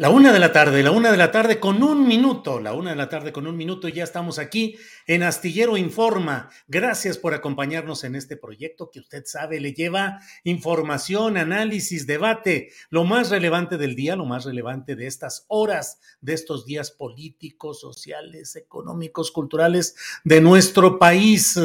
La 0.00 0.08
una 0.08 0.32
de 0.32 0.38
la 0.38 0.50
tarde, 0.50 0.82
la 0.82 0.92
una 0.92 1.12
de 1.12 1.18
la 1.18 1.30
tarde 1.30 1.60
con 1.60 1.82
un 1.82 2.08
minuto, 2.08 2.58
la 2.58 2.72
una 2.72 2.88
de 2.88 2.96
la 2.96 3.10
tarde 3.10 3.32
con 3.32 3.46
un 3.46 3.54
minuto 3.54 3.86
y 3.86 3.92
ya 3.92 4.02
estamos 4.02 4.38
aquí 4.38 4.78
en 5.06 5.22
Astillero 5.22 5.76
Informa. 5.76 6.48
Gracias 6.68 7.18
por 7.18 7.34
acompañarnos 7.34 8.02
en 8.04 8.14
este 8.14 8.38
proyecto 8.38 8.90
que 8.90 9.00
usted 9.00 9.24
sabe 9.26 9.60
le 9.60 9.74
lleva 9.74 10.20
información, 10.42 11.36
análisis, 11.36 12.06
debate, 12.06 12.70
lo 12.88 13.04
más 13.04 13.28
relevante 13.28 13.76
del 13.76 13.94
día, 13.94 14.16
lo 14.16 14.24
más 14.24 14.46
relevante 14.46 14.96
de 14.96 15.06
estas 15.06 15.44
horas, 15.48 16.00
de 16.22 16.32
estos 16.32 16.64
días 16.64 16.90
políticos, 16.90 17.78
sociales, 17.78 18.56
económicos, 18.56 19.30
culturales 19.30 19.96
de 20.24 20.40
nuestro 20.40 20.98
país. 20.98 21.60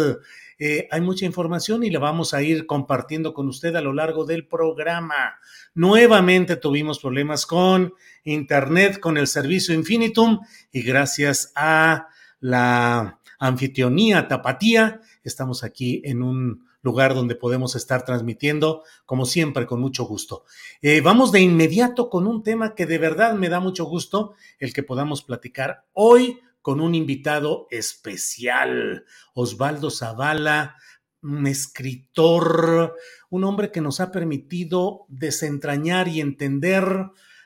Eh, 0.58 0.88
hay 0.92 1.02
mucha 1.02 1.26
información 1.26 1.84
y 1.84 1.90
la 1.90 2.00
vamos 2.00 2.34
a 2.34 2.42
ir 2.42 2.66
compartiendo 2.66 3.34
con 3.34 3.48
usted 3.48 3.76
a 3.76 3.82
lo 3.82 3.94
largo 3.94 4.26
del 4.26 4.48
programa. 4.48 5.40
Nuevamente 5.74 6.56
tuvimos 6.56 7.00
problemas 7.00 7.46
con 7.46 7.94
Internet, 8.26 9.00
con 9.00 9.18
el 9.18 9.28
servicio 9.28 9.74
Infinitum 9.74 10.42
y 10.72 10.82
gracias 10.82 11.52
a 11.56 12.10
la 12.40 13.20
anfitrionía 13.40 14.28
Tapatía, 14.28 15.02
estamos 15.24 15.64
aquí 15.64 16.02
en 16.04 16.22
un 16.22 16.68
lugar 16.82 17.16
donde 17.16 17.36
podemos 17.36 17.76
estar 17.76 18.06
transmitiendo, 18.06 18.84
como 19.06 19.26
siempre, 19.26 19.66
con 19.66 19.80
mucho 19.80 20.06
gusto. 20.06 20.44
Eh, 20.82 21.02
vamos 21.02 21.32
de 21.32 21.42
inmediato 21.42 22.10
con 22.10 22.28
un 22.28 22.44
tema 22.44 22.76
que 22.76 22.86
de 22.86 23.00
verdad 23.00 23.34
me 23.34 23.50
da 23.50 23.60
mucho 23.60 23.86
gusto 23.86 24.34
el 24.60 24.74
que 24.74 24.84
podamos 24.84 25.24
platicar 25.24 25.86
hoy 25.94 26.40
con 26.62 26.82
un 26.82 26.94
invitado 26.94 27.68
especial, 27.72 29.06
Osvaldo 29.34 29.90
Zavala, 29.90 30.76
un 31.22 31.48
escritor, 31.48 32.96
un 33.30 33.44
hombre 33.44 33.72
que 33.72 33.82
nos 33.82 34.00
ha 34.00 34.12
permitido 34.12 35.06
desentrañar 35.08 36.08
y 36.08 36.22
entender 36.22 36.86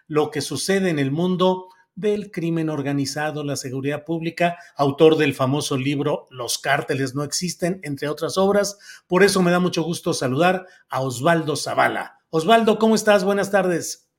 lo 0.10 0.32
que 0.32 0.42
sucede 0.42 0.90
en 0.90 1.00
el 1.00 1.12
mundo 1.12 1.70
del 1.96 2.32
crimen 2.32 2.70
organizado, 2.70 3.44
la 3.44 3.56
seguridad 3.56 4.04
pública, 4.06 4.58
autor 4.76 5.18
del 5.18 5.34
famoso 5.34 5.78
libro 5.78 6.28
Los 6.30 6.58
cárteles 6.58 7.14
no 7.14 7.24
existen, 7.24 7.80
entre 7.84 8.10
otras 8.10 8.38
obras. 8.38 8.78
Por 9.08 9.24
eso 9.24 9.42
me 9.42 9.52
da 9.52 9.60
mucho 9.60 9.84
gusto 9.84 10.14
saludar 10.14 10.66
a 10.90 11.02
Osvaldo 11.02 11.56
Zavala. 11.56 12.20
Osvaldo, 12.30 12.80
¿cómo 12.80 12.96
estás? 12.96 13.24
Buenas 13.24 13.52
tardes. 13.52 14.10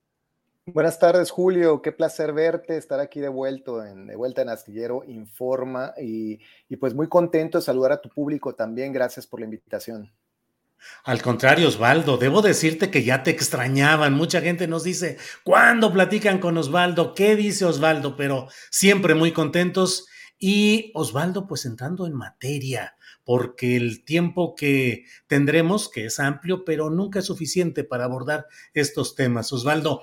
Buenas 0.67 0.99
tardes, 0.99 1.31
Julio. 1.31 1.83
Qué 1.83 1.91
placer 1.91 2.33
verte, 2.33 2.77
estar 2.77 3.01
aquí 3.01 3.19
de 3.19 3.29
vuelta 3.29 3.91
en, 3.91 4.07
de 4.07 4.15
vuelta 4.15 4.43
en 4.43 4.51
Astillero 4.51 5.03
Informa 5.05 5.95
y, 6.01 6.39
y, 6.69 6.77
pues 6.77 6.95
muy 6.95 7.09
contento 7.09 7.59
de 7.59 7.63
saludar 7.63 7.93
a 7.93 8.01
tu 8.01 8.09
público 8.11 8.55
también. 8.55 8.93
Gracias 8.93 9.27
por 9.27 9.41
la 9.41 9.47
invitación. 9.47 10.13
Al 11.05 11.23
contrario, 11.23 11.69
Osvaldo, 11.69 12.17
debo 12.17 12.43
decirte 12.43 12.91
que 12.91 13.05
ya 13.05 13.23
te 13.23 13.31
extrañaban. 13.31 14.13
Mucha 14.13 14.41
gente 14.41 14.67
nos 14.67 14.85
dice, 14.85 15.19
¿cuándo 15.45 15.93
platican 15.93 16.39
con 16.39 16.57
Osvaldo? 16.59 17.15
¿Qué 17.15 17.37
dice 17.37 17.65
Osvaldo? 17.65 18.17
Pero 18.17 18.49
siempre 18.71 19.15
muy 19.15 19.33
contentos. 19.33 20.07
Y 20.39 20.91
Osvaldo, 20.95 21.47
pues 21.47 21.67
entrando 21.67 22.07
en 22.07 22.15
materia, 22.15 22.97
porque 23.25 23.77
el 23.77 24.05
tiempo 24.05 24.55
que 24.55 25.05
tendremos, 25.27 25.91
que 25.91 26.07
es 26.07 26.19
amplio, 26.19 26.65
pero 26.65 26.91
nunca 26.91 27.19
es 27.19 27.27
suficiente 27.27 27.85
para 27.85 28.05
abordar 28.05 28.47
estos 28.73 29.15
temas. 29.15 29.53
Osvaldo, 29.53 30.03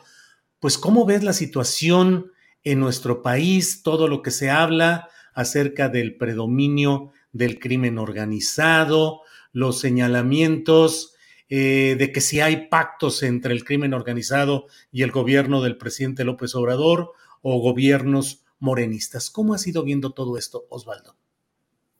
pues 0.59 0.77
cómo 0.77 1.05
ves 1.05 1.23
la 1.23 1.33
situación 1.33 2.31
en 2.63 2.79
nuestro 2.79 3.21
país, 3.21 3.81
todo 3.81 4.07
lo 4.07 4.21
que 4.21 4.31
se 4.31 4.49
habla 4.49 5.09
acerca 5.33 5.89
del 5.89 6.17
predominio 6.17 7.11
del 7.31 7.59
crimen 7.59 7.97
organizado, 7.97 9.21
los 9.57 9.79
señalamientos 9.79 11.15
eh, 11.49 11.95
de 11.97 12.11
que 12.11 12.21
si 12.21 12.41
hay 12.41 12.67
pactos 12.67 13.23
entre 13.23 13.53
el 13.53 13.65
crimen 13.65 13.95
organizado 13.95 14.67
y 14.91 15.01
el 15.01 15.09
gobierno 15.09 15.63
del 15.63 15.77
presidente 15.77 16.23
López 16.23 16.53
Obrador 16.53 17.13
o 17.41 17.59
gobiernos 17.59 18.45
morenistas. 18.59 19.31
¿Cómo 19.31 19.55
has 19.55 19.65
ido 19.65 19.83
viendo 19.83 20.11
todo 20.11 20.37
esto, 20.37 20.67
Osvaldo? 20.69 21.15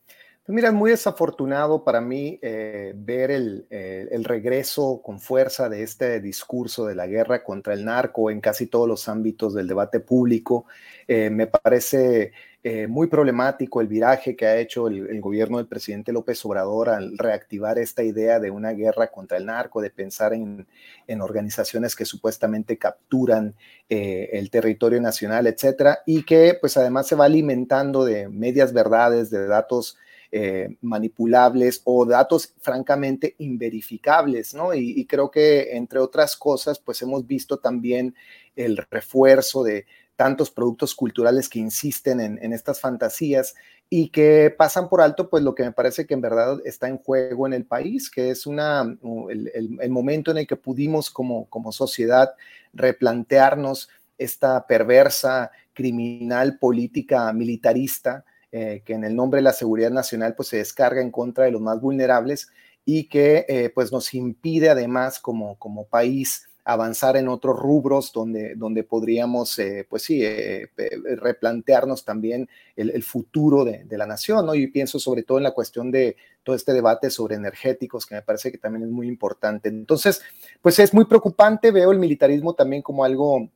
Pues 0.06 0.56
mira, 0.56 0.68
es 0.68 0.73
muy 0.75 0.91
desafortunado 0.91 1.84
para 1.84 2.00
mí 2.00 2.38
eh, 2.44 2.94
ver 2.95 3.31
el, 3.31 3.66
eh, 3.72 4.07
el, 4.12 4.24
regreso 4.24 5.01
con 5.03 5.19
fuerza 5.19 5.68
de 5.68 5.81
este 5.81 6.22
discurso 6.22 6.85
de 6.85 6.94
la 6.94 7.07
guerra 7.07 7.44
contra 7.44 7.74
el 7.74 7.84
narco 7.84 8.29
en 8.29 8.39
casi 8.39 8.68
todos 8.68 8.88
los 8.88 9.09
ámbitos 9.09 9.56
del 9.56 9.68
debate 9.68 10.00
público. 10.00 10.68
Me 11.07 11.47
parece 11.47 12.34
eh, 12.69 12.85
muy 12.85 13.07
problemático 13.07 13.79
el 13.79 13.88
viraje 13.88 14.35
que 14.35 14.45
ha 14.45 14.57
hecho 14.57 14.89
el, 14.89 15.22
gobierno 15.22 15.55
del 15.55 15.67
presidente 15.67 16.11
López 16.11 16.44
Obrador 16.44 16.89
al 16.89 17.17
reactivar 17.17 17.79
esta 17.79 18.03
idea 18.03 18.41
de 18.41 18.51
una 18.51 18.72
guerra 18.72 19.07
contra 19.07 19.38
el 19.38 19.45
narco, 19.45 19.79
de 19.81 19.89
pensar 19.89 20.33
en, 20.33 20.67
en 21.07 21.22
organizaciones 21.22 21.95
que 21.95 22.03
supuestamente 22.03 22.77
capturan 22.77 23.56
eh, 23.88 24.31
el 24.33 24.50
territorio 24.50 25.00
nacional, 25.00 25.47
etcétera, 25.47 26.00
y 26.06 26.23
que 26.23 26.57
pues 26.59 26.75
además 26.75 27.07
se 27.07 27.15
va 27.15 27.24
alimentando 27.24 28.03
de 28.03 28.27
medias 28.27 28.74
verdades, 28.74 29.30
de 29.30 29.47
datos 29.47 29.97
eh, 30.33 30.75
manipulables 30.81 31.81
o 31.86 32.06
datos 32.06 32.53
francamente 32.59 33.36
inverificables, 33.38 34.53
¿no? 34.53 34.74
Y, 34.74 34.92
y, 35.00 35.06
creo 35.06 35.31
que, 35.31 35.77
entre 35.77 36.00
otras 36.00 36.36
cosas, 36.36 36.80
pues 36.80 37.01
hemos 37.01 37.25
visto 37.25 37.59
también 37.59 38.13
el 38.57 38.75
refuerzo 38.75 39.63
de 39.63 39.86
tantos 40.18 40.52
productos 40.52 40.94
culturales 40.94 41.48
que 41.48 41.60
insisten 41.60 42.19
en, 42.19 42.52
estas 42.52 42.81
fantasías 42.81 43.56
y 43.90 44.10
que 44.10 44.54
pasan 44.56 44.90
por 44.90 45.00
alto, 45.00 45.30
pues 45.30 45.44
lo 45.44 45.56
que 45.56 45.64
me 45.64 45.72
parece 45.72 46.06
que 46.06 46.16
en 46.16 46.22
verdad 46.22 46.58
está 46.66 46.90
en 46.90 46.98
juego 46.98 47.48
en 47.48 47.54
el 47.54 47.66
país, 47.66 48.10
que 48.10 48.31
es 48.31 48.46
una, 48.46 48.81
el 48.81 49.90
momento 49.90 50.31
en 50.31 50.40
el 50.40 50.48
que 50.48 50.58
pudimos 50.58 51.10
como, 51.10 51.46
como 51.46 51.72
sociedad 51.72 52.34
replantearnos 52.74 53.90
esta 54.18 54.68
perversa, 54.68 55.52
criminal 55.74 56.58
política 56.58 57.31
militarista 57.31 58.25
eh, 58.52 58.81
que 58.86 58.94
en 58.94 59.04
el 59.04 59.14
nombre 59.14 59.40
de 59.40 59.44
la 59.44 59.52
seguridad 59.52 59.92
nacional 59.92 60.34
pues 60.34 60.48
se 60.48 60.58
descarga 60.58 61.02
en 61.02 61.12
contra 61.12 61.44
de 61.44 61.52
los 61.52 61.62
más 61.62 61.81
vulnerables 61.81 62.50
y 62.86 63.04
que 63.10 63.46
eh, 63.50 63.69
pues 63.75 63.92
nos 63.92 64.14
impide 64.14 64.69
además 64.69 65.19
como, 65.19 65.60
como 65.60 65.86
país 65.86 66.48
avanzar 66.68 67.16
en 67.16 67.30
otros 67.30 67.58
rubros 67.58 68.12
donde, 68.12 68.54
donde 68.56 68.84
podríamos, 68.84 69.58
eh, 69.58 69.88
pues 69.90 70.04
sí, 70.04 70.19
eh, 70.22 70.69
replantearnos 71.16 72.04
también 72.04 72.50
el, 72.75 73.02
futuro 73.04 73.64
de, 73.64 73.86
la 73.92 74.06
nación, 74.06 74.46
¿no? 74.46 74.54
Y 74.54 74.68
pienso 74.68 75.00
sobre 75.00 75.24
todo 75.24 75.38
en 75.38 75.46
la 75.46 75.54
cuestión 75.54 75.92
de 75.92 76.18
todo 76.44 76.58
este 76.58 76.74
debate 76.74 77.10
sobre 77.10 77.36
energéticos, 77.36 78.06
que 78.06 78.16
me 78.16 78.22
parece 78.22 78.52
que 78.52 78.58
también 78.58 78.84
es 78.84 78.90
muy 78.90 79.08
importante. 79.08 79.69
Entonces, 79.69 80.22
pues 80.62 80.78
es 80.80 80.94
muy 80.94 81.06
preocupante, 81.06 81.72
veo 81.72 81.90
el 81.90 82.00
militarismo 82.00 82.54
también 82.54 82.81
como 82.81 83.06
algo 83.06 83.50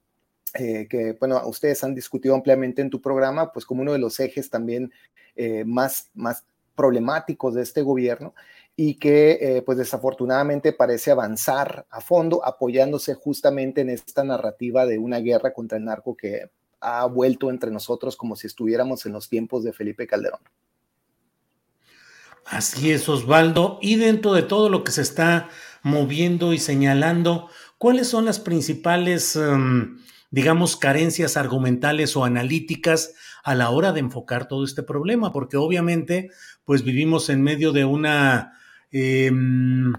eh, 0.53 0.87
que, 0.89 1.17
bueno, 1.19 1.41
ustedes 1.47 1.83
han 1.83 1.93
discutido 1.93 2.33
ampliamente 2.33 2.81
en 2.81 2.89
tu 2.89 3.01
programa, 3.01 3.51
pues 3.51 3.65
como 3.65 3.81
uno 3.81 3.91
de 3.91 3.99
los 3.99 4.21
ejes 4.21 4.49
también 4.49 4.89
más, 5.65 6.09
más 6.13 6.45
problemáticos 6.75 7.55
de 7.55 7.63
este 7.63 7.81
gobierno 7.81 8.33
y 8.75 8.95
que 8.95 9.37
eh, 9.41 9.61
pues 9.63 9.77
desafortunadamente 9.77 10.73
parece 10.73 11.11
avanzar 11.11 11.85
a 11.89 12.01
fondo 12.01 12.43
apoyándose 12.45 13.13
justamente 13.13 13.81
en 13.81 13.89
esta 13.89 14.23
narrativa 14.23 14.85
de 14.85 14.97
una 14.97 15.19
guerra 15.19 15.53
contra 15.53 15.77
el 15.77 15.85
narco 15.85 16.15
que 16.15 16.49
ha 16.79 17.05
vuelto 17.05 17.49
entre 17.49 17.69
nosotros 17.69 18.15
como 18.15 18.35
si 18.35 18.47
estuviéramos 18.47 19.05
en 19.05 19.13
los 19.13 19.29
tiempos 19.29 19.63
de 19.63 19.73
Felipe 19.73 20.07
Calderón. 20.07 20.41
Así 22.45 22.91
es, 22.91 23.07
Osvaldo. 23.07 23.77
Y 23.81 23.95
dentro 23.95 24.33
de 24.33 24.41
todo 24.41 24.67
lo 24.69 24.83
que 24.83 24.91
se 24.91 25.03
está 25.03 25.49
moviendo 25.83 26.53
y 26.53 26.57
señalando, 26.57 27.49
¿cuáles 27.77 28.07
son 28.07 28.25
las 28.25 28.39
principales, 28.39 29.35
em, 29.35 29.99
digamos, 30.31 30.75
carencias 30.75 31.37
argumentales 31.37 32.17
o 32.17 32.25
analíticas 32.25 33.13
a 33.43 33.55
la 33.55 33.69
hora 33.69 33.91
de 33.91 33.99
enfocar 33.99 34.47
todo 34.47 34.65
este 34.65 34.83
problema? 34.83 35.31
Porque 35.31 35.55
obviamente, 35.57 36.31
pues 36.65 36.83
vivimos 36.83 37.29
en 37.29 37.41
medio 37.41 37.71
de 37.71 37.85
una 37.85 38.57
Em, 38.91 39.93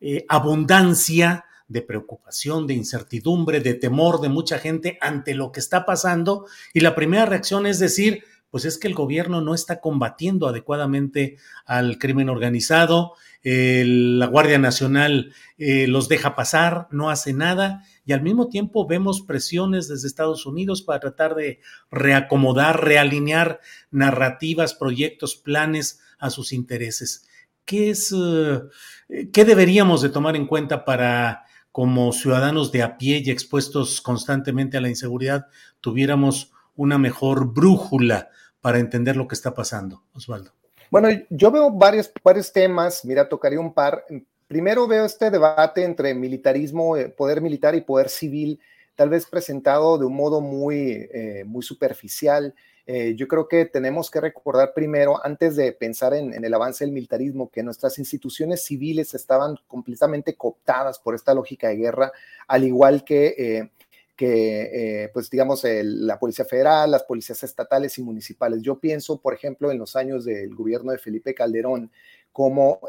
eh, 0.00 0.24
abundancia 0.28 1.44
de 1.68 1.82
preocupación, 1.82 2.66
de 2.66 2.74
incertidumbre, 2.74 3.60
de 3.60 3.74
temor 3.74 4.20
de 4.20 4.28
mucha 4.28 4.58
gente 4.58 4.98
ante 5.00 5.34
lo 5.34 5.50
que 5.50 5.58
está 5.58 5.84
pasando 5.84 6.46
y 6.72 6.80
la 6.80 6.94
primera 6.94 7.26
reacción 7.26 7.66
es 7.66 7.80
decir, 7.80 8.22
pues 8.50 8.64
es 8.64 8.78
que 8.78 8.86
el 8.86 8.94
gobierno 8.94 9.40
no 9.40 9.52
está 9.52 9.80
combatiendo 9.80 10.46
adecuadamente 10.46 11.38
al 11.64 11.98
crimen 11.98 12.28
organizado, 12.28 13.14
la 13.42 14.26
Guardia 14.26 14.58
Nacional 14.58 15.32
eh, 15.58 15.86
los 15.86 16.08
deja 16.08 16.34
pasar, 16.34 16.88
no 16.90 17.10
hace 17.10 17.32
nada 17.32 17.84
y 18.04 18.12
al 18.12 18.22
mismo 18.22 18.48
tiempo 18.48 18.86
vemos 18.86 19.22
presiones 19.22 19.88
desde 19.88 20.08
Estados 20.08 20.46
Unidos 20.46 20.82
para 20.82 21.00
tratar 21.00 21.34
de 21.34 21.60
reacomodar, 21.90 22.84
realinear 22.84 23.60
narrativas, 23.90 24.74
proyectos, 24.74 25.36
planes 25.36 26.00
a 26.18 26.30
sus 26.30 26.52
intereses. 26.52 27.26
¿Qué 27.66 27.90
es, 27.90 28.14
eh, 28.16 29.28
qué 29.32 29.44
deberíamos 29.44 30.00
de 30.00 30.08
tomar 30.08 30.36
en 30.36 30.46
cuenta 30.46 30.84
para, 30.86 31.44
como 31.72 32.12
ciudadanos 32.12 32.72
de 32.72 32.82
a 32.82 32.96
pie 32.96 33.22
y 33.22 33.30
expuestos 33.30 34.00
constantemente 34.00 34.78
a 34.78 34.80
la 34.80 34.88
inseguridad, 34.88 35.48
tuviéramos 35.82 36.52
una 36.74 36.96
mejor 36.96 37.52
brújula 37.52 38.30
para 38.62 38.78
entender 38.78 39.16
lo 39.16 39.28
que 39.28 39.34
está 39.34 39.52
pasando, 39.52 40.02
Osvaldo? 40.14 40.52
Bueno, 40.90 41.08
yo 41.28 41.50
veo 41.50 41.70
varios, 41.70 42.10
varios 42.24 42.52
temas, 42.52 43.04
mira, 43.04 43.28
tocaría 43.28 43.60
un 43.60 43.74
par. 43.74 44.04
Primero 44.46 44.86
veo 44.86 45.04
este 45.04 45.30
debate 45.30 45.84
entre 45.84 46.14
militarismo, 46.14 46.96
eh, 46.96 47.08
poder 47.08 47.40
militar 47.40 47.74
y 47.74 47.80
poder 47.80 48.08
civil, 48.08 48.60
tal 48.94 49.08
vez 49.08 49.26
presentado 49.26 49.98
de 49.98 50.06
un 50.06 50.14
modo 50.14 50.40
muy, 50.40 51.08
eh, 51.12 51.44
muy 51.46 51.62
superficial 51.62 52.54
eh, 52.88 53.14
yo 53.16 53.26
creo 53.26 53.48
que 53.48 53.64
tenemos 53.64 54.10
que 54.12 54.20
recordar 54.20 54.72
primero, 54.72 55.24
antes 55.24 55.56
de 55.56 55.72
pensar 55.72 56.14
en, 56.14 56.32
el 56.44 56.54
avance 56.54 56.84
del 56.84 56.92
militarismo, 56.92 57.50
que 57.50 57.64
nuestras 57.64 57.98
instituciones 57.98 58.64
civiles 58.64 59.12
estaban 59.14 59.56
completamente 59.66 60.36
cooptadas 60.36 61.00
por 61.00 61.16
esta 61.16 61.34
lógica 61.34 61.68
de 61.68 61.76
guerra, 61.76 62.12
al 62.46 62.62
igual 62.62 63.02
que, 63.02 63.34
eh, 63.36 63.70
eh, 64.18 65.10
pues 65.12 65.28
digamos, 65.28 65.62
la 65.64 66.18
Policía 66.20 66.44
Federal, 66.44 66.92
las 66.92 67.02
policías 67.02 67.42
estatales 67.42 67.98
y 67.98 68.02
municipales. 68.02 68.62
Yo 68.62 68.78
pienso, 68.78 69.20
por 69.20 69.34
ejemplo, 69.34 69.72
en 69.72 69.78
los 69.78 69.96
años 69.96 70.24
del 70.24 70.54
gobierno 70.54 70.92
de 70.92 70.98
Felipe 70.98 71.34
Calderón, 71.34 71.90
como 72.36 72.80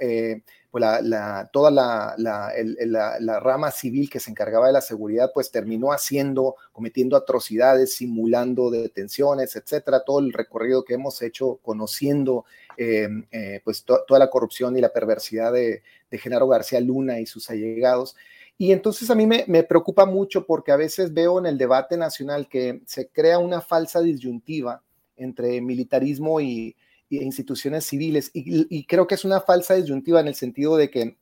pues 0.69 0.81
la, 0.81 1.49
toda 1.53 1.71
la, 1.71 2.13
la, 2.17 3.39
rama 3.39 3.71
civil 3.71 4.09
que 4.09 4.19
se 4.19 4.29
encargaba 4.29 4.67
de 4.67 4.73
la 4.73 4.81
seguridad, 4.81 5.31
pues 5.33 5.49
terminó 5.49 5.93
haciendo, 5.93 6.57
cometiendo 6.73 7.15
atrocidades, 7.15 7.93
simulando 7.95 8.69
detenciones, 8.69 9.55
etcétera, 9.55 10.03
todo 10.05 10.19
el 10.19 10.33
recorrido 10.33 10.83
que 10.83 10.95
hemos 10.95 11.21
hecho 11.21 11.59
conociendo 11.63 12.43
em, 12.75 13.25
eh, 13.31 13.61
pues 13.63 13.85
toda 13.85 14.19
la 14.19 14.29
corrupción 14.29 14.75
y 14.75 14.81
la 14.81 14.91
perversidad 14.91 15.53
de, 15.53 15.83
de, 16.11 16.17
Genaro 16.17 16.49
García 16.49 16.81
Luna 16.81 17.21
y 17.21 17.25
sus 17.25 17.49
allegados. 17.49 18.17
Y 18.57 18.73
entonces 18.73 19.09
a 19.09 19.15
mí 19.15 19.25
me, 19.25 19.45
me 19.47 19.63
preocupa 19.63 20.05
mucho 20.05 20.45
porque 20.45 20.73
a 20.73 20.75
veces 20.75 21.13
veo 21.13 21.39
en 21.39 21.45
el 21.45 21.57
debate 21.57 21.95
nacional 21.95 22.49
que 22.49 22.81
se 22.85 23.07
crea 23.07 23.39
una 23.39 23.61
falsa 23.61 24.01
disyuntiva 24.01 24.83
entre 25.15 25.61
militarismo 25.61 26.41
y, 26.41 26.75
instituciones 27.09 27.85
civiles. 27.85 28.31
Y, 28.33 28.85
creo 28.85 29.07
que 29.07 29.15
es 29.15 29.25
una 29.25 29.41
falsa 29.41 29.75
disyuntiva 29.75 30.19
en 30.19 30.27
el 30.27 30.35
sentido 30.35 30.77
de 30.77 30.89
que 30.89 31.17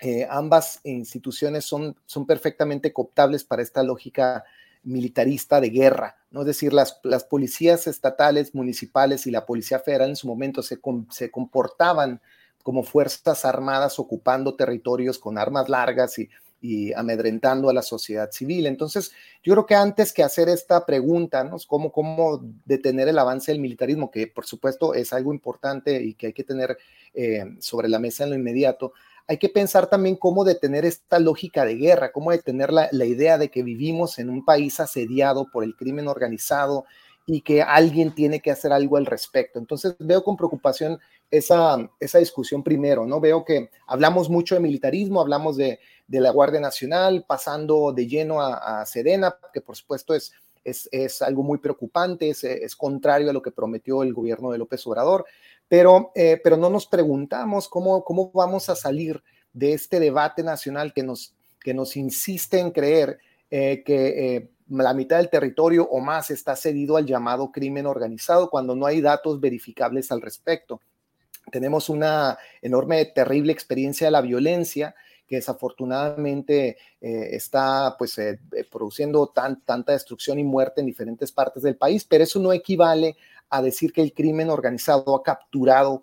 eh, 0.00 0.26
ambas 0.30 0.80
instituciones 0.84 1.64
son, 1.64 1.96
son 2.06 2.26
perfectamente 2.26 2.92
cooptables 2.92 3.44
para 3.44 3.62
esta 3.62 3.82
lógica 3.82 4.44
militarista 4.82 5.60
de 5.60 5.68
guerra, 5.68 6.16
¿no? 6.30 6.40
Es 6.40 6.46
decir, 6.46 6.72
las, 6.72 7.00
las 7.02 7.24
policías 7.24 7.86
estatales, 7.86 8.54
municipales 8.54 9.26
y 9.26 9.30
la 9.30 9.44
Policía 9.44 9.78
Federal 9.78 10.08
en 10.08 10.16
su 10.16 10.26
momento 10.26 10.62
se, 10.62 10.80
se 11.10 11.30
comportaban 11.30 12.22
como 12.62 12.82
fuerzas 12.82 13.44
armadas 13.44 13.98
ocupando 13.98 14.54
territorios 14.54 15.18
con 15.18 15.36
armas 15.36 15.68
largas 15.68 16.18
y, 16.18 16.30
y 16.60 16.92
amedrentando 16.92 17.70
a 17.70 17.74
la 17.74 17.82
sociedad 17.82 18.30
civil. 18.30 18.66
Entonces, 18.66 19.12
yo 19.42 19.54
creo 19.54 19.66
que 19.66 19.74
antes 19.74 20.12
que 20.12 20.22
hacer 20.22 20.48
esta 20.48 20.84
pregunta, 20.84 21.44
¿no? 21.44 21.56
¿Cómo, 21.66 21.90
cómo 21.90 22.40
detener 22.64 23.08
el 23.08 23.18
avance 23.18 23.52
del 23.52 23.60
militarismo, 23.60 24.10
que 24.10 24.26
por 24.26 24.46
supuesto 24.46 24.94
es 24.94 25.12
algo 25.12 25.32
importante 25.32 26.02
y 26.02 26.14
que 26.14 26.28
hay 26.28 26.32
que 26.32 26.44
tener 26.44 26.78
eh, 27.14 27.44
sobre 27.60 27.88
la 27.88 27.98
mesa 27.98 28.24
en 28.24 28.30
lo 28.30 28.36
inmediato, 28.36 28.92
hay 29.26 29.38
que 29.38 29.48
pensar 29.48 29.88
también 29.88 30.16
cómo 30.16 30.44
detener 30.44 30.84
esta 30.84 31.18
lógica 31.20 31.64
de 31.64 31.76
guerra, 31.76 32.12
cómo 32.12 32.32
detener 32.32 32.72
la, 32.72 32.88
la 32.90 33.04
idea 33.04 33.38
de 33.38 33.48
que 33.48 33.62
vivimos 33.62 34.18
en 34.18 34.28
un 34.28 34.44
país 34.44 34.80
asediado 34.80 35.48
por 35.50 35.62
el 35.62 35.76
crimen 35.76 36.08
organizado 36.08 36.84
y 37.26 37.42
que 37.42 37.62
alguien 37.62 38.12
tiene 38.12 38.40
que 38.40 38.50
hacer 38.50 38.72
algo 38.72 38.96
al 38.96 39.06
respecto. 39.06 39.58
Entonces 39.58 39.94
veo 40.00 40.24
con 40.24 40.36
preocupación 40.36 40.98
esa, 41.30 41.90
esa 42.00 42.18
discusión 42.18 42.62
primero, 42.62 43.06
¿no? 43.06 43.20
Veo 43.20 43.44
que 43.44 43.70
hablamos 43.86 44.28
mucho 44.28 44.54
de 44.54 44.60
militarismo, 44.60 45.20
hablamos 45.20 45.56
de, 45.56 45.78
de 46.06 46.20
la 46.20 46.30
Guardia 46.30 46.60
Nacional, 46.60 47.24
pasando 47.26 47.92
de 47.92 48.06
lleno 48.06 48.40
a, 48.40 48.84
Sedena, 48.86 49.36
que 49.52 49.60
por 49.60 49.76
supuesto 49.76 50.14
es, 50.14 50.32
es, 50.64 50.88
es 50.90 51.22
algo 51.22 51.42
muy 51.42 51.58
preocupante, 51.58 52.30
es, 52.30 52.44
es, 52.44 52.74
contrario 52.74 53.30
a 53.30 53.32
lo 53.32 53.42
que 53.42 53.52
prometió 53.52 54.02
el 54.02 54.12
gobierno 54.12 54.50
de 54.50 54.58
López 54.58 54.84
Obrador, 54.86 55.24
pero, 55.68 56.10
eh, 56.16 56.40
pero 56.42 56.56
no 56.56 56.68
nos 56.68 56.86
preguntamos 56.86 57.68
cómo, 57.68 58.02
cómo 58.02 58.32
vamos 58.32 58.68
a 58.68 58.74
salir 58.74 59.22
de 59.52 59.72
este 59.72 60.00
debate 60.00 60.42
nacional 60.42 60.92
que 60.92 61.04
nos, 61.04 61.34
que 61.60 61.74
nos 61.74 61.96
insiste 61.96 62.58
en 62.58 62.72
creer 62.72 63.18
eh, 63.50 63.82
que 63.84 64.36
eh, 64.36 64.50
la 64.68 64.94
mitad 64.94 65.18
del 65.18 65.30
territorio 65.30 65.84
o 65.84 66.00
más 66.00 66.30
está 66.30 66.56
cedido 66.56 66.96
al 66.96 67.06
llamado 67.06 67.52
crimen 67.52 67.86
organizado 67.86 68.50
cuando 68.50 68.74
no 68.74 68.86
hay 68.86 69.00
datos 69.00 69.40
verificables 69.40 70.10
al 70.10 70.20
respecto. 70.20 70.80
Tenemos 71.50 71.88
una 71.88 72.38
enorme, 72.62 73.04
terrible 73.06 73.52
experiencia 73.52 74.06
de 74.06 74.10
la 74.10 74.20
violencia 74.20 74.94
que 75.30 75.36
desafortunadamente 75.36 76.76
eh, 77.00 77.28
está 77.30 77.94
pues 77.96 78.18
eh, 78.18 78.40
eh, 78.52 78.64
produciendo 78.68 79.28
tan, 79.28 79.60
tanta 79.60 79.92
destrucción 79.92 80.40
y 80.40 80.44
muerte 80.44 80.80
en 80.80 80.88
diferentes 80.88 81.30
partes 81.30 81.62
del 81.62 81.76
país, 81.76 82.04
pero 82.04 82.24
eso 82.24 82.40
no 82.40 82.52
equivale 82.52 83.16
a 83.48 83.62
decir 83.62 83.92
que 83.92 84.02
el 84.02 84.12
crimen 84.12 84.50
organizado 84.50 85.14
ha 85.14 85.22
capturado 85.22 86.02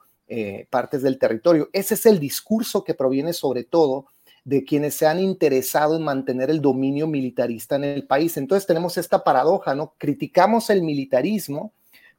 partes 0.70 1.04
del 1.04 1.18
territorio. 1.18 1.70
Ese 1.72 1.94
es 1.94 2.06
el 2.06 2.20
discurso 2.20 2.84
que 2.84 2.94
proviene 2.94 3.32
sobre 3.32 3.63
todo 3.63 4.08
de 4.44 4.66
quienes 4.66 4.94
se 4.96 5.06
han 5.06 5.22
interesado 5.22 5.96
en 5.96 6.04
mantener 6.04 6.50
el 6.50 6.62
dominio 6.62 7.08
militarista 7.08 7.77
en 7.77 7.86
el 7.86 8.06
país. 8.06 8.36
Entonces 8.36 8.68
tenemos 8.68 8.98
esta 8.98 9.24
paradoja, 9.24 9.74
¿no? 9.74 9.94
Criticamos 9.98 10.70
el 10.70 10.82
militarismo, 10.82 11.72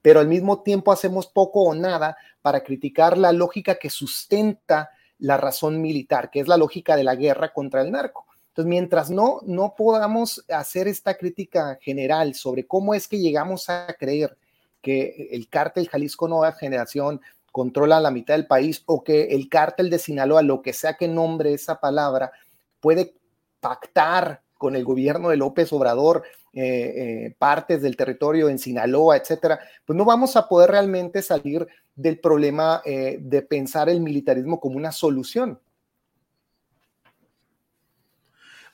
pero 0.08 0.20
al 0.20 0.26
mismo 0.26 0.62
tiempo 0.62 0.90
hacemos 0.90 1.26
poco 1.26 1.64
o 1.64 1.74
nada 1.74 2.16
para 2.40 2.64
criticar 2.64 3.18
la 3.18 3.30
lógica 3.30 3.74
que 3.74 3.90
sustenta 3.90 4.88
la 5.18 5.36
razón 5.36 5.82
militar, 5.82 6.30
que 6.30 6.40
es 6.40 6.48
la 6.48 6.56
lógica 6.56 6.96
de 6.96 7.04
la 7.04 7.14
guerra 7.14 7.52
contra 7.52 7.82
el 7.82 7.92
narco. 7.92 8.24
Entonces, 8.48 8.70
mientras 8.70 9.10
no, 9.10 9.40
no 9.44 9.74
podamos 9.76 10.46
hacer 10.48 10.88
esta 10.88 11.18
crítica 11.18 11.76
general 11.82 12.34
sobre 12.34 12.66
cómo 12.66 12.94
es 12.94 13.06
que 13.06 13.18
llegamos 13.18 13.68
a 13.68 13.86
creer 13.98 14.38
que 14.80 15.28
el 15.30 15.50
cártel 15.50 15.90
Jalisco 15.90 16.26
Nueva 16.26 16.52
Generación 16.52 17.20
controla 17.52 18.00
la 18.00 18.10
mitad 18.10 18.32
del 18.32 18.46
país 18.46 18.82
o 18.86 19.04
que 19.04 19.24
el 19.24 19.50
cártel 19.50 19.90
de 19.90 19.98
Sinaloa, 19.98 20.40
lo 20.40 20.62
que 20.62 20.72
sea 20.72 20.94
que 20.94 21.06
nombre 21.06 21.52
esa 21.52 21.80
palabra, 21.80 22.32
puede 22.80 23.12
pactar 23.60 24.40
con 24.56 24.74
el 24.74 24.86
gobierno 24.86 25.28
de 25.28 25.36
López 25.36 25.70
Obrador 25.70 26.22
eh, 26.60 27.26
eh, 27.26 27.36
partes 27.38 27.80
del 27.82 27.96
territorio 27.96 28.48
en 28.48 28.58
Sinaloa, 28.58 29.16
etcétera, 29.16 29.60
pues 29.84 29.96
no 29.96 30.04
vamos 30.04 30.34
a 30.34 30.48
poder 30.48 30.72
realmente 30.72 31.22
salir 31.22 31.64
del 31.94 32.18
problema 32.18 32.82
eh, 32.84 33.16
de 33.20 33.42
pensar 33.42 33.88
el 33.88 34.00
militarismo 34.00 34.58
como 34.58 34.76
una 34.76 34.90
solución. 34.90 35.60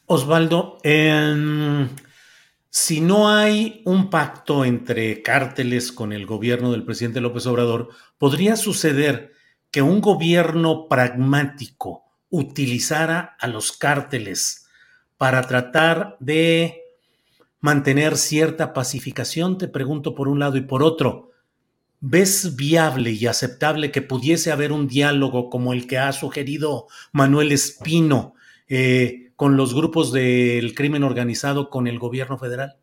Osvaldo, 0.06 0.78
si 2.70 3.02
no 3.02 3.28
hay 3.28 3.82
un 3.84 4.08
pacto 4.08 4.64
entre 4.64 5.20
cárteles 5.20 5.92
con 5.92 6.14
el 6.14 6.24
gobierno 6.24 6.72
del 6.72 6.86
presidente 6.86 7.20
López 7.20 7.44
Obrador, 7.46 7.90
podría 8.16 8.56
suceder 8.56 9.34
que 9.70 9.82
un 9.82 10.00
gobierno 10.00 10.88
pragmático 10.88 12.04
utilizara 12.30 13.36
a 13.38 13.46
los 13.46 13.72
cárteles 13.72 14.68
para 15.18 15.42
tratar 15.42 16.16
de 16.18 16.83
mantener 17.64 18.18
cierta 18.18 18.74
pacificación, 18.74 19.56
te 19.56 19.68
pregunto 19.68 20.14
por 20.14 20.28
un 20.28 20.38
lado 20.38 20.58
y 20.58 20.60
por 20.60 20.82
otro, 20.82 21.30
¿ves 21.98 22.56
viable 22.56 23.12
y 23.12 23.24
aceptable 23.24 23.90
que 23.90 24.02
pudiese 24.02 24.52
haber 24.52 24.70
un 24.70 24.86
diálogo 24.86 25.48
como 25.48 25.72
el 25.72 25.86
que 25.86 25.96
ha 25.96 26.12
sugerido 26.12 26.88
Manuel 27.10 27.52
Espino 27.52 28.34
eh, 28.68 29.32
con 29.36 29.56
los 29.56 29.74
grupos 29.74 30.12
del 30.12 30.74
crimen 30.74 31.04
organizado 31.04 31.70
con 31.70 31.86
el 31.86 31.98
gobierno 31.98 32.36
federal? 32.36 32.76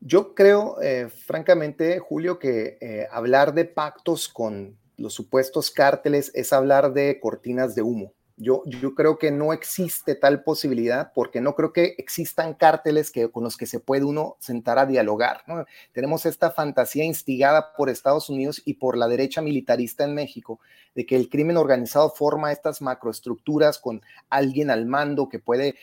Yo 0.00 0.34
creo, 0.34 0.78
eh, 0.82 1.08
francamente, 1.08 2.00
Julio, 2.00 2.38
que 2.38 2.76
eh, 2.82 3.06
hablar 3.10 3.54
de 3.54 3.64
pactos 3.64 4.28
con 4.28 4.76
los 4.98 5.14
supuestos 5.14 5.70
cárteles 5.70 6.30
es 6.34 6.52
hablar 6.52 6.92
de 6.92 7.18
cortinas 7.20 7.74
de 7.74 7.80
humo. 7.80 8.12
Yo, 8.36 8.64
yo 8.66 8.96
creo 8.96 9.16
que 9.16 9.30
no 9.30 9.52
existe 9.52 10.16
tal 10.16 10.42
posibilidad 10.42 11.12
porque 11.14 11.40
no 11.40 11.54
creo 11.54 11.72
que 11.72 11.94
existan 11.98 12.54
cárteles 12.54 13.12
que, 13.12 13.30
con 13.30 13.44
los 13.44 13.56
que 13.56 13.66
se 13.66 13.78
puede 13.78 14.04
uno 14.04 14.36
sentar 14.40 14.76
a 14.80 14.86
dialogar. 14.86 15.44
Tenemos 15.92 16.26
esta 16.26 16.50
fantasía 16.50 17.04
instigada 17.04 17.74
por 17.76 17.88
Estados 17.88 18.28
Unidos 18.28 18.60
y 18.64 18.74
por 18.74 18.96
la 18.96 19.06
derecha 19.06 19.40
militarista 19.40 20.02
en 20.02 20.14
México 20.14 20.58
de 20.96 21.06
que 21.06 21.14
el 21.14 21.28
crimen 21.28 21.56
organizado 21.56 22.10
forma 22.10 22.50
estas 22.50 22.82
macroestructuras 22.82 23.78
con 23.78 24.02
alguien 24.30 24.70
al 24.70 24.86
mando 24.86 25.28
que 25.28 25.38
puede 25.38 25.76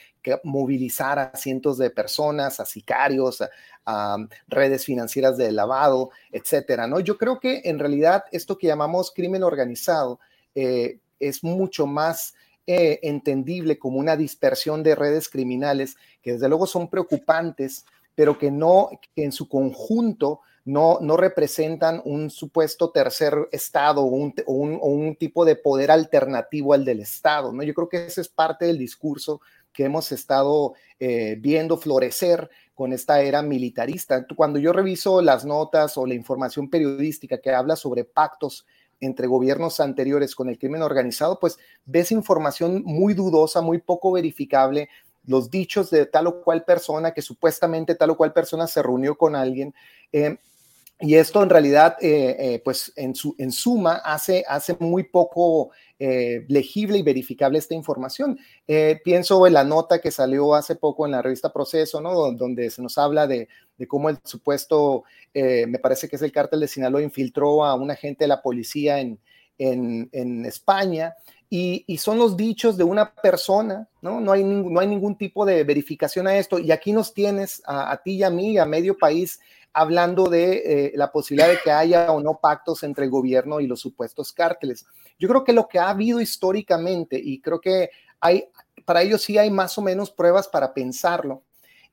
movilizar 0.43 1.19
a 1.19 1.35
cientos 1.35 1.77
de 1.77 1.89
personas, 1.89 2.59
a 2.59 2.65
sicarios, 2.65 3.43
a, 3.85 4.17
redes 4.47 4.85
financieras 4.85 5.37
de 5.37 5.51
lavado, 5.51 6.11
etcétera. 6.31 6.87
¿no? 6.87 6.99
Yo 6.99 7.17
creo 7.17 7.39
que 7.39 7.61
en 7.65 7.79
realidad 7.79 8.25
esto 8.31 8.57
que 8.57 8.67
llamamos 8.67 9.11
crimen 9.11 9.43
organizado 9.43 10.19
eh, 10.53 10.99
es 11.19 11.43
mucho 11.43 11.87
más 11.87 12.35
eh, 12.67 12.99
entendible 13.03 13.79
como 13.79 13.99
una 13.99 14.15
dispersión 14.15 14.83
de 14.83 14.95
redes 14.95 15.29
criminales 15.29 15.97
que 16.21 16.33
desde 16.33 16.47
luego 16.47 16.67
son 16.67 16.89
preocupantes, 16.89 17.85
pero 18.15 18.37
que 18.37 18.51
no, 18.51 18.89
en 19.15 19.31
su 19.31 19.47
conjunto 19.49 20.41
no, 20.63 20.99
no 21.01 21.17
representan 21.17 22.01
un 22.05 22.29
supuesto 22.29 22.91
tercer 22.91 23.35
Estado 23.51 24.01
o 24.01 24.05
un, 24.05 24.33
un, 24.45 25.15
tipo 25.15 25.43
de 25.43 25.55
poder 25.55 25.89
alternativo 25.89 26.73
al 26.73 26.85
del 26.85 26.99
Estado. 26.99 27.51
¿no? 27.51 27.63
Yo 27.63 27.73
creo 27.73 27.89
que 27.89 28.05
ese 28.05 28.21
es 28.21 28.29
parte 28.29 28.65
del 28.65 28.77
discurso 28.77 29.41
que 29.73 29.85
hemos 29.85 30.11
estado 30.11 30.73
eh, 30.99 31.37
viendo 31.39 31.77
florecer 31.77 32.49
con 32.75 32.93
esta 32.93 33.21
era 33.21 33.41
militarista. 33.41 34.25
Cuando 34.35 34.59
yo 34.59 34.73
reviso 34.73 35.21
las 35.21 35.45
notas 35.45 35.97
o 35.97 36.05
la 36.05 36.13
información 36.13 36.69
periodística 36.69 37.39
que 37.39 37.51
habla 37.51 37.75
sobre 37.75 38.03
pactos 38.03 38.65
entre 39.01 39.27
gobiernos 39.27 39.79
anteriores 39.79 40.35
con 40.35 40.47
el 40.47 40.57
crimen 40.57 40.83
organizado, 40.83 41.39
pues 41.39 41.57
ves 41.85 42.11
información 42.11 42.83
muy 42.85 43.13
dudosa, 43.13 43.61
muy 43.61 43.79
poco 43.79 44.11
verificable, 44.11 44.89
los 45.25 45.49
dichos 45.49 45.89
de 45.89 46.05
tal 46.05 46.27
o 46.27 46.41
cual 46.41 46.63
persona, 46.63 47.13
que 47.13 47.21
supuestamente 47.21 47.95
tal 47.95 48.11
o 48.11 48.17
cual 48.17 48.31
persona 48.33 48.67
se 48.67 48.81
reunió 48.81 49.17
con 49.17 49.35
alguien. 49.35 49.73
Eh, 50.11 50.37
y 51.01 51.15
esto 51.15 51.43
en 51.43 51.49
realidad, 51.49 51.97
eh, 52.01 52.35
eh, 52.39 52.61
pues 52.63 52.93
en, 52.95 53.15
su, 53.15 53.35
en 53.37 53.51
suma, 53.51 53.95
hace, 54.03 54.43
hace 54.47 54.75
muy 54.79 55.03
poco 55.03 55.71
legible 56.47 56.97
y 56.97 57.03
verificable 57.03 57.59
esta 57.59 57.75
información. 57.75 58.39
pienso 59.03 59.45
en 59.45 59.53
la 59.53 59.63
nota 59.63 60.01
que 60.01 60.09
salió 60.09 60.55
hace 60.55 60.75
poco 60.75 61.05
en 61.05 61.11
la 61.11 61.21
revista 61.21 61.53
Proceso, 61.53 62.01
¿no? 62.01 62.31
Donde 62.31 62.71
se 62.71 62.81
nos 62.81 62.97
habla 62.97 63.27
de, 63.27 63.47
de 63.77 63.87
cómo 63.87 64.09
el 64.09 64.17
supuesto, 64.23 65.03
me 65.35 65.77
parece 65.77 66.09
que 66.09 66.15
es 66.15 66.23
el 66.23 66.31
cártel 66.31 66.61
de 66.61 66.67
Sinaloa, 66.67 67.03
infiltró 67.03 67.63
a 67.63 67.75
un 67.75 67.91
agente 67.91 68.23
de 68.23 68.29
la 68.29 68.41
policía 68.41 68.99
en, 68.99 69.19
en, 69.59 70.09
en 70.11 70.43
España 70.47 71.13
y, 71.53 71.97
son 71.97 72.17
los 72.17 72.37
dichos 72.37 72.77
de 72.77 72.85
una 72.85 73.13
persona, 73.13 73.89
¿no? 74.01 74.21
No 74.21 74.31
hay, 74.31 74.41
no 74.41 74.79
hay 74.79 74.87
ningún 74.87 75.17
tipo 75.17 75.45
de 75.45 75.65
verificación 75.65 76.25
a 76.25 76.37
esto. 76.37 76.57
Y 76.59 76.71
aquí 76.71 76.93
nos 76.93 77.13
tienes 77.13 77.61
a, 77.65 78.01
ti 78.01 78.13
y 78.13 78.23
a 78.23 78.29
mí, 78.29 78.57
a 78.57 78.65
medio 78.65 78.97
país, 78.97 79.41
hablando 79.73 80.25
de 80.25 80.53
eh, 80.65 80.91
la 80.95 81.11
posibilidad 81.11 81.49
de 81.49 81.59
que 81.63 81.71
haya 81.71 82.11
o 82.11 82.21
no 82.21 82.39
pactos 82.41 82.83
entre 82.83 83.05
el 83.05 83.11
gobierno 83.11 83.59
y 83.59 83.67
los 83.67 83.79
supuestos 83.79 84.33
cárteles. 84.33 84.85
Yo 85.17 85.27
creo 85.27 85.43
que 85.43 85.53
lo 85.53 85.67
que 85.67 85.79
ha 85.79 85.89
habido 85.89 86.19
históricamente, 86.19 87.19
y 87.21 87.39
creo 87.41 87.61
que 87.61 87.89
hay, 88.19 88.45
para 88.85 89.01
ello 89.01 89.17
sí 89.17 89.37
hay 89.37 89.49
más 89.49 89.77
o 89.77 89.81
menos 89.81 90.11
pruebas 90.11 90.47
para 90.47 90.73
pensarlo, 90.73 91.43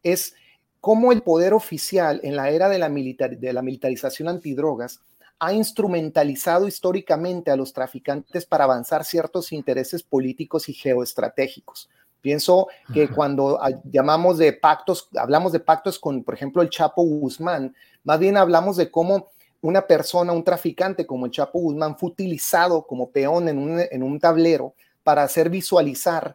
es 0.02 0.34
cómo 0.80 1.12
el 1.12 1.22
poder 1.22 1.54
oficial 1.54 2.20
en 2.22 2.36
la 2.36 2.50
era 2.50 2.68
de 2.68 2.78
la, 2.78 2.88
de 2.88 3.52
la 3.52 3.62
militarización 3.62 4.28
antidrogas 4.28 5.00
ha 5.40 5.52
instrumentalizado 5.52 6.66
históricamente 6.66 7.50
a 7.50 7.56
los 7.56 7.72
traficantes 7.72 8.44
para 8.44 8.64
avanzar 8.64 9.04
ciertos 9.04 9.52
intereses 9.52 10.02
políticos 10.02 10.68
y 10.68 10.74
geoestratégicos. 10.74 11.88
Pienso 12.20 12.66
que 12.92 13.08
cuando 13.08 13.60
llamamos 13.84 14.38
de 14.38 14.52
pactos, 14.52 15.08
hablamos 15.16 15.52
de 15.52 15.60
pactos 15.60 15.98
con, 15.98 16.24
por 16.24 16.34
ejemplo, 16.34 16.62
el 16.62 16.68
Chapo 16.68 17.02
Guzmán, 17.02 17.74
más 18.02 18.18
bien 18.18 18.36
hablamos 18.36 18.76
de 18.76 18.90
cómo 18.90 19.28
una 19.60 19.86
persona, 19.86 20.32
un 20.32 20.44
traficante 20.44 21.06
como 21.06 21.26
el 21.26 21.32
Chapo 21.32 21.58
Guzmán 21.60 21.96
fue 21.96 22.10
utilizado 22.10 22.86
como 22.86 23.10
peón 23.10 23.48
en 23.48 24.02
un, 24.02 24.20
tablero 24.20 24.74
para 25.02 25.22
hacer 25.22 25.50
visualizar 25.50 26.34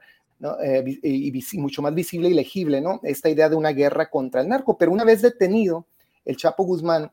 eh, 0.63 0.83
y, 1.03 1.57
mucho 1.57 1.81
más 1.81 1.93
visible 1.93 2.29
y 2.29 2.33
legible 2.33 2.81
¿no? 2.81 2.99
esta 3.03 3.29
idea 3.29 3.49
de 3.49 3.55
una 3.55 3.71
guerra 3.71 4.09
contra 4.09 4.41
el 4.41 4.49
narco. 4.49 4.77
Pero 4.77 4.91
una 4.91 5.03
vez 5.03 5.21
detenido, 5.21 5.85
el 6.25 6.37
Chapo 6.37 6.63
Guzmán 6.63 7.11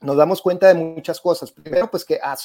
nos 0.00 0.16
damos 0.16 0.40
cuenta 0.40 0.68
de 0.68 0.74
muchas 0.74 1.20
cosas. 1.20 1.52
Primero, 1.52 1.90
pues 1.90 2.04
que 2.04 2.18
a, 2.22 2.36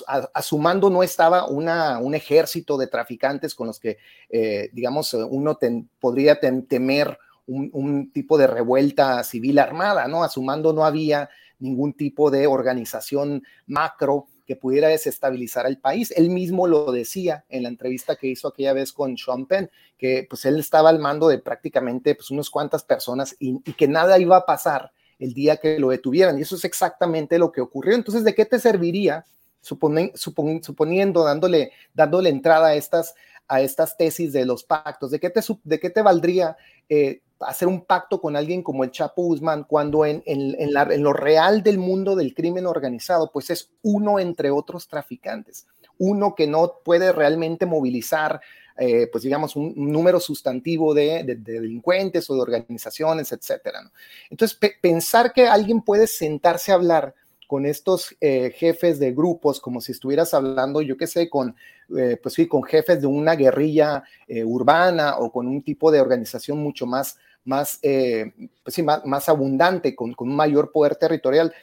su 0.42 0.58
mando 0.58 0.90
no 0.90 1.04
estaba 1.04 1.48
una, 1.48 2.00
un 2.00 2.14
ejército 2.14 2.78
de 2.78 2.88
traficantes 2.88 3.56
con 3.56 3.68
los 3.68 3.80
que, 3.80 3.98
eh, 4.30 4.70
digamos, 4.74 5.14
uno 5.14 5.58
podría 6.00 6.40
temer 6.40 7.18
un, 7.48 8.12
tipo 8.12 8.38
de 8.38 8.48
revuelta 8.48 9.24
civil 9.24 9.60
armada, 9.60 10.08
¿no? 10.08 10.24
A 10.24 10.30
su 10.30 10.42
mando 10.42 10.74
no 10.74 10.86
había 10.86 11.30
ningún 11.60 11.94
tipo 11.94 12.30
de 12.30 12.48
organización 12.48 13.44
macro 13.68 14.28
que 14.46 14.56
pudiera 14.56 14.90
desestabilizar 14.90 15.66
al 15.66 15.80
país. 15.80 16.12
Él 16.12 16.30
mismo 16.30 16.68
lo 16.68 16.92
decía 16.92 17.46
en 17.50 17.64
la 17.64 17.70
entrevista 17.70 18.16
que 18.16 18.28
hizo 18.28 18.50
aquella 18.50 18.74
vez 18.74 18.92
con 18.92 19.18
Sean 19.18 19.46
Penn, 19.46 19.72
que 19.98 20.28
pues 20.30 20.46
él 20.46 20.60
estaba 20.60 20.90
al 20.90 21.00
mando 21.00 21.30
de 21.30 21.40
prácticamente 21.40 22.16
pues 22.16 22.32
unas 22.32 22.50
cuantas 22.50 22.84
personas 22.84 23.36
y 23.40 23.60
que 23.74 23.88
nada 23.88 24.20
iba 24.20 24.38
a 24.38 24.46
pasar 24.46 24.92
el 25.20 25.34
día 25.34 25.58
que 25.58 25.80
lo 25.80 25.90
detuvieran. 25.90 26.38
Y 26.38 26.42
eso 26.42 26.56
es 26.56 26.66
exactamente 26.66 27.40
lo 27.40 27.52
que 27.52 27.62
ocurrió. 27.62 27.96
Entonces, 27.96 28.24
¿de 28.24 28.36
qué 28.36 28.46
te 28.46 28.60
serviría, 28.60 29.26
suponiendo, 29.62 31.24
dándole, 31.24 31.72
dándole 31.94 32.30
entrada 32.30 32.68
a 32.68 32.76
estas, 32.76 33.16
a 33.48 33.62
estas 33.62 33.98
tesis 33.98 34.34
de 34.34 34.46
los 34.46 34.64
pactos, 34.64 35.12
¿de 35.12 35.20
qué 35.20 35.30
te, 35.30 35.42
de 35.64 35.80
qué 35.80 35.90
te 35.90 36.02
valdría 36.02 36.58
eh, 36.90 37.22
hacer 37.40 37.68
un 37.68 37.82
pacto 37.82 38.22
con 38.22 38.36
alguien 38.36 38.64
como 38.64 38.84
el 38.84 38.92
Chapo 38.92 39.24
Guzmán 39.24 39.64
cuando 39.64 40.06
en, 40.06 40.24
en, 40.26 41.04
lo 41.04 41.14
real 41.14 41.64
del 41.64 41.78
mundo 41.78 42.16
del 42.16 42.34
crimen 42.34 42.66
organizado, 42.66 43.32
pues 43.32 43.50
es 43.50 43.72
uno 43.82 44.20
entre 44.20 44.52
otros 44.52 44.88
traficantes? 44.88 45.68
Uno 45.98 46.36
que 46.36 46.48
no 46.48 46.80
puede 46.84 47.12
realmente 47.12 47.66
movilizar 47.66 48.42
eh, 48.78 49.08
pues 49.10 49.24
digamos, 49.24 49.56
un, 49.56 49.74
número 49.76 50.20
sustantivo 50.20 50.94
de, 50.94 51.24
delincuentes 51.40 52.30
o 52.30 52.36
de 52.36 52.42
organizaciones, 52.42 53.32
etcétera. 53.32 53.80
Entonces, 54.30 54.60
pensar 54.82 55.32
que 55.32 55.48
alguien 55.48 55.82
puede 55.82 56.08
sentarse 56.08 56.72
a 56.72 56.76
hablar 56.76 57.16
con 57.48 57.66
estos 57.66 58.16
eh, 58.20 58.52
jefes 58.56 59.00
de 59.00 59.14
grupos, 59.14 59.62
como 59.62 59.80
si 59.80 59.92
estuvieras 59.92 60.34
hablando, 60.34 60.82
yo 60.82 60.98
qué 60.98 61.08
sé, 61.08 61.30
con, 61.30 61.56
eh, 61.96 62.18
pues 62.22 62.36
sí, 62.36 62.48
con 62.48 62.64
jefes 62.64 63.00
de 63.00 63.08
una 63.08 63.36
guerrilla 63.36 64.04
urbana 64.28 65.20
o 65.20 65.32
con 65.32 65.48
un 65.48 65.62
tipo 65.62 65.92
de 65.92 66.02
organización 66.02 66.58
mucho 66.58 66.86
más, 66.86 67.18
más, 67.46 67.80
pues 67.82 68.76
sí, 68.76 68.84
más, 68.84 69.30
abundante, 69.30 69.96
con, 69.96 70.14
con, 70.14 70.36
mayor 70.36 70.72
poder 70.72 70.96
territorial 70.96 71.54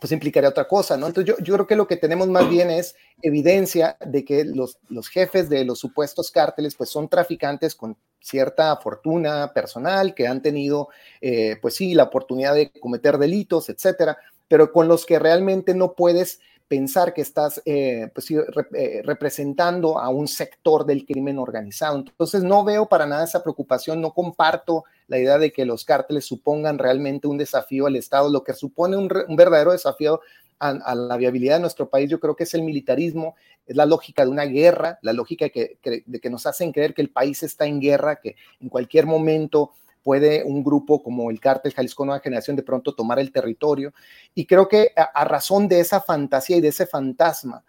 pues 0.00 0.12
implicaría 0.12 0.50
otra 0.50 0.68
cosa, 0.68 0.96
¿no? 0.96 1.06
Entonces 1.06 1.34
yo, 1.34 1.42
yo, 1.42 1.54
creo 1.54 1.66
que 1.66 1.76
lo 1.76 1.86
que 1.86 1.96
tenemos 1.96 2.28
más 2.28 2.48
bien 2.48 2.70
es 2.70 2.96
evidencia 3.22 3.96
de 4.04 4.24
que 4.24 4.44
los, 4.44 4.78
los 4.88 5.08
jefes 5.08 5.48
de 5.48 5.64
los 5.64 5.78
supuestos 5.78 6.30
cárteles 6.30 6.74
pues 6.74 6.90
son 6.90 7.08
traficantes 7.08 7.74
con 7.74 7.96
cierta 8.20 8.76
fortuna 8.76 9.52
personal, 9.54 10.14
que 10.14 10.26
han 10.26 10.42
tenido, 10.42 10.88
eh, 11.20 11.56
pues 11.62 11.76
sí, 11.76 11.94
la 11.94 12.04
oportunidad 12.04 12.54
de 12.54 12.72
cometer 12.72 13.18
delitos, 13.18 13.68
etcétera, 13.68 14.18
pero 14.48 14.72
con 14.72 14.88
los 14.88 15.06
que 15.06 15.18
realmente 15.18 15.74
no 15.74 15.94
puedes 15.94 16.40
pensar 16.68 17.14
que 17.14 17.22
estás 17.22 17.62
eh, 17.64 18.10
pues, 18.12 18.28
eh, 18.30 19.02
representando 19.04 19.98
a 19.98 20.08
un 20.08 20.26
sector 20.26 20.84
del 20.84 21.06
crimen 21.06 21.38
organizado. 21.38 21.98
Entonces 21.98 22.42
no 22.42 22.64
veo 22.64 22.86
para 22.86 23.06
nada 23.06 23.24
esa 23.24 23.42
preocupación, 23.42 24.00
no 24.00 24.12
comparto 24.12 24.84
la 25.08 25.18
idea 25.18 25.38
de 25.38 25.52
que 25.52 25.64
los 25.64 25.84
cárteles 25.84 26.24
supongan 26.24 26.78
realmente 26.78 27.28
un 27.28 27.38
desafío 27.38 27.86
al 27.86 27.96
Estado, 27.96 28.30
lo 28.30 28.42
que 28.42 28.54
supone 28.54 28.96
un, 28.96 29.08
verdadero 29.36 29.72
desafío 29.72 30.20
a, 30.58 30.94
la 30.94 31.16
viabilidad 31.16 31.56
de 31.56 31.60
nuestro 31.60 31.88
país, 31.88 32.10
yo 32.10 32.18
creo 32.18 32.34
que 32.34 32.44
es 32.44 32.54
el 32.54 32.62
militarismo, 32.62 33.36
es 33.66 33.76
la 33.76 33.86
lógica 33.86 34.24
de 34.24 34.30
una 34.30 34.44
guerra, 34.44 34.98
la 35.02 35.12
lógica 35.12 35.48
que, 35.48 35.78
de 35.82 36.20
que 36.20 36.30
nos 36.30 36.46
hacen 36.46 36.72
creer 36.72 36.94
que 36.94 37.02
el 37.02 37.10
país 37.10 37.42
está 37.42 37.66
en 37.66 37.80
guerra, 37.80 38.16
que 38.16 38.36
en 38.60 38.68
cualquier 38.68 39.06
momento 39.06 39.72
puede 40.02 40.44
un 40.44 40.62
grupo 40.62 41.02
como 41.02 41.30
el 41.30 41.40
cártel 41.40 41.74
Jalisco 41.74 42.04
Nueva 42.04 42.20
Generación 42.20 42.56
de 42.56 42.62
pronto 42.62 42.94
tomar 42.94 43.18
el 43.18 43.32
territorio. 43.32 43.92
Y 44.34 44.46
creo 44.46 44.68
que 44.68 44.92
a 44.96 45.24
razón 45.24 45.66
de 45.68 45.80
esa 45.80 46.00
fantasía 46.00 46.56
y 46.56 46.60
de 46.60 46.68
ese 46.68 46.86
fantasma, 46.86 47.64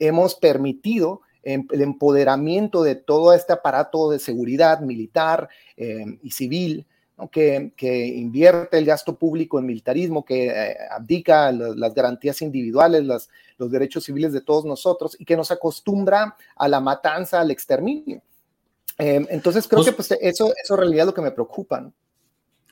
hemos 0.00 0.34
permitido 0.34 1.20
el 1.42 1.80
empoderamiento 1.82 2.82
de 2.82 2.94
todo 2.94 3.32
este 3.32 3.52
aparato 3.52 4.10
de 4.10 4.18
seguridad 4.18 4.80
militar 4.80 5.48
em, 5.76 6.18
y 6.22 6.30
civil, 6.30 6.86
que, 7.30 8.06
invierte 8.16 8.78
el 8.78 8.86
gasto 8.86 9.16
público 9.16 9.58
en 9.58 9.66
militarismo, 9.66 10.24
que 10.24 10.46
eh, 10.46 10.76
abdica 10.90 11.52
las, 11.52 11.94
garantías 11.94 12.40
individuales, 12.40 13.04
los 13.04 13.70
derechos 13.70 14.04
civiles 14.04 14.32
de 14.32 14.40
todos 14.40 14.64
nosotros 14.64 15.16
y 15.18 15.24
que 15.24 15.36
nos 15.36 15.50
acostumbra 15.50 16.36
a 16.56 16.68
la 16.68 16.80
matanza, 16.80 17.40
al 17.40 17.50
exterminio. 17.50 18.22
Em, 18.98 19.26
entonces 19.30 19.66
creo 19.66 19.84
que 19.84 19.92
pues, 19.92 20.10
eso, 20.20 20.52
eso 20.62 20.74
en 20.74 20.80
realidad 20.80 21.02
es 21.02 21.06
lo 21.06 21.14
que 21.14 21.22
me 21.22 21.30
preocupa. 21.30 21.90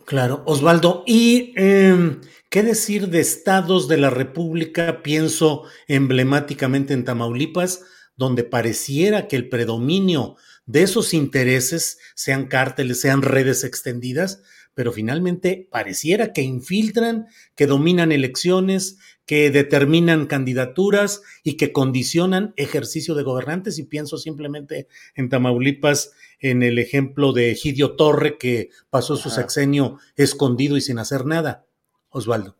Claro, 0.05 0.43
Osvaldo. 0.47 1.05
¿Y 1.07 1.53
qué 2.49 2.63
decir 2.63 3.09
de 3.09 3.21
estados 3.21 3.89
de 3.89 3.99
la 3.99 4.09
República? 4.09 5.03
Pienso 5.03 5.65
emblemáticamente 5.87 6.95
en 6.95 7.05
Tamaulipas, 7.05 7.83
donde 8.19 8.45
pareciera 8.45 9.29
que 9.29 9.37
el 9.37 9.49
predominio 9.49 10.37
de 10.67 10.83
esos 10.83 11.15
intereses, 11.15 11.99
sean 12.15 12.47
cárteles, 12.47 13.01
sean 13.01 13.23
redes 13.23 13.65
extendidas, 13.65 14.43
pero 14.75 14.93
finalmente 14.93 15.67
pareciera 15.71 16.33
que 16.33 16.43
infiltran, 16.43 17.27
que 17.55 17.67
dominan 17.67 18.13
elecciones, 18.13 18.99
que 19.25 19.51
determinan 19.51 20.27
candidaturas 20.27 21.23
y 21.43 21.57
que 21.57 21.73
condicionan 21.73 22.55
ejercicio 22.57 23.15
de 23.15 23.23
gobernantes. 23.23 23.79
Y 23.79 23.85
pienso 23.85 24.19
simplemente 24.19 24.89
en 25.15 25.29
Tamaulipas, 25.29 26.13
en 26.39 26.63
el 26.63 26.79
ejemplo 26.79 27.33
de 27.33 27.51
Egidio 27.51 27.97
Torre, 27.97 28.37
que 28.39 28.71
pasó 28.91 29.17
su 29.17 29.31
sexenio 29.31 29.99
escondido 30.17 30.77
y 30.77 30.81
sin 30.81 30.99
hacer 30.99 31.25
nada. 31.25 31.67
Osvaldo. 32.11 32.57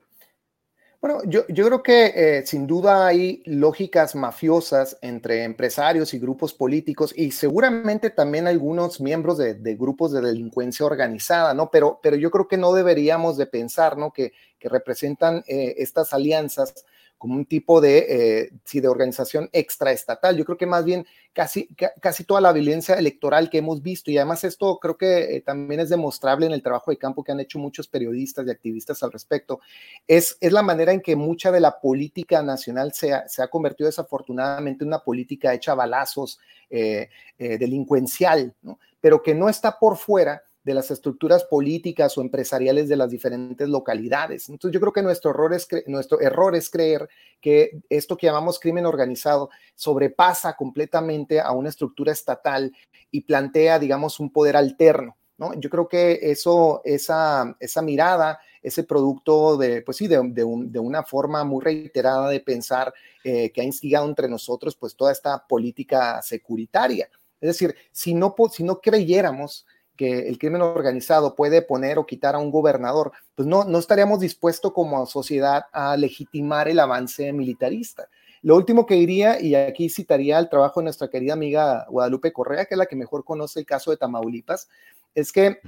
Bueno, 1.01 1.21
yo, 1.27 1.47
creo 1.47 1.81
que 1.81 2.13
eh, 2.17 2.47
sin 2.47 2.67
duda 2.67 3.07
hay 3.07 3.41
lógicas 3.47 4.17
mafiosas 4.17 4.99
entre 5.01 5.45
empresarios 5.45 6.13
y 6.13 6.19
grupos 6.19 6.55
políticos 6.55 7.15
y 7.17 7.31
seguramente 7.31 8.11
también 8.11 8.49
algunos 8.49 9.01
miembros 9.01 9.39
de, 9.39 9.55
grupos 9.77 10.11
de 10.11 10.21
delincuencia 10.21 10.85
organizada, 10.85 11.55
¿no? 11.55 11.71
Pero, 11.71 12.01
pero 12.03 12.17
yo 12.17 12.33
creo 12.33 12.49
que 12.49 12.57
no 12.57 12.73
deberíamos 12.73 13.37
de 13.37 13.47
pensar, 13.47 13.97
¿no? 13.97 14.13
Que, 14.13 14.33
que 14.59 14.69
representan 14.69 15.45
eh, 15.47 15.77
estas 15.79 16.13
alianzas 16.13 16.85
como 17.19 17.35
un 17.35 17.45
tipo 17.45 17.81
de, 17.81 18.07
eh, 18.09 18.81
de 18.81 18.89
organización 18.89 19.51
extraestatal. 19.53 20.37
Yo 20.37 20.45
creo 20.45 20.57
que 20.57 20.67
más 20.67 20.85
bien 20.85 21.05
casi, 21.33 21.69
casi 22.01 22.25
toda 22.25 22.41
la 22.41 22.53
violencia 22.53 22.95
electoral 22.95 23.51
que 23.51 23.59
hemos 23.59 23.83
visto, 23.83 24.11
y 24.11 24.17
además 24.17 24.45
esto 24.45 24.79
creo 24.79 24.97
que 24.97 25.37
eh, 25.37 25.41
también 25.41 25.81
es 25.81 25.89
demostrable 25.89 26.47
en 26.47 26.53
el 26.53 26.63
trabajo 26.63 26.91
de 26.91 26.97
campo 26.97 27.25
que 27.25 27.33
han 27.33 27.41
hecho 27.41 27.59
muchos 27.59 27.89
periodistas 27.89 28.47
y 28.47 28.51
activistas 28.51 29.03
al 29.03 29.13
respecto, 29.13 29.61
es, 30.07 30.39
es 30.41 30.53
la 30.53 30.63
manera 30.63 30.93
en 30.93 31.01
que 31.01 31.17
mucha 31.17 31.51
de 31.51 31.61
la 31.61 31.81
política 31.81 32.43
nacional 32.43 32.93
se 32.95 33.13
ha, 33.13 33.29
se 33.29 33.43
ha 33.43 33.49
convertido 33.49 33.87
desafortunadamente 33.87 34.85
en 34.85 34.89
una 34.89 35.01
política 35.01 35.53
hecha 35.53 35.73
a 35.73 35.77
balazos, 35.77 36.39
eh, 36.71 37.09
delincuencial, 37.39 38.55
¿no? 38.61 38.79
pero 39.01 39.23
que 39.23 39.35
no 39.35 39.49
está 39.49 39.79
por 39.79 39.97
fuera 39.97 40.43
de 40.69 40.75
las 40.75 40.91
estructuras 40.91 41.45
políticas 41.45 42.19
o 42.19 42.21
empresariales 42.21 42.91
de 42.91 42.97
las 42.97 43.11
diferentes 43.11 43.67
localidades. 43.71 44.51
Entonces 44.51 44.75
yo 44.75 44.81
creo 44.81 44.93
que 44.93 45.01
nuestro 45.01 45.31
error 45.31 45.55
es, 45.55 45.67
nuestro 45.87 46.21
error 46.21 46.55
es 46.55 46.69
creer 46.69 47.09
que 47.41 47.81
esto 47.89 48.19
que 48.19 48.27
llamamos 48.27 48.61
crimen 48.61 48.85
organizado 48.85 49.49
sobrepasa 49.75 50.57
completamente 50.57 51.41
a 51.41 51.53
una 51.53 51.71
estructura 51.71 52.13
estatal 52.13 52.71
y 53.11 53.23
plantea, 53.23 53.79
digamos, 53.79 54.21
un 54.21 54.31
poder 54.31 54.59
alterno. 54.59 55.17
¿no? 55.39 55.55
Yo 55.55 55.71
creo 55.71 55.89
que 55.89 56.19
eso, 56.21 56.83
esa, 56.85 57.57
esa 57.61 57.81
mirada, 57.81 58.39
ese 58.61 58.85
producto 58.85 59.57
de, 59.57 59.81
pues 59.81 59.97
sí, 59.97 60.07
de, 60.07 60.45
una 60.45 61.03
forma 61.03 61.45
muy 61.45 61.65
reiterada 61.65 62.29
de 62.29 62.41
pensar 62.41 62.93
eh, 63.25 63.51
que 63.53 63.63
ha 63.63 63.65
instigado 63.65 64.07
entre 64.07 64.29
nosotros 64.29 64.77
pues 64.77 64.95
toda 64.95 65.13
esta 65.13 65.47
política 65.47 66.21
securitaria. 66.21 67.09
Es 67.41 67.49
decir, 67.49 67.75
si 67.91 68.13
no, 68.13 68.35
si 68.53 68.65
no 68.65 68.83
creyéramos 68.83 69.65
que 69.99 70.29
el 70.29 70.39
crimen 70.39 70.63
organizado 70.63 71.35
puede 71.35 71.61
poner 71.61 71.99
o 71.99 72.07
quitar 72.07 72.35
a 72.35 72.39
un 72.39 72.51
gobernador, 72.51 73.13
pues 73.35 73.47
no, 73.47 73.65
no 73.65 73.79
estaríamos 73.79 74.21
dispuestos 74.21 74.73
como 74.73 75.05
sociedad 75.05 75.65
a 75.73 75.95
legitimar 75.99 76.69
el 76.69 76.81
avance 76.81 77.31
militarista. 77.35 78.09
Lo 78.43 78.57
último 78.57 78.87
que 78.87 78.95
diría, 78.95 79.41
y 79.41 79.55
aquí 79.57 79.89
citaría 79.89 80.39
el 80.39 80.49
trabajo 80.49 80.81
de 80.81 80.85
nuestra 80.85 81.09
querida 81.09 81.33
amiga 81.33 81.87
Guadalupe 81.91 82.33
Correa, 82.33 82.65
que 82.65 82.75
es 82.75 82.79
la 82.79 82.87
que 82.87 82.97
mejor 82.97 83.25
conoce 83.25 83.61
el 83.61 83.67
caso 83.67 83.91
de 83.91 83.97
Tamaulipas, 83.97 84.69
es 85.15 85.33
que 85.33 85.59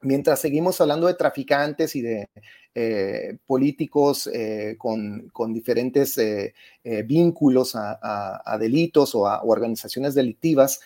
mientras 0.00 0.40
seguimos 0.40 0.80
hablando 0.80 1.06
de 1.06 1.14
traficantes 1.14 1.94
y 1.96 2.00
de 2.00 2.28
eh, 2.74 3.38
políticos 3.46 4.28
eh, 4.32 4.76
con, 4.78 5.30
diferentes 5.52 6.16
eh, 6.18 6.52
vínculos 7.04 7.74
a, 7.74 8.56
delitos 8.58 9.14
o 9.14 9.26
a 9.26 9.42
organizaciones 9.42 10.14
delictivas, 10.14 10.80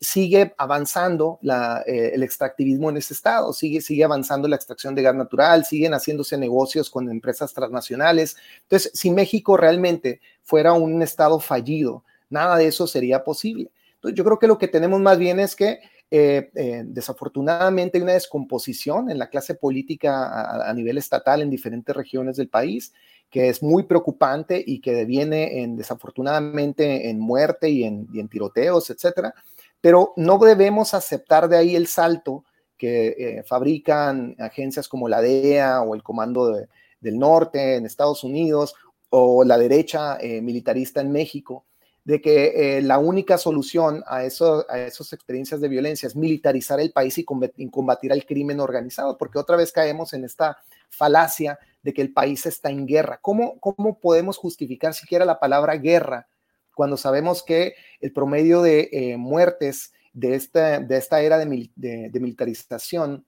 sigue 0.00 0.54
avanzando 0.58 1.38
el 1.86 2.22
extractivismo 2.22 2.90
en 2.90 2.96
ese 2.96 3.14
estado, 3.14 3.52
sigue, 3.52 3.80
sigue 3.80 4.04
avanzando 4.04 4.48
la 4.48 4.56
extracción 4.56 4.94
de 4.94 5.02
gas 5.02 5.14
natural, 5.14 5.64
siguen 5.64 5.94
haciéndose 5.94 6.36
negocios 6.36 6.90
con 6.90 7.10
empresas 7.10 7.54
transnacionales. 7.54 8.36
Entonces, 8.62 8.90
si 8.94 9.10
México 9.10 9.56
realmente 9.56 10.20
fuera 10.42 10.72
un 10.72 11.00
estado 11.02 11.38
fallido, 11.38 12.04
nada 12.28 12.56
de 12.56 12.66
eso 12.66 12.86
sería 12.86 13.22
posible. 13.22 13.70
Entonces, 13.94 14.16
yo 14.16 14.24
creo 14.24 14.38
que 14.38 14.48
lo 14.48 14.58
que 14.58 14.68
tenemos 14.68 15.00
más 15.00 15.18
bien 15.18 15.38
es 15.38 15.54
que 15.54 15.80
eh, 16.10 16.50
eh, 16.54 16.82
desafortunadamente 16.84 17.98
hay 17.98 18.02
una 18.02 18.12
descomposición 18.12 19.10
en 19.10 19.18
la 19.18 19.30
clase 19.30 19.54
política 19.54 20.68
a, 20.68 20.72
nivel 20.72 20.98
estatal 20.98 21.42
en 21.42 21.50
diferentes 21.50 21.94
regiones 21.96 22.36
del 22.36 22.48
país 22.48 22.92
que 23.34 23.48
es 23.48 23.64
muy 23.64 23.82
preocupante 23.82 24.62
y 24.64 24.80
que 24.80 24.94
deviene 24.94 25.60
en, 25.60 25.76
desafortunadamente 25.76 27.10
en 27.10 27.18
muerte 27.18 27.68
y 27.68 27.82
en, 27.82 28.28
tiroteos, 28.28 28.90
etcétera. 28.90 29.34
Pero 29.80 30.12
no 30.16 30.38
debemos 30.38 30.94
aceptar 30.94 31.48
de 31.48 31.56
ahí 31.56 31.74
el 31.74 31.88
salto 31.88 32.44
que 32.78 33.08
eh, 33.08 33.42
fabrican 33.42 34.36
agencias 34.38 34.86
como 34.86 35.08
la 35.08 35.20
DEA 35.20 35.82
o 35.82 35.96
el 35.96 36.04
Comando 36.04 36.54
del 37.00 37.18
Norte 37.18 37.74
en 37.74 37.86
Estados 37.86 38.22
Unidos 38.22 38.76
o 39.10 39.42
la 39.42 39.58
derecha 39.58 40.16
militarista 40.40 41.00
en 41.00 41.10
México, 41.10 41.64
de 42.04 42.20
que 42.20 42.76
eh, 42.76 42.82
la 42.82 42.98
única 42.98 43.38
solución 43.38 44.04
a, 44.06 44.24
eso, 44.24 44.66
a 44.68 44.78
esas 44.78 45.12
experiencias 45.14 45.60
de 45.60 45.68
violencia 45.68 46.06
es 46.06 46.14
militarizar 46.14 46.78
el 46.78 46.92
país 46.92 47.16
y 47.16 47.24
combatir, 47.24 48.12
al 48.12 48.26
crimen 48.26 48.60
organizado, 48.60 49.16
porque 49.16 49.38
otra 49.38 49.56
vez 49.56 49.72
caemos 49.72 50.12
en 50.12 50.24
esta 50.24 50.58
falacia 50.90 51.58
de 51.82 51.94
que 51.94 52.02
el 52.02 52.12
país 52.12 52.44
está 52.44 52.70
en 52.70 52.86
guerra. 52.86 53.18
¿Cómo, 53.22 53.58
cómo 53.58 53.98
podemos 53.98 54.36
justificar 54.36 54.92
siquiera 54.92 55.24
la 55.24 55.40
palabra 55.40 55.76
guerra 55.76 56.28
cuando 56.74 56.96
sabemos 56.96 57.42
que 57.42 57.74
el 58.00 58.12
promedio 58.12 58.60
de 58.60 58.90
eh, 58.92 59.16
muertes 59.16 59.92
de 60.12 60.34
esta, 60.34 60.80
de 60.80 60.96
esta 60.96 61.22
era 61.22 61.38
de 61.38 61.46
militarización 61.46 63.24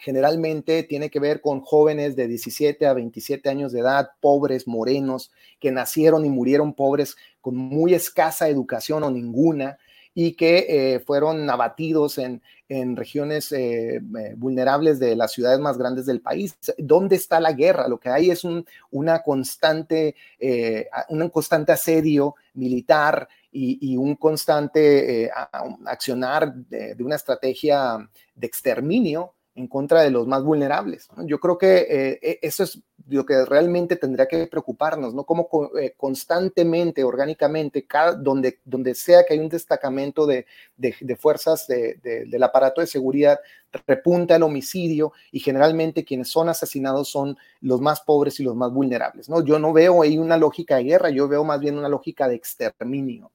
generalmente 0.00 0.82
tiene 0.82 1.10
que 1.10 1.20
ver 1.20 1.40
con 1.40 1.60
jóvenes 1.60 2.16
de 2.16 2.28
17 2.28 2.86
a 2.86 2.94
27 2.94 3.48
años 3.48 3.72
de 3.72 3.80
edad, 3.80 4.10
pobres, 4.20 4.66
morenos, 4.66 5.32
que 5.60 5.70
nacieron 5.70 6.24
y 6.24 6.30
murieron 6.30 6.74
pobres 6.74 7.16
con 7.44 7.56
muy 7.56 7.92
escasa 7.92 8.48
educación 8.48 9.02
o 9.02 9.10
ninguna 9.10 9.76
y 10.14 10.32
que 10.32 10.64
eh, 10.66 11.00
fueron 11.00 11.50
abatidos 11.50 12.16
en, 12.16 12.40
regiones 12.96 13.52
eh, 13.52 13.96
eh, 13.96 14.34
vulnerables 14.36 14.98
de 14.98 15.14
las 15.14 15.32
ciudades 15.32 15.60
más 15.60 15.76
grandes 15.76 16.06
del 16.06 16.22
país. 16.22 16.56
¿Dónde 16.78 17.16
está 17.16 17.38
la 17.38 17.52
guerra? 17.52 17.86
Lo 17.86 18.00
que 18.00 18.08
hay 18.08 18.30
es 18.30 18.44
un, 18.44 18.64
una 18.90 19.22
constante, 19.22 20.16
un 21.10 21.28
constante 21.28 21.72
asedio 21.72 22.34
militar 22.54 23.28
y, 23.52 23.96
un 23.96 24.16
constante 24.16 25.30
accionar 25.84 26.54
de, 26.54 26.96
una 27.00 27.16
estrategia 27.16 28.08
de 28.34 28.46
exterminio 28.46 29.33
en 29.54 29.68
contra 29.68 30.02
de 30.02 30.10
los 30.10 30.26
más 30.26 30.42
vulnerables. 30.42 31.08
Yo 31.26 31.38
creo 31.38 31.58
que 31.58 31.86
eh, 31.88 32.18
e, 32.22 32.38
eso 32.42 32.64
es 32.64 32.80
lo 33.08 33.24
que 33.24 33.44
realmente 33.44 33.96
tendría 33.96 34.26
que 34.26 34.46
preocuparnos, 34.46 35.14
¿no? 35.14 35.24
Como 35.24 35.48
eh, 35.78 35.94
constantemente, 35.96 37.04
orgánicamente, 37.04 37.86
cada, 37.86 38.14
donde, 38.14 38.60
donde 38.64 38.94
sea 38.94 39.24
que 39.24 39.34
hay 39.34 39.40
un 39.40 39.48
destacamento 39.48 40.26
de, 40.26 40.46
fuerzas 41.18 41.66
del 41.68 42.42
aparato 42.42 42.80
de 42.80 42.86
seguridad, 42.86 43.38
repunta 43.86 44.36
el 44.36 44.42
homicidio 44.42 45.12
y 45.30 45.40
generalmente 45.40 46.04
quienes 46.04 46.28
son 46.28 46.48
asesinados 46.48 47.08
son 47.08 47.36
los 47.60 47.80
más 47.80 48.00
pobres 48.00 48.40
y 48.40 48.44
los 48.44 48.56
más 48.56 48.72
vulnerables, 48.72 49.28
¿no? 49.28 49.44
Yo 49.44 49.58
no 49.58 49.72
veo 49.72 50.02
ahí 50.02 50.18
una 50.18 50.36
lógica 50.36 50.76
de 50.76 50.84
guerra, 50.84 51.10
yo 51.10 51.28
veo 51.28 51.44
más 51.44 51.60
bien 51.60 51.78
una 51.78 51.88
lógica 51.88 52.28
de 52.28 52.36
exterminio. 52.36 53.30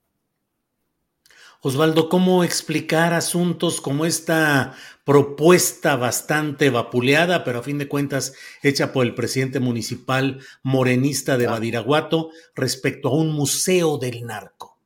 Osvaldo, 1.61 2.07
¿cómo 2.07 2.45
explicar 2.45 3.13
asuntos 3.13 3.81
como 3.81 4.05
esta 4.05 4.75
propuesta 5.03 5.97
bastante 5.97 6.69
vapuleada, 6.69 7.43
pero 7.43 7.59
a 7.59 7.63
fin 7.63 7.77
de 7.77 7.89
cuentas 7.89 8.33
hecha 8.63 8.93
por 8.93 9.05
el 9.05 9.13
presidente 9.13 9.59
municipal 9.59 10.39
morenista 10.63 11.37
de 11.37 11.47
Badiraguato 11.47 12.29
respecto 12.55 13.09
a 13.09 13.15
un 13.15 13.33
museo 13.33 13.97
del 13.97 14.25
narco? 14.25 14.77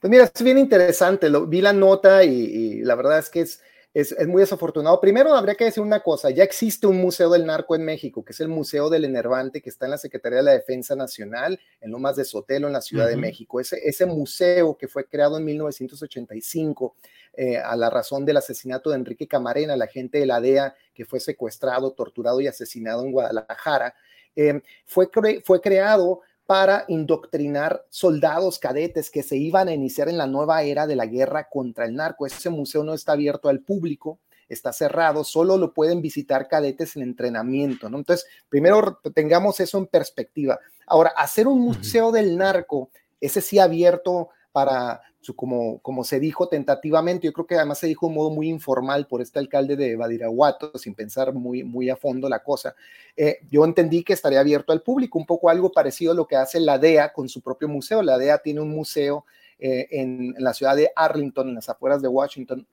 Pues 0.00 0.10
mira, 0.10 0.24
es 0.24 0.42
bien 0.42 0.58
interesante, 0.58 1.28
lo, 1.28 1.46
vi 1.46 1.60
la 1.60 1.72
nota 1.72 2.24
y, 2.24 2.30
y 2.30 2.80
la 2.82 2.96
verdad 2.96 3.20
es 3.20 3.30
que 3.30 3.42
es, 3.42 3.60
es, 3.94 4.14
muy 4.26 4.40
desafortunado. 4.40 5.00
Primero, 5.00 5.34
habría 5.34 5.54
que 5.54 5.64
decir 5.64 5.82
una 5.82 6.00
cosa, 6.00 6.30
ya 6.30 6.44
existe 6.44 6.86
un 6.86 6.98
Museo 6.98 7.30
del 7.30 7.46
Narco 7.46 7.74
en 7.74 7.84
México, 7.84 8.24
que 8.24 8.32
es 8.32 8.40
el 8.40 8.48
Museo 8.48 8.90
del 8.90 9.04
Enervante, 9.04 9.60
que 9.62 9.70
está 9.70 9.86
en 9.86 9.92
la 9.92 9.98
Secretaría 9.98 10.38
de 10.38 10.44
la 10.44 10.52
Defensa 10.52 10.94
Nacional, 10.94 11.58
en 11.80 11.90
Lomas 11.90 12.16
de 12.16 12.24
Sotelo, 12.24 12.66
en 12.66 12.74
la 12.74 12.80
Ciudad 12.80 13.08
de 13.08 13.16
México. 13.16 13.60
Ese, 13.60 13.80
ese 13.88 14.06
museo 14.06 14.76
que 14.76 14.88
fue 14.88 15.06
creado 15.06 15.38
en 15.38 15.44
1985 15.44 16.94
eh, 17.34 17.56
a 17.56 17.76
la 17.76 17.90
razón 17.90 18.24
del 18.24 18.36
asesinato 18.36 18.90
de 18.90 18.96
Enrique 18.96 19.26
Camarena, 19.26 19.76
la 19.76 19.86
gente 19.86 20.18
de 20.18 20.26
la 20.26 20.40
DEA 20.40 20.74
que 20.94 21.04
fue 21.04 21.20
secuestrado, 21.20 21.92
torturado 21.92 22.40
y 22.40 22.46
asesinado 22.46 23.04
en 23.04 23.12
Guadalajara, 23.12 23.94
eh, 24.36 24.60
fue, 24.84 25.08
fue 25.44 25.60
creado 25.60 26.20
para 26.48 26.86
indoctrinar 26.88 27.84
soldados 27.90 28.58
cadetes 28.58 29.10
que 29.10 29.22
se 29.22 29.36
iban 29.36 29.68
a 29.68 29.74
iniciar 29.74 30.08
en 30.08 30.16
la 30.16 30.26
nueva 30.26 30.62
era 30.62 30.86
de 30.86 30.96
la 30.96 31.04
guerra 31.04 31.46
contra 31.50 31.84
el 31.84 31.94
narco. 31.94 32.24
Ese 32.24 32.48
museo 32.48 32.82
no 32.82 32.94
está 32.94 33.12
abierto 33.12 33.50
al 33.50 33.60
público, 33.60 34.18
está 34.48 34.72
cerrado, 34.72 35.24
solo 35.24 35.58
lo 35.58 35.74
pueden 35.74 36.00
visitar 36.00 36.48
cadetes 36.48 36.96
en 36.96 37.02
entrenamiento, 37.02 37.90
¿no? 37.90 37.98
Entonces, 37.98 38.26
primero 38.48 38.98
tengamos 39.14 39.60
eso 39.60 39.76
en 39.76 39.88
perspectiva. 39.88 40.58
Ahora, 40.86 41.10
hacer 41.18 41.46
un 41.46 41.60
museo 41.60 42.12
del 42.12 42.38
narco, 42.38 42.88
ese 43.20 43.42
sí 43.42 43.58
abierto 43.58 44.30
para 44.50 45.02
como, 45.34 46.04
se 46.04 46.20
dijo 46.20 46.48
tentativamente, 46.48 47.26
yo 47.26 47.32
creo 47.32 47.46
que 47.46 47.56
además 47.56 47.78
se 47.78 47.86
dijo 47.86 48.06
de 48.06 48.10
un 48.10 48.14
modo 48.14 48.30
muy 48.30 48.48
informal 48.48 49.06
por 49.06 49.20
este 49.20 49.38
alcalde 49.38 49.76
de 49.76 49.96
Badiraguato, 49.96 50.72
sin 50.78 50.94
pensar 50.94 51.32
muy, 51.34 51.64
muy 51.64 51.90
a 51.90 51.96
fondo 51.96 52.28
la 52.28 52.42
cosa. 52.42 52.74
Eh, 53.16 53.40
yo 53.50 53.64
entendí 53.64 54.04
que 54.04 54.12
estaría 54.12 54.40
abierto 54.40 54.72
al 54.72 54.82
público, 54.82 55.18
un 55.18 55.26
poco 55.26 55.50
algo 55.50 55.72
parecido 55.72 56.12
a 56.12 56.14
lo 56.14 56.26
que 56.26 56.36
hace 56.36 56.60
la 56.60 56.78
DEA 56.78 57.12
con 57.12 57.28
su 57.28 57.42
propio 57.42 57.68
museo. 57.68 58.02
La 58.02 58.16
DEA 58.16 58.38
tiene 58.38 58.60
un 58.60 58.70
museo 58.70 59.24
eh, 59.58 59.88
en, 59.90 60.34
la 60.38 60.54
ciudad 60.54 60.76
de 60.76 60.90
Arlington, 60.94 61.48
en 61.48 61.56
las 61.56 61.68
afueras 61.68 62.00
de 62.00 62.08
Washington, 62.08 62.66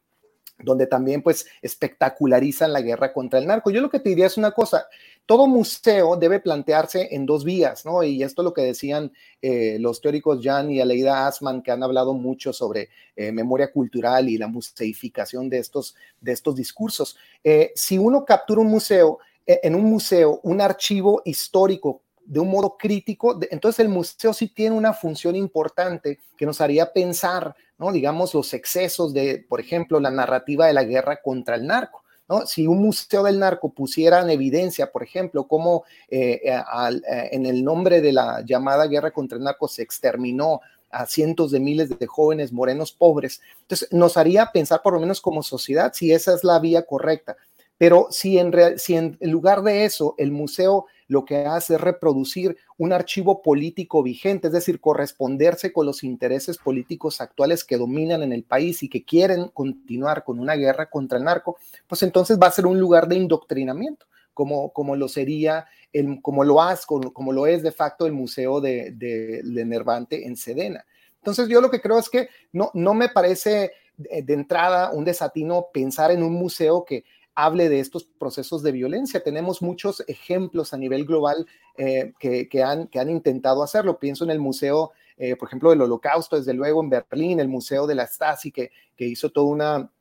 donde 0.59 0.87
también 0.87 1.21
pues 1.21 1.47
espectacularizan 1.61 2.71
la 2.71 2.81
guerra 2.81 3.13
contra 3.13 3.39
el 3.39 3.47
narco. 3.47 3.71
Yo 3.71 3.81
lo 3.81 3.89
que 3.89 3.99
te 3.99 4.09
diría 4.09 4.27
es 4.27 4.37
una 4.37 4.51
cosa, 4.51 4.87
todo 5.25 5.47
museo 5.47 6.15
debe 6.15 6.39
plantearse 6.39 7.09
en 7.11 7.25
dos 7.25 7.43
vías, 7.43 7.85
¿no? 7.85 8.03
Y 8.03 8.23
esto 8.23 8.41
es 8.41 8.43
lo 8.45 8.53
que 8.53 8.61
decían 8.61 9.11
eh, 9.41 9.77
los 9.79 10.01
teóricos 10.01 10.39
Jan 10.41 10.71
y 10.71 10.79
Aleida 10.79 11.27
Asman, 11.27 11.61
que 11.61 11.71
han 11.71 11.83
hablado 11.83 12.13
mucho 12.13 12.53
sobre 12.53 12.89
eh, 13.15 13.31
memoria 13.31 13.71
cultural 13.71 14.29
y 14.29 14.37
la 14.37 14.47
museificación 14.47 15.49
de 15.49 15.59
estos, 15.59 15.95
de 16.21 16.31
estos 16.31 16.55
discursos. 16.55 17.17
Eh, 17.43 17.71
si 17.75 17.97
uno 17.97 18.23
captura 18.23 18.61
un 18.61 18.67
museo, 18.67 19.19
en 19.47 19.75
un 19.75 19.83
museo, 19.83 20.39
un 20.41 20.59
archivo 20.59 21.21
histórico 21.23 22.01
de 22.25 22.39
un 22.39 22.49
modo 22.49 22.75
crítico, 22.77 23.39
entonces 23.51 23.79
el 23.79 23.89
museo 23.89 24.33
sí 24.33 24.47
tiene 24.47 24.75
una 24.75 24.93
función 24.93 25.35
importante 25.35 26.19
que 26.35 26.45
nos 26.45 26.59
haría 26.59 26.91
pensar, 26.91 27.55
¿no? 27.77 27.91
Digamos, 27.91 28.33
los 28.33 28.53
excesos 28.53 29.13
de, 29.13 29.45
por 29.47 29.59
ejemplo, 29.59 29.99
la 29.99 30.11
narrativa 30.11 30.67
de 30.67 30.73
la 30.73 30.83
guerra 30.83 31.21
contra 31.21 31.55
el 31.55 31.67
narco. 31.67 32.03
¿No? 32.27 32.47
Si 32.47 32.65
un 32.65 32.81
museo 32.81 33.21
del 33.21 33.37
narco 33.37 33.69
pusiera 33.69 34.19
en 34.19 34.31
evidencia, 34.31 34.91
por 34.91 35.03
ejemplo, 35.03 35.47
cómo 35.47 35.83
eh, 36.09 36.41
eh, 36.43 37.29
en 37.31 37.45
el 37.45 37.63
nombre 37.63 38.01
de 38.01 38.11
la 38.11 38.41
llamada 38.43 38.87
guerra 38.87 39.11
contra 39.11 39.37
el 39.37 39.43
narco 39.43 39.67
se 39.67 39.83
exterminó 39.83 40.59
a 40.89 41.05
cientos 41.05 41.51
de 41.51 41.59
miles 41.59 41.99
de 41.99 42.07
jóvenes 42.07 42.51
morenos 42.51 42.91
pobres, 42.91 43.41
entonces 43.61 43.91
nos 43.91 44.17
haría 44.17 44.47
pensar 44.51 44.81
por 44.81 44.93
lo 44.93 44.99
menos 44.99 45.21
como 45.21 45.43
sociedad 45.43 45.93
si 45.93 46.13
esa 46.13 46.33
es 46.33 46.43
la 46.43 46.57
vía 46.57 46.87
correcta. 46.87 47.35
Pero 47.77 48.07
si 48.09 48.39
en 48.39 49.17
lugar 49.21 49.61
de 49.61 49.85
eso 49.85 50.15
el 50.17 50.31
museo 50.31 50.87
lo 51.07 51.25
que 51.25 51.45
hace 51.45 51.75
es 51.75 51.81
reproducir 51.81 52.57
un 52.77 52.93
archivo 52.93 53.41
político 53.41 54.01
vigente, 54.01 54.47
es 54.47 54.53
decir, 54.53 54.79
corresponderse 54.79 55.71
con 55.71 55.85
los 55.85 56.03
intereses 56.03 56.57
políticos 56.57 57.21
actuales 57.21 57.63
que 57.63 57.77
dominan 57.77 58.23
en 58.23 58.33
el 58.33 58.43
país 58.43 58.81
y 58.83 58.89
que 58.89 59.03
quieren 59.03 59.49
continuar 59.49 60.23
con 60.23 60.39
una 60.39 60.55
guerra 60.55 60.89
contra 60.89 61.17
el 61.17 61.23
narco, 61.23 61.57
pues 61.87 62.03
entonces 62.03 62.39
va 62.41 62.47
a 62.47 62.51
ser 62.51 62.65
un 62.65 62.79
lugar 62.79 63.07
de 63.07 63.15
indoctrinamiento, 63.15 64.05
como, 64.33 64.71
como 64.73 64.95
lo 64.95 65.07
sería, 65.07 65.65
el, 65.93 66.21
como, 66.21 66.43
lo 66.43 66.61
has, 66.61 66.85
como, 66.85 67.31
lo 67.31 67.47
es 67.47 67.63
de 67.63 67.71
facto 67.71 68.05
el 68.05 68.13
Museo 68.13 68.59
de, 68.59 68.91
de, 68.91 69.41
de 69.43 69.65
Nervante 69.65 70.25
en 70.25 70.35
Sedena. 70.35 70.85
Entonces 71.17 71.47
yo 71.47 71.61
lo 71.61 71.71
que 71.71 71.81
creo 71.81 71.97
es 71.97 72.09
que 72.09 72.29
no, 72.51 72.71
no 72.73 72.93
me 72.93 73.09
parece 73.09 73.71
de 73.97 74.33
entrada 74.33 74.91
un 74.91 75.05
desatino 75.05 75.67
pensar 75.73 76.11
en 76.11 76.21
un 76.21 76.33
museo 76.33 76.83
que 76.83 77.05
hable 77.35 77.69
de 77.69 77.79
estos 77.79 78.05
procesos 78.05 78.63
de 78.63 78.71
violencia. 78.71 79.21
Tenemos 79.21 79.61
muchos 79.61 80.03
ejemplos 80.07 80.73
a 80.73 80.77
nivel 80.77 81.05
global 81.05 81.45
eh, 81.77 82.13
que, 82.19 82.63
han, 82.63 83.09
intentado 83.09 83.61
hacerlo. 83.61 83.99
Pienso 83.99 84.23
en 84.23 84.31
el 84.31 84.39
Museo, 84.39 84.91
eh, 85.17 85.35
por 85.35 85.49
ejemplo, 85.49 85.69
del 85.69 85.81
Holocausto, 85.81 86.37
desde 86.37 86.53
luego 86.53 86.81
en 86.81 86.89
Berlín, 86.89 87.39
el 87.39 87.49
Museo 87.49 87.85
de 87.85 87.95
la 87.95 88.07
Stasi, 88.07 88.51
que, 88.51 88.71
hizo 88.97 89.29
toda 89.29 89.47
una 89.47 89.91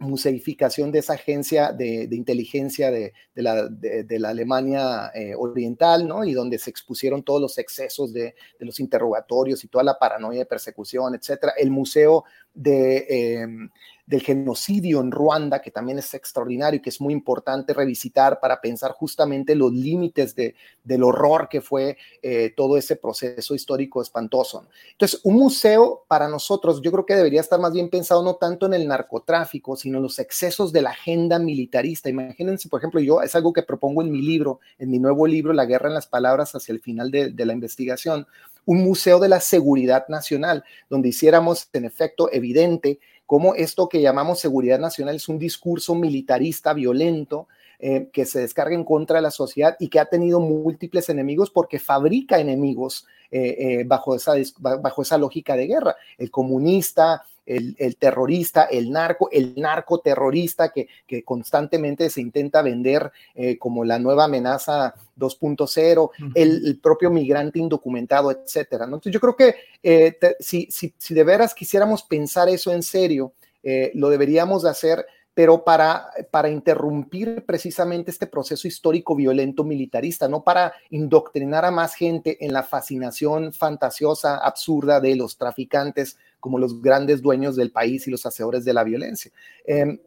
museificación 0.00 0.92
de 0.92 1.00
esa 1.00 1.14
agencia 1.14 1.72
de, 1.72 2.08
inteligencia 2.12 2.90
de, 2.90 3.12
la, 3.34 3.66
de, 3.68 4.18
la, 4.18 4.28
Alemania 4.28 5.10
eh, 5.12 5.34
Oriental, 5.36 6.06
¿no? 6.06 6.24
Y 6.24 6.32
donde 6.32 6.58
se 6.58 6.70
expusieron 6.70 7.24
todos 7.24 7.40
los 7.40 7.58
excesos 7.58 8.12
de, 8.12 8.34
los 8.60 8.80
interrogatorios 8.80 9.64
y 9.64 9.68
toda 9.68 9.84
la 9.84 9.98
paranoia 9.98 10.40
de 10.40 10.46
persecución, 10.46 11.16
etcétera. 11.16 11.52
El 11.58 11.70
Museo 11.70 12.24
de, 12.54 13.06
em, 13.42 13.70
del 14.08 14.22
genocidio 14.22 15.00
en 15.00 15.10
Ruanda, 15.10 15.60
que 15.60 15.70
también 15.70 15.98
es 15.98 16.14
extraordinario 16.14 16.78
y 16.78 16.80
que 16.80 16.88
es 16.88 16.98
muy 16.98 17.12
importante 17.12 17.74
revisitar 17.74 18.40
para 18.40 18.58
pensar 18.58 18.92
justamente 18.92 19.54
los 19.54 19.70
límites 19.70 20.34
de, 20.34 20.54
del 20.82 21.02
horror 21.02 21.46
que 21.50 21.60
fue 21.60 21.98
eh, 22.22 22.54
todo 22.56 22.78
ese 22.78 22.96
proceso 22.96 23.54
histórico 23.54 24.00
espantoso. 24.00 24.66
Entonces, 24.92 25.20
un 25.24 25.34
museo 25.34 26.06
para 26.08 26.26
nosotros, 26.26 26.80
yo 26.80 26.90
creo 26.90 27.04
que 27.04 27.16
debería 27.16 27.42
estar 27.42 27.60
más 27.60 27.74
bien 27.74 27.90
pensado 27.90 28.22
no 28.22 28.36
tanto 28.36 28.64
en 28.64 28.72
el 28.72 28.88
narcotráfico, 28.88 29.76
sino 29.76 29.98
en 29.98 30.04
los 30.04 30.18
excesos 30.18 30.72
de 30.72 30.80
la 30.80 30.90
agenda 30.90 31.38
militarista. 31.38 32.08
Imagínense, 32.08 32.70
por 32.70 32.80
ejemplo, 32.80 33.00
yo 33.00 33.20
es 33.20 33.34
algo 33.34 33.52
que 33.52 33.62
propongo 33.62 34.00
en 34.00 34.10
mi 34.10 34.22
libro, 34.22 34.60
en 34.78 34.90
mi 34.90 34.98
nuevo 34.98 35.26
libro, 35.26 35.52
La 35.52 35.66
guerra 35.66 35.88
en 35.88 35.94
las 35.94 36.06
palabras 36.06 36.54
hacia 36.54 36.72
el 36.72 36.80
final 36.80 37.10
de, 37.10 37.28
de 37.28 37.44
la 37.44 37.52
investigación, 37.52 38.26
un 38.64 38.82
museo 38.82 39.18
de 39.18 39.28
la 39.28 39.40
seguridad 39.40 40.06
nacional, 40.08 40.64
donde 40.88 41.10
hiciéramos 41.10 41.68
en 41.74 41.84
efecto 41.84 42.30
evidente 42.32 43.00
cómo 43.28 43.54
esto 43.54 43.90
que 43.90 44.00
llamamos 44.00 44.40
seguridad 44.40 44.78
nacional 44.78 45.14
es 45.14 45.28
un 45.28 45.38
discurso 45.38 45.94
militarista 45.94 46.72
violento 46.72 47.46
eh, 47.78 48.08
que 48.10 48.24
se 48.24 48.40
descarga 48.40 48.74
en 48.74 48.84
contra 48.84 49.16
de 49.16 49.22
la 49.22 49.30
sociedad 49.30 49.76
y 49.78 49.88
que 49.88 50.00
ha 50.00 50.06
tenido 50.06 50.40
múltiples 50.40 51.10
enemigos 51.10 51.50
porque 51.50 51.78
fabrica 51.78 52.38
enemigos 52.40 53.06
eh, 53.30 53.54
eh, 53.58 53.84
bajo, 53.84 54.14
esa, 54.14 54.32
bajo 54.58 55.02
esa 55.02 55.18
lógica 55.18 55.56
de 55.56 55.66
guerra. 55.66 55.96
El 56.16 56.30
comunista, 56.30 57.22
el, 57.48 57.96
terrorista, 57.96 58.64
el 58.64 58.90
narco, 58.90 59.28
el 59.32 59.54
narcoterrorista 59.56 60.70
que, 60.70 60.88
que 61.06 61.24
constantemente 61.24 62.10
se 62.10 62.20
intenta 62.20 62.62
vender 62.62 63.10
como 63.58 63.84
la 63.84 63.98
nueva 63.98 64.24
amenaza 64.24 64.94
2.0, 65.18 66.10
el, 66.34 66.78
propio 66.82 67.10
migrante 67.10 67.58
indocumentado, 67.58 68.30
etcétera. 68.30 68.84
Entonces 68.84 69.12
yo 69.12 69.20
creo 69.20 69.36
que 69.36 69.54
si, 70.40 70.68
si, 70.70 70.92
si, 70.96 71.14
de 71.14 71.24
veras 71.24 71.54
quisiéramos 71.54 72.02
pensar 72.02 72.48
eso 72.48 72.72
en 72.72 72.82
serio, 72.82 73.32
lo 73.94 74.10
deberíamos 74.10 74.62
de 74.62 74.70
hacer 74.70 75.06
pero 75.38 75.62
para, 75.62 76.10
para 76.32 76.50
interrumpir 76.50 77.44
precisamente 77.46 78.10
este 78.10 78.26
proceso 78.26 78.66
histórico 78.66 79.14
violento 79.14 79.62
militarista, 79.62 80.26
no 80.26 80.42
para 80.42 80.72
indoctrinar 80.90 81.64
a 81.64 81.70
más 81.70 81.94
gente 81.94 82.44
en 82.44 82.52
la 82.52 82.64
fascinación 82.64 83.52
fantasiosa, 83.52 84.38
absurda 84.38 84.98
de 84.98 85.14
los 85.14 85.38
traficantes 85.38 86.18
como 86.40 86.58
los 86.58 86.82
grandes 86.82 87.22
dueños 87.22 87.54
del 87.54 87.70
país 87.70 88.08
y 88.08 88.10
los 88.10 88.26
hacedores 88.26 88.64
de 88.64 88.72
la 88.72 88.82
violencia. 88.82 89.30
Em, 89.64 90.00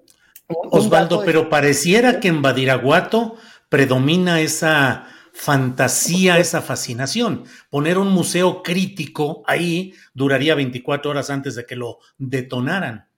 Osvaldo, 0.49 1.23
pero 1.23 1.49
pareciera 1.49 2.19
que 2.19 2.27
en 2.27 2.41
Badiraguato 2.41 3.37
predomina 3.69 4.41
esa 4.41 5.07
fantasía, 5.31 6.39
esa 6.39 6.61
fascinación. 6.61 7.45
Poner 7.69 7.97
un 7.97 8.11
museo 8.11 8.61
crítico 8.63 9.43
ahí 9.47 9.93
duraría 10.13 10.55
24 10.55 11.09
horas 11.09 11.29
antes 11.29 11.55
de 11.55 11.65
que 11.65 11.77
lo 11.77 11.99
detonaran. 12.17 13.10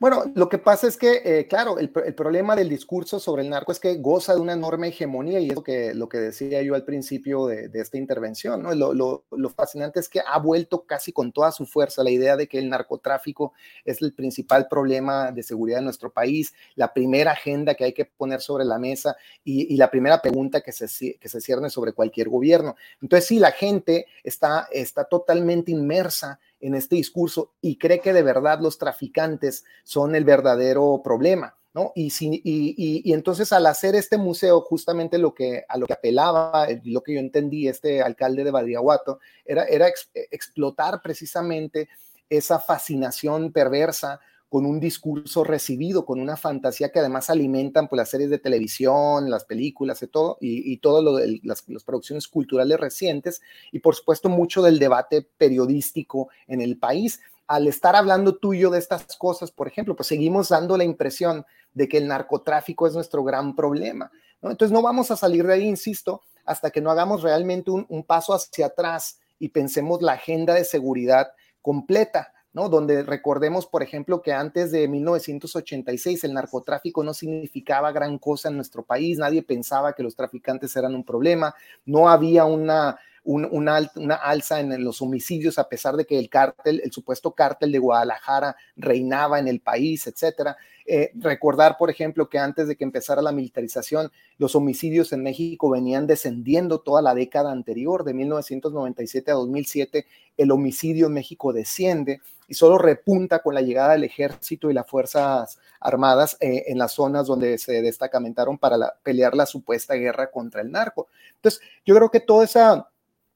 Bueno, 0.00 0.32
lo 0.34 0.48
que 0.48 0.56
pasa 0.56 0.86
es 0.88 0.96
que, 0.96 1.20
eh, 1.26 1.46
claro, 1.46 1.78
el, 1.78 1.90
problema 1.90 2.56
del 2.56 2.70
discurso 2.70 3.20
sobre 3.20 3.42
el 3.42 3.50
narco 3.50 3.70
es 3.70 3.78
que 3.78 3.96
goza 3.96 4.34
de 4.34 4.40
una 4.40 4.54
enorme 4.54 4.88
hegemonía 4.88 5.40
y 5.40 5.50
es 5.50 5.54
lo 5.54 5.62
que, 5.62 5.92
lo 5.92 6.08
que 6.08 6.16
decía 6.16 6.62
yo 6.62 6.74
al 6.74 6.86
principio 6.86 7.46
de, 7.46 7.70
esta 7.74 7.98
intervención. 7.98 8.62
Lo, 8.78 9.24
fascinante 9.54 10.00
es 10.00 10.08
que 10.08 10.22
ha 10.26 10.38
vuelto 10.38 10.86
casi 10.86 11.12
con 11.12 11.32
toda 11.32 11.52
su 11.52 11.66
fuerza 11.66 12.02
la 12.02 12.10
idea 12.10 12.38
de 12.38 12.48
que 12.48 12.58
el 12.58 12.70
narcotráfico 12.70 13.52
es 13.84 14.00
el 14.00 14.14
principal 14.14 14.68
problema 14.68 15.32
de 15.32 15.42
seguridad 15.42 15.80
de 15.80 15.84
nuestro 15.84 16.10
país, 16.10 16.54
la 16.76 16.94
primera 16.94 17.32
agenda 17.32 17.74
que 17.74 17.84
hay 17.84 17.92
que 17.92 18.06
poner 18.06 18.40
sobre 18.40 18.64
la 18.64 18.78
mesa 18.78 19.18
y, 19.44 19.76
la 19.76 19.90
primera 19.90 20.22
pregunta 20.22 20.62
que 20.62 20.72
se, 20.72 21.18
que 21.18 21.28
cierne 21.28 21.68
sobre 21.68 21.92
cualquier 21.92 22.30
gobierno. 22.30 22.74
Entonces, 23.02 23.28
sí, 23.28 23.38
la 23.38 23.52
gente 23.52 24.06
está, 24.24 24.66
está 24.72 25.04
totalmente 25.04 25.70
inmersa 25.72 26.40
en 26.60 26.74
este 26.74 26.96
discurso 26.96 27.52
y 27.60 27.76
cree 27.76 28.00
que 28.00 28.12
de 28.12 28.22
verdad 28.22 28.60
los 28.60 28.78
traficantes 28.78 29.64
son 29.82 30.14
el 30.14 30.24
verdadero 30.24 31.00
problema. 31.02 31.56
¿No? 31.72 31.92
Y, 31.94 32.10
y, 32.20 33.12
entonces 33.12 33.52
al 33.52 33.64
hacer 33.66 33.94
este 33.94 34.18
museo, 34.18 34.60
justamente 34.60 35.18
lo 35.18 35.34
que, 35.34 35.64
a 35.68 35.78
lo 35.78 35.86
que 35.86 35.92
apelaba, 35.92 36.66
lo 36.82 37.00
que 37.00 37.14
yo 37.14 37.20
entendí, 37.20 37.68
este 37.68 38.02
alcalde 38.02 38.42
de 38.42 38.50
Badiaguato, 38.50 39.20
era, 39.44 39.62
era 39.66 39.86
explotar 40.32 41.00
precisamente 41.00 41.88
esa 42.28 42.58
fascinación 42.58 43.52
perversa 43.52 44.18
con 44.50 44.66
un 44.66 44.80
discurso 44.80 45.44
recibido, 45.44 46.04
con 46.04 46.20
una 46.20 46.36
fantasía 46.36 46.90
que 46.90 46.98
además 46.98 47.30
alimentan 47.30 47.86
pues, 47.86 47.98
las 47.98 48.10
series 48.10 48.30
de 48.30 48.38
televisión, 48.40 49.30
las 49.30 49.44
películas 49.44 50.02
y 50.02 50.08
todo, 50.08 50.38
y, 50.40 50.76
todo 50.78 51.02
lo 51.02 51.14
de 51.14 51.38
las, 51.44 51.62
producciones 51.86 52.26
culturales 52.26 52.78
recientes, 52.78 53.40
y 53.70 53.78
por 53.78 53.94
supuesto 53.94 54.28
mucho 54.28 54.60
del 54.60 54.80
debate 54.80 55.22
periodístico 55.38 56.30
en 56.48 56.60
el 56.60 56.78
país. 56.78 57.20
Al 57.46 57.68
estar 57.68 57.94
hablando 57.94 58.38
tuyo 58.38 58.70
de 58.70 58.80
estas 58.80 59.16
cosas, 59.16 59.52
por 59.52 59.68
ejemplo, 59.68 59.94
pues 59.94 60.08
seguimos 60.08 60.48
dando 60.48 60.76
la 60.76 60.82
impresión 60.82 61.46
de 61.72 61.88
que 61.88 61.98
el 61.98 62.08
narcotráfico 62.08 62.88
es 62.88 62.94
nuestro 62.94 63.22
gran 63.22 63.54
problema. 63.54 64.10
Entonces 64.42 64.72
no 64.72 64.82
vamos 64.82 65.12
a 65.12 65.16
salir 65.16 65.46
de 65.46 65.54
ahí, 65.54 65.64
insisto, 65.64 66.22
hasta 66.44 66.72
que 66.72 66.80
no 66.80 66.90
hagamos 66.90 67.22
realmente 67.22 67.70
un 67.70 68.04
paso 68.04 68.34
hacia 68.34 68.66
atrás 68.66 69.20
y 69.38 69.50
pensemos 69.50 70.02
la 70.02 70.14
agenda 70.14 70.54
de 70.54 70.64
seguridad 70.64 71.28
completa 71.62 72.32
Donde 72.52 73.04
recordemos, 73.04 73.66
por 73.66 73.82
ejemplo, 73.82 74.22
que 74.22 74.32
antes 74.32 74.72
de 74.72 74.88
1986 74.88 76.24
el 76.24 76.34
narcotráfico 76.34 77.04
no 77.04 77.14
significaba 77.14 77.92
gran 77.92 78.18
cosa 78.18 78.48
en 78.48 78.56
nuestro 78.56 78.82
país, 78.82 79.18
nadie 79.18 79.42
pensaba 79.42 79.92
que 79.92 80.02
los 80.02 80.16
traficantes 80.16 80.74
eran 80.74 80.96
un 80.96 81.04
problema, 81.04 81.54
no 81.86 82.08
había 82.08 82.44
una, 82.44 82.98
una, 83.22 83.76
alza 84.16 84.58
en, 84.58 84.82
los 84.82 85.00
homicidios 85.00 85.60
a 85.60 85.68
pesar 85.68 85.94
de 85.94 86.06
que 86.06 86.18
el 86.18 86.28
cártel, 86.28 86.80
el 86.82 86.90
supuesto 86.90 87.32
cártel 87.32 87.70
de 87.70 87.78
Guadalajara 87.78 88.56
reinaba 88.76 89.38
en 89.38 89.46
el 89.46 89.60
país, 89.60 90.08
etcétera. 90.08 90.56
Eh, 90.86 91.12
recordar, 91.14 91.76
por 91.78 91.88
ejemplo, 91.88 92.28
que 92.28 92.38
antes 92.38 92.66
de 92.66 92.74
que 92.74 92.82
empezara 92.82 93.22
la 93.22 93.30
militarización, 93.30 94.10
los 94.38 94.56
homicidios 94.56 95.12
en 95.12 95.22
México 95.22 95.70
venían 95.70 96.08
descendiendo 96.08 96.80
toda 96.80 97.00
la 97.00 97.14
década 97.14 97.52
anterior, 97.52 98.02
de 98.02 98.14
1997 98.14 99.30
a 99.30 99.34
2007, 99.34 100.06
el 100.36 100.50
homicidio 100.50 101.06
en 101.06 101.12
México 101.12 101.52
desciende 101.52 102.20
y 102.50 102.54
solo 102.54 102.76
repunta 102.76 103.38
con 103.38 103.54
la 103.54 103.62
llegada 103.62 103.92
del 103.92 104.04
ejército 104.04 104.70
y 104.70 104.74
las 104.74 104.86
Fuerzas 104.86 105.58
Armadas 105.80 106.36
eh, 106.40 106.64
en 106.66 106.78
las 106.78 106.92
zonas 106.92 107.28
donde 107.28 107.56
se 107.58 107.80
destacamentaron 107.80 108.58
para 108.58 108.92
pelear 109.02 109.36
la 109.36 109.46
supuesta 109.46 109.94
guerra 109.94 110.30
contra 110.30 110.60
el 110.60 110.70
narco. 110.70 111.06
Entonces, 111.36 111.62
yo 111.86 111.94
creo 111.94 112.10
que 112.10 112.20
toda 112.20 112.44
esa 112.44 112.90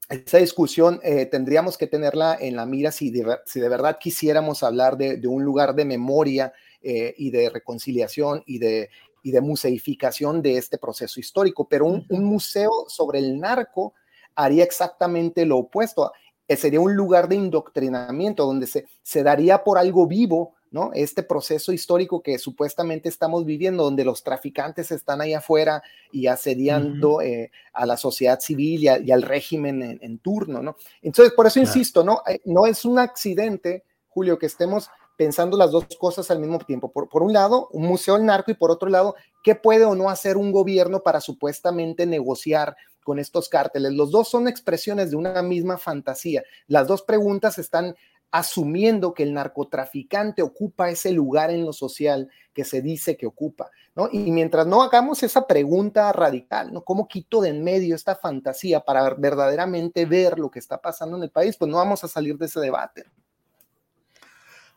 esa 0.09 0.37
discusión 0.37 0.99
eh, 1.03 1.25
tendríamos 1.25 1.77
que 1.77 1.87
tenerla 1.87 2.37
en 2.39 2.55
la 2.55 2.65
mira 2.65 2.91
si 2.91 3.09
de, 3.09 3.39
si 3.45 3.59
de 3.59 3.69
verdad 3.69 3.97
quisiéramos 3.99 4.61
hablar 4.61 4.97
de, 4.97 5.19
un 5.27 5.43
lugar 5.43 5.73
de 5.73 5.85
memoria 5.85 6.53
eh, 6.81 7.15
y 7.17 7.31
de 7.31 7.49
reconciliación 7.49 8.43
y 8.45 8.59
de, 8.59 8.89
y 9.23 9.31
de 9.31 9.41
museificación 9.41 10.41
de 10.41 10.57
este 10.57 10.77
proceso 10.77 11.19
histórico. 11.19 11.67
Pero 11.67 11.85
un, 11.87 12.05
museo 12.09 12.71
sobre 12.87 13.19
el 13.19 13.39
narco 13.39 13.93
haría 14.35 14.63
exactamente 14.63 15.45
lo 15.45 15.57
opuesto. 15.57 16.11
Sería 16.47 16.79
un 16.79 16.95
lugar 16.95 17.27
de 17.27 17.35
indoctrinamiento 17.35 18.45
donde 18.45 18.67
se, 18.67 18.85
se 19.01 19.23
daría 19.23 19.63
por 19.63 19.77
algo 19.77 20.07
vivo 20.07 20.53
¿no? 20.75 20.91
Este 20.93 21.23
proceso 21.23 21.71
histórico 21.71 22.21
que 22.21 22.37
supuestamente 22.37 23.07
estamos 23.07 23.45
viviendo, 23.45 23.85
donde 23.85 24.03
los 24.03 24.23
traficantes 24.23 24.91
están 24.91 25.21
ahí 25.21 25.33
afuera 25.33 25.81
y 26.11 26.27
asediando 26.27 27.21
eh, 27.21 27.49
a 27.71 27.85
la 27.85 27.95
sociedad 27.95 28.41
civil 28.41 28.83
y, 28.83 29.11
al 29.11 29.21
régimen 29.21 29.97
en, 30.01 30.17
turno, 30.19 30.61
¿no? 30.61 30.75
Entonces, 31.01 31.33
por 31.33 31.47
eso 31.47 31.61
insisto, 31.61 32.03
¿no? 32.03 32.23
Eh, 32.27 32.41
no 32.43 32.65
es 32.65 32.83
un 32.83 32.99
accidente, 32.99 33.85
Julio, 34.09 34.37
que 34.37 34.47
estemos 34.47 34.89
pensando 35.15 35.55
las 35.55 35.71
dos 35.71 35.85
cosas 35.97 36.29
al 36.29 36.39
mismo 36.39 36.59
tiempo. 36.59 36.91
Por, 36.91 37.07
por 37.07 37.23
un 37.23 37.31
lado, 37.31 37.69
un 37.71 37.83
museo 37.83 38.15
del 38.15 38.25
narco 38.25 38.51
y 38.51 38.55
por 38.55 38.69
otro 38.69 38.89
lado, 38.89 39.15
¿qué 39.45 39.55
puede 39.55 39.85
o 39.85 39.95
no 39.95 40.09
hacer 40.09 40.35
un 40.35 40.51
gobierno 40.51 40.99
para 41.03 41.21
supuestamente 41.21 42.05
negociar 42.05 42.75
con 43.05 43.19
estos 43.19 43.47
cárteles? 43.47 43.93
Los 43.93 44.11
dos 44.11 44.27
son 44.27 44.49
expresiones 44.49 45.11
de 45.11 45.15
una 45.15 45.41
misma 45.43 45.77
fantasía. 45.77 46.43
Las 46.67 46.87
dos 46.87 47.03
preguntas 47.03 47.59
están 47.59 47.95
asumiendo 48.31 49.13
que 49.13 49.23
el 49.23 49.33
narcotraficante 49.33 50.41
ocupa 50.41 50.89
ese 50.89 51.11
lugar 51.13 51.51
en 51.51 51.63
lo 51.63 51.71
social 51.71 52.29
que 52.53 52.65
se 52.65 52.81
dice 52.81 53.15
que 53.15 53.27
ocupa, 53.27 53.69
¿no? 53.95 54.09
Y 54.11 54.31
mientras 54.31 54.67
no 54.67 54.81
hagamos 54.81 55.23
esa 55.23 55.47
pregunta 55.47 56.11
radical, 56.11 56.73
¿no? 56.73 56.83
¿Cómo 56.83 57.07
quito 57.07 57.39
de 57.41 57.49
en 57.49 57.63
medio 57.63 57.95
esta 57.95 58.15
fantasía 58.15 58.81
para 58.81 59.13
verdaderamente 59.13 60.05
ver 60.05 60.37
lo 60.37 60.51
que 60.51 60.59
está 60.59 60.81
pasando 60.81 61.15
en 61.15 61.23
el 61.23 61.29
país? 61.29 61.55
Pues 61.55 61.69
no 61.71 61.77
vamos 61.77 62.03
a 62.03 62.09
salir 62.09 62.37
de 62.37 62.47
ese 62.47 62.59
debate. 62.59 63.05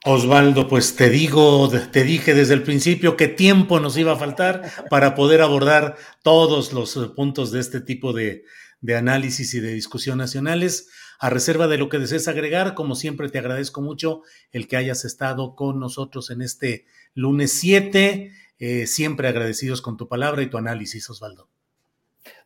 Osvaldo, 0.04 0.68
pues 0.68 0.94
te 0.94 1.10
digo, 1.10 1.68
te 1.90 2.04
dije 2.04 2.32
desde 2.32 2.54
el 2.54 2.62
principio 2.62 3.16
qué 3.16 3.26
tiempo 3.26 3.80
nos 3.80 3.96
iba 3.96 4.12
a 4.12 4.16
faltar 4.16 4.70
para 4.90 5.14
poder 5.14 5.42
abordar 5.42 5.96
todos 6.22 6.72
los 6.72 6.96
puntos 7.16 7.50
de 7.50 7.60
este 7.60 7.80
tipo 7.80 8.12
de, 8.12 8.44
de 8.80 8.96
análisis 8.96 9.54
y 9.54 9.60
de 9.60 9.72
discusión 9.74 10.18
nacionales. 10.18 10.88
A 11.18 11.30
reserva 11.30 11.66
de 11.66 11.78
lo 11.78 11.88
que 11.88 11.98
desees 11.98 12.28
agregar, 12.28 12.74
como 12.74 12.94
siempre 12.94 13.28
te 13.28 13.38
agradezco 13.38 13.82
mucho 13.82 14.22
el 14.52 14.68
que 14.68 14.76
hayas 14.76 15.04
estado 15.04 15.56
con 15.56 15.80
nosotros 15.80 16.30
en 16.30 16.42
este 16.42 16.86
lunes 17.14 17.58
7. 17.58 18.30
Eh, 18.60 18.86
siempre 18.86 19.26
agradecidos 19.26 19.82
con 19.82 19.96
tu 19.96 20.08
palabra 20.08 20.42
y 20.42 20.50
tu 20.50 20.58
análisis, 20.58 21.10
Osvaldo. 21.10 21.48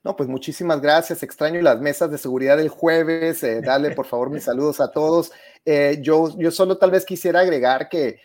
No, 0.04 0.16
pues 0.16 0.28
muchísimas 0.28 0.80
gracias. 0.80 1.22
Extraño 1.22 1.60
las 1.60 1.80
mesas 1.80 2.10
de 2.10 2.18
seguridad 2.18 2.56
del 2.56 2.68
jueves. 2.68 3.42
Eh, 3.42 3.60
dale, 3.62 3.92
por 3.92 4.06
favor, 4.06 4.30
mis 4.30 4.44
saludos 4.44 4.80
a 4.80 4.90
todos. 4.90 5.32
Eh, 5.64 5.98
yo, 6.00 6.36
yo 6.38 6.50
solo 6.50 6.78
tal 6.78 6.90
vez 6.90 7.04
quisiera 7.04 7.40
agregar 7.40 7.88
que 7.88 8.20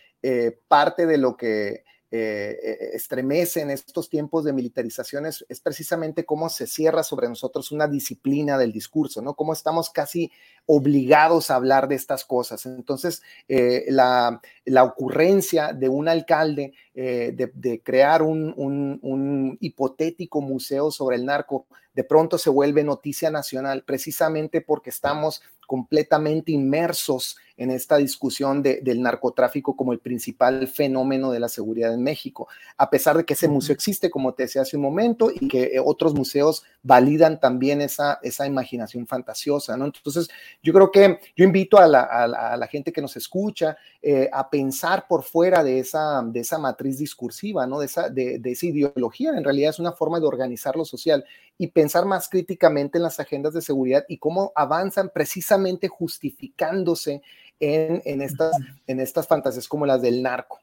parte 0.67 1.05
de 1.05 1.17
lo 1.17 1.37
que 1.37 1.85
eh, 2.09 2.57
eh, 2.63 2.89
estremece 2.93 3.59
en 3.59 3.69
estos 3.69 4.09
tiempos 4.09 4.45
de 4.45 4.53
militarización 4.53 5.25
es, 5.25 5.43
precisamente 5.61 6.23
cómo 6.23 6.47
se 6.47 6.65
cierra 6.65 7.03
sobre 7.03 7.27
nosotros 7.27 7.73
una 7.73 7.85
disciplina 7.85 8.57
del 8.57 8.71
discurso, 8.71 9.21
¿no? 9.21 9.33
Cómo 9.33 9.51
estamos 9.51 9.89
casi 9.89 10.31
obligados 10.65 11.51
a 11.51 11.55
hablar 11.55 11.89
de 11.89 11.95
estas 11.95 12.23
cosas. 12.23 12.65
Entonces, 12.65 13.21
eh, 13.49 13.85
la, 13.89 14.39
ocurrencia 14.83 15.73
de 15.73 15.89
un 15.89 16.07
alcalde 16.07 16.73
de, 16.93 17.81
crear 17.83 18.21
un, 18.21 18.53
un 18.55 19.57
hipotético 19.59 20.39
museo 20.39 20.91
sobre 20.91 21.17
el 21.17 21.25
narco, 21.25 21.67
de 21.93 22.03
pronto 22.05 22.37
se 22.37 22.49
vuelve 22.49 22.83
noticia 22.83 23.29
nacional, 23.31 23.83
precisamente 23.83 24.61
porque 24.61 24.91
estamos 24.91 25.41
completamente 25.67 26.51
inmersos 26.51 27.37
en 27.57 27.71
esta 27.71 27.97
discusión 27.97 28.61
del 28.61 29.01
narcotráfico 29.01 29.75
como 29.75 29.91
el 29.91 29.99
principal 29.99 30.67
fenómeno 30.67 31.31
de 31.31 31.39
la 31.39 31.49
seguridad 31.49 31.91
en 31.91 32.03
México, 32.03 32.47
a 32.77 32.89
pesar 32.89 33.17
de 33.17 33.25
que 33.25 33.33
ese 33.33 33.47
museo 33.47 33.73
existe, 33.73 34.11
como 34.11 34.33
te 34.33 34.43
decía 34.43 34.61
hace 34.61 34.77
un 34.77 34.83
momento, 34.83 35.31
y 35.33 35.47
que 35.47 35.63
eh, 35.63 35.81
otros 35.83 36.13
museos 36.13 36.63
validan 36.83 37.39
también 37.39 37.81
esa, 37.81 38.19
esa 38.21 38.45
imaginación 38.45 39.07
fantasiosa, 39.07 39.75
¿no? 39.75 39.85
Entonces, 39.85 40.29
yo 40.61 40.71
creo 40.71 40.91
que 40.91 41.19
yo 41.35 41.43
invito 41.43 41.79
a 41.79 41.87
la, 41.87 42.67
gente 42.69 42.91
que 42.91 43.01
nos 43.01 43.17
escucha 43.17 43.77
eh, 44.01 44.29
a 44.31 44.49
pensar 44.49 45.07
por 45.07 45.23
fuera 45.23 45.63
de 45.63 45.79
esa, 45.79 46.21
de 46.21 46.41
esa 46.41 46.59
matriz 46.59 46.99
discursiva, 46.99 47.65
¿no? 47.65 47.79
De 47.79 47.87
esa, 47.87 48.09
de, 48.09 48.37
de 48.37 48.51
esa 48.51 48.67
ideología, 48.67 49.31
en 49.31 49.43
realidad 49.43 49.71
es 49.71 49.79
una 49.79 49.93
forma 49.93 50.19
de 50.19 50.27
organizar 50.27 50.75
lo 50.75 50.85
social 50.85 51.25
y 51.57 51.67
pensar 51.67 52.05
más 52.05 52.29
críticamente 52.29 52.99
en 52.99 53.03
las 53.03 53.19
agendas 53.19 53.53
de 53.53 53.61
seguridad 53.61 54.05
y 54.07 54.19
cómo 54.19 54.51
avanzan 54.55 55.09
precisamente 55.11 55.56
justificándose 55.89 57.21
en, 57.59 58.21
estas, 58.21 58.51
en 58.85 58.99
estas 58.99 59.27
fantasías 59.27 59.67
como 59.67 59.85
las 59.85 60.01
del 60.01 60.21
narco. 60.21 60.59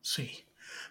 Sí. 0.00 0.44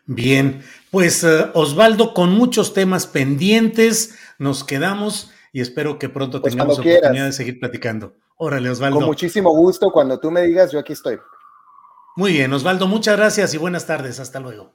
Bien, 0.06 0.64
pues 0.90 1.24
eh, 1.24 1.48
Osvaldo, 1.54 2.14
con 2.14 2.32
muchos 2.32 2.74
temas 2.74 3.08
pendientes, 3.08 4.16
nos 4.40 4.64
quedamos 4.64 5.32
y 5.52 5.60
espero 5.60 6.00
que 6.00 6.08
pronto 6.08 6.42
pues 6.42 6.54
tengamos 6.54 6.80
oportunidad 6.80 7.26
de 7.26 7.34
seguir 7.34 7.60
platicando. 7.60 8.16
Órale, 8.38 8.70
Osvaldo. 8.70 9.00
Con 9.00 9.08
muchísimo 9.08 9.52
gusto, 9.52 9.92
cuando 9.92 10.20
tú 10.20 10.32
me 10.32 10.44
digas, 10.44 10.72
yo 10.72 10.80
aquí 10.80 10.94
estoy. 10.94 11.20
Muy 12.16 12.32
bien, 12.32 12.54
Osvaldo, 12.54 12.88
muchas 12.88 13.18
gracias 13.18 13.54
y 13.54 13.58
buenas 13.58 13.86
tardes. 13.86 14.20
Hasta 14.20 14.40
luego. 14.40 14.74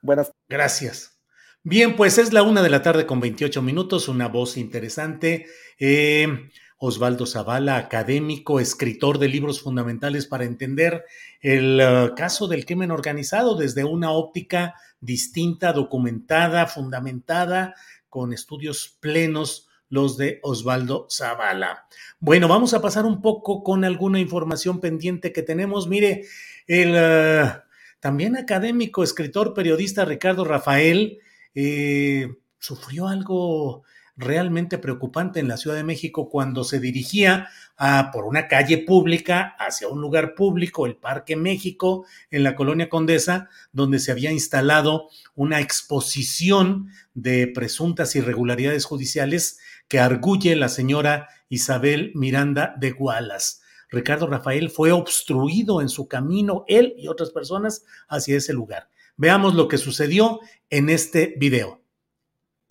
Buenas. 0.00 0.32
Gracias. 0.48 1.18
Bien, 1.62 1.96
pues 1.96 2.16
es 2.16 2.32
la 2.32 2.42
una 2.42 2.62
de 2.62 2.70
la 2.70 2.80
tarde 2.80 3.06
con 3.06 3.20
28 3.20 3.60
minutos, 3.60 4.08
una 4.08 4.28
voz 4.28 4.56
interesante. 4.56 5.46
Eh, 5.78 6.48
Osvaldo 6.78 7.26
Zavala, 7.26 7.76
académico, 7.76 8.60
escritor 8.60 9.18
de 9.18 9.28
libros 9.28 9.62
fundamentales 9.62 10.26
para 10.26 10.44
entender 10.44 11.04
el 11.40 11.80
uh, 11.80 12.14
caso 12.14 12.48
del 12.48 12.66
crimen 12.66 12.90
organizado 12.90 13.56
desde 13.56 13.84
una 13.84 14.10
óptica 14.10 14.74
distinta, 15.00 15.72
documentada, 15.72 16.66
fundamentada, 16.66 17.74
con 18.08 18.32
estudios 18.32 18.96
plenos, 19.00 19.68
los 19.88 20.16
de 20.16 20.40
Osvaldo 20.42 21.06
Zavala. 21.10 21.86
Bueno, 22.18 22.48
vamos 22.48 22.74
a 22.74 22.82
pasar 22.82 23.04
un 23.06 23.22
poco 23.22 23.62
con 23.62 23.84
alguna 23.84 24.18
información 24.18 24.80
pendiente 24.80 25.32
que 25.32 25.42
tenemos. 25.42 25.86
Mire, 25.86 26.24
el 26.66 26.90
uh, 26.94 27.66
también 28.00 28.36
académico, 28.36 29.02
escritor, 29.02 29.54
periodista 29.54 30.04
Ricardo 30.04 30.44
Rafael 30.44 31.18
eh, 31.54 32.28
sufrió 32.58 33.08
algo 33.08 33.84
realmente 34.16 34.78
preocupante 34.78 35.40
en 35.40 35.48
la 35.48 35.56
Ciudad 35.56 35.76
de 35.76 35.84
México 35.84 36.28
cuando 36.30 36.64
se 36.64 36.80
dirigía 36.80 37.48
a, 37.76 38.10
por 38.12 38.24
una 38.24 38.48
calle 38.48 38.78
pública 38.78 39.54
hacia 39.58 39.88
un 39.88 40.00
lugar 40.00 40.34
público, 40.34 40.86
el 40.86 40.96
Parque 40.96 41.36
México, 41.36 42.06
en 42.30 42.42
la 42.42 42.54
colonia 42.54 42.88
Condesa, 42.88 43.48
donde 43.72 43.98
se 43.98 44.12
había 44.12 44.32
instalado 44.32 45.08
una 45.34 45.60
exposición 45.60 46.88
de 47.14 47.46
presuntas 47.46 48.16
irregularidades 48.16 48.84
judiciales 48.84 49.58
que 49.88 50.00
arguye 50.00 50.56
la 50.56 50.68
señora 50.68 51.28
Isabel 51.48 52.12
Miranda 52.14 52.74
de 52.78 52.92
Gualas. 52.92 53.62
Ricardo 53.88 54.26
Rafael 54.26 54.70
fue 54.70 54.92
obstruido 54.92 55.80
en 55.80 55.88
su 55.88 56.08
camino, 56.08 56.64
él 56.66 56.94
y 56.96 57.08
otras 57.08 57.30
personas, 57.30 57.84
hacia 58.08 58.36
ese 58.36 58.52
lugar. 58.52 58.88
Veamos 59.16 59.54
lo 59.54 59.68
que 59.68 59.78
sucedió 59.78 60.40
en 60.70 60.90
este 60.90 61.34
video. 61.38 61.85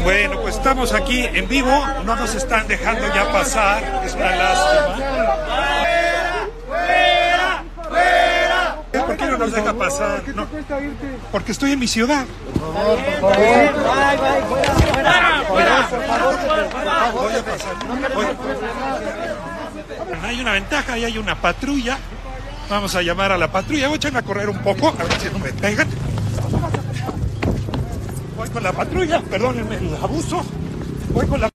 Bueno, 0.05 0.39
pues 0.39 0.55
estamos 0.55 0.93
aquí 0.93 1.25
en 1.25 1.47
vivo, 1.47 1.83
no 2.05 2.15
nos 2.15 2.35
están 2.35 2.67
dejando 2.67 3.11
ya 3.11 3.31
pasar, 3.31 4.03
es 4.05 4.13
una 4.13 4.35
lástima. 4.35 4.97
¿Por 8.93 9.17
qué 9.17 9.25
no 9.25 9.37
nos 9.39 9.51
deja 9.51 9.73
pasar? 9.73 10.21
Porque 11.31 11.51
estoy 11.53 11.71
en 11.71 11.79
mi 11.79 11.87
ciudad. 11.87 12.23
Hay 20.21 20.39
una 20.39 20.51
ventaja, 20.51 20.99
y 20.99 21.05
hay 21.05 21.17
una 21.17 21.41
patrulla. 21.41 21.97
Vamos 22.69 22.93
a 22.93 23.01
llamar 23.01 23.31
a 23.31 23.39
la 23.39 23.51
patrulla. 23.51 23.87
Voy 23.87 23.95
a 23.95 23.97
echarme 23.97 24.19
a 24.19 24.21
correr 24.21 24.49
un 24.49 24.59
poco, 24.59 24.89
a 24.89 25.03
ver 25.03 25.19
si 25.19 25.29
no 25.31 25.39
me 25.39 25.51
pegan. 25.51 25.87
Voy 28.35 28.49
con 28.49 28.63
la 28.63 28.73
patrulla, 28.73 29.21
perdónenme 29.21 29.77
el 29.77 29.95
abuso. 29.95 30.43
Voy 31.13 31.25
con 31.25 31.39
la 31.39 31.49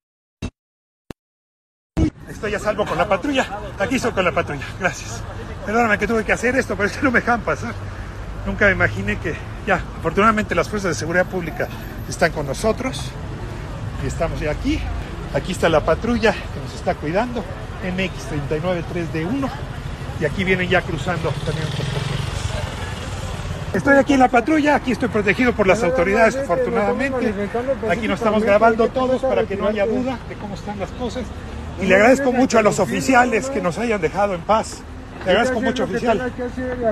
Estoy 2.28 2.54
a 2.54 2.58
salvo 2.58 2.86
con 2.86 2.96
la 2.96 3.06
patrulla. 3.06 3.46
Aquí 3.78 3.96
estoy 3.96 4.12
con 4.12 4.24
la 4.24 4.32
patrulla. 4.32 4.64
Gracias. 4.78 5.22
Perdóname 5.66 5.98
que 5.98 6.06
tuve 6.06 6.24
que 6.24 6.32
hacer 6.32 6.56
esto, 6.56 6.74
pero 6.76 6.88
es 6.88 6.96
que 6.96 7.02
no 7.02 7.10
me 7.10 7.20
dejan 7.20 7.42
pasar. 7.42 7.74
Nunca 8.46 8.64
me 8.66 8.72
imaginé 8.72 9.18
que 9.18 9.34
ya, 9.66 9.82
afortunadamente 9.98 10.54
las 10.54 10.70
fuerzas 10.70 10.92
de 10.92 10.94
seguridad 10.94 11.26
pública 11.26 11.68
están 12.08 12.32
con 12.32 12.46
nosotros 12.46 13.10
y 14.02 14.06
estamos 14.06 14.40
ya 14.40 14.50
aquí. 14.50 14.80
Aquí 15.34 15.52
está 15.52 15.68
la 15.68 15.84
patrulla 15.84 16.32
que 16.32 16.60
nos 16.64 16.74
está 16.74 16.94
cuidando, 16.94 17.44
MX393D1, 17.84 19.50
y 20.20 20.24
aquí 20.24 20.44
vienen 20.44 20.68
ya 20.68 20.80
cruzando 20.80 21.30
también 21.44 21.68
personas. 21.68 22.09
Estoy 23.72 23.98
aquí 23.98 24.14
en 24.14 24.20
la 24.20 24.28
patrulla, 24.28 24.74
aquí 24.74 24.90
estoy 24.90 25.08
protegido 25.08 25.52
por 25.52 25.66
las 25.66 25.84
autoridades, 25.84 26.34
afortunadamente. 26.36 27.32
Aquí 27.88 28.08
nos 28.08 28.18
estamos 28.18 28.42
grabando 28.42 28.88
todos 28.88 29.22
para 29.22 29.44
que 29.44 29.54
no 29.54 29.68
haya 29.68 29.86
duda 29.86 30.18
de 30.28 30.34
cómo 30.34 30.54
están 30.54 30.80
las 30.80 30.90
cosas. 30.92 31.22
Y 31.80 31.86
le 31.86 31.94
agradezco 31.94 32.32
mucho 32.32 32.58
a 32.58 32.62
los 32.62 32.80
oficiales 32.80 33.48
que 33.48 33.60
nos 33.60 33.78
hayan 33.78 34.00
dejado 34.00 34.34
en 34.34 34.40
paz. 34.40 34.82
Le 35.24 35.30
agradezco 35.30 35.60
mucho, 35.60 35.84
oficial. 35.84 36.32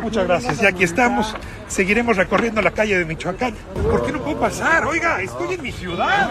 Muchas 0.03 0.27
gracias. 0.27 0.63
Y 0.63 0.67
aquí 0.67 0.85
estamos. 0.85 1.35
Seguiremos 1.67 2.17
recorriendo 2.17 2.63
la 2.63 2.71
calle 2.71 2.99
de 2.99 3.05
Michoacán. 3.05 3.55
¿Por 3.91 4.05
qué 4.05 4.13
no 4.13 4.21
puedo 4.21 4.39
pasar? 4.39 4.85
Oiga, 4.87 5.21
estoy 5.23 5.55
en 5.55 5.63
mi 5.63 5.73
ciudad. 5.73 6.31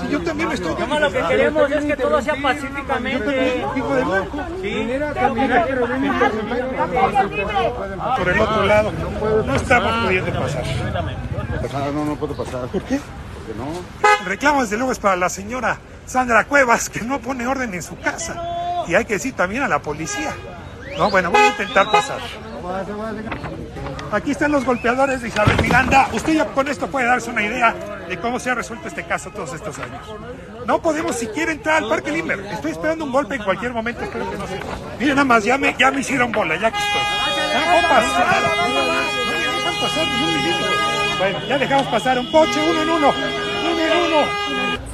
Si 0.00 0.08
yo 0.08 0.20
también 0.22 0.48
me 0.48 0.54
estoy... 0.54 0.74
lo 0.74 1.12
que 1.12 1.22
queremos 1.22 1.70
es 1.70 1.84
que 1.84 1.96
todo 1.96 2.22
sea 2.22 2.34
pacíficamente. 2.40 3.64
Hijo 3.76 3.94
de 3.94 4.04
blanco. 4.04 4.38
Por 8.16 8.28
el 8.28 8.40
otro 8.40 8.66
lado. 8.66 8.92
No 9.46 9.54
estamos 9.54 10.04
pudiendo 10.04 10.40
pasar. 10.40 10.64
No, 11.92 12.04
no 12.04 12.16
puedo 12.16 12.36
pasar. 12.36 12.68
¿Por 12.68 12.82
qué? 12.82 13.00
Porque 13.34 13.58
no. 13.58 13.66
El 14.20 14.26
reclamo 14.26 14.62
desde 14.62 14.76
luego 14.76 14.92
es 14.92 14.98
para 14.98 15.16
la 15.16 15.28
señora 15.28 15.78
Sandra 16.06 16.44
Cuevas, 16.44 16.88
que 16.88 17.00
no 17.02 17.20
pone 17.20 17.46
orden 17.46 17.74
en 17.74 17.82
su 17.82 17.98
casa. 17.98 18.84
Y 18.86 18.94
hay 18.94 19.04
que 19.04 19.14
decir 19.14 19.34
también 19.34 19.62
a 19.62 19.68
la 19.68 19.80
policía. 19.80 20.34
No, 20.98 21.10
bueno, 21.10 21.30
voy 21.30 21.40
a 21.40 21.48
intentar 21.48 21.90
pasar. 21.90 22.18
Aquí 24.12 24.30
están 24.30 24.52
los 24.52 24.64
golpeadores 24.64 25.22
de 25.22 25.28
Isabel 25.28 25.60
Miranda. 25.60 26.08
Usted 26.12 26.34
ya 26.34 26.46
con 26.46 26.68
esto 26.68 26.86
puede 26.86 27.06
darse 27.06 27.30
una 27.30 27.42
idea 27.42 27.74
de 28.08 28.18
cómo 28.18 28.38
se 28.38 28.50
ha 28.50 28.54
resuelto 28.54 28.88
este 28.88 29.04
caso 29.04 29.30
todos 29.30 29.52
estos 29.54 29.78
años. 29.78 30.02
No 30.66 30.80
podemos 30.80 31.16
siquiera 31.16 31.52
entrar 31.52 31.82
al 31.82 31.88
Parque 31.88 32.12
Limber. 32.12 32.40
Estoy 32.40 32.72
esperando 32.72 33.04
un 33.04 33.12
golpe 33.12 33.34
en 33.34 33.42
cualquier 33.42 33.72
momento. 33.72 34.02
Espero 34.02 34.30
que 34.30 34.38
no 34.38 34.46
se... 34.46 34.60
Miren, 34.98 35.16
nada 35.16 35.24
más, 35.24 35.44
ya 35.44 35.58
me, 35.58 35.74
ya 35.78 35.90
me 35.90 36.00
hicieron 36.00 36.32
bola, 36.32 36.54
ya 36.56 36.70
que 36.70 36.78
estoy. 36.78 37.02
No 37.54 37.72
puedo 37.72 37.88
pasar. 37.88 38.42
No 38.56 38.84
me 38.84 39.38
dejan 39.38 39.80
pasar 39.80 40.06
ni 40.06 40.24
un 40.24 40.34
minuto. 40.36 40.66
Bueno, 41.18 41.38
ya 41.48 41.58
dejamos 41.58 41.86
pasar 41.88 42.18
un 42.18 42.30
coche, 42.30 42.60
uno 42.70 42.82
en 42.82 42.88
uno. 42.90 43.08
Uno 43.08 43.80
en 43.80 44.12
uno. 44.12 44.44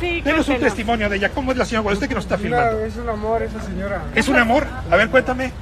Sí, 0.00 0.20
Denos 0.22 0.48
un 0.48 0.58
testimonio 0.58 1.08
de 1.10 1.16
ella. 1.16 1.28
¿Cómo 1.28 1.52
es 1.52 1.58
la 1.58 1.64
señora? 1.66 1.92
Usted 1.92 2.08
que 2.08 2.14
nos 2.14 2.24
está 2.24 2.38
filmando. 2.38 2.80
Es 2.80 2.96
un 2.96 3.08
amor 3.08 3.42
esa 3.42 3.60
señora. 3.60 4.02
¿Es 4.14 4.28
un 4.28 4.36
amor? 4.36 4.66
A 4.90 4.96
ver, 4.96 5.10
cuéntame. 5.10 5.52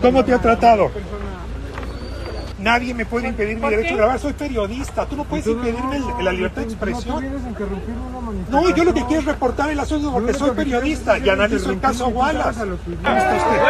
¿Cómo 0.00 0.24
te 0.24 0.32
ha 0.32 0.38
tratado? 0.38 0.90
Nadie 2.58 2.94
me 2.94 3.04
puede 3.04 3.28
impedir 3.28 3.58
mi 3.58 3.68
derecho 3.68 3.94
a 3.94 3.96
grabar. 3.98 4.18
Soy 4.18 4.32
periodista. 4.32 5.06
Tú 5.06 5.16
no 5.16 5.24
puedes 5.24 5.46
impedirme 5.46 6.00
la 6.22 6.32
libertad 6.32 6.62
de 6.62 6.68
expresión. 6.68 7.24
No, 8.50 8.74
yo 8.74 8.84
lo 8.84 8.94
que 8.94 9.04
quiero 9.04 9.20
es 9.20 9.26
reportar 9.26 9.70
el 9.70 9.78
asunto 9.78 10.12
porque 10.12 10.32
soy 10.34 10.52
periodista 10.52 11.18
y 11.18 11.28
analizo 11.28 11.70
el 11.70 11.80
caso 11.80 12.08
Wallace. 12.08 12.60
¿Cómo 12.60 13.16
está 13.16 13.36
usted? 13.36 13.60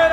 No. 0.00 0.08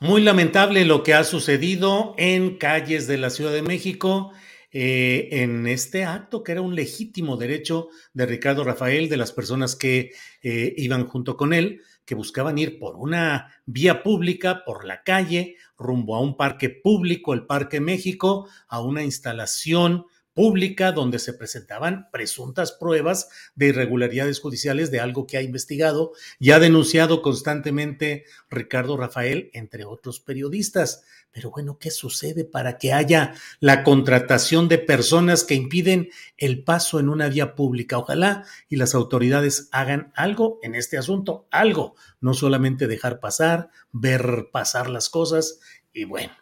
Muy 0.00 0.22
lamentable 0.22 0.84
lo 0.84 1.02
que 1.02 1.12
ha 1.14 1.24
sucedido 1.24 2.14
en 2.18 2.56
calles 2.56 3.08
de 3.08 3.18
la 3.18 3.30
Ciudad 3.30 3.50
de 3.50 3.62
México 3.62 4.32
eh, 4.70 5.28
en 5.30 5.66
este 5.66 6.04
acto 6.04 6.42
que 6.42 6.52
era 6.52 6.60
un 6.60 6.74
legítimo 6.74 7.36
derecho 7.36 7.88
de 8.12 8.26
Ricardo 8.26 8.64
Rafael, 8.64 9.08
de 9.08 9.16
las 9.16 9.32
personas 9.32 9.76
que 9.76 10.12
eh, 10.42 10.74
iban 10.76 11.06
junto 11.06 11.36
con 11.36 11.52
él, 11.52 11.80
que 12.04 12.14
buscaban 12.14 12.58
ir 12.58 12.78
por 12.78 12.96
una 12.96 13.54
vía 13.66 14.02
pública, 14.02 14.64
por 14.64 14.84
la 14.84 15.02
calle, 15.02 15.56
rumbo 15.76 16.16
a 16.16 16.20
un 16.20 16.36
parque 16.36 16.68
público, 16.70 17.34
el 17.34 17.46
Parque 17.46 17.80
México, 17.80 18.48
a 18.66 18.80
una 18.80 19.02
instalación 19.02 20.06
pública 20.38 20.92
donde 20.92 21.18
se 21.18 21.32
presentaban 21.32 22.08
presuntas 22.12 22.70
pruebas 22.70 23.28
de 23.56 23.66
irregularidades 23.70 24.38
judiciales 24.38 24.92
de 24.92 25.00
algo 25.00 25.26
que 25.26 25.36
ha 25.36 25.42
investigado 25.42 26.12
y 26.38 26.52
ha 26.52 26.60
denunciado 26.60 27.22
constantemente 27.22 28.24
Ricardo 28.48 28.96
Rafael, 28.96 29.50
entre 29.52 29.84
otros 29.84 30.20
periodistas. 30.20 31.02
Pero 31.32 31.50
bueno, 31.50 31.78
¿qué 31.80 31.90
sucede 31.90 32.44
para 32.44 32.78
que 32.78 32.92
haya 32.92 33.34
la 33.58 33.82
contratación 33.82 34.68
de 34.68 34.78
personas 34.78 35.42
que 35.42 35.54
impiden 35.56 36.08
el 36.36 36.62
paso 36.62 37.00
en 37.00 37.08
una 37.08 37.28
vía 37.28 37.56
pública? 37.56 37.98
Ojalá 37.98 38.44
y 38.68 38.76
las 38.76 38.94
autoridades 38.94 39.68
hagan 39.72 40.12
algo 40.14 40.60
en 40.62 40.76
este 40.76 40.98
asunto, 40.98 41.48
algo, 41.50 41.96
no 42.20 42.32
solamente 42.32 42.86
dejar 42.86 43.18
pasar, 43.18 43.70
ver 43.90 44.50
pasar 44.52 44.88
las 44.88 45.08
cosas 45.08 45.58
y 45.92 46.04
bueno, 46.04 46.32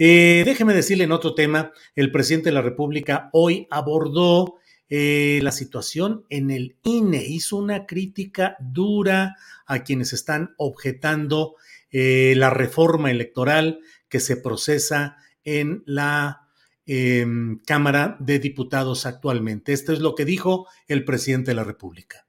eh, 0.00 0.42
déjeme 0.46 0.72
decirle 0.72 1.04
en 1.04 1.12
otro 1.12 1.34
tema, 1.34 1.72
el 1.94 2.10
presidente 2.10 2.48
de 2.48 2.54
la 2.54 2.62
República 2.62 3.28
hoy 3.32 3.68
abordó 3.70 4.56
eh, 4.88 5.38
la 5.42 5.52
situación 5.52 6.24
en 6.30 6.50
el 6.50 6.78
INE, 6.82 7.22
hizo 7.22 7.56
una 7.58 7.86
crítica 7.86 8.56
dura 8.58 9.36
a 9.66 9.84
quienes 9.84 10.12
están 10.12 10.54
objetando 10.56 11.54
eh, 11.92 12.32
la 12.36 12.48
reforma 12.48 13.10
electoral 13.10 13.80
que 14.08 14.18
se 14.20 14.36
procesa 14.36 15.18
en 15.44 15.84
la 15.84 16.48
eh, 16.86 17.24
Cámara 17.66 18.16
de 18.20 18.40
Diputados 18.40 19.04
actualmente. 19.04 19.72
Esto 19.72 19.92
es 19.92 20.00
lo 20.00 20.16
que 20.16 20.24
dijo 20.24 20.66
el 20.88 21.04
presidente 21.04 21.50
de 21.50 21.56
la 21.56 21.64
República. 21.64 22.26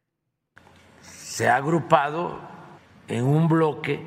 se 1.01 1.47
ha 1.47 1.55
agrupado 1.55 2.39
en 3.07 3.23
un 3.23 3.47
bloque 3.47 4.05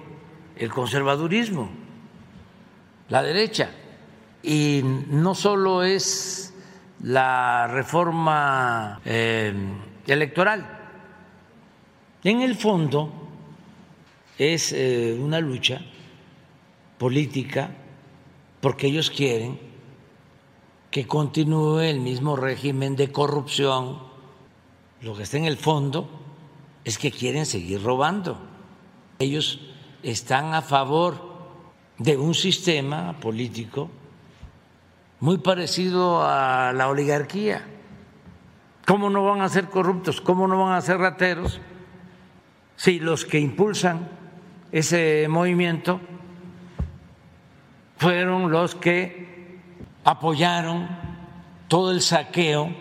el 0.57 0.71
conservadurismo, 0.71 1.84
la 3.09 3.23
derecha. 3.23 3.71
Y 4.43 4.83
no 4.83 5.35
solo 5.35 5.83
es 5.83 6.53
la 7.03 7.67
reforma 7.67 9.01
eh, 9.05 9.53
electoral, 10.07 10.85
en 12.23 12.41
el 12.41 12.55
fondo 12.57 13.13
es 14.39 14.73
eh, 14.73 15.17
una 15.21 15.41
lucha 15.41 15.83
política 16.99 17.71
porque 18.61 18.87
ellos 18.87 19.11
quieren 19.11 19.59
que 20.91 21.07
continúe 21.07 21.81
el 21.81 22.01
mismo 22.01 22.37
régimen 22.37 22.97
de 22.97 23.13
corrupción. 23.13 23.99
Lo 25.03 25.15
que 25.15 25.25
está 25.25 25.37
en 25.37 25.45
el 25.45 25.59
fondo 25.59 26.09
es 26.85 26.99
que 26.99 27.11
quieren 27.11 27.45
seguir 27.45 27.83
robando. 27.83 28.39
Ellos 29.19 29.61
están 30.03 30.55
a 30.55 30.63
favor 30.63 31.34
de 31.99 32.17
un 32.17 32.35
sistema 32.35 33.15
político 33.21 33.91
muy 35.21 35.39
parecido 35.39 36.23
a 36.23 36.73
la 36.73 36.89
oligarquía. 36.89 37.65
¿Cómo 38.87 39.09
no 39.09 39.25
van 39.25 39.41
a 39.41 39.49
ser 39.49 39.71
corruptos? 39.71 40.21
¿Cómo 40.21 40.47
no 40.47 40.65
van 40.65 40.75
a 40.75 40.81
ser 40.81 40.99
rateros? 40.99 41.61
Si 42.77 42.99
los 42.99 43.25
que 43.25 43.39
impulsan 43.39 44.09
ese 44.73 45.27
movimiento 45.29 46.01
fueron 47.97 48.51
los 48.51 48.75
que 48.75 49.61
apoyaron 50.05 50.89
todo 51.69 51.93
el 51.93 52.03
saqueo 52.03 52.75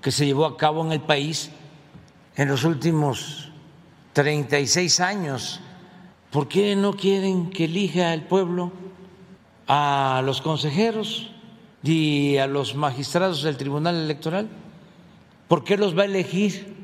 que 0.00 0.12
se 0.12 0.26
llevó 0.26 0.46
a 0.46 0.56
cabo 0.56 0.84
en 0.84 0.92
el 0.92 1.00
país 1.00 1.50
en 2.36 2.48
los 2.48 2.64
últimos 2.64 3.50
36 4.12 5.00
años. 5.00 5.60
¿Por 6.32 6.48
qué 6.48 6.74
no 6.76 6.94
quieren 6.94 7.50
que 7.50 7.66
elija 7.66 8.14
el 8.14 8.22
pueblo 8.22 8.72
a 9.68 10.22
los 10.24 10.40
consejeros 10.40 11.30
y 11.82 12.38
a 12.38 12.46
los 12.46 12.74
magistrados 12.74 13.42
del 13.42 13.58
Tribunal 13.58 13.96
Electoral? 13.96 14.48
¿Por 15.46 15.62
qué 15.62 15.76
los 15.76 15.96
va 15.96 16.02
a 16.02 16.06
elegir 16.06 16.74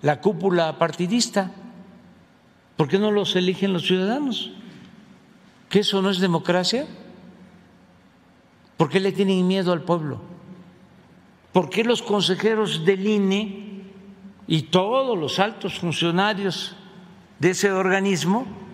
la 0.00 0.20
cúpula 0.20 0.78
partidista? 0.78 1.50
¿Por 2.76 2.86
qué 2.86 3.00
no 3.00 3.10
los 3.10 3.34
eligen 3.34 3.72
los 3.72 3.84
ciudadanos? 3.84 4.52
¿Que 5.68 5.80
eso 5.80 6.00
no 6.00 6.10
es 6.10 6.20
democracia? 6.20 6.86
¿Por 8.76 8.90
qué 8.90 9.00
le 9.00 9.10
tienen 9.10 9.44
miedo 9.48 9.72
al 9.72 9.82
pueblo? 9.82 10.20
¿Por 11.52 11.68
qué 11.68 11.82
los 11.82 12.00
consejeros 12.00 12.84
del 12.84 13.04
INE 13.04 13.82
y 14.46 14.62
todos 14.62 15.18
los 15.18 15.40
altos 15.40 15.80
funcionarios 15.80 16.76
de 17.40 17.50
ese 17.50 17.72
organismo 17.72 18.67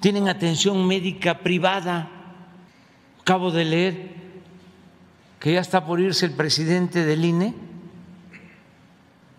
tienen 0.00 0.28
atención 0.28 0.86
médica 0.86 1.38
privada? 1.38 2.10
Acabo 3.20 3.50
de 3.50 3.64
leer 3.64 4.18
que 5.40 5.52
ya 5.52 5.60
está 5.60 5.84
por 5.84 6.00
irse 6.00 6.26
el 6.26 6.32
presidente 6.32 7.04
del 7.04 7.24
INE 7.24 7.54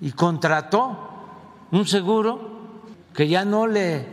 y 0.01 0.11
contrató 0.11 1.09
un 1.71 1.85
seguro 1.85 2.83
que 3.13 3.27
ya 3.27 3.43
no 3.45 3.67
le 3.67 4.05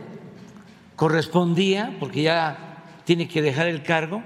correspondía 0.95 1.95
porque 1.99 2.23
ya 2.23 2.83
tiene 3.05 3.27
que 3.27 3.41
dejar 3.41 3.67
el 3.67 3.83
cargo 3.83 4.21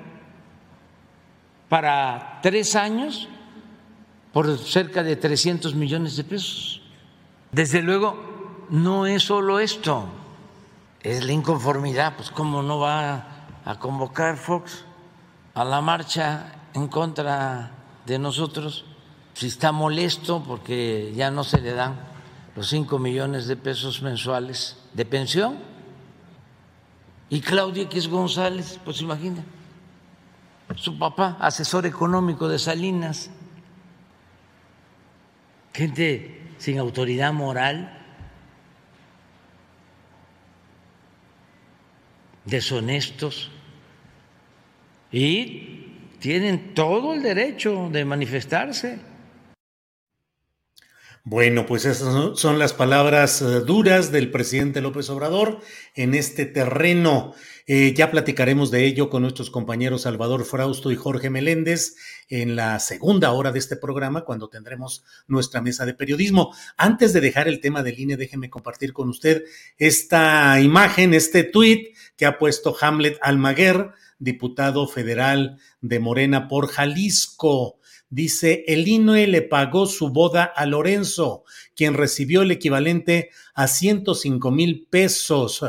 para 1.69 2.39
tres 2.41 2.75
años 2.75 3.29
por 4.33 4.57
cerca 4.57 5.03
de 5.03 5.15
300 5.15 5.75
millones 5.75 6.15
de 6.15 6.23
pesos. 6.23 6.81
Desde 7.51 7.81
luego, 7.81 8.65
no 8.69 9.05
es 9.05 9.23
solo 9.23 9.59
esto, 9.59 10.07
es 11.03 11.23
la 11.23 11.31
inconformidad, 11.31 12.15
pues 12.15 12.31
cómo 12.31 12.61
no 12.61 12.79
va 12.79 13.25
a 13.65 13.79
convocar 13.79 14.37
Fox 14.37 14.85
a 15.53 15.65
la 15.65 15.81
marcha 15.81 16.53
en 16.73 16.87
contra 16.87 17.71
de 18.05 18.19
nosotros, 18.19 18.85
si 19.33 19.47
está 19.47 19.71
molesto 19.71 20.43
porque 20.43 21.13
ya 21.15 21.31
no 21.31 21.43
se 21.43 21.61
le 21.61 21.73
dan 21.73 21.95
los 22.55 22.67
5 22.67 22.99
millones 22.99 23.47
de 23.47 23.55
pesos 23.55 24.01
mensuales 24.01 24.77
de 24.93 25.05
pensión. 25.05 25.57
Y 27.29 27.41
Claudia 27.41 27.83
X 27.83 28.09
González, 28.09 28.79
pues 28.83 29.01
imagina, 29.01 29.43
su 30.75 30.97
papá, 30.97 31.37
asesor 31.39 31.85
económico 31.85 32.47
de 32.47 32.59
Salinas, 32.59 33.29
gente 35.73 36.53
sin 36.57 36.77
autoridad 36.77 37.31
moral, 37.31 38.00
deshonestos, 42.51 43.49
y 45.11 45.87
tienen 46.19 46.75
todo 46.75 47.15
el 47.15 47.23
derecho 47.23 47.89
de 47.91 48.05
manifestarse. 48.05 48.99
Bueno, 51.23 51.67
pues 51.67 51.85
esas 51.85 52.39
son 52.39 52.57
las 52.57 52.73
palabras 52.73 53.41
eh, 53.41 53.59
duras 53.59 54.11
del 54.11 54.31
presidente 54.31 54.81
López 54.81 55.09
Obrador 55.11 55.59
en 55.95 56.15
este 56.15 56.45
terreno. 56.45 57.35
Eh, 57.67 57.93
ya 57.95 58.09
platicaremos 58.09 58.71
de 58.71 58.85
ello 58.85 59.09
con 59.09 59.21
nuestros 59.21 59.51
compañeros 59.51 60.01
Salvador 60.01 60.45
Frausto 60.45 60.91
y 60.91 60.95
Jorge 60.95 61.29
Meléndez 61.29 61.95
en 62.31 62.55
la 62.55 62.79
segunda 62.79 63.31
hora 63.33 63.51
de 63.51 63.59
este 63.59 63.75
programa, 63.75 64.23
cuando 64.23 64.47
tendremos 64.47 65.03
nuestra 65.27 65.61
mesa 65.61 65.85
de 65.85 65.93
periodismo. 65.93 66.55
Antes 66.77 67.11
de 67.11 67.19
dejar 67.19 67.49
el 67.49 67.59
tema 67.59 67.83
del 67.83 67.99
INE, 67.99 68.15
déjeme 68.15 68.49
compartir 68.49 68.93
con 68.93 69.09
usted 69.09 69.43
esta 69.77 70.59
imagen, 70.61 71.13
este 71.13 71.43
tuit 71.43 71.95
que 72.15 72.25
ha 72.25 72.39
puesto 72.39 72.75
Hamlet 72.79 73.19
Almaguer, 73.21 73.91
diputado 74.17 74.87
federal 74.87 75.59
de 75.81 75.99
Morena 75.99 76.47
por 76.47 76.67
Jalisco. 76.67 77.79
Dice, 78.09 78.63
el 78.67 78.87
INE 78.87 79.27
le 79.27 79.41
pagó 79.41 79.85
su 79.85 80.09
boda 80.09 80.43
a 80.43 80.65
Lorenzo, 80.65 81.43
quien 81.75 81.95
recibió 81.95 82.43
el 82.43 82.51
equivalente 82.51 83.29
a 83.53 83.67
105 83.67 84.51
mil 84.51 84.87
pesos, 84.89 85.65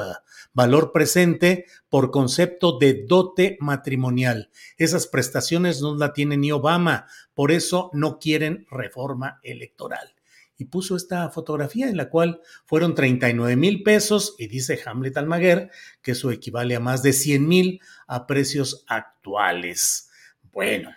valor 0.54 0.92
presente 0.92 1.66
por 1.88 2.10
concepto 2.10 2.78
de 2.78 3.04
dote 3.06 3.56
matrimonial. 3.60 4.50
Esas 4.76 5.06
prestaciones 5.06 5.80
no 5.80 5.96
la 5.96 6.12
tiene 6.12 6.36
ni 6.36 6.52
Obama, 6.52 7.06
por 7.34 7.52
eso 7.52 7.90
no 7.92 8.18
quieren 8.18 8.66
reforma 8.70 9.40
electoral. 9.42 10.14
Y 10.56 10.66
puso 10.66 10.96
esta 10.96 11.28
fotografía 11.30 11.88
en 11.88 11.96
la 11.96 12.08
cual 12.08 12.40
fueron 12.66 12.94
39 12.94 13.56
mil 13.56 13.82
pesos 13.82 14.36
y 14.38 14.46
dice 14.46 14.78
Hamlet 14.84 15.16
Almaguer 15.16 15.70
que 16.02 16.12
eso 16.12 16.30
equivale 16.30 16.76
a 16.76 16.80
más 16.80 17.02
de 17.02 17.12
100 17.12 17.48
mil 17.48 17.80
a 18.06 18.26
precios 18.26 18.84
actuales. 18.86 20.10
Bueno, 20.52 20.94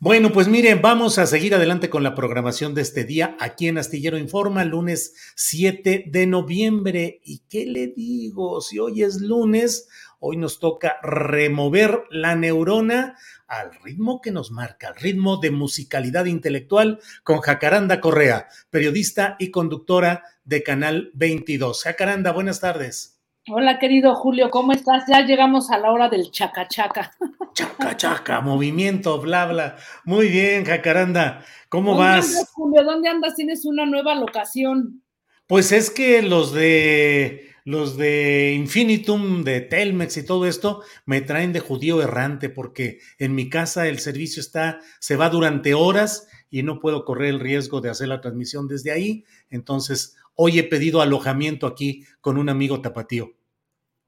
bueno, 0.00 0.32
pues 0.32 0.48
miren, 0.48 0.80
vamos 0.82 1.18
a 1.18 1.26
seguir 1.26 1.54
adelante 1.54 1.90
con 1.90 2.02
la 2.02 2.14
programación 2.14 2.74
de 2.74 2.82
este 2.82 3.04
día 3.04 3.36
aquí 3.38 3.68
en 3.68 3.78
Astillero 3.78 4.18
Informa, 4.18 4.64
lunes 4.64 5.14
7 5.36 6.04
de 6.06 6.26
noviembre. 6.26 7.20
¿Y 7.24 7.40
qué 7.48 7.66
le 7.66 7.88
digo? 7.88 8.60
Si 8.60 8.78
hoy 8.78 9.02
es 9.02 9.20
lunes, 9.20 9.88
hoy 10.18 10.36
nos 10.36 10.58
toca 10.58 10.96
remover 11.02 12.04
la 12.10 12.34
neurona 12.34 13.16
al 13.46 13.74
ritmo 13.82 14.20
que 14.20 14.30
nos 14.30 14.50
marca, 14.50 14.88
al 14.88 14.96
ritmo 14.96 15.38
de 15.38 15.50
musicalidad 15.50 16.26
intelectual 16.26 17.00
con 17.24 17.40
Jacaranda 17.40 18.00
Correa, 18.00 18.48
periodista 18.70 19.36
y 19.38 19.50
conductora 19.50 20.24
de 20.44 20.62
Canal 20.62 21.10
22. 21.14 21.82
Jacaranda, 21.82 22.32
buenas 22.32 22.60
tardes. 22.60 23.19
Hola, 23.48 23.78
querido 23.78 24.14
Julio, 24.14 24.50
¿cómo 24.50 24.72
estás? 24.72 25.04
Ya 25.08 25.24
llegamos 25.24 25.70
a 25.70 25.78
la 25.78 25.90
hora 25.90 26.10
del 26.10 26.30
chacachaca. 26.30 27.16
Chaca, 27.54 27.96
chaca, 27.96 28.40
movimiento, 28.42 29.18
bla, 29.18 29.46
bla. 29.46 29.76
Muy 30.04 30.28
bien, 30.28 30.64
Jacaranda. 30.64 31.42
¿Cómo 31.70 31.94
¿Dónde 31.94 32.04
vas? 32.04 32.26
Andas, 32.26 32.50
Julio? 32.52 32.84
¿Dónde 32.84 33.08
andas? 33.08 33.34
Tienes 33.34 33.64
una 33.64 33.86
nueva 33.86 34.14
locación. 34.14 35.02
Pues 35.46 35.72
es 35.72 35.90
que 35.90 36.20
los 36.20 36.52
de 36.52 37.48
los 37.64 37.96
de 37.96 38.52
Infinitum, 38.56 39.42
de 39.42 39.62
Telmex 39.62 40.18
y 40.18 40.26
todo 40.26 40.46
esto 40.46 40.82
me 41.06 41.22
traen 41.22 41.52
de 41.52 41.60
judío 41.60 42.02
errante 42.02 42.50
porque 42.50 42.98
en 43.18 43.34
mi 43.34 43.48
casa 43.48 43.88
el 43.88 44.00
servicio 44.00 44.40
está 44.40 44.80
se 44.98 45.16
va 45.16 45.30
durante 45.30 45.72
horas 45.72 46.28
y 46.50 46.62
no 46.62 46.78
puedo 46.78 47.04
correr 47.04 47.30
el 47.30 47.40
riesgo 47.40 47.80
de 47.80 47.90
hacer 47.90 48.08
la 48.08 48.20
transmisión 48.20 48.68
desde 48.68 48.90
ahí. 48.90 49.24
Entonces, 49.48 50.16
hoy 50.42 50.58
he 50.58 50.64
pedido 50.64 51.02
alojamiento 51.02 51.66
aquí 51.66 52.04
con 52.22 52.38
un 52.38 52.48
amigo 52.48 52.80
tapatío. 52.80 53.32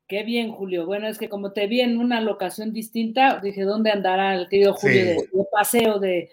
Qué 0.08 0.22
bien, 0.22 0.50
Julio. 0.50 0.86
Bueno, 0.86 1.06
es 1.06 1.18
que 1.18 1.28
como 1.28 1.52
te 1.52 1.66
vi 1.66 1.80
en 1.82 1.98
una 1.98 2.20
locación 2.22 2.72
distinta, 2.72 3.38
dije, 3.42 3.62
¿dónde 3.64 3.90
andará 3.90 4.34
el 4.34 4.48
querido 4.48 4.72
Julio 4.74 4.96
Sí. 5.00 5.06
de, 5.08 5.14
de 5.14 5.44
paseo 5.52 5.98
de 5.98 6.30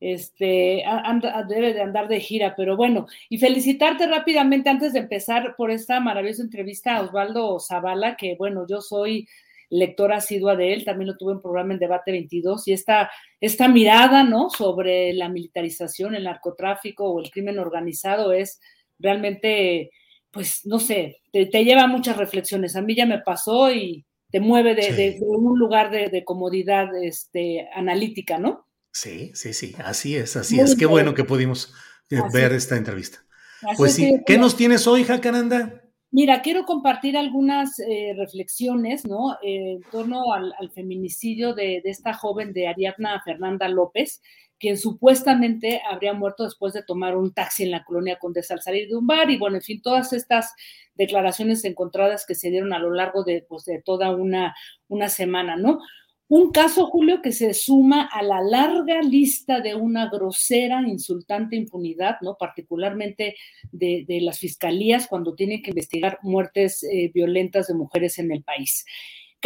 este 0.00 0.84
anda- 0.84 1.44
debe 1.48 1.72
de 1.72 1.80
andar 1.80 2.08
de 2.08 2.20
gira, 2.20 2.54
pero 2.56 2.76
bueno, 2.76 3.06
y 3.30 3.38
felicitarte 3.38 4.06
rápidamente 4.06 4.68
antes 4.68 4.92
de 4.92 4.98
empezar 5.00 5.54
por 5.56 5.70
esta 5.70 6.00
maravillosa 6.00 6.42
entrevista 6.42 6.96
a 6.96 7.02
Osvaldo 7.02 7.58
Zavala, 7.60 8.16
que 8.16 8.34
bueno, 8.36 8.66
yo 8.68 8.80
soy 8.80 9.26
lectora 9.70 10.18
asidua 10.18 10.54
de 10.54 10.74
él, 10.74 10.84
también 10.84 11.08
lo 11.08 11.16
tuve 11.16 11.32
en 11.32 11.40
programa 11.40 11.72
en 11.72 11.78
Debate 11.80 12.12
22, 12.12 12.68
y 12.68 12.72
esta, 12.72 13.10
esta 13.40 13.68
mirada, 13.68 14.22
¿no?, 14.22 14.50
sobre 14.50 15.12
la 15.14 15.28
militarización, 15.28 16.14
el 16.14 16.24
narcotráfico 16.24 17.10
o 17.10 17.20
el 17.20 17.30
crimen 17.30 17.58
organizado 17.58 18.32
es 18.32 18.60
realmente, 18.98 19.90
pues, 20.30 20.60
no 20.64 20.78
sé, 20.78 21.18
te, 21.32 21.46
te 21.46 21.64
lleva 21.64 21.82
a 21.84 21.86
muchas 21.88 22.16
reflexiones. 22.16 22.76
A 22.76 22.82
mí 22.82 22.94
ya 22.94 23.06
me 23.06 23.20
pasó 23.20 23.72
y 23.72 24.04
te 24.30 24.40
mueve 24.40 24.74
de, 24.74 24.82
Sí. 24.82 24.92
de- 24.92 25.10
de 25.12 25.26
un 25.26 25.58
lugar 25.58 25.90
de, 25.90 26.08
de 26.08 26.24
comodidad 26.24 26.88
este, 27.02 27.68
analítica, 27.74 28.38
¿no? 28.38 28.66
Sí, 28.92 29.30
sí, 29.34 29.52
sí, 29.52 29.74
así 29.84 30.16
es, 30.16 30.36
así 30.36 30.56
Muy 30.56 30.64
es. 30.64 30.70
Qué 30.74 30.80
bien. 30.80 30.90
bueno 30.90 31.14
que 31.14 31.24
pudimos 31.24 31.72
eh, 32.10 32.16
Así 32.24 32.36
ver 32.36 32.52
es. 32.52 32.64
esta 32.64 32.76
entrevista. 32.76 33.18
Así 33.62 33.76
Pues 33.76 33.90
es 33.92 33.96
sí, 33.96 34.20
¿qué 34.26 34.38
nos 34.38 34.56
tienes 34.56 34.86
hoy, 34.86 35.04
Jacaranda? 35.04 35.82
Mira, 36.10 36.40
quiero 36.40 36.64
compartir 36.64 37.16
algunas 37.16 37.78
eh, 37.80 38.14
reflexiones, 38.16 39.04
¿no? 39.06 39.34
Eh, 39.42 39.72
en 39.72 39.82
torno 39.90 40.32
al, 40.32 40.52
al 40.58 40.70
feminicidio 40.70 41.52
de, 41.54 41.80
de 41.84 41.90
esta 41.90 42.14
joven 42.14 42.52
de 42.52 42.68
Ariadna 42.68 43.20
Fernanda 43.24 43.68
López, 43.68 44.22
quien 44.58 44.76
supuestamente 44.76 45.82
habría 45.88 46.14
muerto 46.14 46.44
después 46.44 46.72
de 46.72 46.82
tomar 46.82 47.16
un 47.16 47.32
taxi 47.32 47.64
en 47.64 47.70
la 47.70 47.84
colonia 47.84 48.18
Condesa 48.18 48.54
al 48.54 48.62
salir 48.62 48.88
de 48.88 48.96
un 48.96 49.06
bar. 49.06 49.30
Y 49.30 49.38
bueno, 49.38 49.56
en 49.56 49.62
fin, 49.62 49.82
todas 49.82 50.12
estas 50.12 50.52
declaraciones 50.94 51.64
encontradas 51.64 52.24
que 52.26 52.34
se 52.34 52.50
dieron 52.50 52.72
a 52.72 52.78
lo 52.78 52.90
largo 52.90 53.22
de, 53.24 53.44
pues, 53.48 53.64
de 53.64 53.82
toda 53.82 54.10
una, 54.10 54.54
una 54.88 55.08
semana, 55.08 55.56
¿no? 55.56 55.80
Un 56.28 56.50
caso, 56.50 56.86
Julio, 56.86 57.22
que 57.22 57.30
se 57.30 57.54
suma 57.54 58.08
a 58.12 58.20
la 58.20 58.40
larga 58.40 59.00
lista 59.00 59.60
de 59.60 59.76
una 59.76 60.10
grosera, 60.10 60.82
insultante 60.82 61.54
impunidad, 61.54 62.16
¿no? 62.20 62.36
Particularmente 62.36 63.36
de, 63.70 64.04
las 64.22 64.40
fiscalías 64.40 65.06
cuando 65.06 65.36
tienen 65.36 65.62
que 65.62 65.70
investigar 65.70 66.18
muertes 66.22 66.82
eh, 66.82 67.12
violentas 67.14 67.68
de 67.68 67.74
mujeres 67.74 68.18
en 68.18 68.32
el 68.32 68.42
país. 68.42 68.84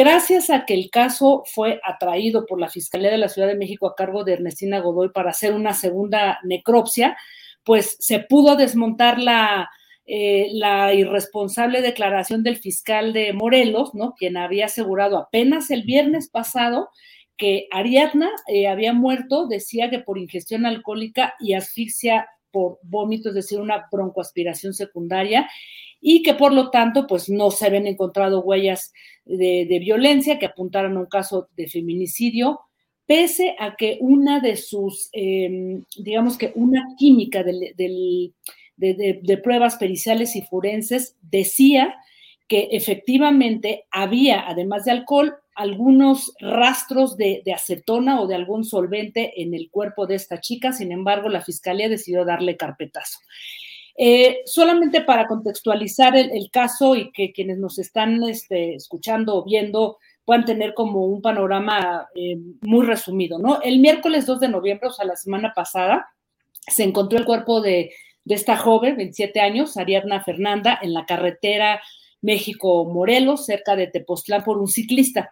Gracias 0.00 0.48
a 0.48 0.64
que 0.64 0.72
el 0.72 0.88
caso 0.88 1.42
fue 1.44 1.78
atraído 1.84 2.46
por 2.46 2.58
la 2.58 2.70
Fiscalía 2.70 3.10
de 3.10 3.18
la 3.18 3.28
Ciudad 3.28 3.48
de 3.48 3.54
México 3.54 3.86
a 3.86 3.94
cargo 3.94 4.24
de 4.24 4.32
Ernestina 4.32 4.80
Godoy 4.80 5.10
para 5.10 5.28
hacer 5.28 5.52
una 5.52 5.74
segunda 5.74 6.38
necropsia, 6.42 7.18
pues 7.64 7.98
se 8.00 8.20
pudo 8.20 8.56
desmontar 8.56 9.18
la, 9.18 9.68
eh, 10.06 10.48
irresponsable 10.94 11.82
declaración 11.82 12.42
del 12.42 12.56
fiscal 12.56 13.12
de 13.12 13.34
Morelos, 13.34 13.94
¿no? 13.94 14.14
Quien 14.14 14.38
había 14.38 14.64
asegurado 14.64 15.18
apenas 15.18 15.70
el 15.70 15.82
viernes 15.82 16.30
pasado 16.30 16.88
que 17.36 17.68
Ariadna 17.70 18.30
eh, 18.48 18.68
había 18.68 18.94
muerto, 18.94 19.48
decía 19.48 19.90
que 19.90 19.98
por 19.98 20.16
ingestión 20.16 20.64
alcohólica 20.64 21.34
y 21.40 21.52
asfixia 21.52 22.26
por 22.50 22.78
vómito, 22.84 23.28
es 23.28 23.34
decir, 23.34 23.60
una 23.60 23.86
broncoaspiración 23.92 24.72
secundaria, 24.72 25.46
y 26.00 26.22
que 26.22 26.34
por 26.34 26.52
lo 26.52 26.70
tanto, 26.70 27.06
pues 27.06 27.28
no 27.28 27.50
se 27.50 27.66
habían 27.66 27.86
encontrado 27.86 28.40
huellas 28.40 28.92
de, 29.24 29.78
violencia 29.80 30.38
que 30.38 30.46
apuntaran 30.46 30.96
a 30.96 31.00
un 31.00 31.06
caso 31.06 31.48
de 31.56 31.68
feminicidio, 31.68 32.60
pese 33.06 33.54
a 33.58 33.76
que 33.76 33.98
una 34.00 34.40
de 34.40 34.56
sus, 34.56 35.10
eh, 35.12 35.82
digamos 35.96 36.38
que 36.38 36.52
una 36.54 36.94
química 36.98 37.42
de, 37.42 38.32
pruebas 39.42 39.76
periciales 39.76 40.36
y 40.36 40.42
forenses 40.42 41.16
decía 41.20 41.94
que 42.48 42.68
efectivamente 42.72 43.84
había, 43.90 44.48
además 44.48 44.84
de 44.84 44.90
alcohol, 44.90 45.36
algunos 45.54 46.32
rastros 46.40 47.16
de, 47.16 47.42
acetona 47.54 48.20
o 48.20 48.26
de 48.26 48.34
algún 48.34 48.64
solvente 48.64 49.42
en 49.42 49.54
el 49.54 49.70
cuerpo 49.70 50.06
de 50.06 50.14
esta 50.14 50.40
chica, 50.40 50.72
sin 50.72 50.90
embargo, 50.90 51.28
la 51.28 51.42
fiscalía 51.42 51.88
decidió 51.88 52.24
darle 52.24 52.56
carpetazo. 52.56 53.18
Eh, 54.02 54.40
solamente 54.46 55.02
para 55.02 55.26
contextualizar 55.26 56.16
el, 56.16 56.50
caso 56.50 56.96
y 56.96 57.12
que 57.12 57.32
quienes 57.32 57.58
nos 57.58 57.78
están 57.78 58.22
este, 58.24 58.74
escuchando 58.74 59.36
o 59.36 59.44
viendo 59.44 59.98
puedan 60.24 60.46
tener 60.46 60.72
como 60.72 61.04
un 61.04 61.20
panorama 61.20 62.08
eh, 62.14 62.38
muy 62.62 62.86
resumido, 62.86 63.38
¿no? 63.38 63.60
El 63.60 63.78
miércoles 63.78 64.24
2 64.24 64.40
de 64.40 64.48
noviembre, 64.48 64.88
o 64.88 64.90
sea, 64.90 65.04
la 65.04 65.16
semana 65.16 65.52
pasada, 65.54 66.08
se 66.66 66.84
encontró 66.84 67.18
el 67.18 67.26
cuerpo 67.26 67.60
de, 67.60 67.92
de 68.24 68.34
esta 68.34 68.56
joven, 68.56 68.96
27 68.96 69.38
años, 69.38 69.76
Ariadna 69.76 70.24
Fernanda, 70.24 70.78
en 70.80 70.94
la 70.94 71.04
carretera 71.04 71.82
México-Morelos, 72.22 73.44
cerca 73.44 73.76
de 73.76 73.88
Tepoztlán, 73.88 74.44
por 74.44 74.56
un 74.56 74.68
ciclista. 74.68 75.30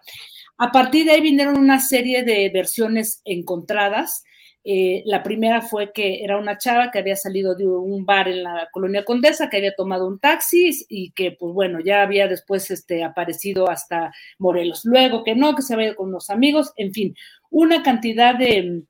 A 0.58 0.70
partir 0.72 1.06
de 1.06 1.12
ahí 1.12 1.22
vinieron 1.22 1.56
una 1.56 1.80
serie 1.80 2.22
de 2.22 2.50
versiones 2.50 3.22
encontradas. 3.24 4.24
Eh, 4.70 5.02
la 5.06 5.22
primera 5.22 5.62
fue 5.62 5.92
que 5.94 6.22
era 6.22 6.36
una 6.36 6.58
chava 6.58 6.90
que 6.90 6.98
había 6.98 7.16
salido 7.16 7.54
de 7.54 7.66
un 7.66 8.04
bar 8.04 8.28
en 8.28 8.42
la 8.42 8.68
colonia 8.70 9.02
Condesa, 9.02 9.48
que 9.48 9.56
había 9.56 9.74
tomado 9.74 10.06
un 10.06 10.18
taxi 10.18 10.84
y 10.90 11.10
que, 11.12 11.30
pues 11.30 11.54
bueno, 11.54 11.80
ya 11.80 12.02
había 12.02 12.28
después 12.28 12.70
este, 12.70 13.02
aparecido 13.02 13.70
hasta 13.70 14.12
Morelos. 14.38 14.84
Luego 14.84 15.24
que 15.24 15.34
no, 15.34 15.54
que 15.54 15.62
se 15.62 15.72
había 15.72 15.86
ido 15.86 15.96
con 15.96 16.10
unos 16.10 16.28
amigos, 16.28 16.74
en 16.76 16.92
fin, 16.92 17.14
una 17.48 17.82
cantidad 17.82 18.34
de, 18.34 18.84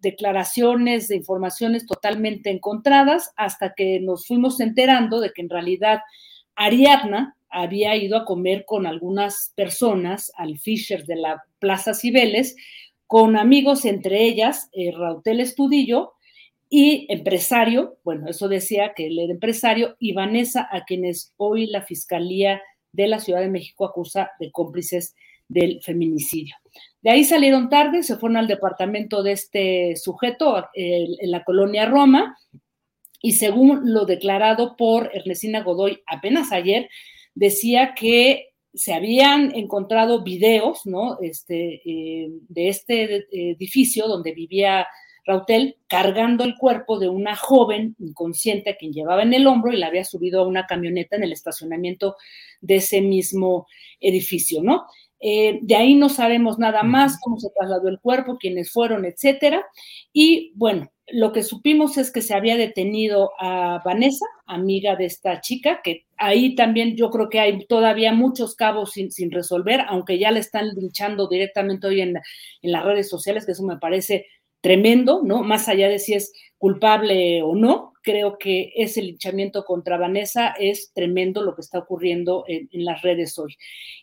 declaraciones, 0.00 1.08
de 1.08 1.16
informaciones 1.16 1.84
totalmente 1.84 2.48
encontradas, 2.48 3.34
hasta 3.36 3.74
que 3.74 4.00
nos 4.00 4.26
fuimos 4.26 4.58
enterando 4.60 5.20
de 5.20 5.32
que 5.34 5.42
en 5.42 5.50
realidad 5.50 6.00
Ariadna 6.54 7.36
había 7.50 7.94
ido 7.94 8.16
a 8.16 8.24
comer 8.24 8.64
con 8.64 8.86
algunas 8.86 9.52
personas 9.54 10.32
al 10.38 10.58
Fisher 10.58 11.04
de 11.04 11.16
la 11.16 11.44
Plaza 11.58 11.92
Cibeles, 11.92 12.56
con 13.08 13.36
amigos, 13.36 13.86
entre 13.86 14.22
ellas 14.22 14.68
eh, 14.72 14.92
Rautel 14.92 15.40
Estudillo 15.40 16.12
y 16.68 17.06
empresario, 17.08 17.96
bueno, 18.04 18.28
eso 18.28 18.48
decía 18.48 18.92
que 18.94 19.06
era 19.06 19.32
empresario, 19.32 19.96
y 19.98 20.12
Vanessa, 20.12 20.68
a 20.70 20.84
quienes 20.84 21.32
hoy 21.38 21.66
la 21.66 21.82
Fiscalía 21.82 22.60
de 22.92 23.08
la 23.08 23.18
Ciudad 23.18 23.40
de 23.40 23.48
México 23.48 23.86
acusa 23.86 24.30
de 24.38 24.52
cómplices 24.52 25.16
del 25.48 25.80
feminicidio. 25.82 26.54
De 27.00 27.10
ahí 27.10 27.24
salieron 27.24 27.70
tarde, 27.70 28.02
se 28.02 28.18
fueron 28.18 28.36
al 28.36 28.46
departamento 28.46 29.22
de 29.22 29.32
este 29.32 29.96
sujeto 29.96 30.66
en 30.74 31.30
la 31.30 31.44
colonia 31.44 31.86
Roma, 31.86 32.36
y 33.22 33.32
según 33.32 33.94
lo 33.94 34.04
declarado 34.04 34.76
por 34.76 35.10
Ernestina 35.14 35.62
Godoy 35.62 36.02
apenas 36.06 36.52
ayer, 36.52 36.90
decía 37.34 37.94
que 37.94 38.47
se 38.74 38.94
habían 38.94 39.54
encontrado 39.54 40.22
videos, 40.22 40.86
¿no? 40.86 41.18
Este, 41.20 41.82
eh, 41.84 42.28
de 42.48 42.68
este 42.68 43.26
edificio 43.30 44.06
donde 44.06 44.32
vivía 44.32 44.86
Rautel 45.28 45.76
cargando 45.88 46.42
el 46.44 46.56
cuerpo 46.56 46.98
de 46.98 47.08
una 47.08 47.36
joven 47.36 47.94
inconsciente 47.98 48.70
a 48.70 48.76
quien 48.76 48.92
llevaba 48.92 49.22
en 49.22 49.34
el 49.34 49.46
hombro 49.46 49.72
y 49.72 49.76
la 49.76 49.88
había 49.88 50.04
subido 50.04 50.40
a 50.40 50.46
una 50.46 50.66
camioneta 50.66 51.16
en 51.16 51.24
el 51.24 51.32
estacionamiento 51.32 52.16
de 52.62 52.76
ese 52.76 53.02
mismo 53.02 53.66
edificio, 54.00 54.62
¿no? 54.62 54.86
Eh, 55.20 55.58
de 55.62 55.76
ahí 55.76 55.94
no 55.94 56.08
sabemos 56.08 56.58
nada 56.58 56.82
más, 56.82 57.18
cómo 57.20 57.38
se 57.38 57.50
trasladó 57.50 57.88
el 57.88 58.00
cuerpo, 58.00 58.38
quiénes 58.38 58.70
fueron, 58.70 59.04
etcétera. 59.04 59.64
Y 60.12 60.52
bueno, 60.54 60.90
lo 61.10 61.32
que 61.32 61.42
supimos 61.42 61.96
es 61.96 62.12
que 62.12 62.20
se 62.20 62.34
había 62.34 62.56
detenido 62.56 63.30
a 63.38 63.80
Vanessa, 63.84 64.26
amiga 64.46 64.94
de 64.94 65.06
esta 65.06 65.40
chica, 65.40 65.80
que 65.82 66.04
ahí 66.18 66.54
también 66.54 66.96
yo 66.96 67.10
creo 67.10 67.28
que 67.28 67.40
hay 67.40 67.66
todavía 67.66 68.12
muchos 68.12 68.54
cabos 68.54 68.92
sin, 68.92 69.10
sin 69.10 69.30
resolver, 69.30 69.80
aunque 69.88 70.18
ya 70.18 70.30
le 70.30 70.40
están 70.40 70.68
linchando 70.68 71.28
directamente 71.28 71.86
hoy 71.86 72.02
en, 72.02 72.16
en, 72.16 72.72
las 72.72 72.84
redes 72.84 73.08
sociales, 73.08 73.46
que 73.46 73.52
eso 73.52 73.62
me 73.62 73.78
parece 73.78 74.26
tremendo, 74.60 75.22
¿no? 75.24 75.42
Más 75.42 75.68
allá 75.68 75.88
de 75.88 75.98
si 75.98 76.14
es 76.14 76.32
culpable 76.58 77.42
o 77.42 77.54
no, 77.54 77.92
creo 78.02 78.38
que 78.38 78.72
ese 78.74 79.02
linchamiento 79.02 79.64
contra 79.64 79.98
Vanessa 79.98 80.54
es 80.58 80.92
tremendo 80.92 81.42
lo 81.42 81.54
que 81.54 81.60
está 81.60 81.78
ocurriendo 81.78 82.44
en, 82.48 82.68
las 82.84 83.02
redes 83.02 83.38
hoy. 83.38 83.56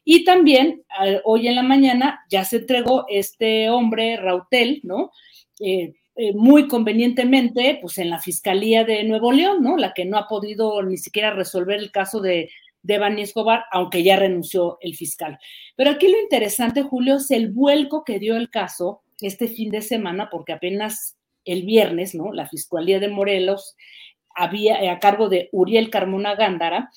Y 0.03 0.23
también 0.23 0.83
hoy 1.23 1.47
en 1.47 1.55
la 1.55 1.63
mañana 1.63 2.21
ya 2.29 2.45
se 2.45 2.57
entregó 2.57 3.05
este 3.09 3.69
hombre, 3.69 4.17
Rautel, 4.17 4.81
¿no? 4.83 5.11
Eh, 5.59 5.93
eh, 6.17 6.33
muy 6.33 6.67
convenientemente, 6.67 7.79
pues 7.81 7.97
en 7.97 8.09
la 8.09 8.19
Fiscalía 8.19 8.85
de 8.85 9.03
Nuevo 9.03 9.31
León, 9.31 9.61
¿no? 9.61 9.75
La 9.75 9.93
que 9.93 10.05
no 10.05 10.17
ha 10.17 10.27
podido 10.27 10.81
ni 10.83 10.97
siquiera 10.97 11.31
resolver 11.31 11.79
el 11.79 11.91
caso 11.91 12.21
de, 12.21 12.49
de 12.83 12.99
Bani 12.99 13.23
Escobar, 13.23 13.65
aunque 13.71 14.03
ya 14.03 14.15
renunció 14.15 14.77
el 14.81 14.95
fiscal. 14.95 15.39
Pero 15.75 15.89
aquí 15.89 16.07
lo 16.07 16.19
interesante, 16.21 16.83
Julio, 16.83 17.15
es 17.15 17.31
el 17.31 17.51
vuelco 17.51 18.03
que 18.03 18.19
dio 18.19 18.37
el 18.37 18.49
caso 18.49 19.01
este 19.21 19.47
fin 19.47 19.71
de 19.71 19.81
semana, 19.81 20.29
porque 20.29 20.53
apenas 20.53 21.17
el 21.45 21.63
viernes, 21.63 22.15
¿no? 22.15 22.33
La 22.33 22.47
Fiscalía 22.47 22.99
de 22.99 23.07
Morelos 23.07 23.75
había, 24.35 24.91
a 24.91 24.99
cargo 24.99 25.29
de 25.29 25.49
Uriel 25.51 25.89
Carmona 25.89 26.35
Gándara, 26.35 26.89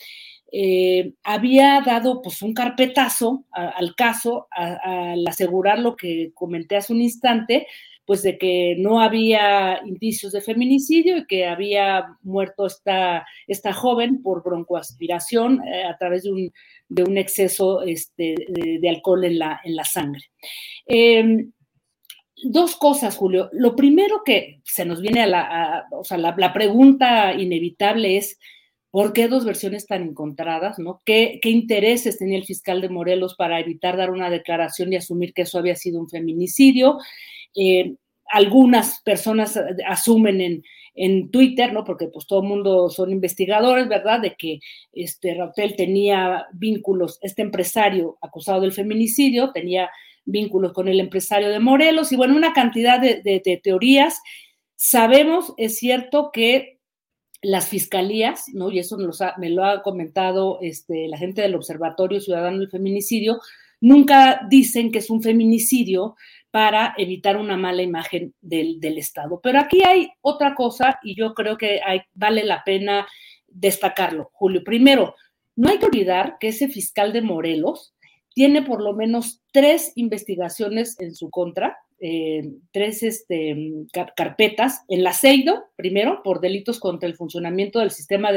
eh, 0.51 1.13
había 1.25 1.83
dado 1.85 2.23
pues 2.23 2.41
un 2.41 2.55
carpetazo 2.55 3.45
al 3.53 3.95
caso 3.95 4.49
al 4.51 5.27
asegurar 5.27 5.79
lo 5.79 5.95
que 5.95 6.33
comenté 6.35 6.77
hace 6.77 6.95
un 6.95 7.03
instante, 7.03 7.67
pues 8.07 8.23
de 8.23 8.39
que 8.39 8.75
no 8.79 9.03
había 9.03 9.83
indicios 9.85 10.33
de 10.33 10.41
feminicidio 10.41 11.19
y 11.19 11.27
que 11.27 11.45
había 11.45 12.17
muerto 12.23 12.65
esta, 12.65 13.27
esta 13.47 13.75
joven 13.75 14.23
por 14.23 14.43
broncoaspiración 14.43 15.63
eh, 15.69 15.85
a 15.85 15.99
través 15.99 16.23
de 16.23 16.33
un, 16.33 16.53
de 16.89 17.03
un 17.03 17.19
exceso 17.19 17.83
este, 17.83 18.35
de, 18.49 18.79
de, 18.81 18.89
alcohol 18.89 19.27
en 19.27 19.39
la, 19.39 19.61
en 19.63 19.77
la 19.77 19.85
sangre. 19.85 20.23
Eh, 20.87 21.49
dos 22.45 22.77
cosas, 22.77 23.17
Julio. 23.17 23.49
Lo 23.53 23.77
primero 23.77 24.23
que 24.25 24.61
se 24.65 24.85
nos 24.85 25.01
viene 25.01 25.23
a 25.23 25.27
la, 25.27 25.87
o 25.93 26.05
sea, 26.05 26.19
la, 26.19 26.53
pregunta 26.53 27.35
inevitable 27.35 28.17
es, 28.17 28.39
¿por 28.91 29.13
qué 29.13 29.29
dos 29.29 29.45
versiones 29.45 29.87
tan 29.87 30.03
encontradas? 30.03 30.79
¿no? 30.79 31.01
¿Qué, 31.05 31.39
¿Qué, 31.43 31.51
intereses 31.51 32.19
tenía 32.19 32.39
el 32.39 32.45
fiscal 32.45 32.81
de 32.81 32.89
Morelos 32.89 33.35
para 33.35 33.61
evitar 33.61 33.97
dar 33.97 34.11
una 34.11 34.31
declaración 34.31 34.93
y 34.93 34.97
asumir 34.97 35.33
que 35.35 35.43
eso 35.43 35.59
había 35.59 35.77
sido 35.77 36.01
un 36.01 36.09
feminicidio? 36.09 36.99
Eh, 37.55 37.97
algunas 38.31 39.01
personas 39.03 39.59
asumen 39.87 40.41
en, 40.41 40.63
en, 40.95 41.31
Twitter, 41.31 41.73
¿no? 41.73 41.85
Porque 41.85 42.09
pues 42.09 42.27
todo 42.27 42.43
el 42.43 42.49
mundo 42.49 42.91
son 42.91 43.11
investigadores, 43.11 43.89
¿verdad? 43.89 44.21
De 44.21 44.35
que 44.37 44.61
este 44.93 45.35
Rautel 45.35 45.77
tenía 45.77 46.47
vínculos, 46.53 47.19
este 47.23 47.43
empresario 47.43 48.19
acusado 48.21 48.61
del 48.61 48.73
feminicidio, 48.73 49.51
tenía 49.53 49.91
vínculos 50.29 50.73
con 50.73 50.89
el 50.89 51.01
empresario 51.01 51.49
de 51.49 51.59
Morelos 51.59 52.13
y 52.13 52.17
bueno, 52.17 52.37
una 52.37 52.53
cantidad 52.53 53.01
de, 53.01 53.61
teorías. 53.63 54.21
Sabemos, 54.77 55.55
es 55.57 55.79
cierto, 55.79 56.31
que 56.33 56.79
las 57.43 57.69
fiscalías, 57.69 58.45
¿no? 58.53 58.71
Y 58.71 58.79
eso 58.79 58.97
me 59.39 59.51
lo 59.51 59.65
ha 59.65 59.83
comentado 59.83 60.59
este, 60.61 61.09
la 61.09 61.19
gente 61.19 61.43
del 61.43 61.55
Observatorio 61.55 62.21
Ciudadano 62.21 62.59
del 62.59 62.71
Feminicidio, 62.71 63.41
nunca 63.81 64.41
dicen 64.49 64.91
que 64.91 64.99
es 64.99 65.11
un 65.11 65.23
feminicidio 65.23 66.17
para 66.51 66.95
evitar 66.97 67.37
una 67.37 67.57
mala 67.57 67.83
imagen 67.83 68.35
del, 68.41 68.81
Estado. 68.99 69.41
Pero 69.43 69.61
aquí 69.61 69.83
hay 69.85 70.11
otra 70.21 70.55
cosa 70.55 70.99
y 71.03 71.15
yo 71.15 71.35
creo 71.35 71.57
que 71.57 71.81
vale 72.15 72.45
la 72.45 72.65
pena 72.65 73.07
destacarlo, 73.47 74.31
Julio. 74.33 74.63
Primero, 74.65 75.15
no 75.57 75.69
hay 75.69 75.79
que 75.79 75.87
olvidar 75.87 76.37
que 76.39 76.49
ese 76.49 76.69
fiscal 76.69 77.13
de 77.13 77.23
Morelos 77.23 77.95
tiene 78.39 78.63
por 78.63 78.81
lo 78.81 78.93
menos 78.93 79.43
tres 79.51 79.91
investigaciones 79.97 80.95
en 81.01 81.13
su 81.13 81.29
contra, 81.29 81.77
eh, 81.99 82.49
tres 82.71 83.03
este, 83.03 83.57
car 83.93 84.13
carpetas 84.17 84.85
en 84.87 85.03
la 85.03 85.13
primero, 85.75 86.23
por 86.23 86.41
delitos 86.41 86.79
contra 86.79 87.09
el 87.09 87.17
funcionamiento 87.17 87.81
del 87.81 87.91
Sistema 87.91 88.31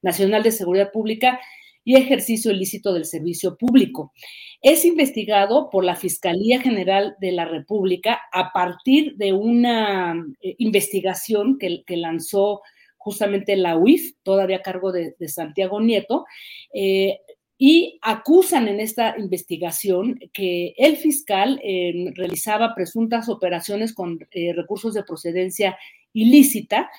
Nacional 0.00 0.42
de 0.42 0.50
Seguridad 0.50 0.92
Pública, 0.92 1.38
y 1.84 1.96
ejercicio 1.96 2.52
ilícito 2.52 2.94
del 2.94 3.04
servicio 3.04 3.58
público. 3.58 4.14
Es 4.62 4.86
investigado 4.86 5.68
por 5.68 5.84
la 5.84 5.94
Fiscalía 5.94 6.62
General 6.62 7.16
de 7.20 7.32
la 7.32 7.44
República 7.44 8.18
a 8.32 8.50
partir 8.50 9.16
de 9.16 9.34
una 9.34 10.14
eh, 10.40 10.54
investigación 10.56 11.58
que, 11.58 11.84
lanzó 11.98 12.62
justamente 12.96 13.56
la 13.56 13.76
UIF, 13.76 14.14
todavía 14.22 14.58
a 14.58 14.62
cargo 14.62 14.90
de, 14.90 15.14
Santiago 15.28 15.82
Nieto, 15.82 16.24
eh, 16.72 17.18
y 17.62 17.98
acusan 18.00 18.68
en 18.68 18.80
esta 18.80 19.16
investigación 19.18 20.18
que 20.32 20.72
el 20.78 20.96
fiscal 20.96 21.60
eh, 21.62 22.10
realizaba 22.14 22.74
presuntas 22.74 23.28
operaciones 23.28 23.92
con 23.92 24.18
eh, 24.30 24.54
recursos 24.54 24.94
de 24.94 25.02
procedencia 25.02 25.76
ilícita, 26.14 26.90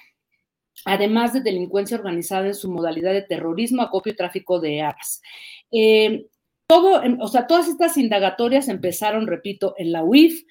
además 0.85 1.33
de 1.33 1.41
delincuencia 1.41 1.97
organizada 1.97 2.45
en 2.45 2.53
su 2.53 2.69
modalidad 2.69 3.11
de 3.11 3.23
terrorismo, 3.23 3.81
acopio 3.81 4.13
y 4.13 4.15
tráfico 4.15 4.59
de 4.59 4.83
armas. 4.83 5.23
Eh, 5.71 6.27
todo, 6.67 7.01
o 7.19 7.27
sea, 7.27 7.47
todas 7.47 7.67
estas 7.67 7.97
indagatorias 7.97 8.67
empezaron, 8.67 9.25
repito, 9.25 9.73
en 9.79 9.91
la 9.91 10.03
UIF, 10.03 10.43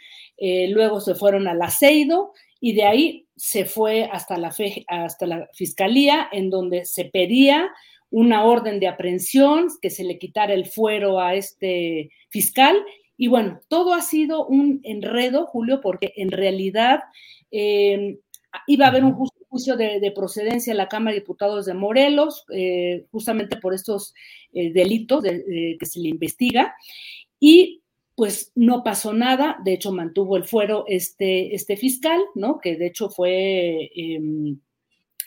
luego 0.70 1.00
se 1.00 1.14
fueron 1.14 1.46
al 1.46 1.62
aceido 1.62 2.32
y 2.58 2.72
de 2.72 2.82
ahí 2.82 3.28
se 3.36 3.64
fue 3.64 4.08
hasta 4.10 4.36
la, 4.38 4.52
hasta 4.88 5.26
la 5.26 5.48
fiscalía, 5.54 6.28
en 6.32 6.50
donde 6.50 6.84
se 6.84 7.04
pedía 7.04 7.70
una 8.10 8.44
orden 8.44 8.80
de 8.80 8.88
aprehensión, 8.88 9.68
que 9.80 9.90
se 9.90 10.04
le 10.04 10.18
quitara 10.18 10.52
el 10.52 10.66
fuero 10.66 11.20
a 11.20 11.34
este 11.34 12.10
fiscal. 12.28 12.76
Y 13.16 13.28
bueno, 13.28 13.60
todo 13.68 13.94
ha 13.94 14.02
sido 14.02 14.46
un 14.46 14.80
enredo, 14.82 15.46
Julio, 15.46 15.80
porque 15.80 16.12
en 16.16 16.30
realidad 16.30 17.00
em, 17.50 18.18
iba 18.66 18.86
a 18.86 18.88
haber 18.88 19.04
un 19.04 19.14
juicio 19.14 19.76
de, 19.76 20.12
procedencia 20.14 20.70
en 20.70 20.78
la 20.78 20.88
Cámara 20.88 21.14
de 21.14 21.20
Diputados 21.20 21.66
de 21.66 21.74
Morelos, 21.74 22.44
eh, 22.52 23.06
justamente 23.10 23.56
por 23.56 23.74
estos 23.74 24.14
eh, 24.52 24.72
delitos 24.72 25.22
que 25.22 25.86
se 25.86 26.00
le 26.00 26.08
investiga. 26.08 26.74
Y 27.38 27.82
pues 28.16 28.52
no 28.54 28.82
pasó 28.84 29.12
nada, 29.12 29.58
de 29.64 29.74
hecho 29.74 29.92
mantuvo 29.92 30.36
el 30.36 30.44
fuero 30.44 30.84
este, 30.88 31.54
este 31.54 31.76
fiscal, 31.76 32.20
¿no? 32.34 32.58
Que 32.58 32.76
de 32.76 32.86
hecho 32.86 33.08
fue... 33.08 33.90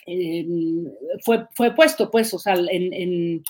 Em, 0.06 0.84
fue, 1.22 1.46
fue 1.52 1.74
puesto, 1.74 2.10
pues, 2.10 2.32
o 2.34 2.38
sea, 2.38 2.54
en, 2.54 3.42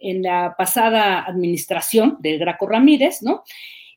la 0.00 0.54
pasada 0.56 1.24
administración 1.24 2.18
de 2.20 2.38
Graco 2.38 2.66
Ramírez, 2.68 3.22
¿no? 3.22 3.42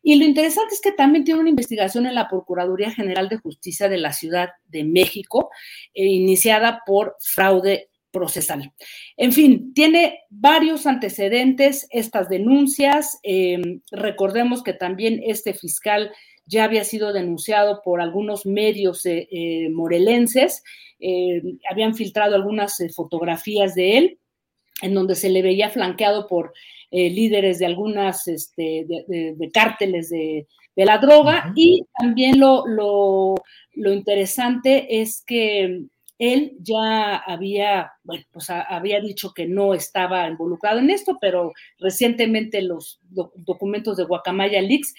Y 0.02 0.16
lo 0.16 0.26
interesante 0.26 0.74
es 0.74 0.82
que 0.82 0.92
también 0.92 1.24
tiene 1.24 1.40
una 1.40 1.52
investigación 1.52 2.08
en 2.08 2.16
la 2.16 2.28
Procuraduría 2.28 2.90
General 2.90 3.30
de 3.30 3.38
Justicia 3.38 3.88
de 3.88 4.00
la 4.00 4.12
Ciudad 4.14 4.50
de 4.66 4.84
México, 4.84 5.52
eh, 5.94 6.06
iniciada 6.06 6.82
por 6.88 7.18
fraude 7.20 7.92
procesal. 8.12 8.74
En 9.16 9.32
fin, 9.32 9.74
tiene 9.74 10.22
varios 10.30 10.86
antecedentes 10.86 11.88
estas 11.92 12.30
denuncias. 12.30 13.20
Em, 13.24 13.82
recordemos 13.92 14.64
que 14.64 14.74
también 14.74 15.22
este 15.26 15.54
fiscal 15.54 16.12
ya 16.46 16.66
había 16.66 16.84
sido 16.84 17.14
denunciado 17.14 17.82
por 17.84 18.02
algunos 18.02 18.46
medios 18.46 19.06
eh, 19.06 19.28
eh, 19.32 19.70
morelenses 19.70 20.64
eh, 21.02 21.42
habían 21.70 21.96
filtrado 21.96 22.36
algunas 22.36 22.80
eh, 22.80 22.90
fotografías 22.90 23.76
de 23.76 23.98
él, 23.98 24.20
en 24.82 24.94
donde 24.94 25.16
se 25.16 25.30
le 25.30 25.42
veía 25.42 25.70
flanqueado 25.70 26.28
por 26.28 26.54
eh, 26.92 27.10
líderes 27.10 27.60
de 27.60 27.66
algunas 27.66 28.28
este, 28.28 28.86
de, 28.88 29.52
cárteles 29.54 30.10
de, 30.10 30.48
la 30.76 30.98
droga. 30.98 31.54
Y 31.56 31.86
también 32.00 32.40
lo, 32.40 32.66
lo, 32.68 33.94
interesante 33.94 35.02
es 35.02 35.24
que 35.26 35.84
él 36.18 36.54
ya 36.60 37.18
había, 37.18 37.94
bueno, 38.04 38.24
pues 38.32 38.50
había 38.50 39.00
dicho 39.00 39.34
que 39.34 39.48
no 39.48 39.74
estaba 39.74 40.28
involucrado 40.28 40.80
en 40.80 40.90
esto, 40.90 41.18
pero 41.20 41.52
recientemente 41.80 42.62
los 42.62 43.00
documentos 43.10 43.98
de 43.98 44.06
Guacamaya 44.06 44.62
Leaks 44.62 44.94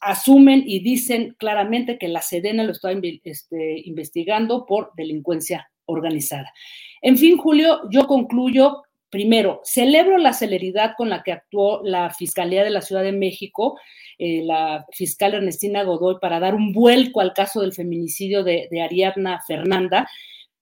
asumen 0.00 0.62
y 0.66 0.80
dicen 0.80 1.34
claramente 1.38 1.98
que 1.98 2.08
la 2.08 2.22
Sedena 2.22 2.64
lo 2.64 2.72
está 2.72 2.90
este, 3.24 3.82
investigando 3.84 4.66
por 4.66 4.92
delincuencia 4.96 5.70
organizada. 5.86 6.52
En 7.00 7.16
fin, 7.16 7.36
Julio, 7.36 7.80
yo 7.90 8.06
concluyo. 8.06 8.82
Primero, 9.10 9.60
celebro 9.62 10.16
la 10.16 10.32
celeridad 10.32 10.94
con 10.96 11.10
la 11.10 11.22
que 11.22 11.32
actuó 11.32 11.82
la 11.84 12.08
Fiscalía 12.08 12.64
de 12.64 12.70
la 12.70 12.80
Ciudad 12.80 13.02
de 13.02 13.12
México, 13.12 13.78
eh, 14.18 14.42
la 14.42 14.86
fiscal 14.90 15.34
Ernestina 15.34 15.82
Godoy, 15.82 16.16
para 16.18 16.40
dar 16.40 16.54
un 16.54 16.72
vuelco 16.72 17.20
al 17.20 17.34
caso 17.34 17.60
del 17.60 17.74
feminicidio 17.74 18.42
de, 18.42 18.68
de 18.70 18.80
Ariadna 18.80 19.42
Fernanda 19.46 20.08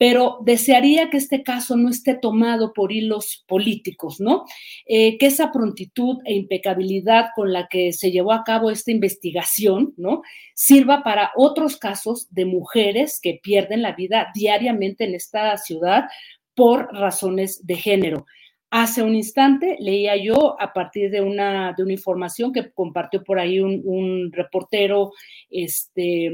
pero 0.01 0.39
desearía 0.41 1.11
que 1.11 1.19
este 1.19 1.43
caso 1.43 1.77
no 1.77 1.91
esté 1.91 2.15
tomado 2.15 2.73
por 2.73 2.91
hilos 2.91 3.45
políticos, 3.47 4.19
¿no? 4.19 4.47
Eh, 4.87 5.19
que 5.19 5.27
esa 5.27 5.53
prontitud 5.53 6.21
e 6.25 6.33
impecabilidad 6.33 7.27
con 7.37 7.53
la 7.53 7.69
que 7.69 7.93
se 7.93 8.11
llevó 8.11 8.33
a 8.33 8.43
cabo 8.43 8.71
esta 8.71 8.93
investigación, 8.93 9.93
¿no? 9.99 10.23
Sirva 10.55 11.03
para 11.03 11.33
otros 11.37 11.77
casos 11.77 12.29
de 12.31 12.47
mujeres 12.47 13.21
que 13.23 13.41
pierden 13.43 13.83
la 13.83 13.93
vida 13.93 14.29
diariamente 14.35 15.05
en 15.05 15.15
esta 15.15 15.55
ciudad 15.59 16.05
por 16.55 16.91
razones 16.95 17.67
de 17.67 17.77
género. 17.77 18.25
Hace 18.73 19.03
un 19.03 19.17
instante 19.17 19.77
leía 19.81 20.15
yo 20.15 20.55
a 20.61 20.73
partir 20.73 21.11
de 21.11 21.21
una, 21.21 21.75
de 21.77 21.83
una 21.83 21.93
información 21.93 22.53
que 22.53 22.71
compartió 22.71 23.25
por 23.25 23.41
ahí 23.41 23.59
un, 23.59 24.31
reportero 24.33 25.11
este, 25.51 26.31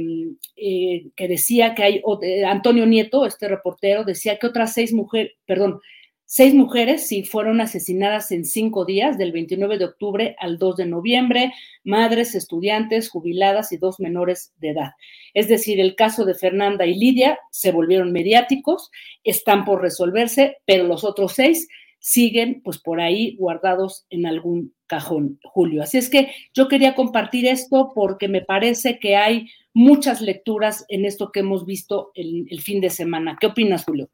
eh, 0.55 1.07
que 1.17 1.29
decía 1.29 1.75
que 1.75 1.83
hay, 1.83 2.03
eh, 2.21 2.45
Antonio 2.45 2.85
Nieto, 2.85 3.25
este 3.25 3.49
reportero, 3.49 4.05
decía 4.05 4.39
que 4.39 4.49
otras 4.49 4.75
seis 4.75 4.93
mujeres, 4.93 5.33
perdón, 5.47 5.81
seis 6.27 6.53
mujeres 6.53 7.09
sí 7.09 7.25
fueron 7.25 7.63
asesinadas 7.63 8.31
en 8.31 8.45
cinco 8.45 8.85
días, 8.85 9.17
del 9.17 9.33
29 9.33 9.79
de 9.79 9.87
octubre 9.87 10.37
al 10.39 10.59
2 10.59 10.77
de 10.77 10.87
noviembre, 10.87 11.55
madres, 11.85 12.35
estudiantes, 12.35 13.09
jubiladas 13.09 13.73
y 13.73 13.79
dos 13.79 13.99
menores 13.99 14.53
de 14.59 14.71
edad. 14.71 14.91
Es 15.33 15.49
decir, 15.49 15.81
el 15.81 15.95
caso 15.95 16.27
de 16.27 16.35
Fernanda 16.35 16.85
y 16.85 16.99
Lidia 16.99 17.39
se 17.51 17.73
volvieron 17.73 18.13
mediáticos, 18.13 18.91
están 19.25 19.65
por 19.65 19.81
resolverse, 19.81 20.59
pero 20.67 20.85
los 20.85 21.03
otros 21.03 21.33
seis 21.33 21.67
siguen 21.99 22.63
pues 22.63 22.79
por 22.79 23.01
ahí 23.01 23.37
guardados 23.37 24.07
en 24.11 24.27
algún 24.27 24.75
cajón, 24.87 25.41
Julio. 25.43 25.83
Así 25.83 25.99
es 25.99 26.09
que 26.09 26.33
yo 26.55 26.69
quería 26.69 26.95
compartir 26.95 27.47
esto 27.47 27.93
porque 27.95 28.29
me 28.29 28.43
parece 28.43 28.99
que 28.99 29.17
hay 29.17 29.49
muchas 29.75 30.21
lecturas 30.21 30.85
en 30.89 31.05
esto 31.05 31.33
que 31.33 31.41
hemos 31.41 31.67
visto 31.67 32.13
el, 32.15 32.61
fin 32.63 32.81
de 32.81 32.91
semana. 32.91 33.37
¿Qué 33.41 33.47
opinas, 33.49 33.85
Julio? 33.85 34.09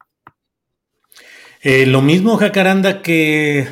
Eh, 1.61 1.85
lo 1.85 2.01
mismo, 2.01 2.35
Jacaranda, 2.35 3.01
que 3.01 3.65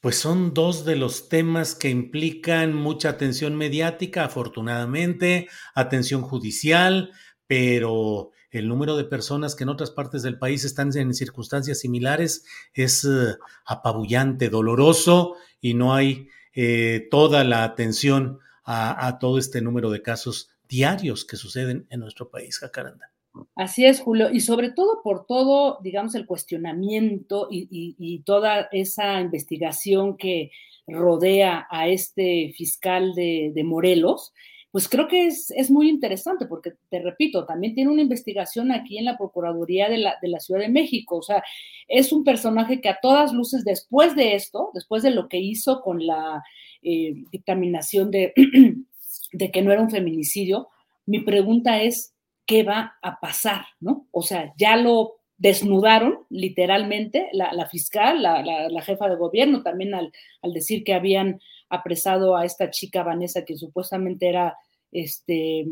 pues 0.00 0.16
son 0.16 0.52
dos 0.52 0.84
de 0.84 0.96
los 0.96 1.28
temas 1.28 1.76
que 1.76 1.88
implican 1.88 2.74
mucha 2.74 3.10
atención 3.10 3.54
mediática, 3.54 4.24
afortunadamente, 4.24 5.48
atención 5.76 6.22
judicial, 6.22 7.12
pero 7.46 8.32
el 8.52 8.68
número 8.68 8.96
de 8.96 9.04
personas 9.04 9.56
que 9.56 9.64
en 9.64 9.70
otras 9.70 9.90
partes 9.90 10.22
del 10.22 10.38
país 10.38 10.64
están 10.64 10.96
en 10.96 11.14
circunstancias 11.14 11.80
similares 11.80 12.44
es 12.74 13.04
eh, 13.04 13.36
apabullante, 13.64 14.50
doloroso 14.50 15.36
y 15.60 15.74
no 15.74 15.94
hay 15.94 16.28
eh, 16.54 17.08
toda 17.10 17.44
la 17.44 17.64
atención 17.64 18.38
a, 18.64 19.18
todo 19.18 19.38
este 19.38 19.60
número 19.60 19.90
de 19.90 20.02
casos 20.02 20.50
diarios 20.68 21.24
que 21.24 21.36
suceden 21.36 21.86
en 21.90 21.98
nuestro 21.98 22.30
país, 22.30 22.58
Jacaranda. 22.58 23.10
Así 23.56 23.84
es, 23.84 24.00
Julio, 24.00 24.30
y 24.30 24.40
sobre 24.40 24.70
todo 24.70 25.02
por 25.02 25.26
todo, 25.26 25.80
digamos, 25.82 26.14
el 26.14 26.26
cuestionamiento 26.26 27.48
y, 27.50 28.22
toda 28.24 28.68
esa 28.70 29.20
investigación 29.20 30.16
que 30.16 30.52
rodea 30.86 31.66
a 31.70 31.88
este 31.88 32.52
fiscal 32.56 33.14
de 33.14 33.62
Morelos, 33.64 34.32
pues 34.72 34.88
creo 34.88 35.06
que 35.06 35.26
es, 35.26 35.70
muy 35.70 35.90
interesante 35.90 36.46
porque, 36.46 36.72
te 36.88 36.98
repito, 37.00 37.44
también 37.44 37.74
tiene 37.74 37.90
una 37.90 38.00
investigación 38.00 38.72
aquí 38.72 38.96
en 38.96 39.04
la 39.04 39.18
Procuraduría 39.18 39.90
de 39.90 39.98
la, 39.98 40.16
de 40.22 40.28
la, 40.28 40.40
Ciudad 40.40 40.60
de 40.60 40.70
México. 40.70 41.18
O 41.18 41.22
sea, 41.22 41.44
es 41.88 42.10
un 42.10 42.24
personaje 42.24 42.80
que 42.80 42.88
a 42.88 42.98
todas 43.00 43.34
luces, 43.34 43.64
después 43.64 44.16
de 44.16 44.34
esto, 44.34 44.70
después 44.72 45.02
de 45.02 45.10
lo 45.10 45.28
que 45.28 45.36
hizo 45.36 45.82
con 45.82 46.06
la 46.06 46.42
eh, 46.80 47.12
dictaminación 47.30 48.10
de, 48.10 48.32
de 49.32 49.50
que 49.50 49.60
no 49.60 49.72
era 49.72 49.82
un 49.82 49.90
feminicidio, 49.90 50.68
mi 51.04 51.20
pregunta 51.20 51.82
es, 51.82 52.14
¿qué 52.46 52.62
va 52.62 52.94
a 53.02 53.20
pasar? 53.20 53.66
¿No? 53.78 54.08
O 54.10 54.22
sea, 54.22 54.54
ya 54.56 54.76
lo 54.76 55.21
desnudaron 55.42 56.20
literalmente 56.30 57.28
la, 57.32 57.66
fiscal, 57.66 58.22
la, 58.22 58.44
la, 58.44 58.82
jefa 58.82 59.08
de 59.08 59.16
gobierno, 59.16 59.64
también 59.64 59.92
al, 59.92 60.12
decir 60.44 60.84
que 60.84 60.94
habían 60.94 61.40
apresado 61.68 62.36
a 62.36 62.44
esta 62.44 62.70
chica 62.70 63.02
Vanessa, 63.02 63.44
que 63.44 63.56
supuestamente 63.56 64.28
era 64.28 64.56
este, 64.92 65.66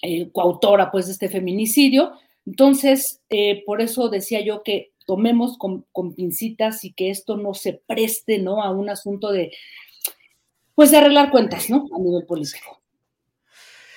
eh, 0.00 0.30
coautora 0.32 0.90
pues, 0.90 1.04
de 1.04 1.12
este 1.12 1.28
feminicidio. 1.28 2.12
Entonces, 2.46 3.20
eh, 3.28 3.62
por 3.66 3.82
eso 3.82 4.08
decía 4.08 4.40
yo 4.40 4.62
que 4.62 4.92
tomemos 5.04 5.58
con, 5.58 5.84
pincitas 6.16 6.82
y 6.82 6.94
que 6.94 7.10
esto 7.10 7.36
no 7.36 7.52
se 7.52 7.82
preste 7.86 8.38
¿no? 8.38 8.62
a 8.62 8.70
un 8.70 8.88
asunto 8.88 9.30
de, 9.30 9.52
pues, 10.74 10.92
de 10.92 10.96
arreglar 10.96 11.30
cuentas 11.30 11.68
¿no? 11.68 11.84
a 11.94 11.98
nivel 11.98 12.24
político. 12.24 12.80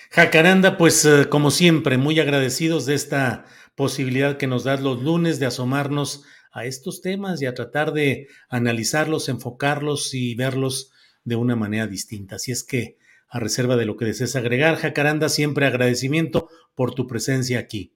Jacaranda, 0.10 0.78
pues 0.78 1.06
eh, 1.06 1.30
como 1.30 1.50
siempre, 1.50 1.98
muy 1.98 2.20
agradecidos 2.20 2.86
de 2.86 2.96
esta 2.96 3.46
posibilidad 3.82 4.38
que 4.38 4.46
nos 4.46 4.64
das 4.64 4.80
los 4.80 5.02
lunes 5.02 5.40
de 5.40 5.48
asomarnos 5.48 6.24
a 6.52 6.66
estos 6.66 7.02
temas 7.02 7.42
y 7.42 7.48
a 7.48 7.56
tratar 7.56 7.94
de 7.94 8.28
analizarlos, 8.48 9.28
enfocarlos 9.28 10.14
y 10.14 10.36
verlos 10.36 10.92
de 11.24 11.36
una 11.36 11.56
manera 11.56 11.88
distinta. 11.88 12.36
Así 12.36 12.52
es 12.52 12.64
que, 12.64 13.00
a 13.28 13.40
reserva 13.40 13.78
de 13.78 13.88
lo 13.88 13.98
que 13.98 14.06
desees 14.06 14.36
agregar, 14.36 14.76
Jacaranda, 14.76 15.30
siempre 15.30 15.66
agradecimiento 15.66 16.48
por 16.76 16.94
tu 16.94 17.08
presencia 17.08 17.58
aquí. 17.58 17.92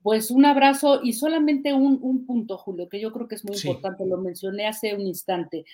Pues 0.00 0.30
un 0.30 0.46
abrazo 0.46 1.00
y 1.02 1.12
solamente 1.12 1.74
un, 1.74 2.24
punto, 2.24 2.56
Julio, 2.56 2.88
que 2.88 2.98
yo 2.98 3.12
creo 3.12 3.28
que 3.28 3.34
es 3.34 3.44
muy 3.44 3.56
importante, 3.56 4.06
lo 4.06 4.16
mencioné 4.16 4.66
hace 4.66 4.94
un 4.94 5.02
instante. 5.02 5.66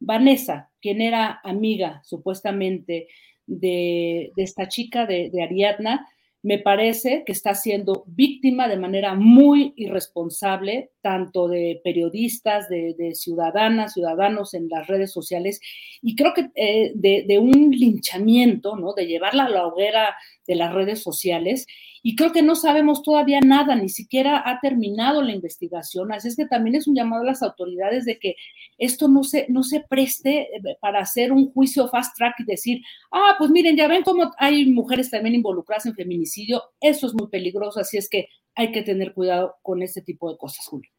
Vanessa, 0.00 0.70
quien 0.80 1.02
era 1.02 1.42
amiga 1.44 2.00
supuestamente 2.06 3.08
de, 3.46 4.32
esta 4.38 4.66
chica 4.66 5.04
de, 5.04 5.28
de 5.28 5.42
Ariadna, 5.42 6.08
me 6.42 6.58
parece 6.58 7.22
que 7.24 7.32
está 7.32 7.54
siendo 7.54 8.04
víctima 8.06 8.66
de 8.66 8.76
manera 8.76 9.14
muy 9.14 9.74
irresponsable, 9.76 10.90
tanto 11.00 11.46
de 11.46 11.80
periodistas, 11.84 12.68
de, 12.68 13.14
ciudadanas, 13.14 13.92
ciudadanos 13.94 14.54
en 14.54 14.68
las 14.68 14.88
redes 14.88 15.12
sociales, 15.12 15.60
y 16.02 16.16
creo 16.16 16.34
que 16.34 16.50
eh, 16.56 16.92
de, 16.96 17.24
de, 17.26 17.38
un 17.38 17.70
linchamiento, 17.70 18.76
¿no? 18.76 18.92
De 18.92 19.06
llevarla 19.06 19.44
a 19.44 19.50
la 19.50 19.66
hoguera 19.66 20.16
de 20.46 20.56
las 20.56 20.74
redes 20.74 21.00
sociales 21.00 21.66
y 22.02 22.16
creo 22.16 22.32
que 22.32 22.42
no 22.42 22.56
sabemos 22.56 23.02
todavía 23.02 23.40
nada, 23.40 23.76
ni 23.76 23.88
siquiera 23.88 24.42
ha 24.44 24.60
terminado 24.60 25.22
la 25.22 25.32
investigación, 25.32 26.12
así 26.12 26.28
es 26.28 26.36
que 26.36 26.46
también 26.46 26.76
es 26.76 26.88
un 26.88 26.96
llamado 26.96 27.22
a 27.22 27.26
las 27.26 27.42
autoridades 27.42 28.04
de 28.04 28.18
que 28.18 28.34
esto 28.76 29.08
no 29.08 29.22
se, 29.22 29.46
no 29.48 29.62
se 29.62 29.80
preste 29.80 30.48
eh, 30.56 30.60
para 30.80 31.00
hacer 31.00 31.32
un 31.32 31.52
juicio 31.52 31.88
fast 31.88 32.16
track 32.16 32.40
y 32.40 32.44
decir, 32.44 32.82
ah, 33.12 33.36
pues 33.38 33.50
miren, 33.50 33.76
ya 33.76 33.86
ven 33.86 34.02
cómo 34.02 34.32
hay 34.38 34.66
mujeres 34.66 35.10
también 35.10 35.36
involucradas 35.36 35.86
en 35.86 35.94
feminicidio, 35.94 36.62
eso 36.80 37.06
es 37.06 37.14
muy 37.14 37.28
peligroso, 37.28 37.80
así 37.80 37.96
es 37.96 38.08
que 38.08 38.28
hay 38.54 38.72
que 38.72 38.82
tener 38.82 39.14
cuidado 39.14 39.56
con 39.62 39.82
este 39.82 40.02
tipo 40.02 40.30
de 40.30 40.36
cosas, 40.36 40.66
Julio. 40.66 40.90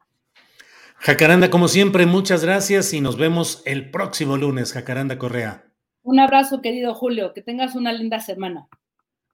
Jacaranda, 0.97 1.49
como 1.49 1.67
siempre, 1.67 2.05
muchas 2.05 2.45
gracias 2.45 2.93
y 2.93 3.01
nos 3.01 3.17
vemos 3.17 3.61
el 3.65 3.91
próximo 3.91 4.37
lunes, 4.37 4.71
Jacaranda 4.71 5.17
Correa. 5.17 5.65
Un 6.01 6.19
abrazo, 6.19 6.61
querido 6.61 6.93
Julio, 6.93 7.33
que 7.33 7.41
tengas 7.41 7.75
una 7.75 7.91
linda 7.91 8.19
semana. 8.21 8.67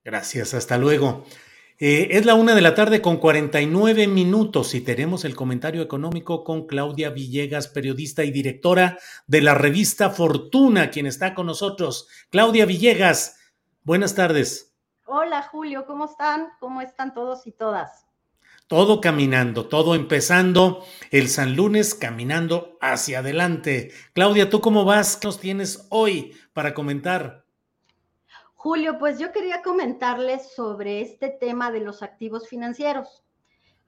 Gracias, 0.03 0.53
hasta 0.53 0.78
luego. 0.78 1.26
Eh, 1.82 2.17
es 2.17 2.25
la 2.25 2.36
una 2.36 2.55
de 2.55 2.61
la 2.61 2.75
tarde 2.75 3.01
con 3.01 3.15
49 3.15 4.05
minutos 4.09 4.75
y 4.75 4.82
tenemos 4.82 5.23
el 5.23 5.34
comentario 5.34 5.82
económico 5.82 6.43
con 6.43 6.67
Claudia 6.67 7.09
Villegas, 7.09 7.69
periodista 7.69 8.25
y 8.25 8.32
directora 8.32 8.99
de 9.27 9.39
la 9.39 9.53
revista 9.53 10.09
Fortuna, 10.09 10.89
quien 10.89 11.05
está 11.05 11.34
con 11.34 11.45
nosotros. 11.45 12.09
Claudia 12.32 12.65
Villegas, 12.65 13.38
buenas 13.84 14.13
tardes. 14.13 14.75
Hola 15.05 15.41
Julio, 15.41 15.86
¿cómo 15.86 16.03
están? 16.03 16.49
¿Cómo 16.59 16.82
están 16.82 17.13
todos 17.13 17.47
y 17.47 17.53
todas? 17.53 18.05
Todo 18.67 18.99
caminando, 18.99 19.67
todo 19.67 19.95
empezando, 19.95 20.84
el 21.11 21.30
San 21.30 21.55
Lunes 21.55 21.95
caminando 21.95 22.77
hacia 22.82 23.19
adelante. 23.19 23.93
Claudia, 24.11 24.49
¿tú 24.49 24.59
cómo 24.59 24.84
vas? 24.84 25.15
¿Qué 25.15 25.27
nos 25.27 25.39
tienes 25.39 25.88
hoy 25.89 26.36
para 26.51 26.73
comentar? 26.73 27.45
Julio, 28.60 28.99
pues 28.99 29.18
yo 29.18 29.32
quería 29.32 29.62
comentarles 29.62 30.51
sobre 30.51 30.99
este 30.99 31.30
tema 31.30 31.72
de 31.72 31.80
los 31.80 32.03
activos 32.03 32.49
financieros, 32.49 33.24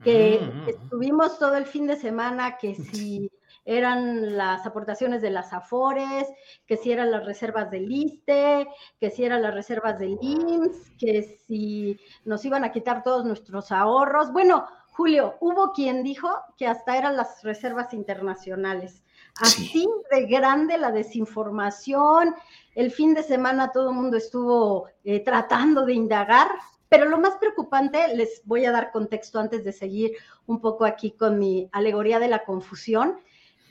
que 0.01 0.39
mm, 0.39 0.63
mm. 0.63 0.69
estuvimos 0.69 1.37
todo 1.37 1.55
el 1.55 1.65
fin 1.65 1.87
de 1.87 1.97
semana, 1.97 2.55
que 2.55 2.75
si 2.75 3.29
eran 3.65 4.37
las 4.37 4.65
aportaciones 4.65 5.21
de 5.21 5.29
las 5.29 5.51
AFORES, 5.51 6.25
que 6.65 6.77
si 6.77 6.93
eran 6.93 7.11
las 7.11 7.25
reservas 7.25 7.69
del 7.69 7.91
ISTE, 7.91 8.65
que 8.97 9.09
si 9.09 9.25
eran 9.25 9.41
las 9.41 9.53
reservas 9.53 9.99
del 9.99 10.17
IMSS, 10.21 10.91
que 10.97 11.37
si 11.45 11.99
nos 12.23 12.45
iban 12.45 12.63
a 12.63 12.71
quitar 12.71 13.03
todos 13.03 13.25
nuestros 13.25 13.73
ahorros. 13.73 14.31
Bueno, 14.31 14.67
Julio, 14.93 15.35
hubo 15.41 15.73
quien 15.73 16.01
dijo 16.01 16.29
que 16.55 16.67
hasta 16.67 16.97
eran 16.97 17.17
las 17.17 17.43
reservas 17.43 17.93
internacionales. 17.93 19.03
Así 19.41 19.87
de 20.11 20.27
grande 20.27 20.77
la 20.77 20.91
desinformación. 20.91 22.35
El 22.73 22.91
fin 22.91 23.13
de 23.13 23.23
semana 23.23 23.71
todo 23.71 23.89
el 23.89 23.95
mundo 23.95 24.17
estuvo 24.17 24.87
eh, 25.03 25.19
tratando 25.19 25.85
de 25.85 25.93
indagar, 25.93 26.47
pero 26.87 27.05
lo 27.05 27.19
más 27.19 27.35
preocupante, 27.35 28.15
les 28.15 28.41
voy 28.45 28.65
a 28.65 28.71
dar 28.71 28.91
contexto 28.91 29.39
antes 29.39 29.63
de 29.63 29.73
seguir 29.73 30.11
un 30.45 30.61
poco 30.61 30.85
aquí 30.85 31.11
con 31.11 31.37
mi 31.37 31.69
alegoría 31.71 32.19
de 32.19 32.27
la 32.27 32.45
confusión, 32.45 33.17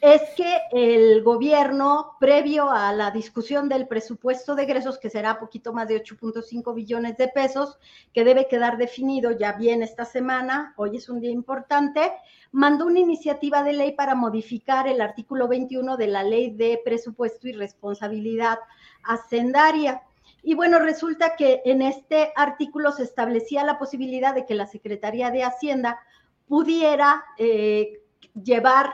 es 0.00 0.22
que 0.34 0.58
el 0.72 1.22
gobierno, 1.22 2.16
previo 2.18 2.70
a 2.70 2.92
la 2.92 3.10
discusión 3.10 3.68
del 3.68 3.86
presupuesto 3.86 4.54
de 4.54 4.62
egresos, 4.62 4.98
que 4.98 5.10
será 5.10 5.38
poquito 5.38 5.74
más 5.74 5.88
de 5.88 6.02
8.5 6.02 6.74
billones 6.74 7.18
de 7.18 7.28
pesos, 7.28 7.78
que 8.14 8.24
debe 8.24 8.48
quedar 8.48 8.78
definido 8.78 9.30
ya 9.32 9.52
bien 9.52 9.82
esta 9.82 10.06
semana, 10.06 10.72
hoy 10.76 10.96
es 10.96 11.10
un 11.10 11.20
día 11.20 11.30
importante, 11.30 12.12
mandó 12.50 12.86
una 12.86 13.00
iniciativa 13.00 13.62
de 13.62 13.74
ley 13.74 13.92
para 13.92 14.14
modificar 14.14 14.88
el 14.88 15.02
artículo 15.02 15.48
21 15.48 15.98
de 15.98 16.06
la 16.06 16.22
ley 16.22 16.50
de 16.50 16.80
presupuesto 16.82 17.48
y 17.48 17.52
responsabilidad 17.52 18.58
hacendaria. 19.02 20.02
Y 20.42 20.54
bueno, 20.54 20.78
resulta 20.78 21.36
que 21.36 21.62
en 21.64 21.82
este 21.82 22.32
artículo 22.36 22.92
se 22.92 23.02
establecía 23.02 23.64
la 23.64 23.78
posibilidad 23.78 24.34
de 24.34 24.46
que 24.46 24.54
la 24.54 24.66
Secretaría 24.66 25.30
de 25.30 25.44
Hacienda 25.44 26.00
pudiera 26.48 27.24
eh, 27.38 28.02
llevar 28.34 28.92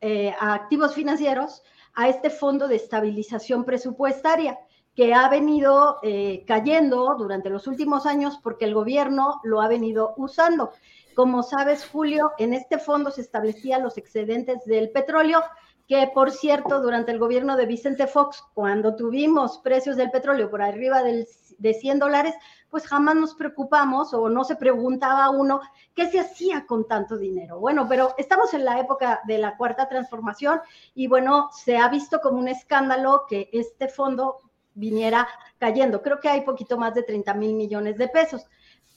eh, 0.00 0.34
a 0.38 0.54
activos 0.54 0.94
financieros 0.94 1.62
a 1.94 2.08
este 2.08 2.30
fondo 2.30 2.68
de 2.68 2.76
estabilización 2.76 3.64
presupuestaria 3.64 4.58
que 4.94 5.14
ha 5.14 5.28
venido 5.28 5.98
eh, 6.02 6.44
cayendo 6.46 7.14
durante 7.16 7.50
los 7.50 7.66
últimos 7.66 8.06
años 8.06 8.38
porque 8.42 8.64
el 8.64 8.74
gobierno 8.74 9.40
lo 9.44 9.60
ha 9.60 9.68
venido 9.68 10.14
usando. 10.16 10.72
Como 11.14 11.42
sabes, 11.42 11.86
Julio, 11.86 12.32
en 12.38 12.54
este 12.54 12.78
fondo 12.78 13.10
se 13.10 13.20
establecían 13.20 13.82
los 13.82 13.96
excedentes 13.96 14.64
del 14.64 14.90
petróleo, 14.90 15.42
que 15.88 16.06
por 16.14 16.30
cierto, 16.30 16.82
durante 16.82 17.12
el 17.12 17.18
gobierno 17.18 17.56
de 17.56 17.64
Vicente 17.64 18.06
Fox, 18.06 18.44
cuando 18.52 18.94
tuvimos 18.94 19.58
precios 19.58 19.96
del 19.96 20.10
petróleo 20.10 20.50
por 20.50 20.60
arriba 20.60 21.02
del, 21.02 21.26
de 21.56 21.72
100 21.72 21.98
dólares, 21.98 22.34
pues 22.68 22.86
jamás 22.86 23.16
nos 23.16 23.34
preocupamos 23.34 24.12
o 24.12 24.28
no 24.28 24.44
se 24.44 24.56
preguntaba 24.56 25.30
uno 25.30 25.62
qué 25.94 26.10
se 26.10 26.20
hacía 26.20 26.66
con 26.66 26.86
tanto 26.86 27.16
dinero. 27.16 27.58
Bueno, 27.58 27.86
pero 27.88 28.14
estamos 28.18 28.52
en 28.52 28.66
la 28.66 28.78
época 28.78 29.22
de 29.26 29.38
la 29.38 29.56
cuarta 29.56 29.88
transformación 29.88 30.60
y 30.94 31.06
bueno, 31.06 31.48
se 31.52 31.78
ha 31.78 31.88
visto 31.88 32.20
como 32.20 32.38
un 32.38 32.48
escándalo 32.48 33.24
que 33.26 33.48
este 33.54 33.88
fondo 33.88 34.42
viniera 34.74 35.26
cayendo. 35.56 36.02
Creo 36.02 36.20
que 36.20 36.28
hay 36.28 36.42
poquito 36.42 36.76
más 36.76 36.94
de 36.94 37.02
30 37.02 37.32
mil 37.32 37.54
millones 37.54 37.96
de 37.96 38.08
pesos. 38.08 38.44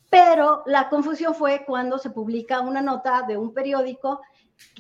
Pero 0.10 0.62
la 0.66 0.90
confusión 0.90 1.34
fue 1.34 1.64
cuando 1.66 1.98
se 1.98 2.10
publica 2.10 2.60
una 2.60 2.82
nota 2.82 3.22
de 3.26 3.38
un 3.38 3.54
periódico 3.54 4.20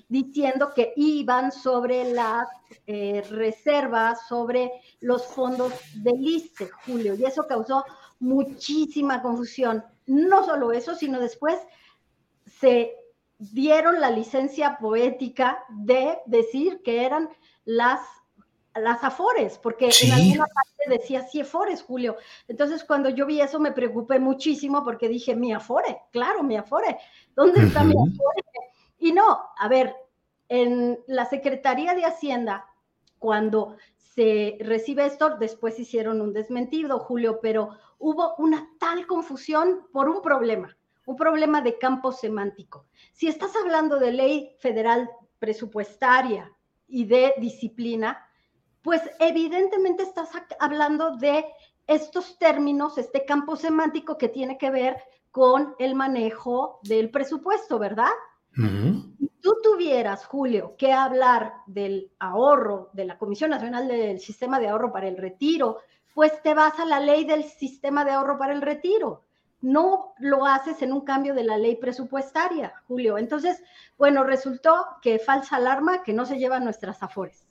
diciendo 0.07 0.73
que 0.73 0.93
iban 0.95 1.51
sobre 1.51 2.11
las 2.11 2.47
eh, 2.88 3.23
reservas, 3.29 4.27
sobre 4.27 4.71
los 4.99 5.25
fondos 5.25 5.73
del 5.95 6.25
ISTE, 6.25 6.69
Julio, 6.86 7.15
y 7.15 7.25
eso 7.25 7.47
causó 7.47 7.86
muchísima 8.19 9.21
confusión. 9.21 9.84
No 10.05 10.45
solo 10.45 10.71
eso, 10.71 10.95
sino 10.95 11.19
después 11.19 11.57
se 12.45 12.95
dieron 13.38 13.99
la 13.99 14.11
licencia 14.11 14.77
poética 14.77 15.63
de 15.69 16.19
decir 16.27 16.82
que 16.84 17.05
eran 17.05 17.29
las, 17.65 17.99
las 18.75 19.03
afores, 19.03 19.57
porque 19.57 19.89
en 20.03 20.11
alguna 20.11 20.45
parte 20.45 20.99
decía 20.99 21.23
sí 21.23 21.41
afores, 21.41 21.82
Julio. 21.82 22.17
Entonces, 22.47 22.84
cuando 22.84 23.09
yo 23.09 23.25
vi 23.25 23.41
eso, 23.41 23.59
me 23.59 23.71
preocupé 23.71 24.19
muchísimo 24.19 24.84
porque 24.84 25.07
dije, 25.07 25.36
mi 25.36 25.53
afore, 25.53 26.01
claro, 26.11 26.43
mi 26.43 26.55
afore, 26.55 26.97
¿dónde 27.36 27.63
está 27.63 27.84
mi 27.84 27.93
afore? 27.93 28.43
Y 29.02 29.14
no, 29.14 29.49
a 29.58 29.68
ver, 29.68 29.95
en 30.47 30.99
la 31.08 31.26
Secretaría 31.26 31.95
de 31.95 32.06
Hacienda, 32.06 32.68
cuando 33.18 33.76
se 33.97 34.58
recibe 34.62 35.08
esto, 35.08 35.38
después 35.38 35.80
hicieron 35.80 36.22
un 36.22 36.34
desmentido, 36.34 36.99
Julio, 36.99 37.39
pero 37.41 37.72
hubo 37.97 38.36
una 38.38 38.70
tal 38.80 39.08
confusión 39.08 39.88
por 39.91 40.08
un 40.08 40.22
problema, 40.22 40.78
un 41.08 41.16
problema 41.16 41.62
de 41.62 41.80
campo 41.80 42.12
semántico. 42.12 42.86
Si 43.12 43.28
estás 43.28 43.56
hablando 43.56 43.97
de 43.97 44.12
ley 44.12 44.56
federal 44.60 45.10
presupuestaria 45.39 46.52
y 46.88 47.06
de 47.06 47.34
disciplina, 47.38 48.24
pues 48.84 49.02
evidentemente 49.20 50.04
estás 50.04 50.30
hablando 50.60 51.18
de 51.18 51.43
estos 51.88 52.38
términos, 52.38 52.99
este 52.99 53.26
campo 53.26 53.56
semántico 53.56 54.20
que 54.20 54.30
tiene 54.30 54.60
que 54.60 54.70
ver 54.70 54.97
con 55.32 55.74
el 55.80 55.95
manejo 55.95 56.80
del 56.84 57.10
presupuesto, 57.10 57.80
¿verdad? 57.80 58.12
Si 58.54 59.32
tú 59.41 59.56
tuvieras, 59.64 60.26
Julio, 60.26 60.76
que 60.78 60.91
hablar 60.91 61.54
del 61.68 62.12
ahorro 62.20 62.89
de 62.93 63.06
la 63.06 63.18
Comisión 63.18 63.52
Nacional 63.52 63.88
del 63.88 64.20
Sistema 64.20 64.60
de 64.60 64.68
Ahorro 64.68 64.91
para 64.91 65.08
el 65.08 65.18
Retiro, 65.18 65.80
pues 66.14 66.41
te 66.41 66.54
vas 66.54 66.80
a 66.80 66.86
la 66.86 66.99
ley 66.99 67.24
del 67.24 67.43
Sistema 67.45 68.04
de 68.04 68.12
Ahorro 68.12 68.38
para 68.38 68.54
el 68.54 68.62
Retiro. 68.62 69.24
No 69.62 70.14
lo 70.18 70.45
haces 70.45 70.82
en 70.82 70.91
un 70.91 71.02
cambio 71.02 71.34
de 71.34 71.43
la 71.43 71.58
ley 71.58 71.76
presupuestaria, 71.76 72.74
Julio. 72.88 73.18
Entonces, 73.18 73.64
bueno, 73.97 74.24
resultó 74.24 74.86
que 75.02 75.20
falsa 75.20 75.58
alarma, 75.58 76.04
que 76.04 76.14
no 76.14 76.26
se 76.26 76.39
llevan 76.39 76.64
nuestras 76.64 77.02
afores. 77.04 77.47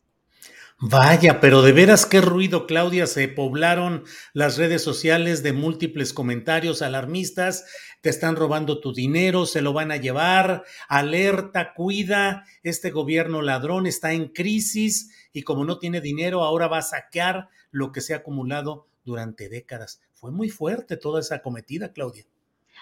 Vaya, 0.83 1.41
pero 1.41 1.61
de 1.61 1.72
veras 1.72 2.07
qué 2.07 2.22
ruido, 2.22 2.66
Claudia. 2.66 3.07
Se 3.07 3.28
poblaron 3.28 4.05
las 4.33 4.57
redes 4.57 4.83
sociales 4.83 5.43
de 5.43 5.53
múltiples 5.53 6.14
comentarios 6.14 6.81
alarmistas. 6.81 7.66
Te 8.01 8.09
están 8.09 8.35
robando 8.35 8.81
tu 8.81 8.95
dinero, 8.95 9.45
se 9.45 9.61
lo 9.61 9.74
van 9.74 9.93
a 9.93 9.99
llevar. 9.99 10.64
Alerta, 10.89 11.74
cuida. 11.74 12.45
Este 12.62 12.91
gobierno 12.91 13.43
ladrón 13.43 13.87
está 13.87 14.12
en 14.12 14.28
crisis 14.28 15.28
y 15.35 15.43
como 15.43 15.66
no 15.66 15.78
tiene 15.78 16.01
dinero, 16.01 16.45
ahora 16.45 16.66
va 16.66 16.78
a 16.78 16.83
saquear 16.83 17.51
lo 17.70 17.93
que 17.93 18.01
se 18.01 18.14
ha 18.14 18.18
acumulado 18.18 18.87
durante 19.05 19.51
décadas. 19.51 20.01
Fue 20.14 20.31
muy 20.31 20.49
fuerte 20.49 20.97
toda 20.97 21.20
esa 21.20 21.43
cometida, 21.43 21.93
Claudia. 21.93 22.24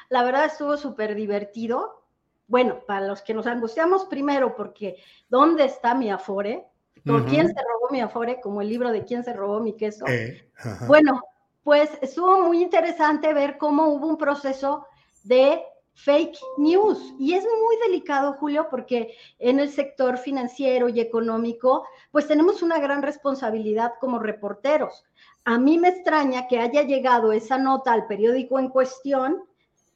La 0.09 0.23
verdad 0.23 0.45
estuvo 0.45 0.77
súper 0.77 1.17
divertido. 1.17 2.05
Bueno, 2.47 2.79
para 2.87 3.09
los 3.09 3.23
que 3.23 3.35
nos 3.35 3.49
angustiamos 3.49 4.05
primero, 4.05 4.55
porque 4.55 5.03
¿dónde 5.29 5.65
está 5.65 5.97
mi 5.97 6.13
Afore? 6.13 6.65
¿Con 7.07 7.25
quién 7.25 7.49
se 7.49 7.55
robó 7.55 7.89
mi 7.91 8.01
Afore? 8.01 8.41
Como 8.41 8.61
el 8.61 8.69
libro 8.69 8.91
de 8.91 9.05
quién 9.05 9.25
se 9.25 9.33
robó 9.33 9.61
mi 9.61 9.75
queso. 9.75 10.05
Eh, 10.07 10.51
bueno, 10.87 11.23
pues 11.63 11.91
estuvo 12.01 12.43
muy 12.43 12.63
interesante 12.63 13.33
ver 13.35 13.59
cómo 13.59 13.89
hubo 13.89 14.07
un 14.07 14.19
proceso 14.19 14.87
de 15.25 15.63
fake 15.95 16.39
news. 16.59 17.15
Y 17.19 17.35
es 17.35 17.45
muy 17.45 17.77
delicado, 17.87 18.35
Julio, 18.35 18.69
porque 18.71 19.15
en 19.39 19.59
el 19.59 19.71
sector 19.71 20.19
financiero 20.19 20.89
y 20.89 21.01
económico, 21.01 21.87
pues 22.11 22.27
tenemos 22.27 22.63
una 22.63 22.79
gran 22.79 23.03
responsabilidad 23.03 23.95
como 24.01 24.19
reporteros. 24.19 25.05
A 25.45 25.59
mí 25.59 25.79
me 25.79 25.89
extraña 25.89 26.47
que 26.47 26.61
haya 26.61 26.83
llegado 26.83 27.33
esa 27.33 27.59
nota 27.59 27.93
al 27.93 28.07
periódico 28.07 28.59
en 28.59 28.69
cuestión 28.69 29.45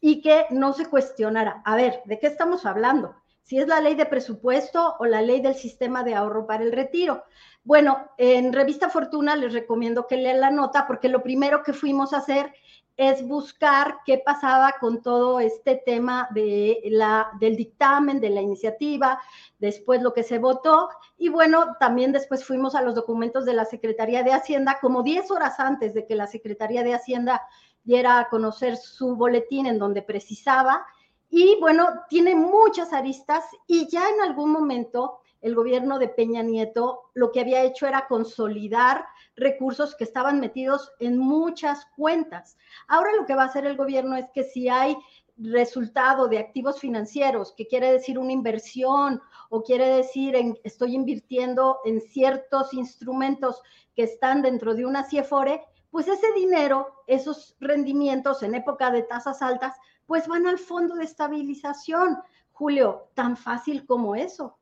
y 0.01 0.21
que 0.21 0.47
no 0.51 0.73
se 0.73 0.87
cuestionara. 0.87 1.63
A 1.65 1.77
ver, 1.77 2.03
¿de 2.05 2.19
qué 2.19 2.27
estamos 2.27 2.67
hablando? 2.67 3.15
Si 3.43 3.59
es 3.59 3.69
la 3.69 3.81
ley 3.81 3.95
de 3.95 4.07
presupuesto 4.07 4.97
o 4.99 5.05
la 5.05 5.23
ley 5.23 5.41
del 5.41 5.55
sistema 5.55 6.05
de 6.05 6.15
ahorro 6.15 6.47
para 6.47 6.65
el 6.65 6.73
retiro. 6.73 7.25
Bueno, 7.65 8.11
en 8.19 8.53
Revista 8.53 8.89
Fortuna 8.89 9.37
les 9.37 9.53
recomiendo 9.53 10.07
que 10.07 10.17
lean 10.17 10.41
la 10.41 10.51
nota 10.51 10.87
porque 10.87 11.09
lo 11.09 11.23
primero 11.23 11.63
que 11.63 11.73
fuimos 11.73 12.13
a 12.13 12.19
hacer 12.19 12.53
es 12.97 13.27
buscar 13.27 13.99
qué 14.05 14.19
pasaba 14.19 14.75
con 14.79 15.03
todo 15.03 15.41
este 15.41 15.83
tema 15.85 16.29
de 16.35 16.81
la, 16.85 17.31
del 17.41 17.57
dictamen, 17.57 18.21
de 18.21 18.31
la 18.31 18.43
iniciativa, 18.43 19.21
después 19.59 20.03
lo 20.03 20.13
que 20.13 20.23
se 20.23 20.39
votó 20.39 20.89
y 21.17 21.29
bueno, 21.29 21.77
también 21.81 22.13
después 22.13 22.45
fuimos 22.45 22.75
a 22.75 22.83
los 22.83 22.95
documentos 22.95 23.45
de 23.45 23.55
la 23.55 23.65
Secretaría 23.65 24.23
de 24.23 24.33
Hacienda 24.33 24.79
como 24.81 25.03
10 25.03 25.31
horas 25.31 25.59
antes 25.59 25.95
de 25.95 26.07
que 26.07 26.17
la 26.17 26.27
Secretaría 26.27 26.83
de 26.83 26.95
Hacienda 26.95 27.43
diera 27.83 28.19
a 28.19 28.29
conocer 28.29 28.77
su 28.77 29.17
boletín 29.17 29.67
en 29.67 29.79
donde 29.79 30.03
precisaba 30.03 30.87
y 31.35 31.57
bueno, 31.61 31.87
tiene 32.11 32.35
muchas 32.35 32.93
aristas 32.93 33.43
y 33.67 33.89
ya 33.89 34.07
en 34.11 34.21
algún 34.21 34.51
momento 34.51 35.21
el 35.41 35.55
gobierno 35.55 35.99
de 35.99 36.09
Peña 36.09 36.43
Nieto 36.43 37.11
lo 37.15 37.33
que 37.33 37.41
había 37.41 37.63
hecho 37.63 37.87
era 37.87 38.07
consolidar 38.07 39.07
recursos 39.35 39.97
que 39.97 40.05
estaban 40.05 40.41
metidos 40.41 40.93
en 41.01 41.17
muchas 41.17 41.87
cuentas. 41.97 42.59
Ahora 42.87 43.15
lo 43.17 43.25
que 43.25 43.35
va 43.35 43.45
a 43.45 43.47
hacer 43.47 43.65
el 43.65 43.79
gobierno 43.79 44.15
es 44.15 44.27
que 44.35 44.45
si 44.45 44.69
hay 44.69 44.95
resultado 45.39 46.29
de 46.29 46.39
activos 46.39 46.79
financieros, 46.79 47.55
que 47.57 47.67
quiere 47.67 47.91
decir 47.91 48.19
una 48.19 48.33
inversión 48.33 49.23
o 49.49 49.63
quiere 49.63 49.89
decir 49.89 50.35
estoy 50.65 50.95
invirtiendo 50.95 51.79
en 51.87 52.03
ciertos 52.03 52.75
instrumentos 52.75 53.63
que 53.97 54.03
están 54.03 54.43
dentro 54.43 54.75
de 54.75 54.85
una 54.85 55.05
CIEFORE, 55.05 55.65
pues 55.91 56.09
ese 56.09 56.31
dinero, 56.35 57.05
esos 57.07 57.57
rendimientos 57.59 58.43
en 58.43 58.55
época 58.55 58.91
de 58.91 59.03
tasas 59.03 59.41
altas, 59.41 59.75
pues 60.13 60.29
van 60.29 60.47
al 60.47 60.59
fondo 60.59 60.97
de 60.97 61.05
estabilización. 61.05 62.19
Julio, 62.51 63.09
tan 63.15 63.35
fácil 63.35 63.87
como 63.87 64.15
eso. 64.15 64.59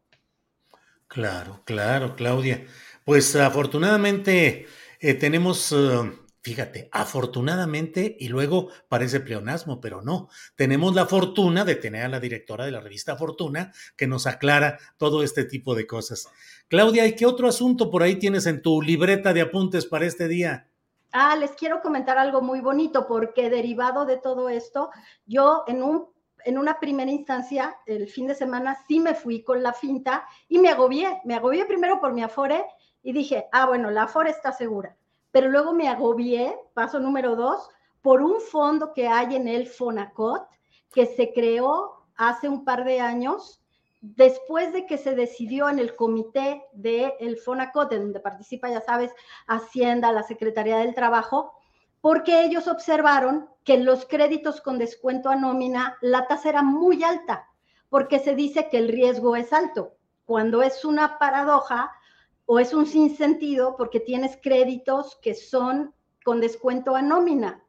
Claro, 1.09 1.63
claro, 1.65 2.15
Claudia. 2.15 2.65
Pues 3.05 3.35
afortunadamente 3.35 4.69
eh, 5.01 5.15
tenemos, 5.15 5.73
eh, 5.73 6.13
fíjate, 6.41 6.89
afortunadamente, 6.93 8.17
y 8.21 8.29
luego 8.29 8.69
parece 8.89 9.19
pleonasmo, 9.19 9.81
pero 9.81 10.03
no, 10.03 10.29
tenemos 10.55 10.95
la 10.95 11.07
fortuna 11.07 11.65
de 11.65 11.75
tener 11.75 12.05
a 12.05 12.09
la 12.09 12.21
directora 12.21 12.65
de 12.65 12.71
la 12.71 12.81
revista 12.81 13.17
Fortuna 13.17 13.73
que 13.97 14.07
nos 14.07 14.29
aclara 14.29 14.79
todo 14.99 15.25
este 15.25 15.43
tipo 15.43 15.75
de 15.75 15.85
cosas. 15.85 16.29
Claudia, 16.69 17.09
¿y 17.09 17.17
qué 17.17 17.27
otro 17.27 17.49
asunto 17.49 17.91
por 17.91 18.05
ahí 18.05 18.21
tienes 18.21 18.47
en 18.47 18.63
tu 18.63 18.81
libreta 18.81 19.33
de 19.33 19.41
apuntes 19.41 19.85
para 19.85 20.07
este 20.07 20.29
día? 20.29 20.70
Ah, 21.13 21.37
les 21.37 21.53
quiero 21.53 21.83
comentar 21.83 22.19
algo 22.19 22.41
muy 22.41 22.61
bonito 22.61 23.07
porque 23.07 23.51
derivado 23.51 24.05
de 24.05 24.17
todo 24.17 24.49
esto, 24.49 24.91
yo 25.27 25.65
en 25.67 25.83
un 25.83 26.09
en 26.45 26.59
una 26.59 26.79
primera 26.81 27.11
instancia, 27.11 27.77
el 27.87 28.09
fin 28.09 28.27
de 28.27 28.35
semana, 28.35 28.79
sí 28.89 29.01
me 29.01 29.15
fui 29.15 29.43
con 29.43 29.63
la 29.63 29.73
finta 29.73 30.25
y 30.49 30.59
me 30.59 30.71
agobié. 30.71 31.21
Me 31.25 31.35
agobié 31.35 31.67
primero 31.67 32.01
por 32.01 32.13
mi 32.13 32.23
Afore 32.23 32.65
y 33.03 33.13
dije, 33.13 33.47
ah, 33.53 33.67
bueno, 33.67 33.91
la 33.91 34.05
Afore 34.05 34.31
está 34.31 34.53
segura. 34.53 34.97
Pero 35.31 35.49
luego 35.49 35.73
me 35.73 35.89
agobié, 35.89 36.57
paso 36.75 36.99
número 36.99 37.37
dos, 37.37 37.69
por 38.03 38.23
un 38.23 38.41
fondo 38.41 38.93
que 38.93 39.09
hay 39.09 39.37
en 39.37 39.49
el 39.49 39.67
Fonacot 39.67 40.49
que 40.93 41.07
se 41.07 41.33
creó 41.33 42.07
hace 42.17 42.49
un 42.49 42.65
par 42.65 42.85
de 42.85 43.01
años 43.01 43.60
después 44.01 44.73
de 44.73 44.87
que 44.87 44.99
se 44.99 45.15
decidió 45.15 45.69
en 45.69 45.79
el 45.79 45.95
comité 45.95 46.65
del 46.73 47.13
el 47.21 47.37
FONACOT, 47.37 47.93
en 47.93 48.03
donde 48.03 48.21
participa, 48.21 48.71
ya 48.71 48.81
sabes, 48.81 49.13
Hacienda, 49.47 50.13
la 50.13 50.23
Secretaría 50.23 50.79
del 50.79 50.95
Trabajo, 50.95 51.53
porque 52.01 52.45
ellos 52.45 52.67
observaron 52.67 53.49
que 53.65 53.79
los 53.79 54.07
créditos 54.07 54.61
con 54.61 54.79
descuento 54.79 55.29
a 55.29 55.37
nómina 55.37 55.99
la 56.01 56.27
tasa 56.27 56.49
era 56.49 56.63
muy 56.63 57.05
alta, 57.05 57.47
porque 57.91 58.19
se 58.19 58.35
dice 58.35 58.69
que 58.71 58.79
el 58.79 58.89
riesgo 58.89 59.37
es 59.37 59.53
alto, 59.53 59.95
cuando 60.25 60.63
es 60.63 60.85
una 60.85 61.19
paradoja 61.19 61.93
o 62.47 62.59
es 62.59 62.73
un 62.73 62.87
sinsentido 62.87 63.77
porque 63.77 64.01
tienes 64.01 64.39
créditos 64.43 65.17
que 65.23 65.35
son 65.35 65.95
con 66.25 66.41
descuento 66.41 66.97
a 66.97 67.03
nómina, 67.03 67.63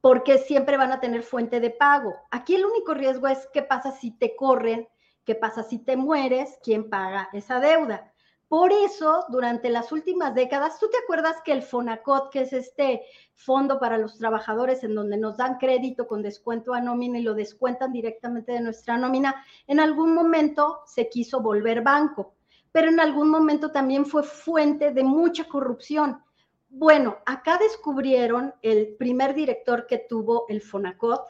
porque 0.00 0.38
siempre 0.38 0.76
van 0.76 0.92
a 0.92 1.00
tener 1.00 1.22
fuente 1.22 1.58
de 1.58 1.70
pago. 1.70 2.14
Aquí 2.30 2.54
el 2.54 2.64
único 2.64 2.94
riesgo 2.94 3.26
es 3.26 3.48
qué 3.52 3.62
pasa 3.62 3.90
si 3.90 4.12
te 4.12 4.36
corren 4.36 4.88
¿Qué 5.28 5.34
pasa 5.34 5.62
si 5.62 5.76
te 5.76 5.94
mueres? 5.94 6.58
¿Quién 6.62 6.88
paga 6.88 7.28
esa 7.34 7.60
deuda? 7.60 8.14
Por 8.48 8.72
eso, 8.72 9.26
durante 9.28 9.68
las 9.68 9.92
últimas 9.92 10.34
décadas, 10.34 10.80
¿tú 10.80 10.88
te 10.88 10.96
acuerdas 10.96 11.36
que 11.44 11.52
el 11.52 11.62
FONACOT, 11.62 12.32
que 12.32 12.40
es 12.40 12.54
este 12.54 13.02
fondo 13.34 13.78
para 13.78 13.98
los 13.98 14.16
trabajadores 14.16 14.84
en 14.84 14.94
donde 14.94 15.18
nos 15.18 15.36
dan 15.36 15.58
crédito 15.58 16.06
con 16.06 16.22
descuento 16.22 16.72
a 16.72 16.80
nómina 16.80 17.18
y 17.18 17.24
lo 17.24 17.34
descuentan 17.34 17.92
directamente 17.92 18.52
de 18.52 18.62
nuestra 18.62 18.96
nómina, 18.96 19.44
en 19.66 19.80
algún 19.80 20.14
momento 20.14 20.80
se 20.86 21.10
quiso 21.10 21.42
volver 21.42 21.82
banco, 21.82 22.32
pero 22.72 22.88
en 22.88 22.98
algún 22.98 23.28
momento 23.28 23.70
también 23.70 24.06
fue 24.06 24.22
fuente 24.22 24.94
de 24.94 25.04
mucha 25.04 25.44
corrupción. 25.44 26.22
Bueno, 26.70 27.18
acá 27.26 27.58
descubrieron 27.58 28.54
el 28.62 28.96
primer 28.96 29.34
director 29.34 29.86
que 29.86 30.06
tuvo 30.08 30.46
el 30.48 30.62
FONACOT, 30.62 31.20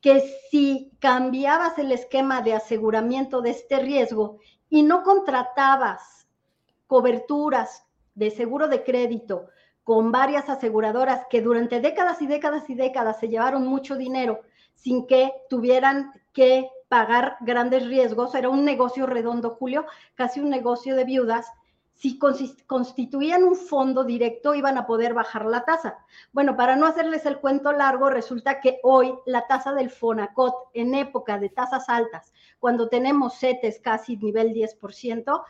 que 0.00 0.20
si 0.50 0.92
cambiabas 0.98 1.78
el 1.78 1.92
esquema 1.92 2.42
de 2.42 2.54
aseguramiento 2.54 3.42
de 3.42 3.50
este 3.50 3.78
riesgo 3.80 4.38
y 4.68 4.82
no 4.82 5.02
contratabas 5.02 6.26
coberturas 6.86 7.84
de 8.14 8.30
seguro 8.30 8.68
de 8.68 8.82
crédito 8.82 9.48
con 9.84 10.12
varias 10.12 10.48
aseguradoras 10.48 11.26
que 11.28 11.42
durante 11.42 11.80
décadas 11.80 12.22
y 12.22 12.26
décadas 12.26 12.68
y 12.70 12.74
décadas 12.74 13.18
se 13.18 13.28
llevaron 13.28 13.66
mucho 13.66 13.96
dinero 13.96 14.40
sin 14.74 15.06
que 15.06 15.32
tuvieran 15.48 16.12
que 16.32 16.70
pagar 16.88 17.36
grandes 17.40 17.86
riesgos, 17.86 18.34
era 18.34 18.48
un 18.48 18.64
negocio 18.64 19.06
redondo, 19.06 19.50
Julio, 19.50 19.86
casi 20.14 20.40
un 20.40 20.50
negocio 20.50 20.96
de 20.96 21.04
viudas, 21.04 21.46
si 22.00 22.18
constituían 22.66 23.44
un 23.44 23.54
fondo 23.54 24.04
directo 24.04 24.54
iban 24.54 24.78
a 24.78 24.86
poder 24.86 25.12
bajar 25.12 25.44
la 25.44 25.66
tasa. 25.66 25.98
Bueno, 26.32 26.56
para 26.56 26.74
no 26.74 26.86
hacerles 26.86 27.26
el 27.26 27.40
cuento 27.40 27.72
largo, 27.72 28.08
resulta 28.08 28.58
que 28.58 28.80
hoy 28.82 29.12
la 29.26 29.46
tasa 29.46 29.74
del 29.74 29.90
Fonacot 29.90 30.70
en 30.72 30.94
época 30.94 31.38
de 31.38 31.50
tasas 31.50 31.90
altas, 31.90 32.32
cuando 32.58 32.88
tenemos 32.88 33.38
CETES 33.38 33.80
casi 33.80 34.16
nivel 34.16 34.54
10%, 34.54 35.44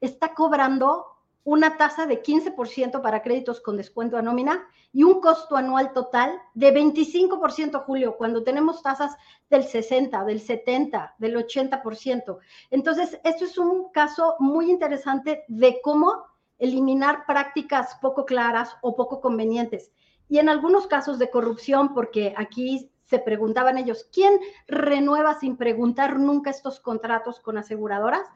está 0.00 0.34
cobrando 0.34 1.06
una 1.44 1.76
tasa 1.76 2.06
de 2.06 2.22
15% 2.22 3.02
para 3.02 3.22
créditos 3.22 3.60
con 3.60 3.76
descuento 3.76 4.16
a 4.16 4.22
nómina 4.22 4.64
y 4.92 5.02
un 5.02 5.20
costo 5.20 5.56
anual 5.56 5.92
total 5.92 6.40
de 6.54 6.72
25%, 6.72 7.82
Julio, 7.84 8.16
cuando 8.16 8.44
tenemos 8.44 8.82
tasas 8.82 9.16
del 9.50 9.64
60, 9.64 10.24
del 10.24 10.40
70, 10.40 11.14
del 11.18 11.36
80%. 11.36 12.38
Entonces, 12.70 13.18
esto 13.24 13.44
es 13.44 13.58
un 13.58 13.90
caso 13.90 14.36
muy 14.38 14.70
interesante 14.70 15.44
de 15.48 15.80
cómo 15.82 16.26
eliminar 16.58 17.26
prácticas 17.26 17.96
poco 18.00 18.24
claras 18.24 18.76
o 18.82 18.94
poco 18.94 19.20
convenientes. 19.20 19.90
Y 20.28 20.38
en 20.38 20.48
algunos 20.48 20.86
casos 20.86 21.18
de 21.18 21.30
corrupción, 21.30 21.92
porque 21.92 22.34
aquí 22.36 22.92
se 23.04 23.18
preguntaban 23.18 23.78
ellos, 23.78 24.08
¿quién 24.12 24.38
renueva 24.68 25.34
sin 25.34 25.56
preguntar 25.56 26.18
nunca 26.18 26.50
estos 26.50 26.80
contratos 26.80 27.40
con 27.40 27.58
aseguradoras? 27.58 28.26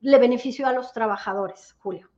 Le 0.00 0.18
benefició 0.18 0.66
a 0.66 0.72
los 0.72 0.92
trabajadores, 0.92 1.74
Julio. 1.78 2.10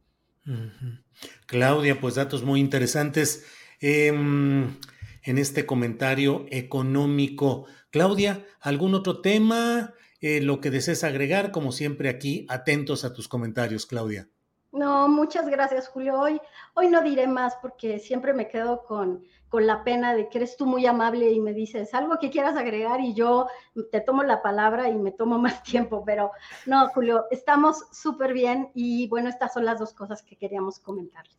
Claudia, 1.46 2.01
pues 2.01 2.14
datos 2.14 2.42
muy 2.42 2.61
interesantes 2.61 3.44
em, 3.80 4.76
en 5.22 5.38
este 5.38 5.66
comentario 5.66 6.46
económico. 6.51 7.66
Claudia, 7.90 8.46
¿algún 8.61 8.94
otro 8.94 9.20
tema? 9.20 9.94
Eh, 10.20 10.40
lo 10.40 10.61
que 10.61 10.70
desees 10.70 11.05
agregar, 11.05 11.53
como 11.53 11.72
siempre 11.72 12.09
aquí, 12.09 12.46
atentos 12.49 13.05
a 13.05 13.12
tus 13.12 13.28
comentarios, 13.28 13.86
Claudia. 13.86 14.28
No, 14.71 15.09
muchas 15.09 15.49
gracias, 15.49 15.89
Julio. 15.89 16.21
Hoy, 16.21 16.41
hoy 16.75 16.89
no 16.89 17.03
diré 17.03 17.27
más 17.27 17.57
porque 17.62 17.99
siempre 17.99 18.35
me 18.35 18.49
quedo 18.49 18.85
con, 18.85 19.25
con 19.49 19.66
la 19.66 19.83
pena 19.83 20.14
de 20.14 20.29
que 20.29 20.39
eres 20.39 20.57
tú 20.57 20.66
muy 20.66 20.85
amable 20.85 21.31
y 21.31 21.41
me 21.41 21.55
dices 21.55 21.95
algo 21.95 22.19
que 22.19 22.31
quieras 22.31 22.57
agregar 22.57 23.01
y 23.01 23.14
yo 23.14 23.47
te 23.91 24.01
tomo 24.01 24.23
la 24.23 24.43
palabra 24.43 24.89
y 24.89 24.95
me 24.95 25.11
tomo 25.11 25.39
más 25.39 25.62
tiempo, 25.62 26.05
pero 26.05 26.33
no, 26.66 26.89
Julio, 26.89 27.25
estamos 27.31 27.87
súper 27.93 28.35
bien 28.35 28.71
y 28.75 29.09
bueno, 29.09 29.29
estas 29.29 29.55
son 29.55 29.64
las 29.64 29.79
dos 29.79 29.95
cosas 29.95 30.23
que 30.23 30.37
queríamos 30.37 30.79
comentarles. 30.79 31.37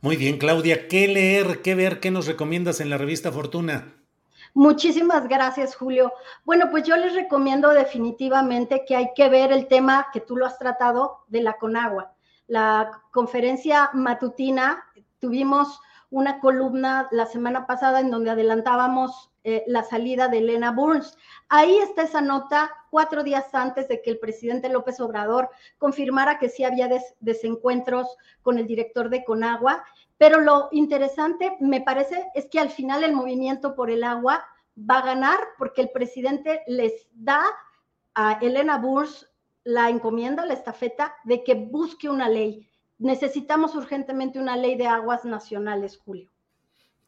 Muy 0.00 0.16
bien, 0.16 0.38
Claudia, 0.38 0.88
¿qué 0.88 1.08
leer, 1.08 1.60
qué 1.62 1.74
ver, 1.74 2.00
qué 2.00 2.10
nos 2.10 2.26
recomiendas 2.26 2.80
en 2.80 2.88
la 2.88 2.98
revista 2.98 3.32
Fortuna? 3.32 3.96
Muchísimas 4.54 5.28
gracias, 5.28 5.76
Julio. 5.76 6.12
Bueno, 6.44 6.70
pues 6.70 6.84
yo 6.84 6.96
les 6.96 7.14
recomiendo 7.14 7.68
definitivamente 7.70 8.84
que 8.86 8.96
hay 8.96 9.10
que 9.14 9.28
ver 9.28 9.52
el 9.52 9.68
tema 9.68 10.06
que 10.12 10.20
tú 10.20 10.36
lo 10.36 10.46
has 10.46 10.58
tratado 10.58 11.18
de 11.28 11.42
la 11.42 11.58
Conagua. 11.58 12.14
La 12.50 12.90
conferencia 13.12 13.90
matutina, 13.92 14.84
tuvimos 15.20 15.80
una 16.10 16.40
columna 16.40 17.08
la 17.12 17.26
semana 17.26 17.66
pasada 17.66 18.00
en 18.00 18.10
donde 18.10 18.30
adelantábamos 18.30 19.30
eh, 19.44 19.62
la 19.66 19.84
salida 19.84 20.28
de 20.28 20.38
Elena 20.38 20.72
Burns. 20.72 21.16
Ahí 21.48 21.76
está 21.78 22.02
esa 22.02 22.20
nota 22.20 22.70
cuatro 22.90 23.22
días 23.22 23.54
antes 23.54 23.86
de 23.88 24.02
que 24.02 24.10
el 24.10 24.18
presidente 24.18 24.68
López 24.68 24.98
Obrador 25.00 25.48
confirmara 25.78 26.38
que 26.38 26.48
sí 26.48 26.64
había 26.64 26.90
desencuentros 27.20 28.16
con 28.42 28.58
el 28.58 28.66
director 28.66 29.08
de 29.08 29.24
Conagua 29.24 29.84
pero 30.20 30.38
lo 30.42 30.68
interesante, 30.70 31.56
me 31.60 31.80
parece, 31.80 32.30
es 32.34 32.46
que 32.50 32.60
al 32.60 32.68
final 32.68 33.04
el 33.04 33.14
movimiento 33.14 33.74
por 33.74 33.90
el 33.90 34.04
agua 34.04 34.44
va 34.78 34.98
a 34.98 35.06
ganar 35.06 35.38
porque 35.56 35.80
el 35.80 35.88
presidente 35.88 36.62
les 36.66 37.08
da 37.14 37.42
a 38.14 38.32
Elena 38.42 38.76
Burs 38.76 39.29
la 39.64 39.88
encomienda, 39.90 40.46
la 40.46 40.54
estafeta 40.54 41.14
de 41.24 41.44
que 41.44 41.54
busque 41.54 42.08
una 42.08 42.28
ley. 42.28 42.68
Necesitamos 42.98 43.74
urgentemente 43.74 44.38
una 44.38 44.56
ley 44.56 44.76
de 44.76 44.86
aguas 44.86 45.24
nacionales, 45.24 45.98
Julio. 45.98 46.30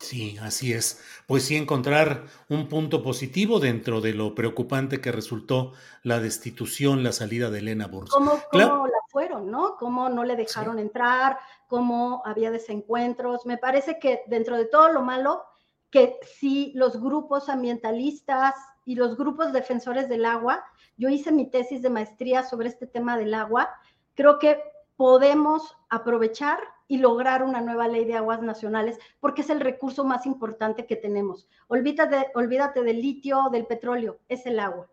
Sí, 0.03 0.37
así 0.43 0.73
es. 0.73 1.01
Pues 1.29 1.45
sí, 1.45 1.57
encontrar 1.57 2.25
un 2.49 2.69
punto 2.69 3.05
positivo 3.05 3.61
dentro 3.61 4.01
de 4.01 4.13
lo 4.13 4.35
preocupante 4.35 5.01
que 5.01 5.13
resultó 5.13 5.75
la 6.03 6.19
destitución, 6.19 7.05
la 7.05 7.13
salida 7.13 7.51
de 7.51 7.61
Elena 7.61 7.87
Burns. 7.87 8.11
¿Cómo, 8.11 8.41
cómo 8.51 8.87
la 8.89 8.99
fueron, 9.09 9.49
no? 9.49 9.77
¿Cómo 9.79 10.09
no 10.09 10.25
le 10.25 10.35
dejaron 10.35 10.81
entrar? 10.81 11.39
¿Cómo 11.69 12.21
había 12.25 12.51
desencuentros? 12.51 13.47
Me 13.47 13.59
parece 13.59 14.01
que 14.01 14.23
dentro 14.27 14.57
de 14.57 14.65
todo 14.65 14.89
lo 14.89 15.03
malo, 15.03 15.45
que 15.89 16.19
sí 16.39 16.73
los 16.75 17.01
grupos 17.01 17.49
ambientalistas 17.49 18.57
y 18.85 18.97
los 18.97 19.17
grupos 19.17 19.53
defensores 19.53 20.09
del 20.09 20.27
agua, 20.27 20.65
yo 20.97 21.09
hice 21.09 21.33
mi 21.33 21.51
tesis 21.51 21.83
de 21.83 21.91
maestría 21.91 22.43
sobre 22.43 22.69
este 22.69 22.87
tema 22.87 23.17
del 23.17 23.35
agua, 23.35 23.71
creo 24.15 24.39
que 24.39 24.61
podemos 24.97 25.77
aprovechar 25.89 26.59
y 26.89 26.99
lograr 26.99 27.43
una 27.43 27.61
nueva 27.61 27.89
ley 27.89 28.05
de 28.05 28.17
aguas 28.17 28.43
nacionales, 28.43 28.99
porque 29.19 29.43
es 29.43 29.51
el 29.51 29.61
recurso 29.61 30.05
más 30.05 30.27
importante 30.27 30.87
que 30.87 30.97
tenemos. 30.97 31.49
Olvídate, 31.69 32.27
olvídate 32.35 32.83
del 32.83 33.01
litio, 33.01 33.49
del 33.51 33.67
petróleo, 33.67 34.21
es 34.29 34.45
el 34.47 34.61
agua. 34.61 34.91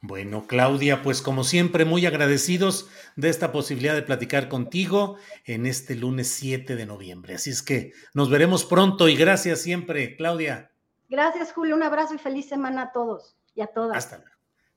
Bueno, 0.00 0.46
Claudia, 0.46 1.02
pues 1.02 1.20
como 1.20 1.42
siempre, 1.42 1.84
muy 1.84 2.06
agradecidos 2.06 2.88
de 3.16 3.28
esta 3.28 3.50
posibilidad 3.50 3.94
de 3.94 4.02
platicar 4.02 4.48
contigo 4.48 5.16
en 5.44 5.66
este 5.66 5.94
lunes 5.94 6.28
7 6.28 6.76
de 6.76 6.86
noviembre. 6.86 7.34
Así 7.34 7.50
es 7.50 7.62
que 7.62 7.92
nos 8.14 8.30
veremos 8.30 8.64
pronto 8.64 9.08
y 9.08 9.16
gracias 9.16 9.60
siempre, 9.60 10.16
Claudia. 10.16 10.70
Gracias, 11.08 11.52
Julio. 11.52 11.74
Un 11.76 11.82
abrazo 11.82 12.14
y 12.14 12.18
feliz 12.18 12.48
semana 12.48 12.82
a 12.82 12.92
todos 12.92 13.36
y 13.54 13.62
a 13.62 13.66
todas. 13.66 13.96
Hasta 13.96 14.18
luego. 14.18 14.35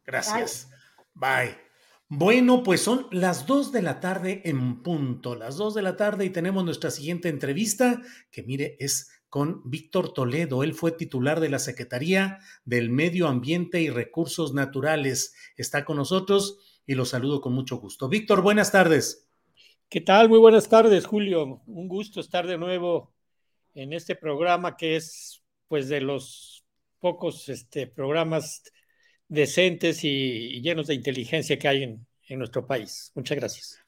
Gracias. 0.10 0.72
Bye. 1.14 1.56
Bueno, 2.08 2.64
pues 2.64 2.82
son 2.82 3.06
las 3.12 3.46
2 3.46 3.72
de 3.72 3.84
la 3.84 4.00
tarde 4.00 4.42
en 4.46 4.82
punto, 4.82 5.36
las 5.36 5.58
2 5.58 5.76
de 5.76 5.84
la 5.84 5.98
tarde 5.98 6.26
y 6.26 6.32
tenemos 6.32 6.66
nuestra 6.66 6.90
siguiente 6.90 7.30
entrevista, 7.30 8.02
que 8.32 8.42
mire, 8.42 8.76
es 8.80 9.12
con 9.30 9.62
Víctor 9.70 10.12
Toledo. 10.12 10.64
Él 10.64 10.74
fue 10.74 10.92
titular 10.94 11.40
de 11.40 11.50
la 11.50 11.60
Secretaría 11.60 12.40
del 12.66 12.90
Medio 12.90 13.28
Ambiente 13.28 13.82
y 13.82 13.92
Recursos 13.92 14.56
Naturales. 14.56 15.36
Está 15.56 15.86
con 15.86 15.98
nosotros 15.98 16.58
y 16.88 16.96
lo 16.96 17.06
saludo 17.06 17.40
con 17.40 17.54
mucho 17.54 17.78
gusto. 17.78 18.10
Víctor, 18.10 18.42
buenas 18.42 18.72
tardes. 18.72 19.30
¿Qué 19.90 20.02
tal? 20.02 20.28
Muy 20.28 20.40
buenas 20.40 20.68
tardes, 20.68 21.06
Julio. 21.06 21.62
Un 21.68 21.88
gusto 21.88 22.20
estar 22.20 22.48
de 22.48 22.58
nuevo 22.58 23.14
en 23.76 23.94
este 23.94 24.16
programa 24.16 24.76
que 24.76 24.96
es 24.96 25.44
pues 25.68 25.88
de 25.88 26.02
los 26.02 26.66
pocos 27.00 27.48
este, 27.50 27.86
programas 27.86 28.64
decentes 29.30 30.04
y, 30.04 30.62
llenos 30.62 30.88
de 30.88 30.96
inteligencia 30.96 31.58
que 31.58 31.68
hay 31.68 31.84
en, 31.84 32.06
nuestro 32.38 32.68
país. 32.68 33.12
Muchas 33.16 33.38
gracias. 33.38 33.80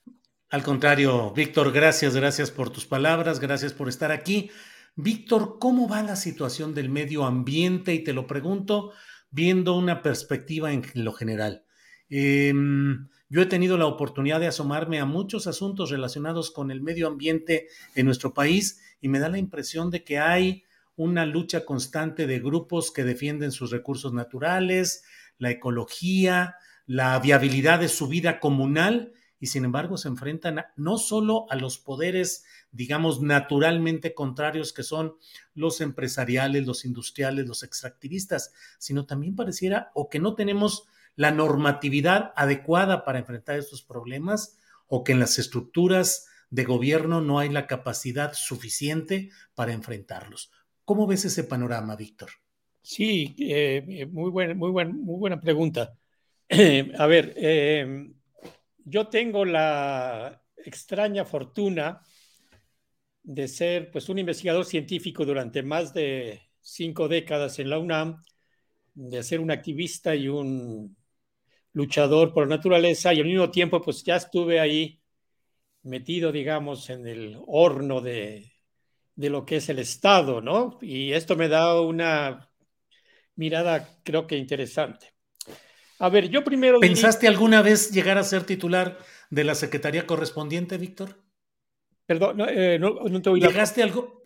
Al 0.49 0.63
contrario, 0.63 1.31
Víctor, 1.31 1.71
gracias, 1.71 2.15
gracias 2.15 2.49
por 2.49 2.71
tus 2.71 2.85
palabras, 2.85 3.39
gracias 3.39 3.71
por 3.71 3.87
estar 3.87 4.11
aquí. 4.11 4.49
Víctor, 4.95 5.57
¿cómo 5.59 5.87
va 5.87 6.01
la 6.01 6.15
situación 6.15 6.73
del 6.73 6.89
medio 6.89 7.23
ambiente? 7.23 7.93
Y 7.93 8.03
te 8.03 8.13
lo 8.13 8.25
pregunto 8.25 8.93
viendo 9.29 9.77
una 9.77 10.01
perspectiva 10.01 10.73
en 10.73 10.83
lo 10.95 11.13
general. 11.13 11.65
Em, 12.09 13.07
yo 13.29 13.41
he 13.41 13.45
tenido 13.45 13.77
la 13.77 13.85
oportunidad 13.85 14.39
de 14.39 14.47
asomarme 14.47 14.99
a 14.99 15.05
muchos 15.05 15.45
asuntos 15.45 15.91
relacionados 15.91 16.49
con 16.49 16.71
el 16.71 16.81
medio 16.81 17.07
ambiente 17.07 17.67
en 17.95 18.07
nuestro 18.07 18.33
país 18.33 18.81
y 18.99 19.07
me 19.07 19.19
da 19.19 19.29
la 19.29 19.37
impresión 19.37 19.91
de 19.91 20.03
que 20.03 20.17
hay 20.17 20.63
una 20.95 21.25
lucha 21.25 21.63
constante 21.63 22.27
de 22.27 22.39
grupos 22.39 22.91
que 22.91 23.03
defienden 23.03 23.51
sus 23.51 23.71
recursos 23.71 24.13
naturales, 24.13 25.03
la 25.41 25.49
ecología, 25.49 26.57
la 26.85 27.17
viabilidad 27.19 27.79
de 27.79 27.89
su 27.89 28.07
vida 28.07 28.39
comunal 28.39 29.13
y 29.39 29.47
sin 29.47 29.65
embargo 29.65 29.97
se 29.97 30.07
enfrentan 30.07 30.63
no 30.75 30.99
solo 30.99 31.47
a 31.49 31.55
los 31.55 31.79
poderes, 31.79 32.45
digamos, 32.71 33.21
naturalmente 33.21 34.13
contrarios 34.13 34.71
que 34.71 34.83
son 34.83 35.15
los 35.55 35.81
empresariales, 35.81 36.67
los 36.67 36.85
industriales, 36.85 37.47
los 37.47 37.63
extractivistas, 37.63 38.53
sino 38.77 39.07
también 39.07 39.35
pareciera 39.35 39.89
o 39.95 40.09
que 40.09 40.19
no 40.19 40.35
tenemos 40.35 40.85
la 41.15 41.31
normatividad 41.31 42.33
adecuada 42.35 43.03
para 43.03 43.17
enfrentar 43.17 43.57
estos 43.57 43.81
problemas 43.81 44.59
o 44.85 45.03
que 45.03 45.13
en 45.13 45.19
las 45.19 45.39
estructuras 45.39 46.27
de 46.51 46.65
gobierno 46.65 47.19
no 47.19 47.39
hay 47.39 47.49
la 47.49 47.65
capacidad 47.65 48.33
suficiente 48.35 49.31
para 49.55 49.73
enfrentarlos. 49.73 50.51
¿Cómo 50.85 51.07
ves 51.07 51.25
ese 51.25 51.43
panorama, 51.43 51.95
Víctor? 51.95 52.29
Sí, 52.83 53.35
eh, 53.39 54.07
muy, 54.11 54.31
buena, 54.31 54.53
muy, 54.55 54.71
muy 54.71 55.17
buena 55.19 55.39
pregunta. 55.39 55.97
a 56.97 57.05
ver, 57.07 57.33
eh, 57.37 58.09
yo 58.85 59.07
tengo 59.09 59.45
la 59.45 60.41
extraña 60.57 61.25
fortuna 61.25 62.01
de 63.23 63.47
ser 63.47 63.91
pues, 63.91 64.09
un 64.09 64.19
investigador 64.19 64.65
científico 64.65 65.25
durante 65.25 65.63
más 65.63 65.93
de 65.93 66.41
cinco 66.59 67.07
décadas 67.07 67.59
en 67.59 67.69
la 67.69 67.79
UNAM, 67.79 68.21
de 68.93 69.23
ser 69.23 69.39
un 69.39 69.51
activista 69.51 70.15
y 70.15 70.27
un 70.27 70.97
luchador 71.73 72.33
por 72.33 72.47
la 72.49 72.57
naturaleza 72.57 73.13
y 73.13 73.19
al 73.21 73.27
mismo 73.27 73.51
tiempo 73.51 73.81
pues 73.81 74.03
ya 74.03 74.17
estuve 74.17 74.59
ahí 74.59 75.01
metido, 75.83 76.31
digamos, 76.31 76.89
en 76.91 77.07
el 77.07 77.39
horno 77.47 78.01
de, 78.01 78.51
de 79.15 79.31
lo 79.31 79.45
que 79.45 79.57
es 79.57 79.69
el 79.69 79.79
Estado, 79.79 80.41
¿no? 80.41 80.79
Y 80.81 81.13
esto 81.13 81.37
me 81.37 81.49
da 81.49 81.81
una 81.81 82.50
mirada 83.35 83.87
creo 84.03 84.27
que 84.27 84.37
interesante. 84.37 85.13
A 85.99 86.09
ver, 86.09 86.29
yo 86.29 86.43
primero... 86.43 86.79
¿Pensaste 86.79 87.27
alguna 87.27 87.61
vez 87.61 87.91
llegar 87.91 88.17
a 88.17 88.23
ser 88.23 88.43
titular 88.43 88.97
de 89.29 89.43
la 89.43 89.55
secretaría 89.55 90.07
correspondiente, 90.07 90.77
Víctor? 90.77 91.21
Perdón, 92.05 92.37
no, 92.37 92.47
eh, 92.47 92.79
te 93.21 93.29
oí. 93.29 93.39
¿Llegaste 93.39 93.83
algo, 93.83 94.21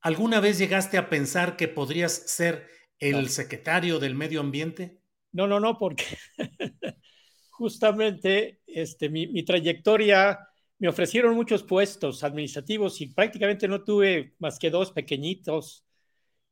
¿Alguna 0.00 0.40
vez 0.40 0.58
llegaste 0.58 0.96
a 0.96 1.10
pensar 1.10 1.56
que 1.56 1.68
podrías 1.68 2.12
ser 2.12 2.68
el 2.98 3.28
secretario 3.28 3.98
del 3.98 4.14
medio 4.14 4.40
ambiente? 4.40 5.02
No, 5.32 5.46
no, 5.46 5.60
no, 5.60 5.78
porque 5.78 6.04
justamente 7.50 8.60
este, 8.66 9.10
mi, 9.10 9.26
mi, 9.26 9.44
trayectoria 9.44 10.38
me 10.78 10.88
ofrecieron 10.88 11.34
muchos 11.34 11.62
puestos 11.62 12.24
administrativos 12.24 13.00
y 13.02 13.08
prácticamente 13.08 13.68
no 13.68 13.84
tuve 13.84 14.34
más 14.38 14.58
que 14.58 14.70
dos 14.70 14.90
pequeñitos 14.90 15.84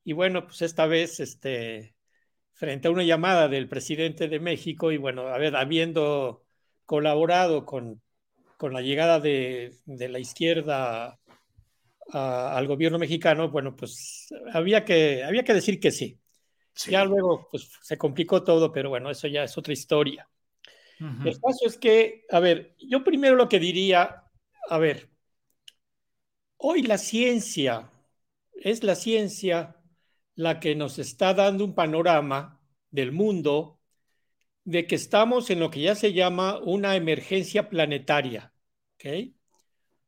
y 0.09 0.14
bueno, 0.14 0.46
pues 0.46 0.62
esta 0.62 0.86
vez, 0.86 1.20
este, 1.20 1.94
frente 2.54 2.88
a 2.88 2.90
una 2.90 3.02
llamada 3.02 3.46
del 3.46 3.68
presidente 3.68 4.26
de 4.26 4.40
México 4.40 4.90
y 4.90 4.96
bueno, 4.96 5.28
a 5.28 5.36
ver, 5.36 5.54
habiendo 5.54 6.46
colaborado 6.86 7.66
con, 7.66 8.00
con 8.56 8.72
la 8.72 8.80
llegada 8.80 9.20
de, 9.20 9.74
de 9.84 10.09
la 10.09 10.18
izquierda 10.18 11.18
a, 12.11 12.56
al 12.56 12.66
gobierno 12.66 12.98
mexicano, 12.98 13.50
bueno, 13.50 13.76
pues 13.76 14.28
había 14.54 14.82
que, 14.86 15.24
había 15.24 15.44
que 15.44 15.52
decir 15.52 15.78
que 15.78 15.90
sí. 15.90 16.18
Ya 16.86 17.04
luego 17.04 17.46
pues, 17.50 17.70
se 17.82 17.98
complicó 17.98 18.42
todo, 18.42 18.72
pero 18.72 18.88
bueno, 18.88 19.11
eso 19.11 19.28
ya 19.28 19.42
es 19.42 19.59
otra 19.59 19.74
historia. 19.74 20.26
El 21.22 21.38
caso 21.38 21.66
es 21.66 21.76
que, 21.76 22.24
a 22.30 22.40
ver, 22.40 22.74
yo 22.78 23.04
primero 23.04 23.36
lo 23.36 23.46
que 23.46 23.59
diría, 23.59 24.24
a 24.70 24.78
ver, 24.78 25.11
hoy 26.56 26.80
la 26.80 26.96
ciencia 26.96 27.90
es 28.54 28.82
la 28.82 28.94
ciencia 28.94 29.78
la 30.39 30.61
que 30.61 30.76
nos 30.76 31.01
está 31.01 31.34
dando 31.34 31.64
un 31.64 31.74
panorama 31.74 32.61
del 32.93 33.11
mundo 33.11 33.80
de 34.62 34.86
que 34.86 34.95
estamos 34.95 35.51
en 35.51 35.59
lo 35.59 35.68
que 35.68 35.80
ya 35.80 35.97
se 35.97 36.12
llama 36.12 36.61
una 36.61 36.95
emergencia 36.95 37.68
planetaria. 37.68 38.55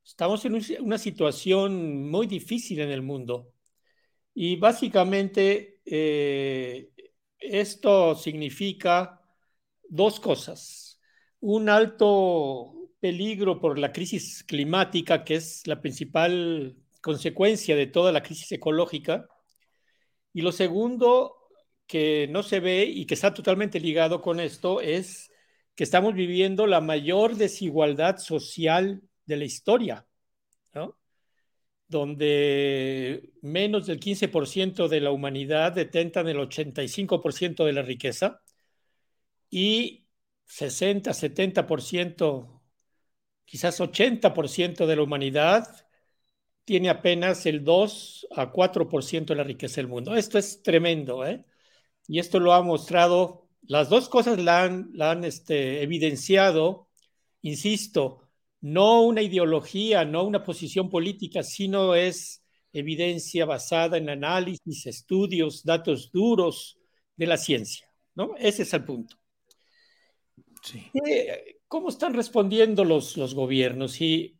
Estamos 0.05 0.45
en 0.45 0.61
una 0.83 0.99
situación 0.99 2.09
muy 2.09 2.29
difícil 2.29 2.79
en 2.79 2.91
el 2.91 3.03
mundo 3.03 3.53
y 4.33 4.55
básicamente 4.55 5.81
eh, 5.85 6.91
esto 7.41 8.15
significa 8.15 9.21
dos 9.89 10.21
cosas. 10.21 11.01
Un 11.41 11.69
alto 11.69 12.93
peligro 13.01 13.61
por 13.61 13.81
la 13.81 13.91
crisis 13.91 14.45
climática, 14.45 15.25
que 15.25 15.35
es 15.35 15.67
la 15.67 15.81
principal 15.81 16.77
consecuencia 17.01 17.75
de 17.75 17.89
toda 17.89 18.13
la 18.13 18.23
crisis 18.23 18.53
ecológica. 18.53 19.27
Y 20.33 20.43
lo 20.43 20.53
segundo, 20.53 21.37
que 21.87 22.29
no 22.31 22.43
se 22.43 22.61
ve 22.61 22.85
y 22.85 23.07
que 23.07 23.15
está 23.15 23.35
totalmente 23.35 23.81
ligado 23.81 24.23
con 24.23 24.39
esto, 24.41 24.81
es 24.81 25.31
que 25.75 25.85
estamos 25.85 26.15
viviendo 26.15 26.67
la 26.67 26.81
mayor 26.81 27.37
desigualdad 27.37 28.19
social 28.19 29.03
de 29.27 29.37
la 29.37 29.45
historia, 29.45 30.07
donde 31.89 33.33
menos 33.43 33.87
del 33.87 33.99
15% 33.99 34.89
de 34.89 35.01
la 35.01 35.11
humanidad 35.11 35.73
detentan 35.73 36.29
el 36.29 36.39
85% 36.39 37.65
de 37.65 37.73
la 37.73 37.83
riqueza 37.83 38.41
y 39.51 40.07
60, 40.45 41.13
70%, 41.13 42.63
quizás 43.45 43.81
80% 43.81 44.87
de 44.87 44.97
la 44.97 45.03
humanidad 45.03 45.90
tiene 46.71 46.89
apenas 46.89 47.47
el 47.47 47.65
2 47.65 48.29
a 48.31 48.53
4% 48.53 49.33
de 49.33 49.35
la 49.35 49.43
riqueza 49.43 49.81
del 49.81 49.89
mundo. 49.89 50.15
Esto 50.15 50.39
es 50.39 50.63
tremendo, 50.63 51.27
¿eh? 51.27 51.45
Y 52.07 52.21
esto 52.21 52.39
lo 52.39 52.53
ha 52.53 52.63
mostrado, 52.63 53.49
las 53.63 53.89
dos 53.89 54.09
cosas 54.09 54.39
la 54.39 54.63
han, 54.63 54.89
la 54.95 55.11
han 55.11 55.25
este, 55.25 55.83
evidenciado, 55.83 56.89
insisto, 57.43 58.29
no 58.61 59.03
una 59.03 59.21
ideología, 59.21 60.05
no 60.05 60.23
una 60.23 60.45
posición 60.45 60.89
política, 60.89 61.43
sino 61.43 61.97
es 61.97 62.45
evidencia 62.73 63.47
basada 63.47 63.97
en 63.97 64.09
análisis, 64.09 64.87
estudios, 64.87 65.65
datos 65.65 66.13
duros 66.13 66.79
de 67.17 67.27
la 67.27 67.37
ciencia. 67.37 67.89
¿no? 68.15 68.37
Ese 68.39 68.63
es 68.63 68.73
el 68.75 68.85
punto. 68.85 69.17
Eh, 70.95 71.57
¿Cómo 71.67 71.89
están 71.89 72.15
respondiendo 72.15 72.85
los, 72.85 73.17
los 73.17 73.35
gobiernos? 73.35 74.01
Y 74.01 74.40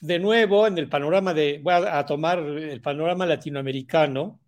de 0.00 0.18
nuevo, 0.18 0.66
en 0.66 0.78
el 0.78 0.88
panorama 0.88 1.34
de, 1.34 1.60
voy 1.62 1.74
a, 1.74 2.04
tomar 2.06 2.38
el 2.38 2.80
panorama 2.80 3.26
latinoamericano, 3.26 4.40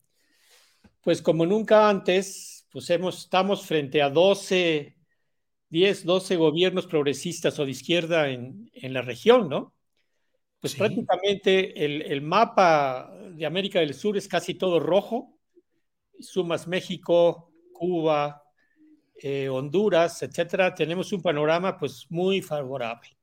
pues 1.00 1.22
como 1.22 1.46
nunca 1.46 1.88
antes, 1.88 2.66
pues 2.70 2.88
hemos, 2.90 3.24
estamos 3.24 3.66
frente 3.66 4.02
a 4.02 4.10
12 4.10 4.96
10, 5.70 6.04
12 6.04 6.36
gobiernos 6.36 6.86
progresistas 6.86 7.58
o 7.58 7.64
de 7.64 7.70
izquierda 7.70 8.28
en, 8.28 8.70
la 8.74 9.02
región, 9.02 9.48
¿no? 9.48 9.72
Pues 10.58 10.74
prácticamente 10.74 11.84
el, 12.12 12.20
mapa 12.20 13.10
de 13.30 13.46
América 13.46 13.78
del 13.80 13.94
Sur 13.94 14.16
es 14.18 14.28
casi 14.28 14.54
todo 14.54 14.78
rojo. 14.78 15.38
Sumas 16.18 16.66
México, 16.66 17.50
Cuba, 17.72 18.42
eh, 19.14 19.48
Honduras, 19.48 20.22
etcétera. 20.22 20.74
Tenemos 20.74 21.12
un 21.12 21.22
panorama 21.22 21.78
pues 21.78 22.06
muy 22.10 22.42
favorable. 22.42 23.16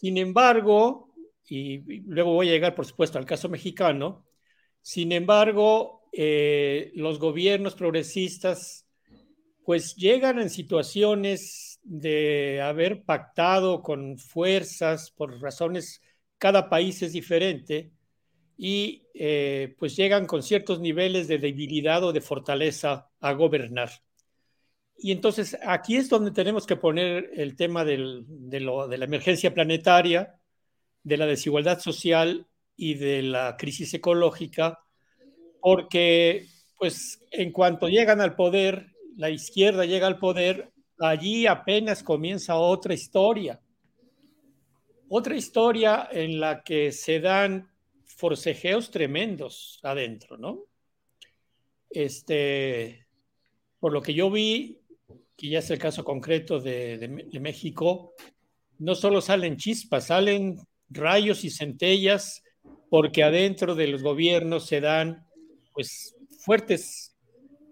Sin 0.00 0.16
embargo, 0.16 1.12
y, 1.48 1.78
luego 2.02 2.34
voy 2.34 2.48
a 2.48 2.52
llegar 2.52 2.74
por 2.74 2.86
supuesto 2.86 3.18
al 3.18 3.26
caso 3.26 3.48
mexicano, 3.48 4.24
sin 4.80 5.12
embargo, 5.12 6.08
eh, 6.12 6.92
los 6.94 7.18
gobiernos 7.18 7.74
progresistas 7.74 8.86
pues 9.64 9.96
llegan 9.96 10.38
en 10.38 10.48
situaciones 10.48 11.78
de 11.82 12.62
haber 12.62 13.02
pactado 13.02 13.82
con 13.82 14.16
fuerzas 14.16 15.10
por 15.10 15.40
razones, 15.42 16.00
cada 16.38 16.70
país 16.70 17.02
es 17.02 17.12
diferente, 17.12 17.92
y 18.56 19.06
eh, 19.14 19.74
pues 19.78 19.94
llegan 19.94 20.26
con 20.26 20.42
ciertos 20.42 20.80
niveles 20.80 21.28
de 21.28 21.38
debilidad 21.38 22.02
o 22.02 22.12
de 22.12 22.20
fortaleza 22.20 23.10
a 23.20 23.32
gobernar. 23.32 23.90
Y 24.98 25.12
entonces 25.12 25.56
aquí 25.64 25.96
es 25.96 26.08
donde 26.08 26.32
tenemos 26.32 26.66
que 26.66 26.76
poner 26.76 27.30
el 27.34 27.56
tema 27.56 27.84
de, 27.84 28.24
de 28.28 28.60
la 28.60 29.04
emergencia 29.04 29.54
planetaria, 29.54 30.40
de 31.02 31.16
la 31.16 31.26
desigualdad 31.26 31.78
social 31.78 32.46
y 32.76 32.94
de 32.94 33.22
la 33.22 33.56
crisis 33.56 33.94
ecológica, 33.94 34.80
porque 35.60 36.46
pues 36.76 37.20
en 37.30 37.52
cuanto 37.52 37.88
llegan 37.88 38.20
al 38.20 38.34
poder 38.34 38.92
la 39.18 39.30
izquierda 39.30 39.84
llega 39.84 40.06
al 40.06 40.20
poder, 40.20 40.72
allí 41.00 41.48
apenas 41.48 42.04
comienza 42.04 42.54
otra 42.54 42.94
historia. 42.94 43.60
Otra 45.08 45.34
historia 45.34 46.08
en 46.12 46.38
la 46.38 46.62
que 46.62 46.92
se 46.92 47.18
dan 47.18 47.68
forcejeos 48.04 48.92
tremendos 48.92 49.80
adentro, 49.82 50.38
¿no? 50.38 50.66
Este, 51.90 53.08
por 53.80 53.92
lo 53.92 54.02
que 54.02 54.14
yo 54.14 54.30
vi, 54.30 54.78
que 55.38 55.48
ya 55.48 55.60
es 55.60 55.70
el 55.70 55.78
caso 55.78 56.04
concreto 56.04 56.60
de, 56.60 56.98
de 56.98 57.40
México, 57.40 58.12
no 58.78 58.94
solo 58.94 59.22
salen 59.22 59.56
chispas, 59.56 60.08
salen 60.08 60.58
rayos 60.90 61.44
y 61.44 61.50
centellas, 61.50 62.42
porque 62.90 63.22
adentro 63.22 63.74
de 63.74 63.86
los 63.86 64.02
gobiernos 64.02 64.66
se 64.66 64.80
dan 64.80 65.24
pues 65.72 66.16
fuertes 66.40 67.16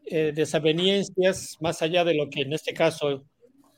eh, 0.06 0.32
desavenencias, 0.34 1.56
más 1.60 1.82
allá 1.82 2.04
de 2.04 2.14
lo 2.14 2.30
que 2.30 2.42
en 2.42 2.52
este 2.52 2.72
caso 2.72 3.24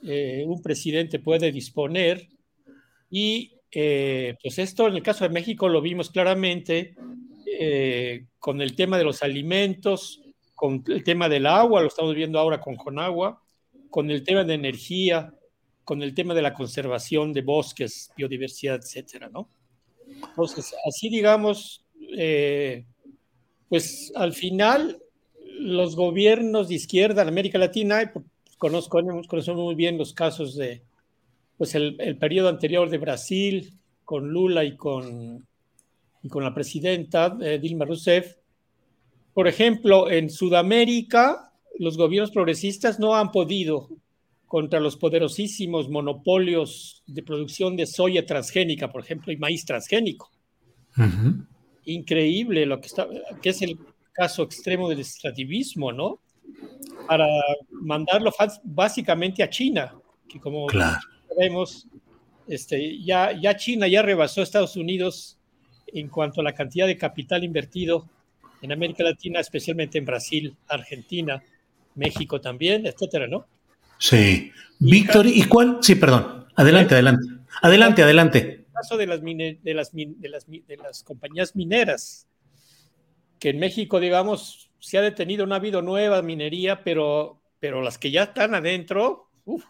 eh, 0.03 0.45
un 0.47 0.61
presidente 0.61 1.19
puede 1.19 1.51
disponer. 1.53 2.29
Y 3.11 3.55
eh, 3.71 4.37
pues 4.43 4.59
esto 4.59 4.89
en 4.89 4.97
el 4.97 5.03
caso 5.03 5.25
de 5.25 5.31
México 5.31 5.69
lo 5.69 5.81
vimos 5.81 6.11
claramente 6.11 6.95
con 8.39 8.61
el 8.61 8.77
tema 8.77 8.99
de 8.99 9.05
los 9.05 9.25
alimentos, 9.25 10.23
con 10.55 10.85
el 10.87 11.03
tema 11.03 11.29
del 11.29 11.45
agua, 11.47 11.81
lo 11.81 11.89
estamos 11.89 12.15
viendo 12.15 12.39
ahora 12.39 12.61
con 12.61 12.77
Conagua, 12.77 13.43
con 13.91 14.11
el 14.11 14.23
tema 14.23 14.45
de 14.45 14.55
energía, 14.55 15.35
con 15.85 16.03
el 16.03 16.15
tema 16.15 16.35
de 16.35 16.43
la 16.43 16.55
conservación 16.55 17.33
de 17.33 17.43
bosques, 17.43 18.11
biodiversidad, 18.17 18.77
etcétera, 18.77 19.29
¿no? 19.29 19.49
Entonces, 20.07 20.75
así 20.87 21.09
digamos, 21.09 21.85
pues 23.69 24.13
al 24.15 24.33
final 24.33 24.99
los 25.59 25.97
gobiernos 25.97 26.69
de 26.69 26.77
izquierda 26.77 27.23
en 27.23 27.29
América 27.29 27.59
Latina, 27.59 28.13
conozco, 28.59 29.01
conocemos 29.27 29.61
muy 29.61 29.75
bien 29.75 29.99
los 29.99 30.13
casos 30.13 30.57
de 30.57 30.83
pues 31.57 31.75
el, 31.75 32.17
periodo 32.19 32.49
anterior 32.49 32.89
de 32.89 32.99
Brasil 32.99 33.75
con 34.05 34.29
Lula 34.29 34.65
y 34.65 34.77
con, 34.77 35.47
con 36.31 36.45
la 36.45 36.55
presidenta 36.55 37.37
eh, 37.41 37.59
Dilma 37.59 37.85
Rousseff. 37.85 38.37
Por 39.35 39.49
ejemplo, 39.49 40.09
en 40.09 40.31
Sudamérica, 40.31 41.48
los 41.79 41.97
gobiernos 41.97 42.31
progresistas 42.31 42.99
no 42.99 43.15
han 43.15 43.31
podido 43.31 43.89
contra 44.47 44.81
los 44.81 44.97
poderosísimos 44.97 45.89
monopolios 45.89 47.03
de 47.07 47.23
producción 47.23 47.77
de 47.77 47.87
soya 47.87 48.25
transgénica, 48.25 48.91
por 48.91 49.03
ejemplo, 49.03 49.33
y 49.33 49.37
maíz 49.37 49.65
transgénico. 49.65 50.31
Increíble 51.85 52.67
lo 52.67 52.81
que 52.81 52.87
está, 52.87 53.07
que 53.43 53.51
es 53.51 53.63
el 53.63 53.79
caso 54.13 54.43
extremo 54.43 54.89
del 54.89 55.01
extractivismo, 55.01 55.93
¿no? 55.93 56.21
Para 57.07 57.27
mandarlo 57.71 58.33
básicamente 58.65 59.43
a 59.43 59.51
China, 59.51 59.95
que 60.29 60.41
como 60.41 60.67
sabemos, 61.29 61.87
este, 62.49 62.99
ya, 63.03 63.39
ya 63.39 63.57
China 63.57 63.87
ya 63.87 64.03
rebasó 64.03 64.41
a 64.41 64.45
Estados 64.45 64.77
Unidos 64.77 65.39
en 65.87 66.09
cuanto 66.09 66.41
a 66.41 66.45
la 66.45 66.55
cantidad 66.55 66.87
de 66.87 66.97
capital 66.97 67.45
invertido 67.45 68.09
en 68.63 68.73
América 68.73 69.05
Latina, 69.05 69.41
especialmente 69.41 69.99
en 69.99 70.05
Brasil, 70.05 70.57
Argentina, 70.67 71.43
México 71.99 72.41
también, 72.41 72.87
etcétera, 72.87 73.27
¿no? 73.27 73.47
Sí. 73.99 74.53
Víctor, 74.79 75.27
¿y 75.27 75.43
cuál? 75.45 75.79
Sí, 75.83 75.97
perdón. 75.97 76.47
Adelante, 76.55 76.95
adelante. 76.95 77.27
Adelante, 77.63 78.03
adelante. 78.03 78.39
El 78.39 78.73
caso 78.73 78.97
de 78.97 79.07
las, 79.07 79.21
de 79.23 79.59
las, 79.75 79.93
de 79.93 80.29
las, 80.29 80.47
de 80.47 80.77
las 80.77 81.03
compañías 81.03 81.57
mineras 81.57 82.29
que 83.39 83.51
en 83.51 83.59
México, 83.59 84.01
digamos, 84.01 84.71
se 84.79 84.99
ha 84.99 85.03
detenido, 85.03 85.47
no 85.47 85.55
ha 85.55 85.59
habido 85.59 85.83
nueva 85.83 86.23
minería, 86.23 86.83
pero, 86.83 87.41
pero 87.61 87.83
las 87.83 87.99
que 87.99 88.11
ya 88.11 88.25
están 88.25 88.55
adentro, 88.55 89.31
uff, 89.45 89.65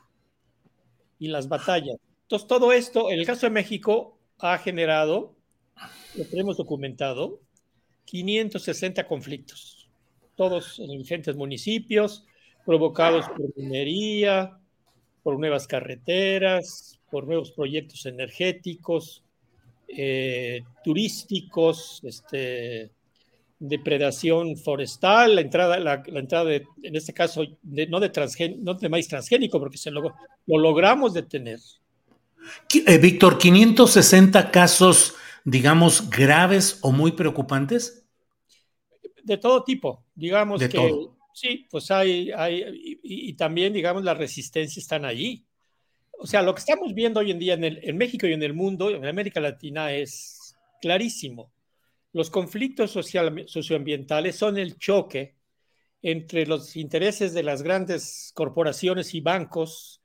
y 1.18 1.28
las 1.28 1.48
batallas. 1.48 1.96
Entonces, 2.22 2.48
todo 2.48 2.72
esto, 2.72 3.10
en 3.10 3.18
el 3.18 3.26
caso 3.26 3.46
de 3.46 3.50
México, 3.50 4.18
ha 4.38 4.58
generado, 4.58 5.34
lo 6.14 6.24
tenemos 6.24 6.56
documentado, 6.56 7.40
560 8.04 9.06
conflictos, 9.06 9.77
todos 10.38 10.78
en 10.78 10.96
diferentes 10.96 11.34
municipios, 11.36 12.24
provocados 12.64 13.26
por 13.28 13.54
minería, 13.56 14.56
por 15.22 15.38
nuevas 15.38 15.66
carreteras, 15.66 17.00
por 17.10 17.26
nuevos 17.26 17.50
proyectos 17.50 18.06
energéticos, 18.06 19.24
eh, 19.88 20.62
turísticos, 20.84 22.00
este, 22.04 22.92
depredación 23.58 24.56
forestal, 24.56 25.34
la 25.34 25.40
entrada, 25.40 25.78
la, 25.80 26.04
entrada 26.06 26.44
de, 26.44 26.66
en 26.84 26.94
este 26.94 27.12
caso, 27.12 27.44
de, 27.62 27.88
no, 27.88 27.98
de 27.98 28.10
transgen, 28.10 28.62
no 28.62 28.74
de 28.74 28.88
maíz 28.88 29.08
transgénico, 29.08 29.58
porque 29.58 29.76
se 29.76 29.90
lo, 29.90 30.14
lo 30.46 30.58
logramos 30.58 31.14
detener. 31.14 31.58
Eh, 32.86 32.98
Víctor, 32.98 33.38
¿560 33.38 34.52
casos, 34.52 35.16
digamos, 35.44 36.08
graves 36.08 36.78
o 36.82 36.92
muy 36.92 37.12
preocupantes? 37.12 38.04
De 39.24 39.36
todo 39.36 39.64
tipo, 39.64 40.04
digamos 40.18 40.64
De 40.64 40.68
que 40.68 40.80
todo. 40.80 41.16
sí, 41.32 41.66
pues 41.70 41.90
hay, 41.90 42.30
hay 42.32 42.62
y, 43.02 43.30
y 43.30 43.34
también, 43.34 43.72
digamos, 43.72 44.04
las 44.04 44.18
resistencias 44.18 44.78
están 44.84 45.04
allí. 45.04 45.46
O 46.12 46.26
sea, 46.26 46.42
lo 46.42 46.54
que 46.54 46.60
estamos 46.60 46.94
viendo 46.94 47.20
hoy 47.20 47.30
en 47.30 47.38
día 47.38 47.54
en, 47.54 47.64
el- 47.64 47.80
en 47.82 47.96
México 47.96 48.26
y 48.26 48.32
en 48.32 48.42
el 48.42 48.54
mundo, 48.54 48.90
en 48.90 49.06
América 49.06 49.40
Latina, 49.40 49.92
es 49.92 50.56
clarísimo. 50.80 51.52
Los 52.12 52.30
conflictos 52.30 52.90
social, 52.92 53.44
socioambientales 53.48 54.36
son 54.36 54.58
el 54.58 54.78
choque 54.78 55.36
entre 56.02 56.46
los 56.46 56.76
intereses 56.76 57.34
de 57.34 57.42
las 57.44 57.62
grandes 57.62 58.32
corporaciones 58.34 59.14
y 59.14 59.20
bancos 59.22 60.02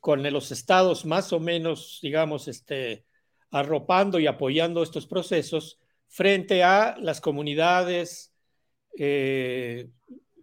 con 0.00 0.22
los 0.22 0.52
estados 0.52 1.06
más 1.06 1.32
o 1.32 1.40
menos, 1.40 2.00
digamos, 2.02 2.48
este, 2.48 3.06
arropando 3.50 4.18
y 4.20 4.26
apoyando 4.26 4.82
estos 4.82 5.06
procesos 5.06 5.80
frente 6.08 6.62
a 6.62 6.96
las 7.00 7.20
comunidades 7.20 8.33
eh, 8.98 9.90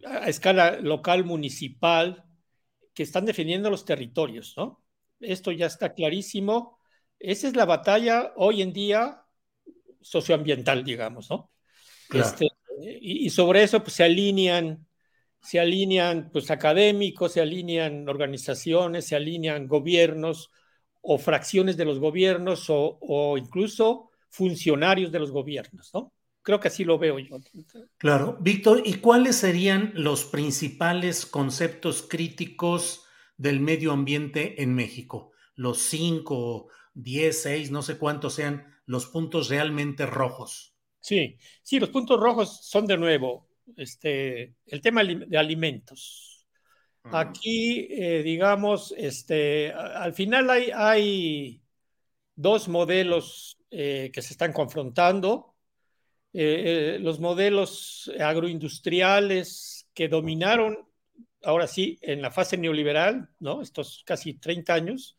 a 0.04 0.28
escala 0.28 0.80
local, 0.80 1.24
municipal, 1.24 2.24
que 2.94 3.02
están 3.02 3.24
defendiendo 3.24 3.70
los 3.70 3.84
territorios, 3.84 4.54
¿no? 4.56 4.82
Esto 5.20 5.52
ya 5.52 5.66
está 5.66 5.94
clarísimo. 5.94 6.78
Esa 7.18 7.48
es 7.48 7.56
la 7.56 7.64
batalla 7.64 8.32
hoy 8.36 8.62
en 8.62 8.72
día 8.72 9.22
socioambiental, 10.00 10.84
digamos, 10.84 11.30
¿no? 11.30 11.50
Claro. 12.08 12.28
Este, 12.28 12.48
y, 12.80 13.26
y 13.26 13.30
sobre 13.30 13.62
eso 13.62 13.82
pues, 13.82 13.94
se 13.94 14.04
alinean, 14.04 14.86
se 15.40 15.60
alinean 15.60 16.30
pues, 16.32 16.50
académicos, 16.50 17.32
se 17.32 17.40
alinean 17.40 18.08
organizaciones, 18.08 19.06
se 19.06 19.16
alinean 19.16 19.68
gobiernos 19.68 20.50
o 21.00 21.18
fracciones 21.18 21.76
de 21.76 21.84
los 21.84 21.98
gobiernos 21.98 22.68
o, 22.70 22.98
o 23.00 23.38
incluso 23.38 24.10
funcionarios 24.28 25.12
de 25.12 25.18
los 25.18 25.30
gobiernos, 25.30 25.90
¿no? 25.94 26.12
Creo 26.42 26.60
que 26.60 26.68
así 26.68 26.84
lo 26.84 26.98
veo 26.98 27.18
yo. 27.18 27.38
Claro. 27.98 28.36
Víctor, 28.40 28.82
¿y 28.84 28.94
cuáles 28.94 29.36
serían 29.36 29.92
los 29.94 30.24
principales 30.24 31.24
conceptos 31.24 32.02
críticos 32.02 33.04
del 33.36 33.60
medio 33.60 33.92
ambiente 33.92 34.62
en 34.62 34.74
México? 34.74 35.32
Los 35.54 35.78
cinco, 35.78 36.68
diez, 36.94 37.42
seis, 37.42 37.70
no 37.70 37.82
sé 37.82 37.98
cuántos 37.98 38.34
sean 38.34 38.66
los 38.86 39.06
puntos 39.06 39.48
realmente 39.48 40.06
rojos. 40.06 40.74
Sí, 41.00 41.36
sí, 41.62 41.80
los 41.80 41.90
puntos 41.90 42.18
rojos 42.18 42.60
son 42.66 42.86
de 42.86 42.96
nuevo 42.96 43.48
este, 43.76 44.54
el 44.66 44.80
tema 44.80 45.02
de 45.04 45.38
alimentos. 45.38 46.46
Aquí, 47.04 47.88
eh, 47.90 48.22
digamos, 48.22 48.94
este, 48.96 49.72
al 49.72 50.14
final 50.14 50.48
hay, 50.50 50.70
hay 50.72 51.62
dos 52.36 52.68
modelos 52.68 53.58
eh, 53.70 54.10
que 54.12 54.22
se 54.22 54.34
están 54.34 54.52
confrontando. 54.52 55.51
Eh, 56.34 56.98
los 57.00 57.20
modelos 57.20 58.10
agroindustriales 58.18 59.88
que 59.92 60.08
dominaron, 60.08 60.78
ahora 61.42 61.66
sí, 61.66 61.98
en 62.00 62.22
la 62.22 62.30
fase 62.30 62.56
neoliberal, 62.56 63.28
¿no? 63.38 63.60
Estos 63.60 64.02
casi 64.06 64.34
30 64.34 64.72
años, 64.72 65.16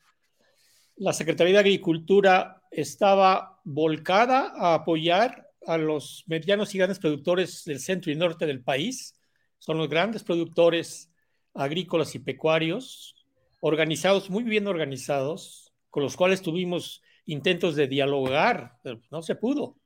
la 0.95 1.13
Secretaría 1.13 1.53
de 1.53 1.59
Agricultura 1.59 2.61
estaba 2.71 3.59
volcada 3.63 4.53
a 4.55 4.75
apoyar 4.75 5.49
a 5.65 5.77
los 5.77 6.23
medianos 6.27 6.73
y 6.73 6.77
grandes 6.77 6.99
productores 6.99 7.63
del 7.65 7.79
centro 7.79 8.11
y 8.11 8.15
norte 8.15 8.45
del 8.45 8.63
país. 8.63 9.15
Son 9.59 9.77
los 9.77 9.89
grandes 9.89 10.23
productores 10.23 11.11
agrícolas 11.53 12.15
y 12.15 12.19
pecuarios, 12.19 13.25
organizados, 13.59 14.29
muy 14.29 14.43
bien 14.43 14.67
organizados, 14.67 15.71
con 15.89 16.03
los 16.03 16.17
cuales 16.17 16.41
tuvimos 16.41 17.01
intentos 17.25 17.75
de 17.75 17.87
dialogar, 17.87 18.79
pero 18.83 19.01
no 19.09 19.21
se 19.21 19.35
pudo, 19.35 19.77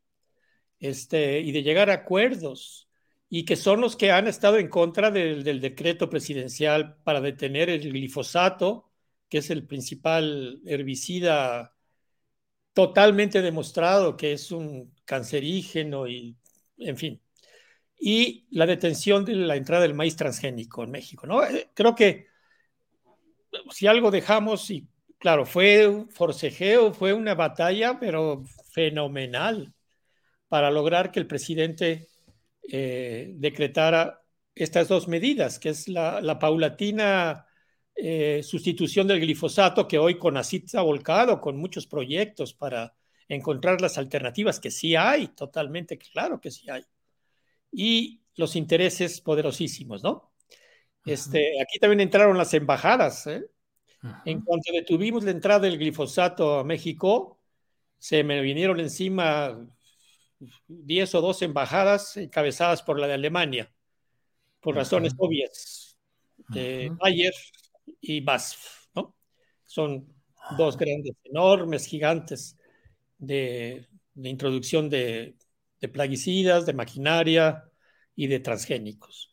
este, 0.79 1.41
y 1.41 1.51
de 1.51 1.63
llegar 1.63 1.89
a 1.89 1.93
acuerdos, 1.95 2.87
y 3.29 3.45
que 3.45 3.55
son 3.55 3.81
los 3.81 3.95
que 3.95 4.11
han 4.11 4.27
estado 4.27 4.57
en 4.57 4.69
contra 4.69 5.11
del, 5.11 5.43
del 5.43 5.59
decreto 5.61 6.09
presidencial 6.09 6.97
para 7.03 7.21
detener 7.21 7.69
el 7.69 7.91
glifosato, 7.91 8.89
que 9.29 9.39
es 9.39 9.49
el 9.49 9.65
principal 9.67 10.61
herbicida 10.65 11.73
totalmente 12.73 13.41
demostrado 13.41 14.15
que 14.15 14.33
es 14.33 14.51
un 14.51 14.93
cancerígeno 15.05 16.07
y, 16.07 16.37
en 16.77 16.97
fin, 16.97 17.21
y 17.99 18.47
la 18.51 18.65
detención 18.65 19.25
de 19.25 19.35
la 19.35 19.55
entrada 19.55 19.83
del 19.83 19.95
maíz 19.95 20.15
transgénico 20.15 20.83
en 20.83 20.91
México, 20.91 21.27
¿no? 21.27 21.43
Eh, 21.43 21.69
Creo 21.73 21.95
que 21.95 22.27
si 23.71 23.87
algo 23.87 24.11
dejamos, 24.11 24.69
y 24.69 24.87
claro, 25.17 25.45
fue 25.45 25.87
un 25.87 26.09
forcejeo, 26.09 26.93
fue 26.93 27.13
una 27.13 27.35
batalla, 27.35 27.99
pero 27.99 28.43
fenomenal 28.71 29.73
para 30.47 30.71
lograr 30.71 31.11
que 31.11 31.19
el 31.19 31.27
presidente 31.27 32.07
eh, 32.69 33.33
decretara 33.35 34.23
estas 34.55 34.87
dos 34.87 35.07
medidas, 35.07 35.59
que 35.59 35.69
es 35.69 35.87
la, 35.87 36.21
la 36.21 36.39
paulatina 36.39 37.45
eh, 37.95 38.41
sustitución 38.43 39.07
del 39.07 39.19
glifosato, 39.19 39.87
que 39.87 39.97
hoy 39.97 40.17
CONACYT 40.17 40.75
ha 40.75 40.81
volcado 40.81 41.41
con 41.41 41.57
muchos 41.57 41.87
proyectos 41.87 42.53
para 42.53 42.93
encontrar 43.27 43.81
las 43.81 43.97
alternativas, 43.97 44.59
que 44.59 44.71
sí 44.71 44.95
hay, 44.95 45.29
totalmente 45.29 45.97
claro 45.97 46.39
que 46.39 46.51
sí 46.51 46.69
hay. 46.69 46.83
Y 47.71 48.21
los 48.35 48.55
intereses 48.55 49.19
poderosísimos, 49.21 50.03
¿no? 50.03 50.31
Este, 51.05 51.61
aquí 51.61 51.79
también 51.79 52.01
entraron 52.01 52.37
las 52.37 52.53
embajadas. 52.53 53.27
¿eh? 53.27 53.45
En 54.25 54.41
cuanto 54.41 54.73
detuvimos 54.73 55.23
la 55.23 55.31
entrada 55.31 55.61
del 55.61 55.77
glifosato 55.77 56.59
a 56.59 56.63
México, 56.63 57.39
se 57.97 58.23
me 58.23 58.41
vinieron 58.41 58.79
encima 58.79 59.57
10 60.67 61.15
o 61.15 61.21
12 61.21 61.45
embajadas 61.45 62.17
encabezadas 62.17 62.83
por 62.83 62.99
la 62.99 63.07
de 63.07 63.13
Alemania, 63.13 63.71
por 64.61 64.75
razones 64.75 65.13
obvias, 65.17 65.97
de 66.49 66.91
Bayer 66.99 67.33
y 68.01 68.21
BASF, 68.21 68.87
¿no? 68.95 69.15
Son 69.65 70.07
dos 70.57 70.77
grandes, 70.77 71.15
enormes, 71.23 71.85
gigantes 71.85 72.57
de, 73.17 73.87
de 74.13 74.29
introducción 74.29 74.89
de, 74.89 75.35
de, 75.79 75.87
plaguicidas, 75.87 76.65
de 76.65 76.73
maquinaria 76.73 77.63
y 78.15 78.27
de 78.27 78.39
transgénicos. 78.39 79.31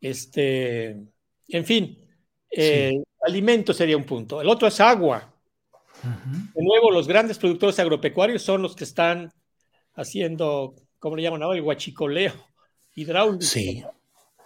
Este, 0.00 0.96
en 1.48 1.64
fin, 1.64 1.98
eh, 2.50 2.92
sí. 2.92 3.02
alimento 3.22 3.72
sería 3.72 3.96
un 3.96 4.04
punto. 4.04 4.40
El 4.40 4.48
otro 4.48 4.68
es 4.68 4.80
agua. 4.80 5.34
Uh 6.02 6.06
-huh. 6.06 6.52
De 6.54 6.64
nuevo, 6.64 6.90
los 6.90 7.08
grandes 7.08 7.38
productores 7.38 7.78
agropecuarios 7.78 8.42
son 8.42 8.62
los 8.62 8.74
que 8.74 8.84
están 8.84 9.32
haciendo, 9.98 10.74
¿cómo 10.98 11.16
le 11.16 11.22
llaman 11.22 11.42
ahora? 11.42 11.58
El 11.58 11.64
huachicoleo 11.64 12.32
hidráulico. 12.94 13.44
Sí, 13.44 13.84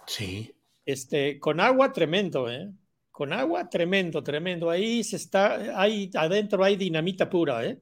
sí. 0.05 0.53
Este, 0.85 1.39
con 1.39 1.59
agua 1.59 1.93
tremendo, 1.93 2.51
¿eh? 2.51 2.69
Con 3.11 3.31
agua 3.31 3.69
tremendo, 3.69 4.21
tremendo. 4.21 4.69
Ahí 4.69 5.03
se 5.03 5.15
está, 5.15 5.79
ahí 5.79 6.09
adentro 6.15 6.63
hay 6.63 6.75
dinamita 6.75 7.29
pura, 7.29 7.65
¿eh? 7.65 7.79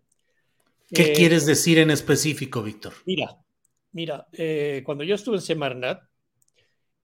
¿Qué 0.94 1.12
eh, 1.12 1.14
quieres 1.14 1.46
decir 1.46 1.80
en 1.80 1.90
específico, 1.90 2.62
Víctor? 2.62 2.94
Mira, 3.06 3.38
mira, 3.94 4.28
eh, 4.34 4.82
cuando 4.86 5.04
yo 5.04 5.16
estuve 5.16 5.38
en 5.38 5.42
Semarnat, 5.42 6.04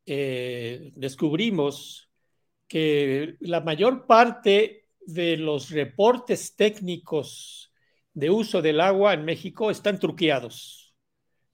eh, 0.05 0.91
descubrimos 0.95 2.09
que 2.67 3.37
la 3.39 3.61
mayor 3.61 4.05
parte 4.05 4.89
de 4.99 5.37
los 5.37 5.69
reportes 5.69 6.55
técnicos 6.55 7.66
de 8.17 8.31
uso 8.31 8.63
del 8.63 8.81
agua 8.81 9.13
en 9.13 9.25
México 9.25 9.69
están 9.69 9.99
truqueados, 9.99 10.95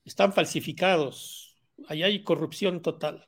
están 0.05 0.31
falsificados, 0.31 1.57
ahí 1.89 2.03
hay 2.03 2.23
corrupción 2.23 2.81
total. 2.81 3.27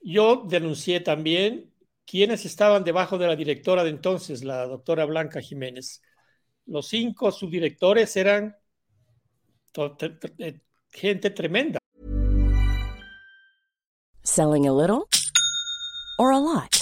Yo 0.00 0.42
denuncié 0.48 1.00
también 1.00 1.74
quienes 2.06 2.46
estaban 2.46 2.84
debajo 2.84 3.18
de 3.18 3.26
la 3.26 3.36
directora 3.36 3.84
de 3.84 3.90
entonces, 3.90 4.44
la 4.44 4.66
doctora 4.66 5.04
Blanca 5.04 5.42
Jiménez. 5.42 6.00
Los 6.64 6.88
cinco 6.88 7.30
subdirectores 7.32 8.16
eran 8.16 8.56
gente 10.90 11.30
tremenda. 11.30 11.78
Selling 14.22 14.66
a 14.66 14.72
little 14.72 15.06
or 16.18 16.32
a 16.32 16.38
lot? 16.38 16.81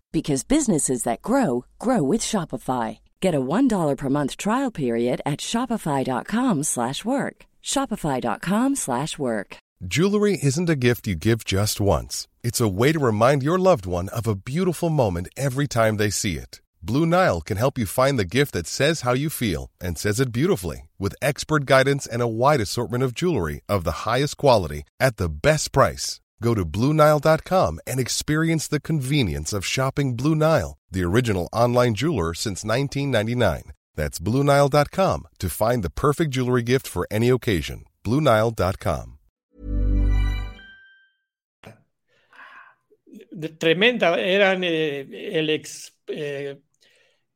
because 0.11 0.43
businesses 0.43 1.03
that 1.03 1.21
grow 1.21 1.65
grow 1.79 2.01
with 2.03 2.21
Shopify. 2.21 2.99
Get 3.21 3.35
a 3.35 3.39
$1 3.39 3.97
per 3.97 4.09
month 4.09 4.37
trial 4.37 4.71
period 4.71 5.21
at 5.25 5.39
shopify.com 5.39 6.63
slash 6.63 7.05
work. 7.05 7.45
Shopify.com 7.63 8.75
slash 8.75 9.17
work. 9.17 9.57
Jewelry 9.87 10.37
isn't 10.43 10.69
a 10.69 10.75
gift 10.75 11.07
you 11.07 11.15
give 11.15 11.45
just 11.45 11.81
once. 11.81 12.27
It's 12.43 12.61
a 12.61 12.67
way 12.67 12.91
to 12.91 12.99
remind 12.99 13.41
your 13.43 13.57
loved 13.57 13.85
one 13.85 14.09
of 14.09 14.27
a 14.27 14.35
beautiful 14.35 14.89
moment 14.89 15.27
every 15.37 15.67
time 15.67 15.97
they 15.97 16.09
see 16.11 16.37
it. 16.37 16.61
Blue 16.83 17.05
Nile 17.05 17.41
can 17.41 17.57
help 17.57 17.77
you 17.77 17.85
find 17.85 18.17
the 18.17 18.35
gift 18.37 18.53
that 18.53 18.65
says 18.67 19.01
how 19.01 19.13
you 19.13 19.29
feel 19.29 19.69
and 19.79 19.97
says 19.97 20.19
it 20.19 20.31
beautifully 20.31 20.89
with 20.99 21.15
expert 21.21 21.65
guidance 21.65 22.07
and 22.07 22.21
a 22.21 22.27
wide 22.27 22.61
assortment 22.61 23.03
of 23.03 23.13
jewelry 23.13 23.61
of 23.69 23.83
the 23.83 24.05
highest 24.05 24.37
quality 24.37 24.83
at 24.99 25.17
the 25.17 25.29
best 25.29 25.71
price. 25.71 26.19
Go 26.41 26.55
to 26.55 26.65
BlueNile.com 26.65 27.79
and 27.87 27.99
experience 27.99 28.67
the 28.67 28.81
convenience 28.81 29.53
of 29.53 29.65
shopping 29.65 30.15
Blue 30.15 30.35
Nile, 30.35 30.77
the 30.89 31.03
original 31.03 31.47
online 31.53 31.93
jeweler 31.93 32.33
since 32.33 32.65
1999. 32.65 33.71
That's 33.95 34.19
BlueNile.com 34.19 35.27
to 35.39 35.49
find 35.49 35.83
the 35.83 35.91
perfect 35.91 36.31
jewelry 36.31 36.63
gift 36.63 36.87
for 36.87 37.07
any 37.11 37.29
occasion. 37.29 37.85
BlueNile.com. 38.03 39.17
Tremenda, 43.59 44.19
eran 44.19 44.63
eh, 44.63 45.07
el 45.33 45.49
ex 45.49 45.95
eh, 46.07 46.59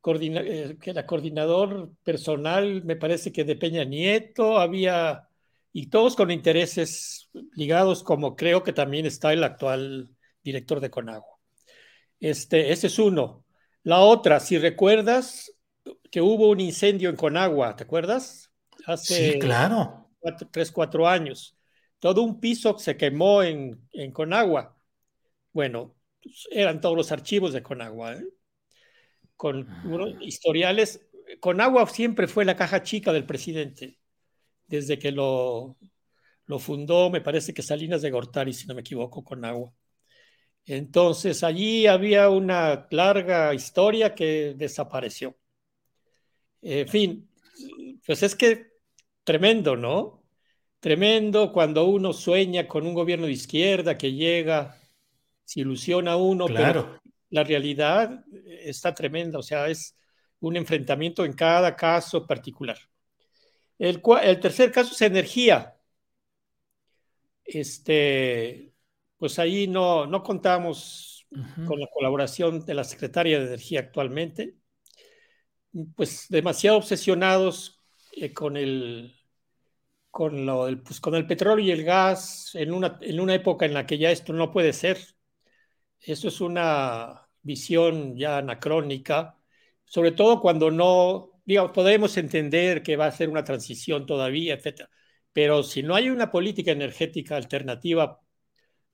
coordina, 0.00 0.40
eh, 0.40 0.76
que 0.80 0.90
era 0.90 1.06
coordinador 1.06 1.90
personal, 2.02 2.82
me 2.84 2.96
parece 2.96 3.32
que 3.32 3.44
de 3.44 3.56
Peña 3.56 3.84
Nieto, 3.84 4.58
había, 4.58 5.28
y 5.78 5.88
todos 5.90 6.16
con 6.16 6.30
intereses 6.30 7.28
ligados, 7.52 8.02
como 8.02 8.34
creo 8.34 8.62
que 8.62 8.72
también 8.72 9.04
está 9.04 9.34
el 9.34 9.44
actual 9.44 10.08
director 10.42 10.80
de 10.80 10.88
Conagua. 10.88 11.38
Este, 12.18 12.72
ese 12.72 12.86
es 12.86 12.98
uno. 12.98 13.44
La 13.82 14.00
otra, 14.00 14.40
si 14.40 14.56
recuerdas 14.56 15.52
que 16.10 16.22
hubo 16.22 16.48
un 16.48 16.60
incendio 16.60 17.10
en 17.10 17.16
Conagua, 17.16 17.76
¿te 17.76 17.84
acuerdas? 17.84 18.50
Hace 18.86 19.32
sí, 19.32 19.38
claro. 19.38 20.08
Cuatro, 20.18 20.48
tres, 20.50 20.72
cuatro 20.72 21.06
años. 21.06 21.58
Todo 21.98 22.22
un 22.22 22.40
piso 22.40 22.78
se 22.78 22.96
quemó 22.96 23.42
en, 23.42 23.86
en 23.92 24.12
Conagua. 24.12 24.78
Bueno, 25.52 25.94
eran 26.52 26.80
todos 26.80 26.96
los 26.96 27.12
archivos 27.12 27.52
de 27.52 27.62
Conagua. 27.62 28.14
¿eh? 28.14 28.24
Con 29.36 29.68
unos 29.84 30.14
historiales. 30.22 31.06
Conagua 31.38 31.86
siempre 31.86 32.28
fue 32.28 32.46
la 32.46 32.56
caja 32.56 32.82
chica 32.82 33.12
del 33.12 33.26
presidente. 33.26 33.98
Desde 34.66 34.98
que 34.98 35.12
lo, 35.12 35.76
lo 36.46 36.58
fundó, 36.58 37.10
me 37.10 37.20
parece 37.20 37.52
que 37.52 37.62
Salinas 37.62 38.02
de 38.02 38.10
Gortari, 38.10 38.52
si 38.52 38.66
no 38.66 38.74
me 38.74 38.80
equivoco, 38.80 39.22
Conagua. 39.24 39.72
Entonces 40.64 41.44
allí 41.44 41.86
había 41.86 42.28
una 42.28 42.88
larga 42.90 43.54
historia 43.54 44.14
que 44.14 44.54
desapareció. 44.56 45.36
En 46.60 46.88
fin, 46.88 47.30
pues 48.04 48.22
es 48.24 48.34
que 48.34 48.66
tremendo, 49.22 49.76
¿no? 49.76 50.24
Tremendo 50.80 51.52
cuando 51.52 51.84
uno 51.84 52.12
sueña 52.12 52.66
con 52.66 52.86
un 52.86 52.94
gobierno 52.94 53.26
de 53.26 53.32
izquierda 53.32 53.96
que 53.96 54.12
llega, 54.12 54.76
se 55.44 55.60
ilusiona 55.60 56.16
uno, 56.16 56.46
claro. 56.46 56.82
pero 56.82 57.00
la 57.30 57.44
realidad 57.44 58.24
está 58.44 58.94
tremenda, 58.94 59.38
o 59.38 59.42
sea, 59.42 59.68
es 59.68 59.96
un 60.40 60.56
enfrentamiento 60.56 61.24
en 61.24 61.32
cada 61.32 61.74
caso 61.76 62.26
particular. 62.26 62.78
El, 63.78 64.02
el 64.22 64.40
tercer 64.40 64.72
caso 64.72 64.92
es 64.92 65.02
energía. 65.02 65.76
Este, 67.44 68.72
pues 69.18 69.38
ahí 69.38 69.68
no, 69.68 70.06
no 70.06 70.22
contamos 70.22 71.26
uh 71.30 71.36
-huh. 71.36 71.66
con 71.66 71.80
la 71.80 71.88
colaboración 71.92 72.64
de 72.64 72.74
la 72.74 72.84
Secretaria 72.84 73.38
de 73.38 73.46
Energía 73.46 73.80
actualmente, 73.80 74.56
pues 75.94 76.26
demasiado 76.28 76.78
obsesionados 76.78 77.80
eh, 78.12 78.32
con 78.32 78.56
el 78.56 79.12
con, 80.10 80.46
lo, 80.46 80.66
el, 80.66 80.80
pues, 80.80 80.98
con 80.98 81.14
el 81.14 81.26
petróleo 81.26 81.62
y 81.66 81.70
el 81.70 81.84
gas 81.84 82.54
en 82.54 82.72
una, 82.72 82.98
en 83.02 83.20
una 83.20 83.34
época 83.34 83.66
en 83.66 83.74
la 83.74 83.84
que 83.84 83.98
ya 83.98 84.10
esto 84.10 84.32
no 84.32 84.50
puede 84.50 84.72
ser. 84.72 84.98
Eso 86.00 86.28
es 86.28 86.40
una 86.40 87.28
visión 87.42 88.16
ya 88.16 88.38
anacrónica, 88.38 89.36
sobre 89.84 90.12
todo 90.12 90.40
cuando 90.40 90.70
no, 90.70 91.32
digamos, 91.46 91.72
podemos 91.72 92.16
entender 92.18 92.82
que 92.82 92.96
va 92.96 93.06
a 93.06 93.12
ser 93.12 93.28
una 93.30 93.44
transición 93.44 94.06
todavía, 94.06 94.54
etcétera. 94.54 94.90
Pero 95.32 95.62
si 95.62 95.82
no 95.82 95.94
hay 95.94 96.10
una 96.10 96.30
política 96.30 96.72
energética 96.72 97.36
alternativa 97.36 98.20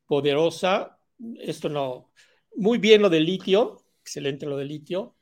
poderosa, 0.07 0.99
esto 1.41 1.69
no. 1.69 2.12
Muy 2.57 2.79
bien 2.79 3.03
lo 3.03 3.11
del 3.11 3.24
litio, 3.27 3.85
excelente 4.03 4.47
lo 4.47 4.57
del 4.59 4.69
litio, 4.69 5.16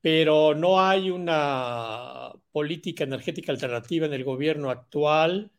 pero 0.00 0.54
no 0.54 0.80
hay 0.80 1.10
una 1.10 2.32
política 2.52 3.04
energética 3.04 3.52
alternativa 3.52 4.06
en 4.06 4.14
el 4.14 4.24
gobierno 4.24 4.70
actual 4.70 5.52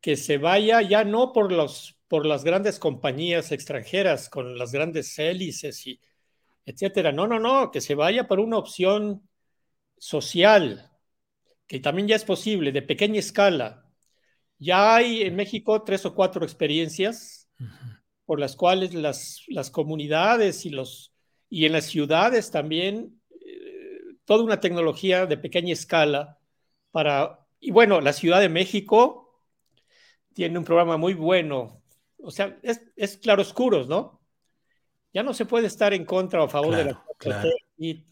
que 0.00 0.16
se 0.16 0.38
vaya 0.38 0.82
ya 0.82 1.04
no 1.04 1.32
por, 1.32 1.52
los, 1.52 1.98
por 2.08 2.26
las 2.26 2.44
grandes 2.44 2.78
compañías 2.78 3.52
extranjeras 3.52 4.28
con 4.30 4.58
las 4.58 4.72
grandes 4.72 5.18
hélices 5.18 5.86
y 5.86 6.00
etcétera. 6.66 7.12
No, 7.12 7.26
no, 7.26 7.40
no, 7.40 7.70
que 7.70 7.80
se 7.80 7.94
vaya 7.94 8.26
por 8.28 8.40
una 8.40 8.58
opción 8.58 9.28
social, 10.00 10.90
que 11.68 11.78
también 11.78 12.08
ya 12.08 12.16
es 12.16 12.24
posible, 12.24 12.72
de 12.72 12.82
pequeña 12.82 13.20
escala. 13.20 13.86
Ya 14.58 14.96
hay 14.96 15.22
en 15.22 15.36
México 15.36 15.84
tres 15.84 16.04
o 16.06 16.14
cuatro 16.16 16.44
experiencias 16.44 17.48
uh 17.60 17.64
-huh. 17.64 18.02
por 18.24 18.40
las 18.40 18.56
cuales 18.56 18.92
las, 18.94 19.44
las 19.46 19.70
comunidades 19.70 20.66
y, 20.66 20.70
los, 20.70 21.12
y 21.48 21.66
en 21.66 21.72
las 21.72 21.84
ciudades 21.84 22.50
también 22.50 23.20
toda 24.30 24.44
una 24.44 24.60
tecnología 24.60 25.26
de 25.26 25.36
pequeña 25.36 25.72
escala 25.72 26.38
para, 26.92 27.44
y 27.58 27.72
bueno, 27.72 28.00
la 28.00 28.12
Ciudad 28.12 28.40
de 28.40 28.48
México 28.48 29.42
tiene 30.34 30.56
un 30.56 30.64
programa 30.64 30.96
muy 30.96 31.14
bueno, 31.14 31.82
o 32.22 32.30
sea, 32.30 32.56
es, 32.62 32.80
es 32.94 33.16
claroscuros, 33.16 33.88
¿no? 33.88 34.22
Ya 35.12 35.24
no 35.24 35.34
se 35.34 35.46
puede 35.46 35.66
estar 35.66 35.92
en 35.94 36.04
contra 36.04 36.42
o 36.42 36.44
a 36.44 36.48
favor 36.48 36.74
claro, 36.74 36.84
de 36.84 36.92
la 36.92 37.04
claro. 37.18 37.50
y 37.76 38.06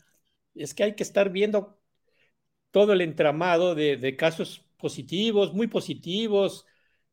es 0.57 0.75
que 0.75 0.83
hay 0.83 0.97
que 0.97 1.05
estar 1.05 1.31
viendo 1.31 1.78
todo 2.71 2.93
el 2.93 3.01
entramado 3.01 3.75
de, 3.75 4.17
casos 4.17 4.65
positivos, 4.77 5.55
muy 5.55 5.67
positivos, 5.69 6.67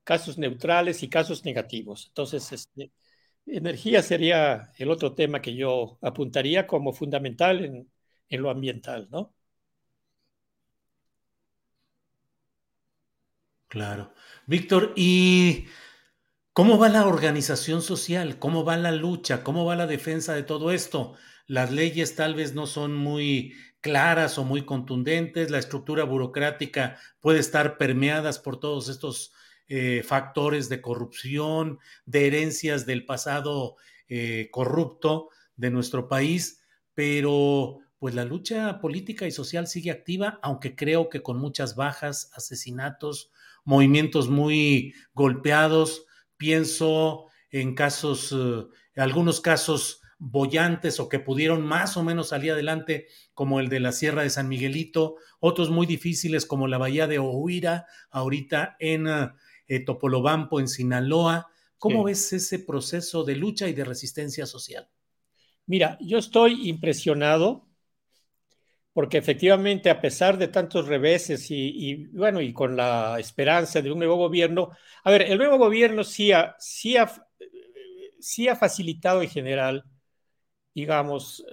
casos 0.03 0.37
neutrales 0.37 1.03
y 1.03 1.09
casos 1.09 1.45
negativos. 1.45 2.07
Entonces, 2.07 2.51
este, 2.51 2.91
energía 3.45 4.01
sería 4.03 4.71
el 4.77 4.91
otro 4.91 5.13
tema 5.15 5.41
que 5.41 5.55
yo 5.55 5.97
apuntaría 6.01 6.67
como 6.67 6.93
fundamental 6.93 7.63
en, 7.65 7.91
en 8.29 8.41
lo 8.41 8.49
ambiental, 8.51 9.07
¿no? 9.11 9.33
Claro. 13.67 14.13
Víctor, 14.47 14.93
¿y 14.95 15.65
cómo 16.53 16.77
va 16.79 16.89
la 16.89 17.05
organización 17.07 17.81
social? 17.81 18.39
¿Cómo 18.39 18.63
va 18.65 18.77
la 18.77 18.91
lucha? 18.91 19.43
¿Cómo 19.43 19.65
va 19.65 19.75
la 19.75 19.87
defensa 19.87 20.33
de 20.33 20.43
todo 20.43 20.71
esto? 20.71 21.15
Las 21.47 21.71
leyes 21.71 22.15
tal 22.15 22.35
vez 22.35 22.53
no 22.53 22.67
son 22.67 22.95
muy 22.95 23.53
claras 23.85 24.39
o 24.39 24.43
muy 24.43 24.65
contundentes, 24.65 25.51
la 25.51 25.59
estructura 25.59 26.05
burocrática 26.05 26.97
puede 27.19 27.37
estar 27.37 27.77
permeadas 27.77 28.39
por 28.39 28.59
todos 28.59 28.89
estos 28.89 29.31
eh, 29.67 30.01
factores 30.03 30.69
de 30.69 30.81
corrupción, 30.81 31.77
de 32.07 32.25
herencias 32.25 32.87
del 32.87 33.05
pasado 33.05 33.75
eh, 34.07 34.49
corrupto 34.49 35.29
de 35.55 35.69
nuestro 35.69 36.07
país, 36.07 36.63
pero 36.95 37.77
pues 37.99 38.15
la 38.15 38.25
lucha 38.25 38.79
política 38.79 39.27
y 39.27 39.31
social 39.31 39.67
sigue 39.67 39.91
activa, 39.91 40.39
aunque 40.41 40.75
creo 40.75 41.07
que 41.07 41.21
con 41.21 41.37
muchas 41.37 41.75
bajas, 41.75 42.31
asesinatos, 42.33 43.29
movimientos 43.65 44.29
muy 44.29 44.95
golpeados. 45.13 46.07
Pienso 46.37 47.27
en 47.51 47.75
casos, 47.75 48.33
eh, 48.35 48.65
algunos 48.95 49.41
casos 49.41 50.01
bollantes 50.17 50.99
o 50.99 51.09
que 51.09 51.19
pudieron 51.19 51.65
más 51.65 51.97
o 51.97 52.03
menos 52.03 52.29
salir 52.29 52.51
adelante, 52.51 53.07
como 53.33 53.59
el 53.59 53.69
de 53.69 53.79
la 53.79 53.91
Sierra 53.91 54.23
de 54.23 54.29
San 54.29 54.47
Miguelito, 54.47 55.17
otros 55.39 55.69
muy 55.69 55.85
difíciles 55.85 56.45
como 56.45 56.67
la 56.67 56.77
Bahía 56.77 57.07
de 57.07 57.19
Ohuira, 57.19 57.85
ahorita 58.09 58.77
en 58.79 59.07
eh, 59.67 59.79
Topolobampo, 59.81 60.59
en 60.59 60.67
Sinaloa. 60.67 61.49
¿Cómo 61.77 61.99
sí. 61.99 62.05
ves 62.05 62.33
ese 62.33 62.59
proceso 62.59 63.23
de 63.23 63.35
lucha 63.35 63.67
y 63.67 63.73
de 63.73 63.83
resistencia 63.83 64.45
social? 64.45 64.89
Mira, 65.65 65.97
yo 65.99 66.17
estoy 66.17 66.69
impresionado 66.69 67.67
porque 68.95 69.17
efectivamente 69.17 69.89
a 69.89 69.99
pesar 69.99 70.37
de 70.37 70.47
tantos 70.47 70.87
reveses 70.87 71.51
y, 71.51 71.55
y, 71.55 72.05
bueno, 72.07 72.39
y 72.39 72.53
con 72.53 72.77
la 72.77 73.17
esperanza 73.19 73.81
de 73.81 73.91
un 73.91 73.97
nuevo 73.97 74.15
gobierno, 74.15 74.71
a 75.03 75.11
ver, 75.11 75.23
el 75.23 75.37
nuevo 75.37 75.57
gobierno 75.57 76.05
sí 76.05 76.31
ha, 76.31 76.55
sí 76.59 76.95
ha, 76.95 77.11
sí 78.21 78.47
ha 78.47 78.55
facilitado 78.55 79.21
en 79.21 79.29
general, 79.29 79.83
digamos, 80.75 81.43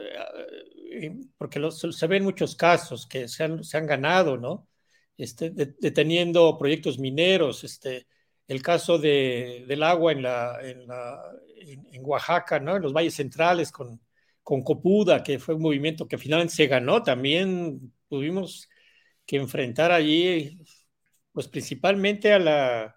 eh, 0.91 1.19
porque 1.39 1.59
los, 1.61 1.81
se 1.81 2.07
ven 2.07 2.25
muchos 2.25 2.57
casos 2.57 3.07
que 3.07 3.29
se 3.29 3.45
han, 3.45 3.65
se 3.65 3.79
han 3.79 3.87
ganado, 3.87 4.37
¿no? 4.37 4.69
Este, 5.17 5.51
de, 5.51 5.75
deteniendo 5.81 6.59
proyectos 6.59 6.99
mineros, 6.99 7.65
este, 7.65 8.07
el 8.49 8.63
caso 8.63 8.99
de, 8.99 9.65
del 9.69 9.83
agua 9.83 10.13
en, 10.13 10.23
la, 10.23 10.59
en, 10.63 10.87
la, 10.87 11.23
en, 11.57 11.87
en 11.93 12.03
Oaxaca, 12.05 12.61
¿no? 12.61 12.77
En 12.77 12.83
los 12.83 12.93
valles 12.93 13.15
centrales 13.15 13.73
con 13.73 14.01
con 14.43 14.63
Copuda, 14.63 15.23
que 15.23 15.39
fue 15.39 15.55
un 15.55 15.63
movimiento 15.63 16.09
que 16.09 16.19
finalmente 16.19 16.55
se 16.55 16.67
ganó, 16.67 17.03
también 17.03 17.93
tuvimos 18.09 18.69
que 19.27 19.37
enfrentar 19.37 19.93
allí, 19.93 20.61
pues 21.33 21.49
principalmente 21.49 22.33
a 22.33 22.39
la, 22.39 22.97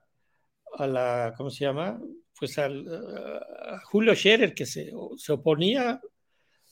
a 0.78 0.88
la 0.88 1.34
¿cómo 1.38 1.50
se 1.50 1.66
llama? 1.66 2.00
Pues 2.38 2.58
al, 2.58 2.86
a 2.88 3.80
Julio 3.86 4.16
Scherer, 4.16 4.54
que 4.54 4.66
se, 4.66 4.92
se 5.18 5.34
oponía 5.34 6.02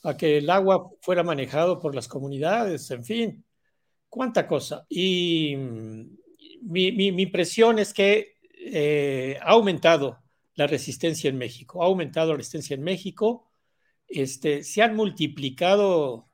a 0.04 0.18
que 0.18 0.38
el 0.38 0.50
agua 0.50 0.92
fuera 1.02 1.24
manejado 1.24 1.80
por 1.80 1.96
las 1.96 2.08
comunidades, 2.08 2.92
en 2.92 3.04
fin, 3.06 3.46
cuánta 4.10 4.48
cosa. 4.48 4.86
Y 4.90 5.56
mi, 6.62 6.92
mi, 6.92 7.12
mi 7.12 7.24
impresión 7.24 7.80
es 7.80 7.94
que 7.94 8.38
eh, 8.66 9.38
ha 9.42 9.52
aumentado 9.52 10.20
la 10.56 10.68
resistencia 10.68 11.30
en 11.30 11.38
México, 11.38 11.84
ha 11.84 11.88
aumentado 11.88 12.32
la 12.32 12.38
resistencia 12.38 12.76
en 12.76 12.84
México, 12.84 13.50
este, 14.08 14.64
se 14.64 14.82
han 14.82 14.96
multiplicado 14.96 16.30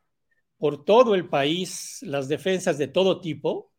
por 0.57 0.83
todo 0.83 1.15
el 1.15 1.29
país 1.29 1.99
las 2.03 2.27
defensas 2.27 2.77
de 2.77 2.87
todo 2.87 3.21
tipo, 3.21 3.71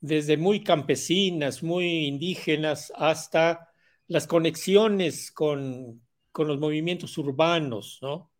desde 0.00 0.36
muy 0.36 0.62
campesinas, 0.62 1.62
muy 1.62 2.06
indígenas, 2.06 2.92
hasta 2.96 3.70
las 4.06 4.26
conexiones 4.26 5.32
con, 5.32 6.02
con 6.32 6.48
los 6.48 6.58
movimientos 6.58 7.16
urbanos, 7.18 7.98
¿no? 8.02 8.30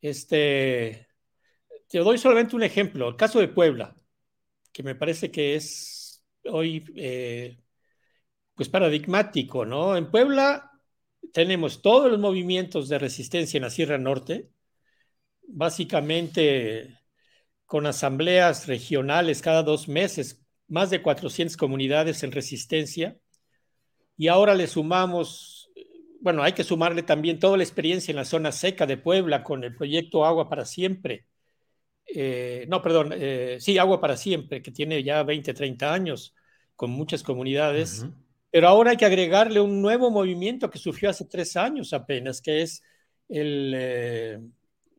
Este, 0.00 1.08
te 1.88 1.98
doy 1.98 2.18
solamente 2.18 2.56
un 2.56 2.62
ejemplo, 2.62 3.08
el 3.08 3.16
caso 3.16 3.40
de 3.40 3.48
Puebla, 3.48 3.96
que 4.72 4.82
me 4.82 4.94
parece 4.94 5.30
que 5.30 5.56
es 5.56 6.24
hoy 6.44 6.84
eh, 6.96 7.58
pues 8.54 8.68
paradigmático, 8.68 9.64
¿no? 9.64 9.96
En 9.96 10.10
Puebla 10.10 10.70
tenemos 11.32 11.82
todos 11.82 12.10
los 12.10 12.20
movimientos 12.20 12.88
de 12.88 12.98
resistencia 12.98 13.58
en 13.58 13.64
la 13.64 13.70
Sierra 13.70 13.98
Norte, 13.98 14.50
básicamente 15.46 16.98
con 17.66 17.86
asambleas 17.86 18.66
regionales 18.66 19.42
cada 19.42 19.62
dos 19.62 19.88
meses, 19.88 20.44
más 20.68 20.90
de 20.90 21.02
400 21.02 21.56
comunidades 21.56 22.22
en 22.22 22.32
resistencia, 22.32 23.18
y 24.16 24.28
ahora 24.28 24.54
le 24.54 24.66
sumamos, 24.66 25.57
bueno, 26.20 26.42
hay 26.42 26.52
que 26.52 26.64
sumarle 26.64 27.02
también 27.02 27.38
toda 27.38 27.56
la 27.56 27.62
experiencia 27.62 28.12
en 28.12 28.16
la 28.16 28.24
zona 28.24 28.52
seca 28.52 28.86
de 28.86 28.96
Puebla 28.96 29.42
con 29.42 29.64
el 29.64 29.74
proyecto 29.74 30.24
Agua 30.24 30.48
para 30.48 30.64
Siempre. 30.64 31.26
Eh, 32.06 32.66
no, 32.68 32.82
perdón, 32.82 33.12
eh, 33.14 33.58
sí, 33.60 33.78
Agua 33.78 34.00
para 34.00 34.16
Siempre, 34.16 34.62
que 34.62 34.70
tiene 34.70 35.02
ya 35.02 35.22
20, 35.22 35.54
30 35.54 35.92
años, 35.92 36.34
con 36.74 36.90
muchas 36.90 37.22
comunidades. 37.22 38.06
Pero 38.50 38.68
ahora 38.68 38.92
hay 38.92 38.96
que 38.96 39.04
agregarle 39.04 39.60
un 39.60 39.82
nuevo 39.82 40.10
movimiento 40.10 40.70
que 40.70 40.78
surgió 40.78 41.10
hace 41.10 41.26
tres 41.26 41.56
años 41.56 41.92
apenas, 41.92 42.40
que 42.40 42.62
es 42.62 42.82
el, 43.28 43.74
eh, 43.76 44.40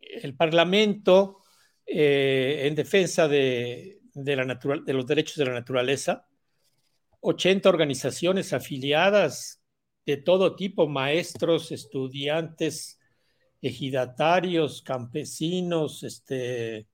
el 0.01 0.35
Parlamento 0.35 1.39
eh, 1.85 2.63
en 2.65 2.75
defensa 2.75 3.27
de, 3.27 3.99
de, 4.13 4.35
la 4.35 4.45
natural, 4.45 4.85
de 4.85 4.93
los 4.93 5.05
derechos 5.05 5.37
de 5.37 5.45
la 5.45 5.53
naturaleza. 5.53 6.27
80 7.21 7.67
organizaciones 7.67 8.53
afiliadas 8.53 9.58
de 10.09 10.17
todo 10.17 10.55
tipo, 10.55 10.87
maestros, 10.87 11.71
estudiantes, 11.71 12.99
ejidatarios, 13.61 14.81
campesinos, 14.81 16.03
este, 16.03 16.87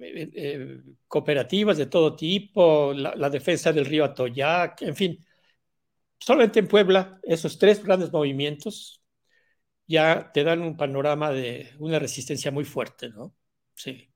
eh, 0.00 0.82
cooperativas 1.08 1.78
de 1.78 1.86
todo 1.86 2.14
tipo, 2.16 2.92
la, 2.94 3.30
defensa 3.30 3.72
del 3.72 3.86
río 3.86 4.04
Atoyac, 4.04 4.82
en 4.82 4.96
fin, 4.96 5.26
solamente 6.18 6.60
en 6.60 6.68
Puebla, 6.68 7.20
esos 7.22 7.58
tres 7.58 7.82
grandes 7.82 8.12
movimientos 8.12 9.02
ya 9.86 10.30
te 10.32 10.44
dan 10.44 10.62
un 10.62 10.76
panorama 10.76 11.30
de 11.32 11.70
una 11.78 11.98
resistencia 11.98 12.50
muy 12.50 12.64
fuerte, 12.64 13.10
¿no? 13.10 13.34
Sí. 13.74 14.12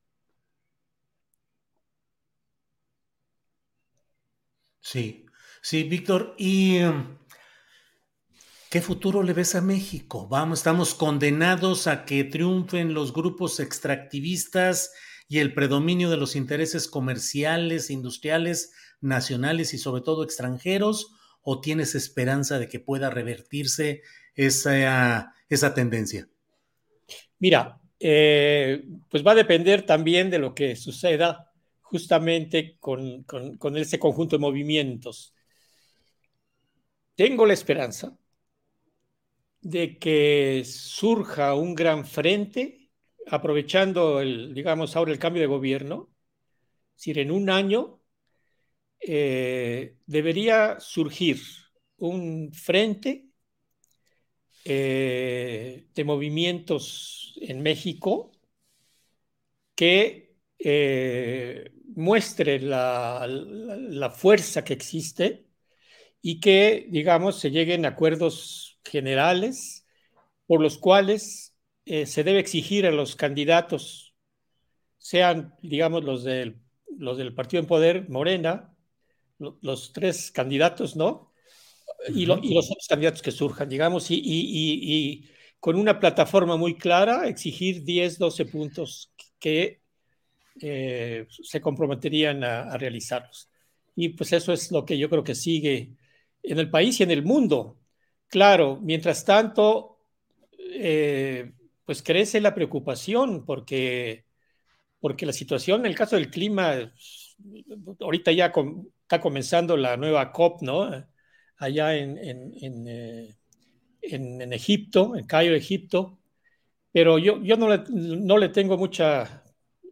Sí, 4.81 5.27
sí, 5.63 5.83
Víctor. 5.85 6.35
¿Y 6.39 6.83
um, 6.83 7.19
qué 8.71 8.81
futuro 8.81 9.23
le 9.23 9.33
ves 9.33 9.55
a 9.55 9.61
México? 9.61 10.29
Vamos, 10.29 10.61
estamos 10.61 10.95
condenados 10.95 11.87
a 11.87 12.05
que 12.05 12.25
triunfen 12.25 12.95
los 12.95 13.13
grupos 13.13 13.61
extractivistas 13.61 14.93
y 15.29 15.39
el 15.39 15.55
predominio 15.55 16.11
de 16.11 16.17
los 16.17 16.37
intereses 16.37 16.89
comerciales, 16.89 17.91
industriales, 17.91 18.73
nacionales 19.01 19.75
y 19.75 19.79
sobre 19.79 20.03
todo 20.03 20.25
extranjeros 20.25 21.13
o 21.43 21.61
tienes 21.61 21.95
esperanza 21.95 22.59
de 22.59 22.69
que 22.69 22.81
pueda 22.81 23.11
revertirse 23.11 24.03
esa, 24.35 25.33
esa 25.49 25.75
tendencia? 25.75 26.29
Mira, 27.39 27.81
eh, 28.01 28.85
pues 29.09 29.25
va 29.25 29.33
a 29.33 29.37
depender 29.37 29.87
también 29.87 30.31
de 30.31 30.39
lo 30.39 30.55
que 30.55 30.77
suceda 30.77 31.53
justamente 31.83 32.77
con, 32.81 33.23
con, 33.25 33.57
con 33.59 33.77
ese 33.77 33.99
conjunto 33.99 34.37
de 34.37 34.41
movimientos. 34.41 35.35
Tengo 37.15 37.47
la 37.47 37.55
esperanza 37.55 38.17
de 39.69 39.99
que 39.99 40.63
surja 40.65 41.55
un 41.55 41.75
gran 41.75 42.07
frente, 42.07 42.91
aprovechando, 43.27 44.21
el, 44.21 44.55
digamos, 44.55 44.95
ahora 44.95 45.13
el 45.13 45.19
cambio 45.19 45.43
de 45.43 45.49
gobierno, 45.49 46.15
es 46.95 46.97
decir, 46.99 47.19
en 47.19 47.33
un 47.33 47.51
año 47.51 48.01
eh, 49.01 49.97
debería 50.07 50.79
surgir 50.79 51.41
un 51.97 52.53
frente 52.53 53.27
eh, 54.65 55.89
de 55.93 56.05
movimientos 56.05 57.35
en 57.41 57.61
México 57.63 58.31
que 59.75 60.37
eh, 60.61 61.73
muestre 61.97 62.61
la, 62.61 63.27
la, 63.29 63.77
la, 63.77 64.11
fuerza 64.11 64.65
que 64.65 64.75
existe 64.75 65.47
y 66.23 66.41
que, 66.41 66.87
digamos, 66.89 67.41
se 67.41 67.51
lleguen 67.51 67.85
a 67.85 67.91
acuerdos 67.91 68.66
generales 68.87 69.87
por 70.47 70.61
los 70.61 70.79
cuales 70.79 71.57
eh, 71.85 72.07
se 72.07 72.25
debe 72.25 72.41
exigir 72.41 72.87
a 72.87 72.91
los 72.91 73.17
candidatos, 73.17 74.15
sean, 74.99 75.55
digamos, 75.63 76.05
los 76.05 76.25
del, 76.25 76.61
los 76.99 77.19
del 77.19 77.35
partido 77.35 77.61
en 77.61 77.67
poder, 77.67 78.09
Morena, 78.09 78.75
los 79.39 79.93
tres 79.93 80.31
candidatos, 80.31 80.97
¿no? 80.97 81.33
Y, 82.09 82.27
lo, 82.27 82.39
y, 82.43 82.55
los 82.55 82.71
otros 82.71 82.87
candidatos 82.89 83.23
que 83.23 83.31
surjan, 83.31 83.69
digamos, 83.69 84.11
y, 84.11 84.17
y, 84.17 84.21
y, 84.23 85.31
con 85.61 85.77
una 85.77 85.99
plataforma 85.99 86.57
muy 86.57 86.77
clara, 86.77 87.29
exigir 87.29 87.83
10, 87.83 88.19
12 88.19 88.45
puntos 88.47 89.13
que 89.39 89.81
eh, 90.61 91.27
se 91.29 91.61
comprometerían 91.61 92.45
a, 92.45 92.63
a, 92.63 92.79
realizarlos. 92.79 93.49
Y 93.95 94.11
pues 94.11 94.33
eso 94.33 94.53
es 94.53 94.71
lo 94.71 94.85
que 94.85 94.99
yo 94.99 95.09
creo 95.11 95.25
que 95.25 95.35
sigue 95.35 95.97
en 96.43 96.59
el 96.59 96.71
país 96.71 97.01
y 97.01 97.03
en 97.03 97.11
el 97.11 97.23
mundo. 97.23 97.79
Claro, 98.29 98.79
mientras 98.83 99.25
tanto, 99.25 99.99
eh, 100.59 101.53
pues 101.85 102.03
crece 102.03 102.41
la 102.41 102.55
preocupación 102.55 103.45
porque, 103.47 104.27
porque 105.01 105.27
la 105.27 105.33
situación, 105.33 105.81
en 105.83 105.87
el 105.87 105.97
caso 105.97 106.17
del 106.17 106.31
clima, 106.31 106.93
ahorita 108.01 108.33
ya 108.33 108.53
está 109.03 109.21
comenzando 109.21 109.77
la 109.77 109.97
nueva 109.97 110.33
COP, 110.33 110.63
¿no? 110.63 111.07
Allá 111.59 111.97
en, 111.97 112.19
en, 112.19 112.53
en, 112.61 112.89
eh, 112.89 113.37
en 114.03 114.53
Egipto, 114.53 115.17
en 115.17 115.27
Cairo, 115.27 115.55
Egipto. 115.57 116.19
Pero 116.93 117.19
yo, 117.19 117.43
yo 117.43 117.57
no, 117.57 117.69
le, 117.71 117.85
no 117.91 118.39
le 118.39 118.51
tengo 118.51 118.79
mucha 118.79 119.45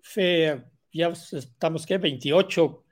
fe. 0.02 0.65
Ya 0.93 1.09
estamos, 1.09 1.86
¿qué? 1.86 1.98
28 1.98 2.85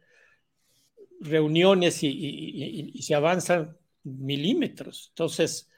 reuniones 1.21 2.03
y, 2.03 2.09
y, 2.09 2.91
y 2.95 3.03
se 3.03 3.15
avanzan 3.15 3.77
milímetros. 4.05 5.09
Entonces, 5.11 5.71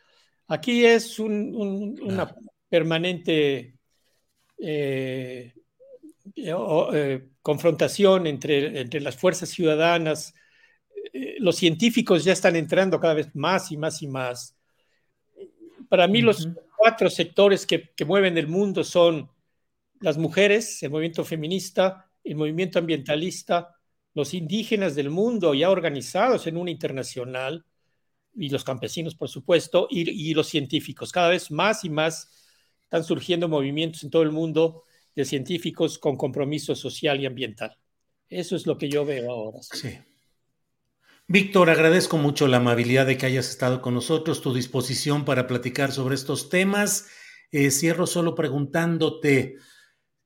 aquí 0.48 0.84
es 0.84 1.18
un, 1.18 1.54
un, 1.54 2.00
una 2.02 2.34
permanente 2.68 3.78
eh, 4.58 5.52
eh, 6.36 7.28
confrontación 7.42 8.26
entre, 8.26 8.80
entre, 8.80 9.00
las 9.00 9.16
fuerzas 9.16 9.48
ciudadanas. 9.50 10.34
Eh, 11.12 11.36
los 11.38 11.56
científicos 11.56 12.24
ya 12.24 12.32
están 12.32 12.56
entrando 12.56 12.98
cada 12.98 13.14
vez 13.14 13.34
más 13.34 13.70
y 13.70 13.76
más 13.76 14.02
y 14.02 14.08
más. 14.08 14.56
Para 15.88 16.08
mí, 16.08 16.20
uh 16.20 16.22
-huh. 16.22 16.26
los 16.26 16.48
cuatro 16.76 17.10
sectores 17.10 17.66
que, 17.66 17.90
que, 17.94 18.04
mueven 18.04 18.38
el 18.38 18.48
mundo 18.48 18.84
son 18.84 19.30
las 20.00 20.18
mujeres, 20.18 20.82
el 20.82 20.90
movimiento 20.90 21.24
feminista, 21.24 22.10
el 22.24 22.36
movimiento 22.36 22.78
ambientalista, 22.78 23.76
los 24.14 24.32
indígenas 24.34 24.94
del 24.94 25.10
mundo 25.10 25.54
ya 25.54 25.70
organizados 25.70 26.46
en 26.46 26.56
una 26.56 26.70
internacional, 26.70 27.64
y 28.36 28.48
los 28.48 28.64
campesinos, 28.64 29.14
por 29.14 29.28
supuesto, 29.28 29.86
y, 29.90 30.10
y 30.10 30.34
los 30.34 30.48
científicos. 30.48 31.12
Cada 31.12 31.28
vez 31.28 31.50
más 31.50 31.84
y 31.84 31.90
más 31.90 32.30
están 32.84 33.04
surgiendo 33.04 33.48
movimientos 33.48 34.04
en 34.04 34.10
todo 34.10 34.22
el 34.22 34.30
mundo 34.30 34.84
de 35.14 35.24
científicos 35.24 35.98
con 35.98 36.16
compromiso 36.16 36.74
social 36.74 37.20
y 37.20 37.26
ambiental. 37.26 37.76
Eso 38.28 38.56
es 38.56 38.66
lo 38.66 38.78
que 38.78 38.88
yo 38.88 39.04
veo 39.04 39.30
ahora. 39.30 39.58
Sí. 39.62 39.98
Víctor, 41.26 41.70
agradezco 41.70 42.18
mucho 42.18 42.48
la 42.48 42.58
amabilidad 42.58 43.06
de 43.06 43.16
que 43.16 43.26
hayas 43.26 43.48
estado 43.48 43.80
con 43.80 43.94
nosotros, 43.94 44.42
tu 44.42 44.52
disposición 44.52 45.24
para 45.24 45.46
platicar 45.46 45.92
sobre 45.92 46.16
estos 46.16 46.50
temas. 46.50 47.08
Eh, 47.50 47.70
cierro 47.70 48.06
solo 48.06 48.34
preguntándote, 48.34 49.56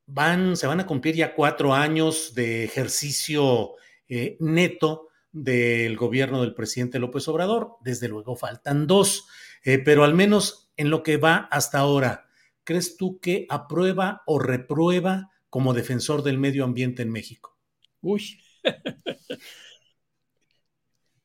van, 0.06 0.56
se 0.56 0.66
van 0.66 0.80
a 0.80 0.86
cumplir 0.86 1.14
ya 1.14 1.34
cuatro 1.34 1.74
años 1.74 2.34
de 2.34 2.64
ejercicio 2.64 3.74
eh, 4.08 4.36
neto 4.40 5.07
del 5.32 5.96
gobierno 5.96 6.40
del 6.42 6.54
presidente 6.54 6.98
López 6.98 7.28
Obrador. 7.28 7.76
Desde 7.80 8.08
luego 8.08 8.36
faltan 8.36 8.86
dos, 8.86 9.26
eh, 9.64 9.78
pero 9.78 10.04
al 10.04 10.14
menos 10.14 10.72
en 10.76 10.90
lo 10.90 11.02
que 11.02 11.16
va 11.16 11.48
hasta 11.50 11.78
ahora, 11.78 12.28
¿crees 12.64 12.96
tú 12.96 13.20
que 13.20 13.46
aprueba 13.48 14.22
o 14.26 14.38
reprueba 14.38 15.30
como 15.50 15.74
defensor 15.74 16.22
del 16.22 16.38
medio 16.38 16.64
ambiente 16.64 17.02
en 17.02 17.10
México? 17.10 17.58
Uy. 18.00 18.40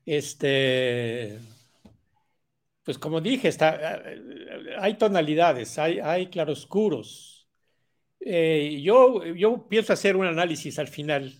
este, 0.05 1.39
pues 2.83 2.97
como 2.97 3.21
dije, 3.21 3.47
está, 3.47 4.03
hay 4.79 4.95
tonalidades, 4.95 5.77
hay, 5.79 5.99
hay 5.99 6.27
claroscuros. 6.27 7.47
Eh, 8.19 8.81
yo, 8.83 9.23
yo 9.25 9.67
pienso 9.67 9.93
hacer 9.93 10.15
un 10.15 10.25
análisis 10.25 10.79
al 10.79 10.87
final 10.87 11.33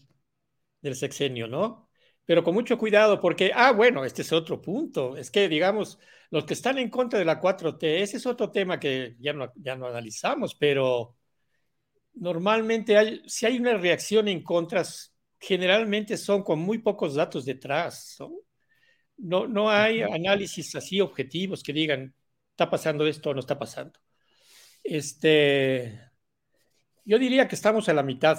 del 0.81 0.95
sexenio, 0.95 1.47
¿no? 1.47 1.89
Pero 2.25 2.43
con 2.43 2.53
mucho 2.53 2.77
cuidado 2.77 3.19
porque, 3.19 3.51
ah, 3.53 3.71
bueno, 3.71 4.05
este 4.05 4.21
es 4.21 4.31
otro 4.31 4.61
punto. 4.61 5.17
Es 5.17 5.29
que, 5.29 5.49
digamos, 5.49 5.99
los 6.31 6.45
que 6.45 6.53
están 6.53 6.77
en 6.77 6.89
contra 6.89 7.19
de 7.19 7.25
la 7.25 7.39
4T, 7.39 8.01
ese 8.01 8.17
es 8.17 8.25
otro 8.25 8.49
tema 8.51 8.79
que 8.79 9.15
ya 9.19 9.33
no, 9.33 9.51
ya 9.55 9.75
no 9.75 9.87
analizamos, 9.87 10.55
pero 10.55 11.17
normalmente 12.15 12.97
hay, 12.97 13.21
si 13.27 13.45
hay 13.45 13.59
una 13.59 13.77
reacción 13.77 14.27
en 14.27 14.41
contras, 14.43 15.13
generalmente 15.39 16.17
son 16.17 16.43
con 16.43 16.59
muy 16.59 16.79
pocos 16.79 17.15
datos 17.15 17.45
detrás. 17.45 18.15
¿no? 18.19 18.31
No, 19.17 19.47
no 19.47 19.69
hay 19.69 20.01
análisis 20.01 20.75
así 20.75 21.01
objetivos 21.01 21.61
que 21.61 21.73
digan, 21.73 22.15
está 22.51 22.69
pasando 22.69 23.05
esto 23.05 23.31
o 23.31 23.33
no 23.33 23.41
está 23.41 23.59
pasando. 23.59 23.99
Este, 24.83 25.99
yo 27.05 27.19
diría 27.19 27.47
que 27.47 27.55
estamos 27.55 27.89
a 27.89 27.93
la 27.93 28.03
mitad. 28.03 28.37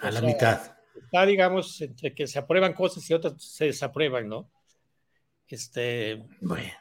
A 0.00 0.10
la 0.10 0.20
mitad. 0.20 0.75
Está, 1.04 1.26
digamos, 1.26 1.80
entre 1.80 2.14
que 2.14 2.26
se 2.26 2.38
aprueban 2.38 2.72
cosas 2.72 3.08
y 3.08 3.14
otras 3.14 3.34
se 3.42 3.66
desaprueban, 3.66 4.28
¿no? 4.28 4.50
Este, 5.48 6.24
bueno. 6.40 6.72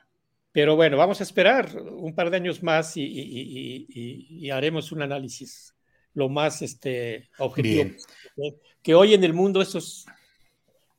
Pero 0.52 0.76
bueno, 0.76 0.98
vamos 0.98 1.20
a 1.20 1.24
esperar 1.24 1.76
un 1.78 2.16
par 2.16 2.30
de 2.30 2.38
años 2.38 2.64
más 2.64 2.96
y, 2.96 3.04
y, 3.04 3.86
y, 3.90 4.46
y 4.46 4.50
haremos 4.50 4.92
un 4.92 5.02
análisis 5.02 5.76
lo 6.14 6.30
más 6.30 6.62
este, 6.62 7.30
objetivo. 7.40 7.92
Bien. 8.36 8.58
Que 8.82 8.96
hoy 8.96 9.14
en 9.14 9.24
el 9.24 9.34
mundo 9.34 9.62
eso 9.62 9.80
es 9.80 10.06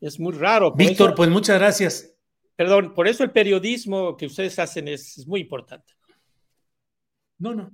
es 0.01 0.21
muy 0.21 0.33
raro. 0.33 0.73
Víctor, 0.73 1.15
pues 1.15 1.31
muchas 1.31 1.59
gracias. 1.59 2.13
Perdón, 2.55 2.95
por 2.95 3.09
eso 3.09 3.25
el 3.25 3.31
periodismo 3.31 4.17
que 4.17 4.27
ustedes 4.27 4.59
hacen 4.59 4.89
es, 4.89 5.19
es 5.19 5.27
muy 5.27 5.41
importante. 5.41 5.95
No, 7.39 7.55
no. 7.55 7.71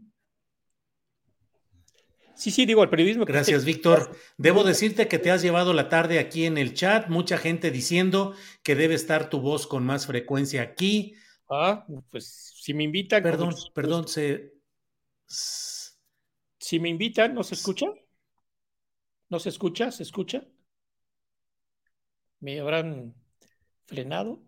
Sí, 2.43 2.51
sí, 2.51 2.67
digo, 2.67 2.83
el 2.83 2.91
periodismo. 2.91 3.25
Gracias, 3.25 3.65
Víctor. 3.65 4.17
Debo 4.37 4.65
decirte 4.65 5.07
que 5.07 5.21
te 5.21 5.31
has 5.31 5.43
llevado 5.43 5.73
la 5.75 5.89
tarde 5.89 6.19
aquí 6.19 6.45
en 6.45 6.59
el 6.59 6.75
chat, 6.75 7.09
mucha 7.09 7.39
gente 7.39 7.71
diciendo 7.71 8.35
que 8.65 8.75
debe 8.75 8.95
estar 8.95 9.31
tu 9.31 9.41
voz 9.41 9.69
con 9.69 9.87
más 9.87 10.09
frecuencia 10.09 10.61
aquí. 10.61 11.15
Ah, 11.49 11.87
pues 12.11 12.53
si 12.57 12.75
me 12.75 12.83
invitan. 12.83 13.23
Perdón, 13.23 13.51
pues, 13.51 13.71
perdón, 13.73 14.09
se. 14.09 14.55
Si 15.25 16.81
me 16.81 16.89
invitan, 16.89 17.33
¿no 17.33 17.45
se 17.45 17.55
escucha? 17.55 17.87
¿No 19.29 19.39
se 19.39 19.49
escucha? 19.49 19.93
¿Se 19.93 20.03
escucha? 20.03 20.45
me 22.41 22.59
habrán 22.59 23.15
frenado. 23.87 24.43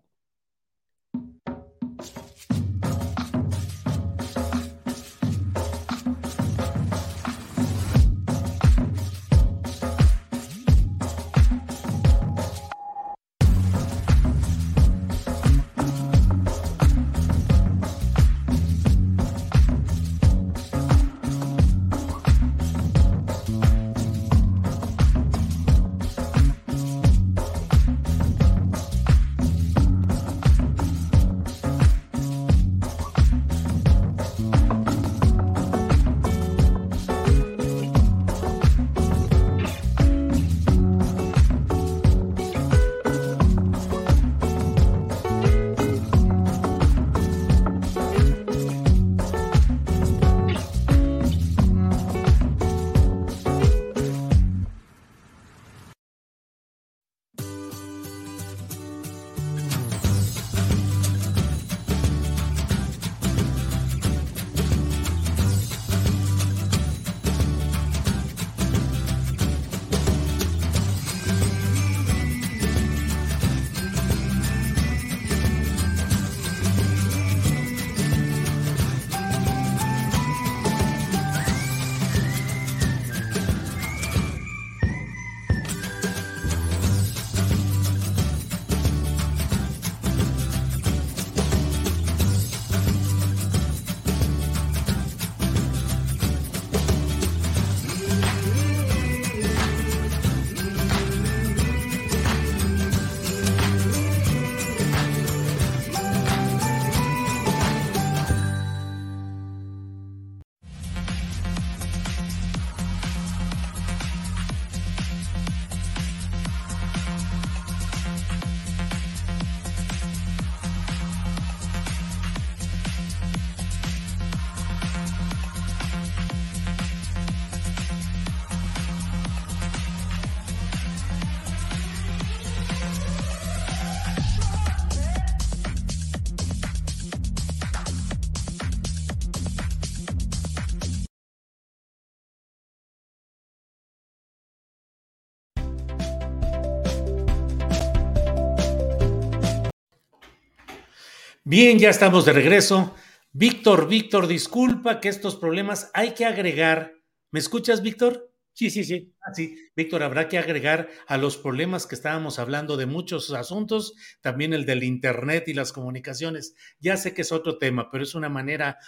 Bien, 151.57 151.79
ya 151.79 151.89
estamos 151.89 152.25
de 152.25 152.33
regreso. 152.33 152.97
Víctor, 153.31 153.87
Víctor, 153.87 154.27
disculpa 154.27 154.99
que 154.99 155.09
estos 155.09 155.37
problemas 155.37 155.89
hay 155.95 156.11
que 156.11 156.25
agregar. 156.25 156.95
¿Me 157.31 157.39
escuchas, 157.39 157.81
Víctor? 157.81 158.29
Sí, 158.53 158.71
sí, 158.71 158.83
sí. 158.83 159.15
Ah, 159.23 159.33
sí, 159.33 159.57
Víctor, 159.77 160.03
habrá 160.03 160.29
que 160.29 160.37
agregar 160.37 160.89
a 161.07 161.17
los 161.17 161.37
problemas 161.37 161.87
que 161.87 161.95
estábamos 161.95 162.41
hablando 162.41 162.77
de 162.77 162.87
muchos 162.87 163.33
asuntos, 163.33 163.95
también 164.21 164.53
el 164.53 164.67
del 164.67 164.83
Internet 164.83 165.47
y 165.47 165.55
las 165.55 165.73
comunicaciones. 165.73 166.57
Ya 166.81 166.97
sé 166.97 167.15
que 167.15 167.23
es 167.23 167.31
otro 167.31 167.57
tema, 167.57 167.89
pero 167.89 168.03
es 168.03 168.17
una 168.17 168.29
manera 168.29 168.79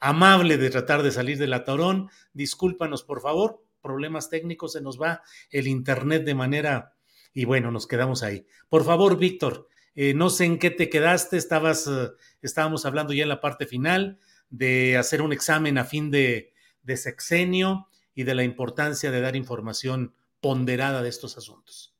amable 0.00 0.58
de 0.58 0.70
tratar 0.70 1.04
de 1.04 1.12
salir 1.12 1.38
del 1.38 1.52
atorón. 1.52 2.10
Discúlpanos, 2.32 3.04
por 3.04 3.20
favor. 3.20 3.64
Problemas 3.80 4.30
técnicos, 4.30 4.72
se 4.72 4.80
nos 4.80 5.00
va 5.00 5.22
el 5.48 5.68
Internet 5.68 6.24
de 6.24 6.34
manera... 6.34 6.92
Y 7.32 7.44
bueno, 7.44 7.70
nos 7.70 7.86
quedamos 7.86 8.24
ahí. 8.24 8.44
Por 8.68 8.84
favor, 8.84 9.16
Víctor, 9.16 9.68
eh, 9.96 10.14
no 10.14 10.30
sé 10.30 10.44
en 10.44 10.58
qué 10.58 10.70
te 10.70 10.88
quedaste, 10.88 11.36
estabas, 11.36 11.86
eh, 11.86 12.10
estábamos 12.42 12.86
hablando 12.86 13.12
ya 13.12 13.24
en 13.24 13.30
la 13.30 13.40
parte 13.40 13.66
final 13.66 14.18
de 14.50 14.96
hacer 14.96 15.22
un 15.22 15.32
examen 15.32 15.78
a 15.78 15.84
fin 15.84 16.10
de, 16.10 16.52
de 16.82 16.96
sexenio 16.96 17.88
y 18.14 18.22
de 18.22 18.34
la 18.34 18.44
importancia 18.44 19.10
de 19.10 19.20
dar 19.20 19.34
información 19.34 20.14
ponderada 20.40 21.02
de 21.02 21.08
estos 21.08 21.36
asuntos. 21.36 21.94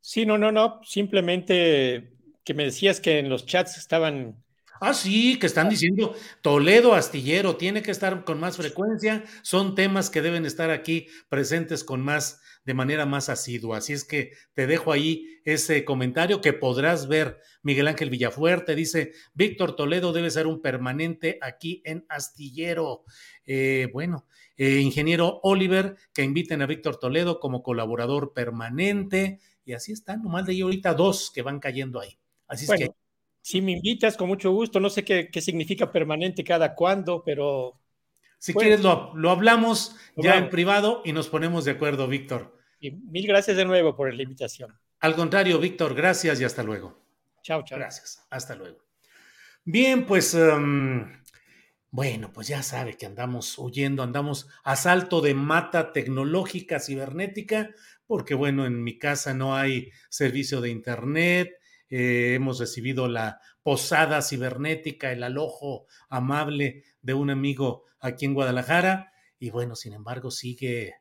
Sí, 0.00 0.24
no, 0.24 0.38
no, 0.38 0.52
no, 0.52 0.80
simplemente 0.84 2.12
que 2.44 2.54
me 2.54 2.64
decías 2.64 3.00
que 3.00 3.18
en 3.18 3.28
los 3.28 3.44
chats 3.44 3.76
estaban 3.76 4.44
Ah, 4.80 4.92
sí, 4.92 5.38
que 5.38 5.46
están 5.46 5.68
diciendo 5.68 6.14
Toledo 6.42 6.94
Astillero 6.94 7.56
tiene 7.56 7.82
que 7.82 7.90
estar 7.90 8.24
con 8.24 8.38
más 8.38 8.56
frecuencia. 8.56 9.24
Son 9.42 9.74
temas 9.74 10.10
que 10.10 10.22
deben 10.22 10.44
estar 10.44 10.70
aquí 10.70 11.08
presentes 11.28 11.82
con 11.82 12.02
más, 12.02 12.40
de 12.66 12.74
manera 12.74 13.06
más 13.06 13.30
asidua. 13.30 13.78
Así 13.78 13.94
es 13.94 14.04
que 14.04 14.32
te 14.52 14.66
dejo 14.66 14.92
ahí 14.92 15.40
ese 15.44 15.84
comentario 15.84 16.40
que 16.40 16.52
podrás 16.52 17.06
ver. 17.06 17.40
Miguel 17.62 17.86
Ángel 17.86 18.10
Villafuerte 18.10 18.74
dice: 18.74 19.12
Víctor 19.32 19.76
Toledo 19.76 20.12
debe 20.12 20.30
ser 20.30 20.46
un 20.46 20.60
permanente 20.60 21.38
aquí 21.40 21.80
en 21.84 22.04
Astillero. 22.08 23.04
Eh, 23.46 23.88
bueno, 23.92 24.26
eh, 24.56 24.80
ingeniero 24.80 25.40
Oliver, 25.44 25.96
que 26.12 26.24
inviten 26.24 26.60
a 26.60 26.66
Víctor 26.66 26.98
Toledo 26.98 27.40
como 27.40 27.62
colaborador 27.62 28.34
permanente. 28.34 29.38
Y 29.64 29.72
así 29.72 29.92
están, 29.92 30.22
nomás 30.22 30.44
de 30.44 30.52
ahí 30.52 30.60
ahorita 30.60 30.94
dos 30.94 31.30
que 31.32 31.42
van 31.42 31.60
cayendo 31.60 32.00
ahí. 32.00 32.18
Así 32.48 32.64
es 32.64 32.72
que 32.72 32.90
si 33.40 33.62
me 33.62 33.72
invitas, 33.72 34.16
con 34.16 34.26
mucho 34.26 34.50
gusto. 34.50 34.80
No 34.80 34.90
sé 34.90 35.04
qué, 35.04 35.30
significa 35.40 35.92
permanente 35.92 36.42
cada 36.42 36.74
cuándo, 36.74 37.22
pero. 37.24 37.80
Si 38.38 38.52
quieres, 38.52 38.82
lo, 38.82 39.30
hablamos 39.30 39.94
ya 40.16 40.36
en 40.36 40.50
privado 40.50 41.00
y 41.04 41.12
nos 41.12 41.28
ponemos 41.28 41.64
de 41.64 41.70
acuerdo, 41.70 42.08
Víctor. 42.08 42.55
Y 42.80 42.90
mil 42.90 43.26
gracias 43.26 43.56
de 43.56 43.64
nuevo 43.64 43.94
por 43.96 44.12
la 44.12 44.22
invitación. 44.22 44.78
Al 45.00 45.14
contrario, 45.14 45.58
Víctor, 45.58 45.94
gracias 45.94 46.40
y 46.40 46.44
hasta 46.44 46.62
luego. 46.62 47.02
Chao, 47.42 47.62
chao. 47.64 47.78
Gracias. 47.78 48.26
Hasta 48.30 48.54
luego. 48.54 48.78
Bien, 49.64 50.06
pues. 50.06 50.34
Em, 50.34 51.22
bueno, 51.90 52.30
pues 52.32 52.48
ya 52.48 52.62
sabe 52.62 52.96
que 52.96 53.06
andamos 53.06 53.58
huyendo, 53.58 54.02
andamos 54.02 54.48
a 54.64 54.76
salto 54.76 55.22
de 55.22 55.32
mata 55.32 55.92
tecnológica 55.92 56.78
cibernética, 56.78 57.70
porque 58.06 58.34
bueno, 58.34 58.66
en 58.66 58.82
mi 58.82 58.98
casa 58.98 59.32
no 59.32 59.56
hay 59.56 59.90
servicio 60.10 60.60
de 60.60 60.68
internet, 60.68 61.58
eh, 61.88 62.34
hemos 62.34 62.58
recibido 62.58 63.08
la 63.08 63.40
posada 63.62 64.20
cibernética, 64.20 65.10
el 65.10 65.22
alojo 65.22 65.86
amable 66.08 66.84
de 67.00 67.14
un 67.14 67.30
amigo 67.30 67.84
aquí 68.00 68.26
en 68.26 68.34
Guadalajara. 68.34 69.12
Y 69.38 69.50
bueno, 69.50 69.74
sin 69.76 69.92
embargo, 69.92 70.30
sigue, 70.30 70.96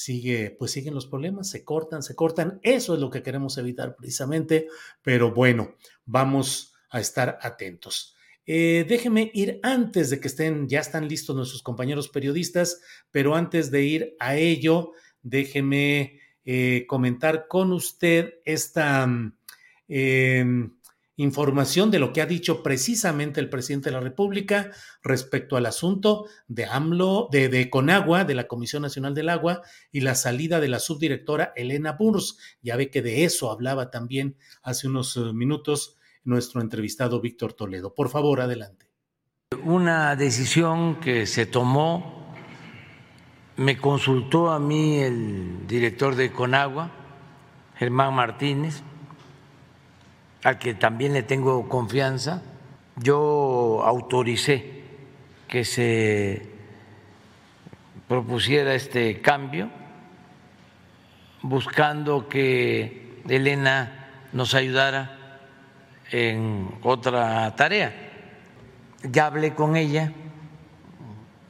sigue, 0.00 0.56
pues 0.58 0.70
siguen 0.70 0.94
los 0.94 1.06
problemas, 1.06 1.50
se 1.50 1.62
cortan, 1.62 2.02
se 2.02 2.14
cortan. 2.14 2.58
Eso 2.62 2.94
es 2.94 3.00
lo 3.00 3.10
que 3.10 3.22
queremos 3.22 3.58
evitar 3.58 3.94
precisamente. 3.94 4.66
Pero 5.02 5.32
bueno, 5.32 5.74
vamos 6.06 6.72
a 6.88 7.00
estar 7.00 7.38
atentos. 7.42 8.16
Eh, 8.46 8.86
déjeme 8.88 9.30
ir 9.34 9.60
antes 9.62 10.08
de 10.08 10.18
que 10.18 10.28
estén, 10.28 10.68
ya 10.68 10.80
están 10.80 11.06
listos 11.06 11.36
nuestros 11.36 11.62
compañeros 11.62 12.08
periodistas, 12.08 12.80
pero 13.10 13.36
antes 13.36 13.70
de 13.70 13.82
ir 13.82 14.16
a 14.18 14.36
ello, 14.36 14.92
déjeme 15.22 16.18
eh, 16.46 16.86
comentar 16.88 17.46
con 17.46 17.72
usted 17.72 18.36
esta 18.46 19.06
Em, 19.92 20.70
información 21.22 21.90
de 21.90 21.98
lo 21.98 22.14
que 22.14 22.22
ha 22.22 22.26
dicho 22.26 22.62
precisamente 22.62 23.40
el 23.40 23.50
presidente 23.50 23.90
de 23.90 23.94
la 23.94 24.00
República 24.00 24.70
respecto 25.02 25.56
al 25.56 25.66
asunto 25.66 26.26
de 26.48 26.64
AMLO, 26.64 27.28
de, 27.30 27.68
Conagua, 27.68 28.24
de 28.24 28.34
la 28.34 28.48
Comisión 28.48 28.80
Nacional 28.82 29.14
del 29.14 29.28
Agua, 29.28 29.60
y 29.92 30.00
la 30.00 30.14
salida 30.14 30.60
de 30.60 30.68
la 30.68 30.78
subdirectora 30.78 31.52
Elena 31.56 31.92
Burs. 31.92 32.38
Ya 32.62 32.76
ve 32.76 32.90
que 32.90 33.02
de 33.02 33.24
eso 33.24 33.50
hablaba 33.50 33.90
también 33.90 34.36
hace 34.62 34.88
unos 34.88 35.18
eh, 35.18 35.32
minutos 35.34 35.98
nuestro 36.24 36.62
entrevistado 36.62 37.20
Víctor 37.20 37.52
Toledo. 37.52 37.94
Por 37.94 38.08
favor, 38.08 38.40
adelante. 38.40 38.86
Una 39.62 40.16
decisión 40.16 41.00
que 41.00 41.26
se 41.26 41.44
tomó, 41.44 42.34
me 43.56 43.76
consultó 43.76 44.50
a 44.50 44.58
mí 44.58 45.00
el 45.00 45.66
director 45.66 46.14
de 46.14 46.32
Conagua, 46.32 46.92
Germán 47.74 48.14
Martínez, 48.14 48.82
al 50.42 50.58
que 50.58 50.74
también 50.74 51.12
le 51.12 51.22
tengo 51.22 51.68
confianza, 51.68 52.42
yo 52.96 53.82
autoricé 53.84 54.82
que 55.48 55.64
se 55.64 56.48
propusiera 58.08 58.74
este 58.74 59.20
cambio, 59.20 59.70
buscando 61.42 62.28
que 62.28 63.20
Elena 63.28 64.28
nos 64.32 64.54
ayudara 64.54 65.16
en 66.10 66.68
otra 66.82 67.54
tarea. 67.56 67.94
Ya 69.02 69.26
hablé 69.26 69.54
con 69.54 69.76
ella, 69.76 70.12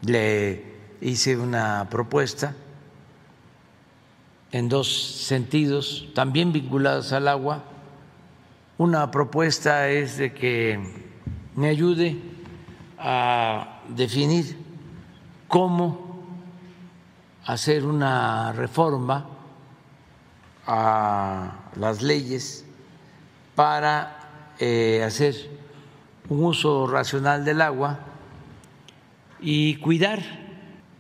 le 0.03 0.65
hice 1.01 1.37
una 1.37 1.89
propuesta 1.91 2.55
en 4.53 4.69
dos 4.69 5.25
sentidos, 5.27 6.09
también 6.15 6.53
vinculados 6.53 7.13
al 7.13 7.29
agua 7.29 7.65
una 8.81 9.11
propuesta 9.11 9.91
es 9.91 10.17
de 10.17 10.33
que 10.33 10.81
me 11.55 11.69
ayude 11.69 12.17
a 12.99 13.83
definir 13.91 14.57
cómo 15.49 16.25
hacer 17.45 17.85
una 17.85 18.55
reforma 18.55 19.29
a 20.67 21.57
las 21.77 22.01
leyes 22.01 22.65
para 23.55 24.55
eh, 24.59 25.03
hacer 25.05 25.35
un 26.31 26.43
uso 26.43 26.87
racional 26.87 27.45
del 27.45 27.61
agua 27.61 27.99
y 29.43 29.77
cuidar 29.77 30.23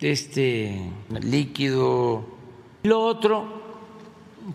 este 0.00 0.92
líquido. 1.22 2.26
Lo 2.82 3.00
otro 3.00 3.62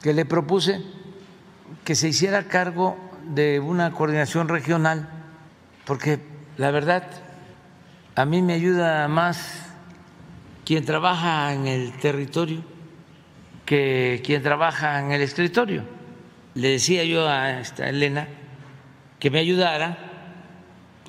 que 0.03 0.13
le 0.13 0.25
propuse, 0.25 0.83
que 1.83 1.95
se 1.95 2.09
hiciera 2.09 2.47
cargo 2.47 3.04
de 3.27 3.59
una 3.59 3.91
coordinación 3.91 4.47
regional, 4.47 5.09
porque 5.85 6.19
la 6.57 6.71
verdad 6.71 7.03
a 8.15 8.25
mí 8.25 8.41
me 8.41 8.53
ayuda 8.53 9.07
más 9.07 9.65
quien 10.63 10.85
trabaja 10.85 11.53
en 11.53 11.67
el 11.67 11.93
territorio 11.93 12.63
que 13.65 14.21
quien 14.23 14.41
trabaja 14.41 14.99
en 14.99 15.11
el 15.11 15.21
escritorio. 15.21 15.83
Le 16.53 16.69
decía 16.69 17.03
yo 17.03 17.27
a 17.27 17.59
esta 17.59 17.89
Elena 17.89 18.27
que 19.19 19.29
me 19.29 19.39
ayudara 19.39 19.97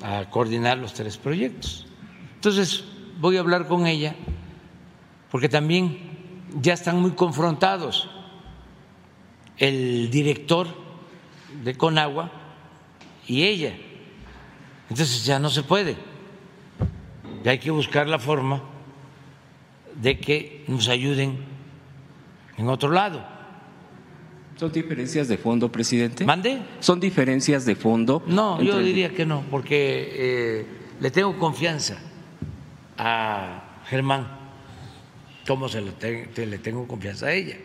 a 0.03 0.29
coordinar 0.29 0.77
los 0.77 0.93
tres 0.93 1.17
proyectos. 1.17 1.87
Entonces 2.35 2.83
voy 3.19 3.37
a 3.37 3.39
hablar 3.39 3.67
con 3.67 3.87
ella 3.87 4.15
porque 5.31 5.49
también 5.49 5.97
ya 6.61 6.73
están 6.73 6.99
muy 6.99 7.11
confrontados. 7.11 8.09
El 9.57 10.09
director 10.11 10.86
de 11.63 11.75
Conagua 11.75 12.31
y 13.27 13.43
ella. 13.43 13.75
Entonces 14.89 15.25
ya 15.25 15.39
no 15.39 15.49
se 15.49 15.63
puede. 15.63 15.95
Ya 17.43 17.51
hay 17.51 17.59
que 17.59 17.71
buscar 17.71 18.07
la 18.07 18.19
forma 18.19 18.63
de 20.01 20.19
que 20.19 20.63
nos 20.67 20.87
ayuden 20.87 21.37
en 22.57 22.69
otro 22.69 22.89
lado. 22.91 23.23
¿Son 24.55 24.71
diferencias 24.71 25.27
de 25.27 25.37
fondo, 25.37 25.71
presidente? 25.71 26.25
¿Mande? 26.25 26.59
¿Son 26.79 26.99
diferencias 26.99 27.65
de 27.65 27.75
fondo? 27.75 28.23
No, 28.25 28.61
yo 28.61 28.79
diría 28.79 29.13
que 29.13 29.25
no, 29.25 29.43
porque 29.51 30.09
eh, 30.13 30.65
le 30.99 31.11
tengo 31.11 31.37
confianza 31.37 31.99
a 32.97 33.81
Germán, 33.85 34.27
como 35.47 35.69
se 35.69 35.81
le 35.81 36.57
tengo 36.57 36.87
confianza 36.87 37.27
a 37.27 37.33
ella. 37.33 37.57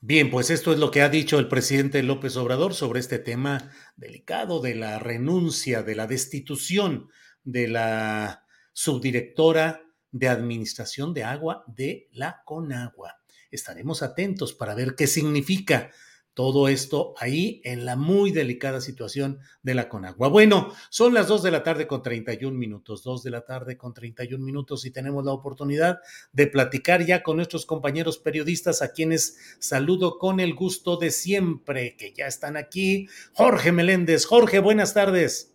Bien, 0.00 0.30
pues 0.30 0.50
esto 0.50 0.72
es 0.72 0.78
lo 0.78 0.90
que 0.90 1.00
ha 1.00 1.08
dicho 1.08 1.38
el 1.38 1.48
presidente 1.48 2.02
López 2.02 2.36
Obrador 2.36 2.74
sobre 2.74 3.00
este 3.00 3.18
tema 3.18 3.70
delicado 3.96 4.60
de 4.60 4.74
la 4.74 4.98
renuncia, 4.98 5.82
de 5.82 5.94
la 5.94 6.06
destitución 6.06 7.08
de 7.44 7.68
la 7.68 8.44
subdirectora 8.72 9.82
de 10.12 10.28
Administración 10.28 11.14
de 11.14 11.24
Agua 11.24 11.64
de 11.66 12.08
la 12.12 12.42
Conagua. 12.44 13.20
Estaremos 13.50 14.02
atentos 14.02 14.52
para 14.52 14.74
ver 14.74 14.96
qué 14.96 15.06
significa 15.06 15.90
todo 16.36 16.68
esto 16.68 17.14
ahí 17.16 17.62
en 17.64 17.86
la 17.86 17.96
muy 17.96 18.30
delicada 18.30 18.82
situación 18.82 19.38
de 19.62 19.72
la 19.72 19.88
Conagua. 19.88 20.28
Bueno, 20.28 20.70
son 20.90 21.14
las 21.14 21.28
2 21.28 21.42
de 21.42 21.50
la 21.50 21.62
tarde 21.62 21.86
con 21.86 22.02
31 22.02 22.54
minutos, 22.58 23.02
2 23.02 23.22
de 23.22 23.30
la 23.30 23.46
tarde 23.46 23.78
con 23.78 23.94
31 23.94 24.44
minutos 24.44 24.84
y 24.84 24.90
tenemos 24.90 25.24
la 25.24 25.32
oportunidad 25.32 25.98
de 26.32 26.46
platicar 26.46 27.06
ya 27.06 27.22
con 27.22 27.36
nuestros 27.36 27.64
compañeros 27.64 28.18
periodistas 28.18 28.82
a 28.82 28.92
quienes 28.92 29.56
saludo 29.60 30.18
con 30.18 30.38
el 30.38 30.54
gusto 30.54 30.98
de 30.98 31.10
siempre, 31.10 31.96
que 31.96 32.12
ya 32.12 32.26
están 32.26 32.58
aquí. 32.58 33.08
Jorge 33.32 33.72
Meléndez. 33.72 34.26
Jorge, 34.26 34.58
buenas 34.58 34.92
tardes. 34.92 35.54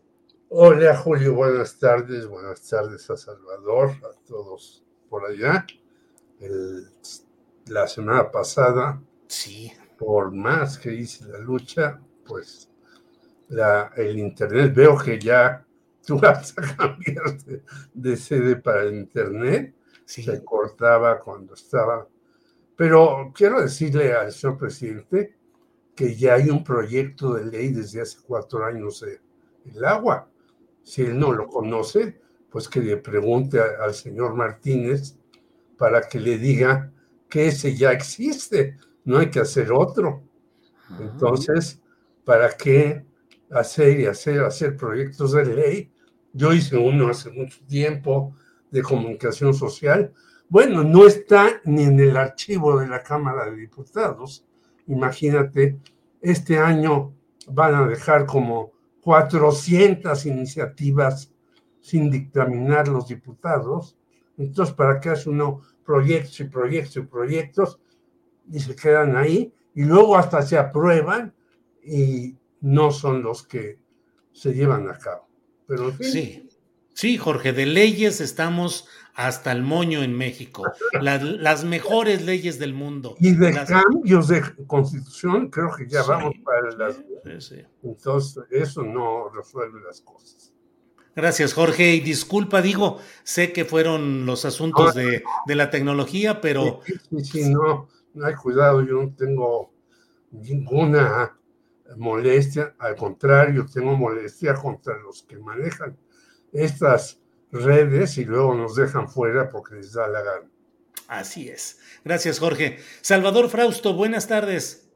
Hola 0.49 0.97
Julio, 0.97 1.35
buenas 1.35 1.77
tardes, 1.77 2.25
buenas 2.25 2.67
tardes 2.67 3.07
a 3.07 3.17
Salvador, 3.17 3.91
a 4.01 4.25
todos 4.27 4.83
por 5.07 5.27
allá. 5.27 5.63
la 7.67 7.87
semana 7.87 8.31
pasada 8.31 8.99
sí 9.27 9.71
por 10.01 10.31
más 10.31 10.79
que 10.79 10.95
hice 10.95 11.27
la 11.27 11.37
lucha, 11.37 12.01
pues 12.25 12.67
la, 13.49 13.93
el 13.95 14.17
Internet 14.17 14.73
veo 14.73 14.97
que 14.97 15.19
ya 15.19 15.63
tú 16.05 16.17
vas 16.17 16.55
a 16.57 16.75
cambiar 16.75 17.37
de, 17.93 18.17
sede 18.17 18.55
para 18.55 18.81
el 18.81 18.95
internet, 18.95 19.75
se 20.03 20.43
cortaba 20.43 21.19
cuando 21.19 21.53
estaba. 21.53 22.07
Pero 22.75 23.31
quiero 23.35 23.61
decirle 23.61 24.11
al 24.13 24.31
señor 24.31 24.57
presidente 24.57 25.35
que 25.95 26.15
ya 26.15 26.33
hay 26.33 26.49
un 26.49 26.63
proyecto 26.63 27.35
de 27.35 27.45
ley 27.45 27.71
desde 27.71 28.01
hace 28.01 28.17
cuatro 28.25 28.65
años 28.65 29.01
de 29.01 29.21
el 29.71 29.85
agua. 29.85 30.27
Si 30.81 31.03
él 31.03 31.19
no 31.19 31.31
lo 31.31 31.45
conoce, 31.45 32.19
pues 32.49 32.67
que 32.67 32.79
le 32.79 32.97
pregunte 32.97 33.59
al 33.59 33.93
señor 33.93 34.33
Martínez 34.33 35.15
para 35.77 36.01
que 36.01 36.19
le 36.19 36.39
diga 36.39 36.91
que 37.29 37.49
ese 37.49 37.75
ya 37.75 37.91
existe, 37.91 38.77
no 39.03 39.17
hay 39.17 39.29
que 39.29 39.39
hacer 39.39 39.71
otro. 39.71 40.23
Entonces, 40.99 41.81
¿para 42.23 42.55
qué 42.55 43.05
hacer 43.49 43.99
y 43.99 44.05
hacer, 44.05 44.43
hacer 44.43 44.75
proyectos 44.75 45.33
de 45.33 45.45
ley? 45.45 45.91
Yo 46.33 46.53
hice 46.53 46.77
uno 46.77 47.09
hace 47.09 47.29
mucho 47.31 47.59
tiempo 47.67 48.35
de 48.69 48.81
comunicación 48.81 49.53
social. 49.53 50.13
Bueno, 50.49 50.83
no 50.83 51.05
está 51.05 51.61
ni 51.65 51.83
en 51.83 51.99
el 51.99 52.17
archivo 52.17 52.79
de 52.79 52.87
la 52.87 53.03
Cámara 53.03 53.49
de 53.49 53.57
Diputados. 53.57 54.45
Imagínate, 54.87 55.79
este 56.21 56.57
año 56.57 57.13
van 57.47 57.75
a 57.75 57.87
dejar 57.87 58.25
como 58.25 58.71
400 59.01 60.25
iniciativas 60.25 61.33
sin 61.81 62.11
dictaminar 62.11 62.87
los 62.87 63.07
diputados. 63.07 63.97
Entonces, 64.37 64.75
¿para 64.75 64.99
qué 64.99 65.09
hace 65.09 65.29
uno 65.29 65.61
proyectos 65.83 66.39
y 66.39 66.43
proyectos 66.45 66.97
y 66.97 67.01
proyectos? 67.01 67.79
Y 68.49 68.59
se 68.59 68.75
quedan 68.75 69.15
ahí 69.15 69.53
y 69.73 69.83
luego 69.83 70.17
hasta 70.17 70.41
se 70.41 70.57
aprueban 70.57 71.33
y 71.83 72.35
no 72.61 72.91
son 72.91 73.23
los 73.23 73.45
que 73.45 73.79
se 74.31 74.53
llevan 74.53 74.89
a 74.89 74.97
cabo. 74.97 75.27
Pero 75.67 75.91
Sí, 75.99 76.49
sí, 76.93 77.17
Jorge, 77.17 77.53
de 77.53 77.65
leyes 77.65 78.21
estamos 78.21 78.87
hasta 79.13 79.51
el 79.51 79.61
moño 79.61 80.03
en 80.03 80.17
México. 80.17 80.63
Las, 81.01 81.63
mejores 81.63 82.23
leyes 82.23 82.59
del 82.59 82.73
mundo. 82.73 83.15
Y 83.19 83.31
de 83.31 83.53
cambios 83.65 84.27
de 84.27 84.41
constitución, 84.67 85.49
creo 85.49 85.71
que 85.75 85.87
ya 85.87 86.03
vamos 86.03 86.35
para 86.43 86.71
las. 86.71 87.01
Entonces, 87.83 88.43
eso 88.49 88.83
no 88.83 89.29
resuelve 89.29 89.79
las 89.81 90.01
cosas. 90.01 90.53
Gracias, 91.13 91.53
Jorge. 91.53 91.95
Y 91.95 91.99
disculpa, 91.99 92.61
digo, 92.61 92.99
sé 93.23 93.51
que 93.51 93.65
fueron 93.65 94.25
los 94.25 94.45
asuntos 94.45 94.95
de, 94.95 95.23
de, 95.45 95.55
la 95.55 95.69
tecnología, 95.69 96.39
pero. 96.39 96.81
Sí, 96.85 97.23
sí, 97.23 97.49
no, 97.49 97.89
no 98.13 98.25
hay 98.25 98.35
cuidado, 98.35 98.81
yo 98.81 99.01
no 99.01 99.13
tengo 99.15 99.73
ninguna 100.31 101.37
molestia, 101.97 102.75
al 102.79 102.95
contrario, 102.95 103.65
tengo 103.71 103.95
molestia 103.95 104.53
contra 104.53 104.97
los 104.99 105.23
que 105.23 105.37
manejan 105.37 105.97
estas 106.53 107.19
redes 107.51 108.17
y 108.17 108.25
luego 108.25 108.55
nos 108.55 108.75
dejan 108.75 109.09
fuera 109.09 109.49
porque 109.49 109.75
les 109.75 109.93
da 109.93 110.07
la 110.07 110.21
gana. 110.21 110.49
Así 111.07 111.49
es. 111.49 111.79
Gracias, 112.05 112.39
Jorge. 112.39 112.79
Salvador 113.01 113.49
Frausto, 113.49 113.93
buenas 113.93 114.27
tardes. 114.27 114.89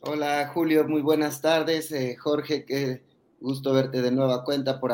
Hola, 0.00 0.50
Julio, 0.52 0.86
muy 0.88 1.02
buenas 1.02 1.40
tardes. 1.40 1.92
Eh, 1.92 2.16
Jorge, 2.16 2.64
qué 2.64 3.02
gusto 3.40 3.74
verte 3.74 4.00
de 4.00 4.10
nueva 4.10 4.44
cuenta 4.44 4.80
por, 4.80 4.92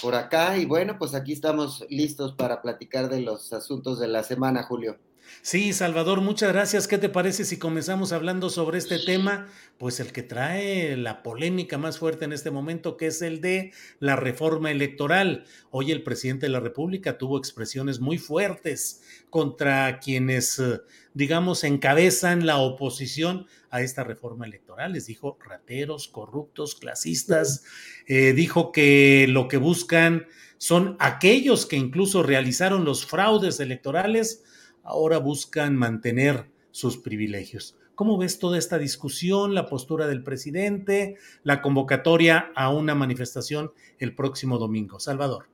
por 0.00 0.14
acá. 0.14 0.56
Y 0.56 0.64
bueno, 0.64 0.96
pues 0.98 1.14
aquí 1.14 1.34
estamos 1.34 1.84
listos 1.90 2.32
para 2.32 2.62
platicar 2.62 3.10
de 3.10 3.20
los 3.20 3.52
asuntos 3.52 3.98
de 3.98 4.08
la 4.08 4.22
semana, 4.22 4.62
Julio. 4.62 4.98
Sí, 5.42 5.72
Salvador, 5.72 6.20
muchas 6.20 6.52
gracias. 6.52 6.88
¿Qué 6.88 6.98
te 6.98 7.08
parece 7.08 7.44
si 7.44 7.58
comenzamos 7.58 8.12
hablando 8.12 8.48
sobre 8.48 8.78
este 8.78 8.98
tema? 8.98 9.46
Pues 9.78 10.00
el 10.00 10.12
que 10.12 10.22
trae 10.22 10.96
la 10.96 11.22
polémica 11.22 11.76
más 11.76 11.98
fuerte 11.98 12.24
en 12.24 12.32
este 12.32 12.50
momento, 12.50 12.96
que 12.96 13.08
es 13.08 13.20
el 13.20 13.40
de 13.40 13.72
la 14.00 14.16
reforma 14.16 14.70
electoral. 14.70 15.44
Hoy 15.70 15.92
el 15.92 16.02
presidente 16.02 16.46
de 16.46 16.52
la 16.52 16.60
República 16.60 17.18
tuvo 17.18 17.38
expresiones 17.38 18.00
muy 18.00 18.16
fuertes 18.16 19.02
contra 19.28 20.00
quienes, 20.00 20.58
eh, 20.58 20.80
digamos, 21.12 21.64
encabezan 21.64 22.46
la 22.46 22.58
oposición 22.58 23.46
a 23.70 23.82
esta 23.82 24.02
reforma 24.02 24.46
electoral. 24.46 24.92
Les 24.92 25.06
dijo 25.06 25.38
rateros, 25.44 26.08
corruptos, 26.08 26.74
clasistas. 26.74 27.64
Eh, 28.06 28.32
dijo 28.32 28.72
que 28.72 29.26
lo 29.28 29.48
que 29.48 29.58
buscan 29.58 30.26
son 30.56 30.96
aquellos 31.00 31.66
que 31.66 31.76
incluso 31.76 32.22
realizaron 32.22 32.84
los 32.86 33.04
fraudes 33.04 33.60
electorales 33.60 34.44
ahora 34.84 35.18
buscan 35.18 35.76
mantener 35.76 36.50
sus 36.70 36.98
privilegios. 36.98 37.76
¿Cómo 37.94 38.18
ves 38.18 38.38
toda 38.38 38.58
esta 38.58 38.78
discusión, 38.78 39.54
la 39.54 39.66
postura 39.66 40.08
del 40.08 40.24
presidente, 40.24 41.16
la 41.44 41.62
convocatoria 41.62 42.50
a 42.56 42.70
una 42.70 42.94
manifestación 42.94 43.72
el 43.98 44.14
próximo 44.14 44.58
domingo? 44.58 44.98
Salvador. 44.98 45.46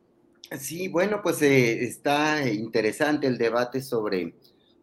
Sí, 0.58 0.88
bueno, 0.88 1.20
pues 1.22 1.42
eh, 1.42 1.84
está 1.84 2.48
interesante 2.50 3.26
el 3.26 3.38
debate 3.38 3.82
sobre, 3.82 4.34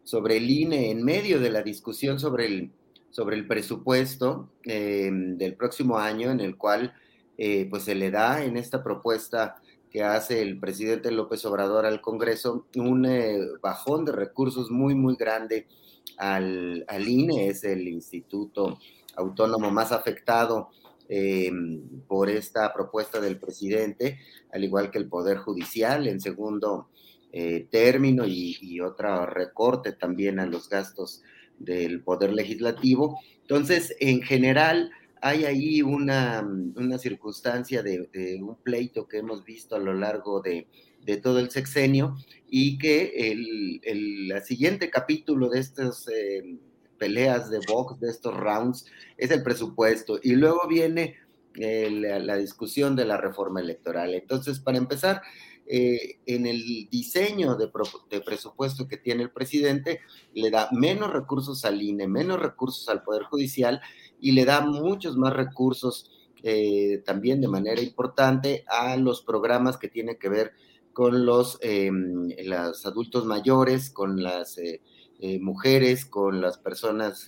sobre 0.03 0.37
el 0.37 0.49
INE 0.49 0.91
en 0.91 1.03
medio 1.03 1.39
de 1.39 1.49
la 1.49 1.61
discusión 1.61 2.19
sobre 2.19 2.45
el, 2.45 2.71
sobre 3.09 3.35
el 3.35 3.47
presupuesto 3.47 4.49
eh, 4.63 5.09
del 5.11 5.55
próximo 5.55 5.97
año, 5.97 6.31
en 6.31 6.39
el 6.39 6.55
cual 6.55 6.93
eh, 7.37 7.67
pues 7.69 7.83
se 7.83 7.95
le 7.95 8.11
da 8.11 8.43
en 8.43 8.55
esta 8.55 8.83
propuesta 8.83 9.55
que 9.91 10.03
hace 10.03 10.41
el 10.41 10.59
presidente 10.59 11.11
López 11.11 11.45
Obrador 11.45 11.85
al 11.85 12.01
Congreso, 12.01 12.65
un 12.75 13.05
eh, 13.05 13.39
bajón 13.61 14.05
de 14.05 14.11
recursos 14.11 14.69
muy, 14.71 14.95
muy 14.95 15.15
grande 15.15 15.67
al, 16.17 16.85
INE, 17.07 17.49
es 17.49 17.63
el 17.63 17.87
instituto 17.87 18.79
autónomo 19.15 19.71
más 19.71 19.91
afectado 19.91 20.69
eh, 21.09 21.51
por 22.07 22.29
esta 22.29 22.73
propuesta 22.73 23.19
del 23.19 23.39
presidente, 23.39 24.19
al 24.51 24.63
igual 24.63 24.91
que 24.91 24.97
el 24.97 25.07
Poder 25.07 25.37
Judicial 25.37 26.07
en 26.07 26.19
segundo 26.19 26.89
eh, 27.31 27.67
término 27.69 28.25
y, 28.25 28.57
y, 28.61 28.79
otro 28.81 29.25
recorte 29.25 29.91
también 29.93 30.39
a 30.39 30.45
los 30.45 30.69
gastos 30.69 31.21
del 31.59 32.01
Poder 32.01 32.33
Legislativo. 32.33 33.19
Entonces, 33.41 33.95
en 33.99 34.21
general, 34.21 34.91
hay 35.21 35.45
ahí 35.45 35.81
una, 35.81 36.41
una 36.75 36.97
circunstancia 36.97 37.83
de, 37.83 38.09
un 38.41 38.55
pleito 38.63 39.07
que 39.07 39.17
hemos 39.17 39.43
visto 39.43 39.75
a 39.75 39.79
lo 39.79 39.93
largo 39.93 40.41
de, 40.41 40.67
todo 41.23 41.39
el 41.39 41.49
sexenio 41.49 42.17
y 42.49 42.77
que 42.77 43.31
el, 43.31 43.79
el 43.83 44.43
siguiente 44.43 44.89
capítulo 44.89 45.47
de 45.49 45.59
estas 45.59 46.05
eh, 46.09 46.57
peleas 46.97 47.49
de 47.49 47.59
box, 47.67 47.99
de 47.99 48.09
estos 48.09 48.35
rounds, 48.35 48.85
es 49.17 49.31
el 49.31 49.43
presupuesto. 49.43 50.19
Y 50.21 50.35
luego 50.35 50.67
viene 50.67 51.15
eh, 51.55 51.89
la, 51.89 52.37
discusión 52.37 52.95
de 52.95 53.05
la 53.05 53.17
reforma 53.17 53.61
electoral. 53.61 54.13
Entonces, 54.13 54.59
para 54.59 54.77
empezar, 54.77 55.21
eh, 55.65 56.19
en 56.25 56.45
el 56.45 56.87
diseño 56.89 57.55
de, 57.55 57.69
de, 58.09 58.21
presupuesto 58.21 58.87
que 58.87 58.97
tiene 58.97 59.23
el 59.23 59.31
presidente, 59.31 60.01
le 60.33 60.51
da 60.51 60.69
menos 60.71 61.11
recursos 61.11 61.65
al 61.65 61.81
INE, 61.81 62.07
menos 62.07 62.39
recursos 62.39 62.87
al 62.89 63.03
Poder 63.03 63.23
Judicial 63.23 63.81
y 64.19 64.31
le 64.31 64.45
da 64.45 64.61
muchos 64.61 65.17
más 65.17 65.33
recursos 65.33 66.11
eh, 66.43 67.01
también 67.03 67.41
de 67.41 67.47
manera 67.47 67.81
importante 67.81 68.63
a 68.67 68.95
los 68.95 69.21
programas 69.21 69.77
que 69.77 69.87
tienen 69.87 70.17
que 70.17 70.29
ver 70.29 70.53
con 70.93 71.25
los, 71.25 71.59
eh, 71.61 71.91
adultos 72.85 73.25
mayores, 73.25 73.89
con 73.89 74.21
las 74.21 74.57
eh, 74.57 74.81
mujeres, 75.39 76.05
con 76.05 76.41
las 76.41 76.57
personas 76.57 77.27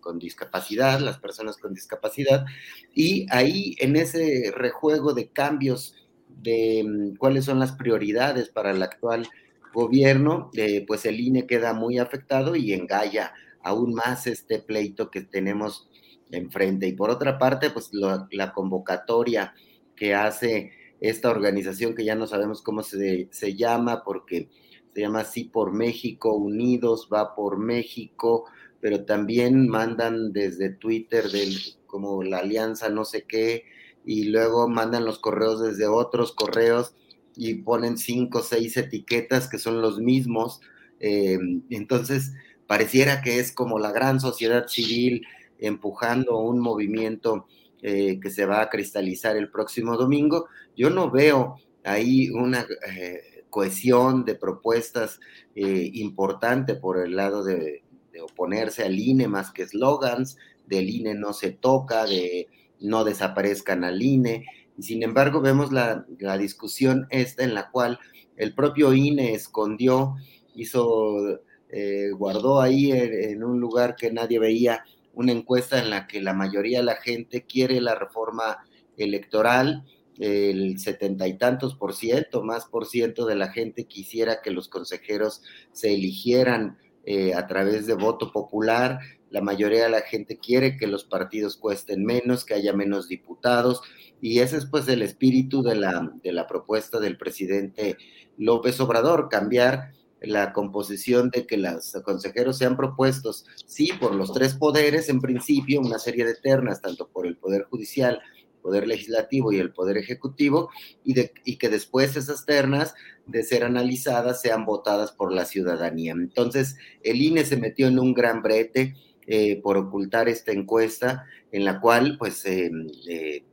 con, 0.00 0.18
discapacidad, 0.18 1.00
las 1.00 1.18
personas 1.18 1.56
con 1.56 1.72
discapacidad, 1.72 2.44
y 2.92 3.26
ahí 3.30 3.74
en 3.78 3.96
ese 3.96 4.52
rejuego 4.54 5.14
de 5.14 5.28
cambios 5.28 5.94
de 6.28 6.84
mm, 6.84 7.16
cuáles 7.16 7.46
son 7.46 7.58
las 7.58 7.72
prioridades 7.72 8.48
para 8.50 8.72
el 8.72 8.82
actual 8.82 9.26
gobierno, 9.72 10.50
pues 10.86 11.04
el 11.04 11.20
INE 11.20 11.46
queda 11.46 11.72
muy 11.72 11.98
afectado 11.98 12.54
y 12.54 12.72
engalla 12.72 13.32
aún 13.64 13.94
más 13.94 14.26
este 14.26 14.60
pleito 14.60 15.10
que 15.10 15.22
tenemos 15.22 15.88
enfrente. 16.30 16.86
Y 16.86 16.92
por 16.92 17.10
otra 17.10 17.38
parte, 17.38 17.70
pues 17.70 17.90
la 17.92 18.52
convocatoria 18.52 19.54
que 19.96 20.14
hace 20.14 20.72
esta 21.00 21.30
organización 21.30 21.94
que 21.94 22.04
ya 22.04 22.14
no 22.14 22.26
sabemos 22.26 22.62
cómo 22.62 22.82
se, 22.82 23.28
se 23.30 23.54
llama, 23.54 24.04
porque 24.04 24.48
se 24.94 25.00
llama 25.00 25.20
así 25.20 25.44
por 25.44 25.72
México, 25.72 26.34
Unidos 26.34 27.08
va 27.12 27.34
por 27.34 27.58
México, 27.58 28.44
pero 28.80 29.04
también 29.04 29.68
mandan 29.68 30.32
desde 30.32 30.70
Twitter 30.70 31.30
del, 31.30 31.56
como 31.86 32.22
la 32.22 32.38
alianza 32.38 32.88
no 32.88 33.04
sé 33.04 33.24
qué, 33.26 33.64
y 34.04 34.24
luego 34.24 34.68
mandan 34.68 35.04
los 35.04 35.18
correos 35.18 35.62
desde 35.62 35.86
otros 35.86 36.32
correos 36.32 36.94
y 37.36 37.54
ponen 37.54 37.98
cinco 37.98 38.38
o 38.38 38.42
seis 38.42 38.76
etiquetas 38.76 39.48
que 39.48 39.58
son 39.58 39.80
los 39.80 39.98
mismos. 39.98 40.60
Eh, 41.00 41.38
entonces, 41.70 42.32
pareciera 42.66 43.22
que 43.22 43.38
es 43.38 43.52
como 43.52 43.78
la 43.78 43.92
gran 43.92 44.20
sociedad 44.20 44.66
civil 44.68 45.26
empujando 45.58 46.38
un 46.38 46.60
movimiento 46.60 47.46
eh, 47.82 48.18
que 48.20 48.30
se 48.30 48.46
va 48.46 48.62
a 48.62 48.70
cristalizar 48.70 49.36
el 49.36 49.50
próximo 49.50 49.96
domingo. 49.96 50.46
Yo 50.76 50.90
no 50.90 51.10
veo 51.10 51.56
ahí 51.84 52.30
una 52.30 52.66
eh, 52.88 53.44
cohesión 53.50 54.24
de 54.24 54.34
propuestas 54.34 55.20
eh, 55.54 55.90
importante 55.92 56.74
por 56.74 56.98
el 56.98 57.14
lado 57.14 57.44
de, 57.44 57.82
oponerse 58.22 58.84
al 58.84 58.98
INE 58.98 59.28
más 59.28 59.50
que 59.50 59.62
eslogans, 59.64 60.38
del 60.66 60.88
INE 60.88 61.14
no 61.14 61.32
se 61.32 61.50
toca, 61.50 62.06
de 62.06 62.48
no 62.80 63.04
desaparezcan 63.04 63.84
al 63.84 64.00
INE. 64.00 64.46
Sin 64.78 65.02
embargo, 65.02 65.40
vemos 65.40 65.72
la, 65.72 66.06
discusión 66.38 67.06
esta 67.10 67.44
en 67.44 67.54
la 67.54 67.70
cual 67.70 67.98
el 68.36 68.54
propio 68.54 68.94
INE 68.94 69.34
escondió, 69.34 70.14
hizo, 70.54 71.40
eh, 71.76 72.12
guardó 72.12 72.60
ahí 72.60 72.92
en, 72.92 73.42
un 73.42 73.58
lugar 73.58 73.96
que 73.96 74.12
nadie 74.12 74.38
veía 74.38 74.84
una 75.12 75.32
encuesta 75.32 75.76
en 75.80 75.90
la 75.90 76.06
que 76.06 76.22
la 76.22 76.32
mayoría 76.32 76.78
de 76.78 76.84
la 76.84 76.94
gente 76.94 77.46
quiere 77.46 77.80
la 77.80 77.96
reforma 77.96 78.58
electoral, 78.96 79.84
el 80.20 80.78
setenta 80.78 81.26
y 81.26 81.36
tantos 81.36 81.74
por 81.74 81.92
ciento, 81.92 82.44
más 82.44 82.66
por 82.66 82.86
ciento 82.86 83.26
de 83.26 83.34
la 83.34 83.48
gente 83.48 83.86
quisiera 83.86 84.40
que 84.40 84.52
los 84.52 84.68
consejeros 84.68 85.42
se 85.72 85.92
eligieran 85.92 86.78
eh, 87.06 87.34
a 87.34 87.48
través 87.48 87.88
de 87.88 87.94
voto 87.94 88.30
popular, 88.30 89.00
la 89.30 89.40
mayoría 89.40 89.82
de 89.82 89.90
la 89.90 90.02
gente 90.02 90.38
quiere 90.38 90.76
que 90.76 90.86
los 90.86 91.02
partidos 91.02 91.56
cuesten 91.56 92.04
menos, 92.04 92.44
que 92.44 92.54
haya 92.54 92.72
menos 92.72 93.08
diputados, 93.08 93.80
y 94.20 94.38
ese 94.38 94.58
es 94.58 94.66
pues 94.66 94.86
el 94.86 95.02
espíritu 95.02 95.64
de 95.64 95.74
la, 95.74 96.12
de 96.22 96.30
la 96.30 96.46
propuesta 96.46 97.00
del 97.00 97.18
presidente 97.18 97.96
López 98.38 98.78
Obrador, 98.78 99.28
cambiar 99.28 99.90
la 100.26 100.52
composición 100.52 101.30
de 101.30 101.46
que 101.46 101.56
los 101.56 101.92
consejeros 102.04 102.58
sean 102.58 102.76
propuestos, 102.76 103.46
sí, 103.66 103.90
por 104.00 104.14
los 104.14 104.32
tres 104.32 104.54
poderes 104.54 105.08
en 105.08 105.20
principio, 105.20 105.80
una 105.80 105.98
serie 105.98 106.24
de 106.24 106.34
ternas, 106.34 106.80
tanto 106.80 107.08
por 107.08 107.26
el 107.26 107.36
Poder 107.36 107.64
Judicial, 107.64 108.20
Poder 108.62 108.86
Legislativo 108.86 109.52
y 109.52 109.58
el 109.58 109.72
Poder 109.72 109.98
Ejecutivo, 109.98 110.70
y, 111.04 111.56
que 111.56 111.68
después 111.68 112.16
esas 112.16 112.46
ternas, 112.46 112.94
de 113.26 113.42
ser 113.42 113.64
analizadas, 113.64 114.40
sean 114.40 114.64
votadas 114.64 115.12
por 115.12 115.32
la 115.32 115.44
ciudadanía. 115.44 116.12
Entonces, 116.12 116.76
el 117.02 117.20
INE 117.20 117.44
se 117.44 117.56
metió 117.56 117.88
en 117.88 117.98
un 117.98 118.14
gran 118.14 118.42
brete 118.42 118.94
eh, 119.26 119.60
por 119.62 119.76
ocultar 119.76 120.28
esta 120.28 120.52
encuesta, 120.52 121.26
en 121.52 121.64
la 121.64 121.80
cual, 121.80 122.16
pues, 122.18 122.44
eh, 122.46 122.70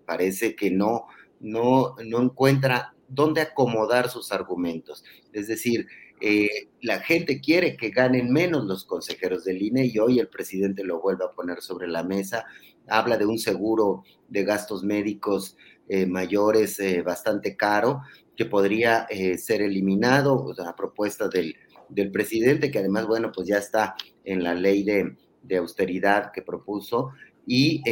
parece 0.06 0.56
que 0.56 0.72
no, 0.72 1.07
no, 1.39 1.95
no 2.06 2.22
encuentra 2.22 2.93
dónde 3.11 3.41
acomodar 3.41 4.10
sus 4.10 4.31
argumentos. 4.31 5.03
Es 5.34 5.48
decir, 5.48 5.88
eh, 6.22 6.69
la 6.81 6.99
gente 6.99 7.41
quiere 7.41 7.76
que 7.76 7.89
ganen 7.89 8.31
menos 8.31 8.65
los 8.65 8.85
consejeros 8.85 9.43
del 9.43 9.61
INE 9.61 9.88
y 9.88 9.98
hoy 9.98 10.19
el 10.19 10.27
presidente 10.27 10.84
lo 10.84 11.02
vuelve 11.02 11.26
a 11.26 11.31
poner 11.31 11.61
sobre 11.61 11.88
la 11.88 12.03
mesa. 12.03 12.45
Habla 12.88 13.18
de 13.18 13.26
un 13.26 13.39
seguro 13.39 14.03
de 14.30 14.43
gastos 14.43 14.84
médicos 14.84 15.57
eh, 15.89 16.06
mayores 16.06 16.80
eh, 16.80 17.02
bastante 17.02 17.57
caro 17.57 18.02
que 18.38 18.45
podría 18.45 19.07
ser 19.38 19.61
eliminado 19.61 20.56
a 20.65 20.76
propuesta 20.76 21.27
del, 21.27 21.56
presidente, 22.11 22.72
que 22.72 22.80
además, 22.80 23.06
bueno, 23.06 23.31
pues 23.31 23.48
ya 23.48 23.57
está 23.57 23.95
en 24.23 24.43
la 24.43 24.56
ley 24.56 24.84
de 24.84 25.57
austeridad 25.57 26.31
que 26.31 26.41
propuso. 26.41 27.11
Y 27.45 27.84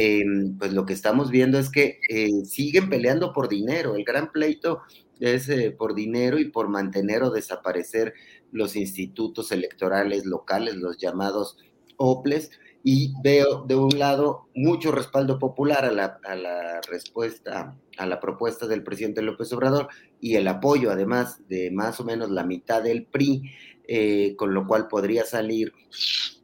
pues 0.58 0.72
lo 0.72 0.86
que 0.86 0.94
estamos 0.94 1.30
viendo 1.30 1.58
es 1.58 1.70
que 1.70 2.00
siguen 2.44 2.88
peleando 2.88 3.32
por 3.32 3.48
dinero. 3.48 3.94
El 3.94 4.02
gran 4.02 4.32
pleito 4.32 4.80
es 5.20 5.48
eh, 5.48 5.70
por 5.70 5.94
dinero 5.94 6.38
y 6.38 6.50
por 6.50 6.68
mantener 6.68 7.22
o 7.22 7.30
desaparecer 7.30 8.14
los 8.50 8.74
institutos 8.74 9.52
electorales 9.52 10.26
locales, 10.26 10.74
los 10.76 10.96
llamados 10.98 11.58
OPLES, 11.96 12.50
y 12.82 13.12
veo 13.22 13.64
de 13.66 13.74
un 13.74 13.98
lado 13.98 14.48
mucho 14.54 14.90
respaldo 14.90 15.38
popular 15.38 15.84
a 15.84 15.92
la, 15.92 16.80
respuesta, 16.88 17.76
a 17.98 18.06
la 18.06 18.20
propuesta 18.20 18.66
del 18.66 18.82
presidente 18.82 19.22
López 19.22 19.52
Obrador 19.52 19.88
y 20.18 20.36
el 20.36 20.48
apoyo 20.48 20.90
además 20.90 21.46
de 21.48 21.70
más 21.70 22.00
o 22.00 22.04
menos 22.04 22.30
la 22.30 22.44
mitad 22.44 22.82
del 22.82 23.04
PRI, 23.04 23.42
eh, 23.86 24.34
con 24.36 24.54
lo 24.54 24.66
cual 24.66 24.88
podría 24.88 25.24
salir 25.24 25.72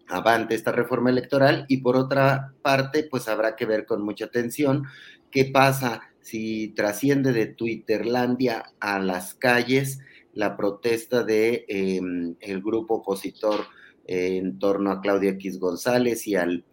avante 0.09 0.55
esta 0.55 0.73
reforma 0.73 1.09
electoral. 1.09 1.65
Y 1.69 1.79
por 1.79 1.97
otra 1.97 2.53
parte 2.61 3.09
pues 3.11 3.29
habrá 3.29 3.57
que 3.57 3.65
ver 3.65 3.87
con 3.87 4.03
mucha 4.03 4.27
atención 4.27 4.85
qué 5.31 5.47
pasa 5.47 6.03
si 6.27 6.73
trasciende 6.75 7.33
de 7.33 7.47
Twitterlandia 7.47 8.73
a 8.81 8.99
las 8.99 9.35
calles 9.35 10.01
la 10.35 10.57
protesta 10.57 11.23
de 11.23 11.65
em, 11.69 12.35
el 12.41 12.61
grupo 12.63 12.97
opositor 12.97 13.61
en 14.09 14.59
torno 14.59 14.91
a 14.91 15.01
Claudia 15.01 15.31
X 15.31 15.61
González 15.61 16.27
y 16.27 16.35
al, 16.35 16.65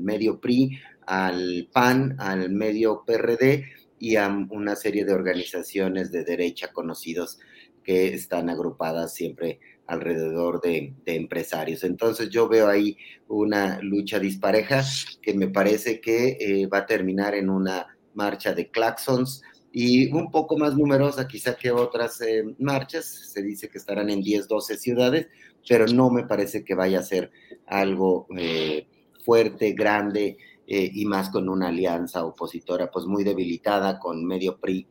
medio 0.00 0.40
PRI, 0.40 0.80
al 1.06 1.68
PAN, 1.72 2.16
al 2.18 2.50
medio 2.50 3.04
PRD 3.06 3.66
y 4.00 4.16
a 4.16 4.28
una 4.50 4.74
serie 4.74 5.04
de 5.04 5.12
organizaciones 5.12 6.10
de 6.10 6.24
derecha 6.24 6.72
conocidos 6.72 7.38
que 7.84 8.08
están 8.14 8.50
agrupadas 8.50 9.14
siempre 9.14 9.60
alrededor 9.86 10.60
de, 10.60 10.92
empresarios. 11.06 11.84
Entonces 11.84 12.30
yo 12.30 12.48
veo 12.48 12.66
ahí 12.66 12.96
una 13.28 13.80
lucha 13.80 14.18
dispareja 14.18 14.82
que 15.22 15.34
me 15.34 15.46
parece 15.46 16.00
que 16.00 16.36
eh, 16.40 16.66
va 16.66 16.78
a 16.78 16.86
terminar 16.86 17.36
en 17.36 17.48
una 17.48 17.86
marcha 18.14 18.54
de 18.54 18.70
claxons 18.70 19.42
y 19.72 20.10
un 20.12 20.30
poco 20.30 20.56
más 20.56 20.76
numerosa 20.76 21.28
quizá 21.28 21.56
que 21.56 21.70
otras 21.70 22.20
eh, 22.20 22.44
marchas, 22.58 23.04
se 23.06 23.42
dice 23.42 23.68
que 23.68 23.78
estarán 23.78 24.10
en 24.10 24.22
10, 24.22 24.48
12 24.48 24.76
ciudades, 24.78 25.28
pero 25.68 25.86
no 25.86 26.10
me 26.10 26.24
parece 26.24 26.64
que 26.64 26.74
vaya 26.74 27.00
a 27.00 27.02
ser 27.02 27.30
algo 27.66 28.26
eh, 28.36 28.86
fuerte, 29.24 29.72
grande 29.72 30.38
eh, 30.66 30.90
y 30.92 31.04
más 31.04 31.30
con 31.30 31.48
una 31.48 31.68
alianza 31.68 32.24
opositora 32.24 32.90
pues 32.90 33.06
muy 33.06 33.24
debilitada 33.24 33.98
con 33.98 34.24
medio 34.24 34.58
PRI 34.58 34.86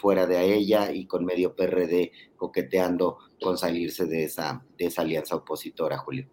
fuera 0.00 0.24
de 0.24 0.54
ella 0.54 0.92
y 0.92 1.04
con 1.04 1.24
medio 1.24 1.56
PRD 1.56 2.12
coqueteando 2.36 3.18
con 3.42 3.58
salirse 3.58 4.06
de 4.06 4.22
esa, 4.22 4.64
de 4.78 4.86
esa 4.86 5.02
alianza 5.02 5.34
opositora, 5.34 5.98
Julio. 5.98 6.28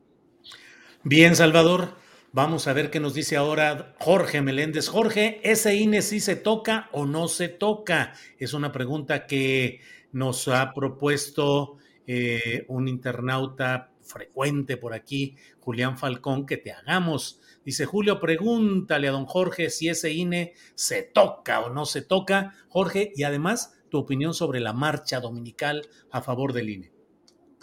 Bien, 1.04 1.36
Salvador. 1.36 1.96
Vamos 2.34 2.70
a 2.70 2.74
ver 2.74 2.90
qué 2.90 3.02
nos 3.02 3.14
dice 3.14 3.36
ahora 3.36 3.94
Jorge 4.00 4.42
Meléndez. 4.42 4.88
Jorge, 4.88 5.42
¿ese 5.44 5.76
INE 5.76 6.02
sí 6.02 6.22
se 6.22 6.38
toca 6.38 6.88
o 6.94 7.06
no 7.06 7.28
se 7.28 7.50
toca? 7.50 8.14
Es 8.38 8.54
una 8.54 8.72
pregunta 8.72 9.28
que 9.28 9.82
nos 10.14 10.48
ha 10.48 10.74
propuesto 10.74 11.76
eh, 12.08 12.64
un 12.70 12.88
internauta 12.88 13.92
frecuente 14.02 14.78
por 14.78 14.94
aquí, 14.94 15.36
Julián 15.60 15.98
Falcón, 15.98 16.46
que 16.46 16.56
te 16.56 16.72
hagamos. 16.72 17.42
Dice 17.66 17.86
Julio, 17.86 18.22
pregúntale 18.22 19.10
a 19.10 19.12
don 19.12 19.26
Jorge 19.26 19.70
si 19.70 19.90
ese 19.90 20.14
INE 20.14 20.54
se 20.74 21.04
toca 21.04 21.60
o 21.60 21.70
no 21.70 21.86
se 21.86 22.02
toca. 22.02 22.56
Jorge, 22.70 23.12
y 23.14 23.24
además 23.24 23.74
tu 23.90 23.98
opinión 23.98 24.34
sobre 24.34 24.62
la 24.62 24.72
marcha 24.72 25.20
dominical 25.20 25.86
a 26.12 26.22
favor 26.22 26.54
del 26.54 26.70
INE. 26.70 27.01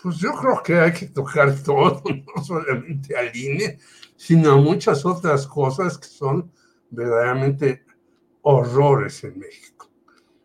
Pues 0.00 0.18
yo 0.18 0.32
creo 0.32 0.62
que 0.62 0.78
hay 0.78 0.92
que 0.92 1.06
tocar 1.06 1.54
todo, 1.64 2.02
no 2.06 2.44
solamente 2.44 3.16
al 3.16 3.34
INE, 3.34 3.78
sino 4.16 4.58
muchas 4.58 5.04
otras 5.04 5.46
cosas 5.46 5.98
que 5.98 6.08
son 6.08 6.52
verdaderamente 6.90 7.84
horrores 8.42 9.24
en 9.24 9.38
México. 9.38 9.90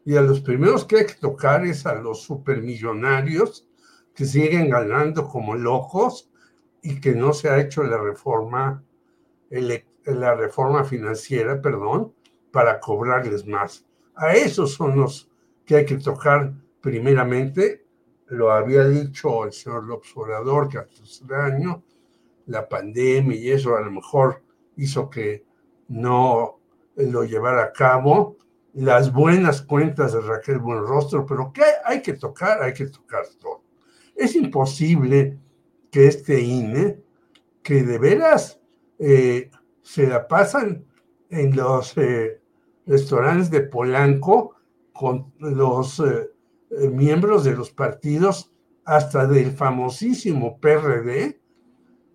Y 0.06 0.16
a 0.16 0.22
los 0.22 0.42
primeros 0.42 0.86
que 0.86 0.98
hay 0.98 1.06
que 1.06 1.14
tocar 1.14 1.66
es 1.66 1.86
a 1.86 1.96
los 1.96 2.24
supermillonarios 2.24 3.68
que 4.14 4.26
siguen 4.26 4.70
ganando 4.70 5.28
como 5.28 5.56
locos 5.56 6.30
y 6.82 7.00
que 7.00 7.16
no 7.16 7.34
se 7.34 7.50
ha 7.50 7.60
hecho 7.60 7.84
la 7.84 7.98
reforma, 7.98 8.84
la 9.50 10.36
reforma 10.36 10.84
financiera, 10.84 11.62
perdón, 11.62 12.14
para 12.52 12.80
cobrarles 12.80 13.48
más. 13.48 13.86
A 14.16 14.34
esos 14.34 14.74
son 14.74 15.00
los 15.00 15.32
que 15.66 15.78
hay 15.78 15.86
que 15.86 15.98
tocar 15.98 16.54
primeramente. 16.82 17.83
Lo 18.28 18.52
había 18.52 18.86
dicho 18.86 19.46
el 19.46 19.54
señor 19.54 19.84
López 19.84 20.12
Obrador, 20.16 20.70
que 20.70 20.80
hace 20.80 21.24
un 21.24 21.34
año, 21.34 21.84
la 22.46 22.68
pandemia 22.68 23.38
y 23.38 23.52
eso 23.52 23.76
a 23.76 23.82
lo 23.82 23.92
mejor 23.92 24.44
hizo 24.76 25.10
que 25.10 25.46
no 25.88 26.60
lo 26.96 27.24
llevara 27.24 27.64
a 27.64 27.74
cabo. 27.74 28.38
Las 28.74 29.14
buenas 29.14 29.62
cuentas 29.62 30.14
de 30.14 30.22
Raquel 30.22 30.60
Buenrostro, 30.60 31.26
pero 31.26 31.52
que 31.54 31.64
hay 31.86 32.02
que 32.02 32.14
tocar, 32.14 32.62
hay 32.62 32.74
que 32.74 32.88
tocar 32.88 33.26
todo. 33.40 33.64
Es 34.16 34.36
imposible 34.36 35.40
que 35.92 36.08
este 36.08 36.42
INE, 36.42 37.00
que 37.62 37.84
de 37.84 38.00
veras 38.00 38.60
eh, 39.00 39.50
se 39.82 40.08
la 40.08 40.28
pasan 40.28 40.86
en 41.30 41.56
los 41.56 41.98
eh, 41.98 42.42
restaurantes 42.86 43.50
de 43.52 43.62
Polanco 43.62 44.56
con 44.92 45.34
los 45.40 46.00
eh, 46.00 46.30
miembros 46.92 47.44
de 47.44 47.56
los 47.56 47.72
partidos, 47.72 48.52
hasta 48.86 49.28
del 49.28 49.52
famosísimo 49.52 50.60
PRD, 50.60 51.40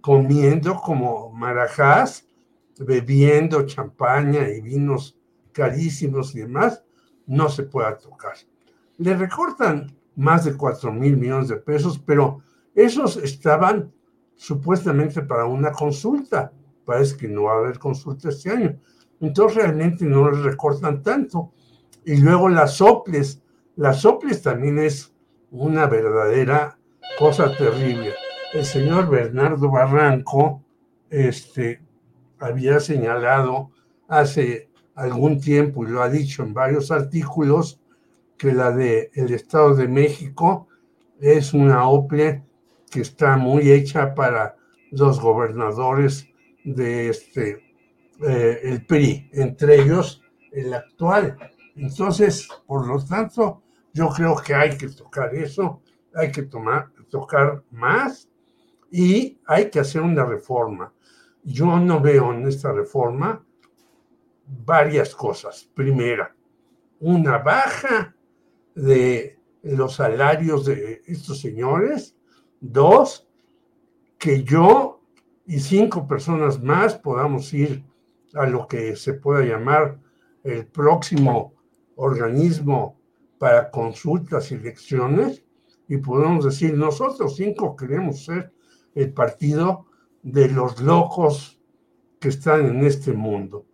comiendo 0.01 0.77
como 0.77 1.33
marajás, 1.33 2.27
bebiendo 2.79 3.63
champaña 3.67 4.49
y 4.49 4.61
vinos 4.61 5.19
carísimos 5.53 6.35
y 6.35 6.41
demás, 6.41 6.85
no 7.27 7.49
se 7.49 7.65
pueda 7.65 7.97
tocar. 7.97 8.35
Le 8.99 9.17
recortan 9.17 9.97
más 10.17 10.45
de 10.45 10.57
4 10.57 10.93
mil 10.93 11.17
millones 11.17 11.49
de 11.49 11.57
pesos, 11.57 11.99
pero 11.99 12.41
esos 12.75 13.17
estaban 13.17 13.93
supuestamente 14.35 15.23
para 15.23 15.45
una 15.45 15.73
consulta. 15.73 16.53
Parece 16.85 17.17
que 17.17 17.29
no 17.29 17.45
va 17.45 17.55
a 17.55 17.59
haber 17.59 17.79
consulta 17.79 18.29
este 18.29 18.51
año. 18.51 18.79
Entonces 19.21 19.59
realmente 19.59 20.05
no 20.05 20.31
le 20.31 20.43
recortan 20.43 21.03
tanto. 21.03 21.53
Y 22.05 22.17
luego 22.17 22.49
las 22.49 22.77
soples. 22.77 23.43
Las 23.79 24.03
soples 24.03 24.43
también 24.43 24.79
es 24.79 25.15
una 25.51 25.87
verdadera 25.87 26.79
cosa 27.19 27.57
terrible 27.57 28.13
el 28.53 28.65
señor 28.65 29.11
Bernardo 29.11 29.71
Barranco 29.71 30.65
este, 31.11 31.83
había 32.39 32.81
señalado 32.81 33.71
hace 34.09 34.71
algún 34.95 35.41
tiempo 35.41 35.85
y 35.85 35.91
lo 35.91 36.03
ha 36.03 36.09
dicho 36.09 36.43
en 36.43 36.55
varios 36.55 36.91
artículos, 36.91 37.81
que 38.37 38.53
la 38.53 38.71
de 38.71 39.11
el 39.15 39.35
Estado 39.35 39.75
de 39.75 39.89
México 39.89 40.69
es 41.21 41.53
una 41.53 41.89
OPLE 41.89 42.45
que 42.91 43.01
está 43.01 43.37
muy 43.37 43.71
hecha 43.71 44.15
para 44.15 44.57
los 44.91 45.21
gobernadores 45.21 46.29
de 46.65 47.11
este 47.11 47.75
eh, 48.27 48.61
el 48.63 48.87
PRI, 48.87 49.29
entre 49.33 49.83
ellos 49.83 50.23
el 50.53 50.73
actual. 50.73 51.37
Entonces, 51.77 52.49
por 52.67 52.87
lo 52.87 53.05
tanto, 53.05 53.63
yo 53.99 54.09
creo 54.11 54.37
que 54.37 54.55
hay 54.55 54.79
que 54.79 54.89
tocar 54.91 55.35
eso, 55.35 55.83
hay 56.15 56.31
que 56.31 56.43
tomar, 56.43 56.93
tocar 57.11 57.65
más 57.73 58.29
y 58.93 59.41
hay 59.45 59.69
que 59.71 59.81
hacer 59.81 60.03
una 60.03 60.25
reforma. 60.25 60.93
Yo 61.43 61.81
no 61.81 62.01
veo 62.01 62.33
en 62.33 62.47
esta 62.47 62.73
reforma 62.73 63.45
varias 64.47 65.17
cosas. 65.17 65.69
Primera, 65.75 66.33
una 67.01 67.39
baja 67.39 68.15
de 68.73 69.41
los 69.63 69.97
salarios 69.97 70.67
de 70.67 71.03
estos 71.07 71.41
señores. 71.41 72.17
Dos, 72.61 73.29
que 74.17 74.45
yo 74.45 75.01
y 75.45 75.59
cinco 75.59 76.07
personas 76.07 76.63
más 76.63 76.95
podamos 76.95 77.53
ir 77.53 77.85
a 78.35 78.47
lo 78.47 78.69
que 78.69 78.95
se 78.95 79.15
pueda 79.15 79.45
llamar 79.45 79.99
el 80.45 80.67
próximo 80.67 81.55
organismo 81.97 82.98
para 83.39 83.71
consultas 83.71 84.51
y 84.51 84.57
elecciones 84.57 85.45
y 85.89 85.97
podemos 85.99 86.45
decir, 86.45 86.75
nosotros 86.75 87.37
cinco 87.37 87.75
queremos 87.77 88.25
ser 88.25 88.53
el 88.95 89.13
partido 89.13 89.87
de 90.23 90.49
los 90.49 90.81
locos 90.81 91.59
que 92.19 92.29
están 92.29 92.67
en 92.67 92.85
este 92.85 93.13
mundo. 93.13 93.65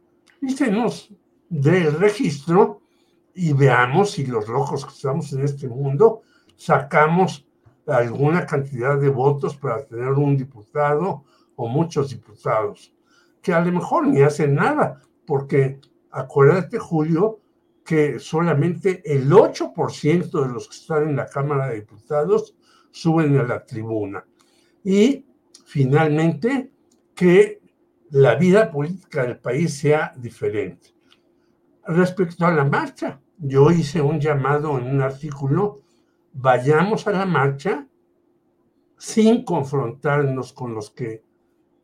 Y 0.41 0.51
se 0.51 0.70
nos 0.70 1.12
dé 1.49 1.86
el 1.86 1.95
registro 1.95 2.82
y 3.35 3.53
veamos 3.53 4.12
si 4.12 4.27
los 4.27 4.49
locos 4.49 4.85
que 4.85 4.93
estamos 4.93 5.32
en 5.32 5.43
este 5.43 5.66
mundo 5.66 6.23
sacamos 6.57 7.47
alguna 7.86 8.47
cantidad 8.47 8.99
de 8.99 9.09
votos 9.09 9.57
para 9.57 9.85
tener 9.85 10.11
un 10.12 10.36
diputado 10.36 11.24
o 11.57 11.69
muchos 11.69 12.11
diputados, 12.11 12.95
que 13.43 13.53
a 13.53 13.61
lo 13.61 13.73
mejor 13.73 14.07
ni 14.07 14.23
hacen 14.23 14.55
nada, 14.55 15.01
porque 15.27 15.81
acuérdate, 16.11 16.78
Julio, 16.78 17.41
que 17.85 18.19
solamente 18.19 19.02
el 19.05 19.31
8% 19.31 20.47
de 20.47 20.52
los 20.52 20.69
que 20.69 20.77
están 20.77 21.09
en 21.11 21.16
la 21.16 21.27
Cámara 21.27 21.69
de 21.69 21.77
Diputados 21.77 22.56
suben 22.90 23.36
a 23.39 23.43
la 23.43 23.65
tribuna. 23.65 24.24
Y 24.82 25.27
finalmente, 25.66 26.70
que 27.15 27.61
la 28.11 28.36
vida 28.36 28.70
política 28.70 29.23
del 29.23 29.39
país 29.39 29.77
sea 29.77 30.15
diferente. 30.16 30.94
Respecto 31.86 32.47
a 32.47 32.52
la 32.52 32.65
marcha, 32.65 33.20
yo 33.39 33.70
hice 33.70 34.01
un 34.01 34.19
llamado 34.19 34.78
en 34.78 34.86
un 34.86 35.02
artículo, 35.02 35.82
vayamos 36.32 37.06
a 37.06 37.12
la 37.12 37.27
marcha 37.27 37.86
sin 38.97 39.44
confrontarnos 39.44 40.52
con 40.52 40.74
los 40.74 40.90
que 40.90 41.23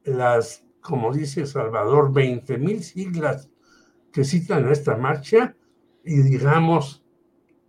las, 0.05 0.65
como 0.81 1.13
dice 1.13 1.45
Salvador, 1.47 2.13
20 2.13 2.57
mil 2.59 2.83
siglas 2.83 3.51
que 4.13 4.25
citan 4.25 4.69
esta 4.71 4.97
marcha 4.97 5.55
y 6.05 6.23
digamos, 6.23 7.05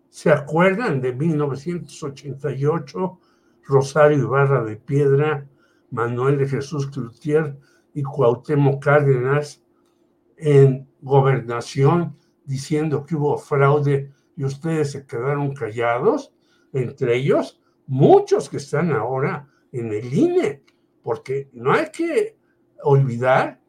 ¿se 0.10 0.32
acuerdan 0.32 1.02
de 1.02 1.14
1988? 1.14 3.20
Rosario 3.64 4.18
Ibarra 4.18 4.64
de 4.64 4.76
Piedra, 4.76 5.48
Manuel 5.92 6.38
de 6.38 6.48
Jesús 6.48 6.88
Cloutier 6.88 7.58
y 7.94 8.04
Cuauhtémoc 8.04 8.84
Cárdenas 8.84 9.62
en 10.38 10.88
gobernación 11.02 12.18
diciendo 12.46 13.06
que 13.06 13.16
hubo 13.16 13.38
fraude 13.38 14.12
y 14.36 14.44
ustedes 14.44 14.92
se 14.92 15.06
quedaron 15.06 15.54
callados, 15.54 16.34
entre 16.74 17.18
ellos 17.18 17.62
muchos 17.88 18.50
que 18.50 18.58
están 18.58 18.92
ahora 18.92 19.48
en 19.72 19.94
el 19.94 20.14
INE, 20.14 20.64
porque 21.04 21.50
no 21.54 21.74
hay 21.74 21.92
que 21.92 22.38
olvidar 22.84 23.62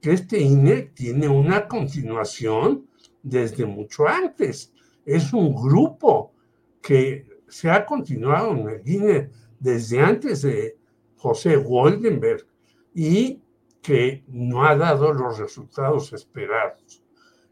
que 0.00 0.12
este 0.12 0.40
INE 0.40 0.92
tiene 0.94 1.28
una 1.28 1.66
continuación 1.66 2.86
desde 3.22 3.64
mucho 3.66 4.06
antes. 4.06 4.72
Es 5.04 5.32
un 5.32 5.54
grupo 5.54 6.32
que 6.80 7.26
se 7.48 7.70
ha 7.70 7.84
continuado 7.84 8.52
en 8.52 8.68
el 8.68 8.88
INE 8.88 9.30
desde 9.58 10.00
antes 10.00 10.42
de 10.42 10.76
José 11.16 11.56
Goldenberg 11.56 12.46
y 12.94 13.40
que 13.80 14.24
no 14.28 14.64
ha 14.64 14.76
dado 14.76 15.12
los 15.12 15.38
resultados 15.38 16.12
esperados. 16.12 17.02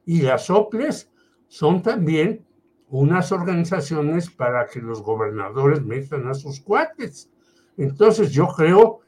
Y 0.05 0.23
las 0.23 0.51
OPLES 0.51 1.11
son 1.49 1.83
también 1.83 2.45
unas 2.89 3.31
organizaciones 3.31 4.29
para 4.31 4.67
que 4.67 4.81
los 4.81 5.03
gobernadores 5.03 5.83
metan 5.83 6.27
a 6.27 6.35
sus 6.35 6.61
cuates. 6.61 7.31
Entonces 7.77 8.33
yo 8.33 8.49
creo 8.49 9.01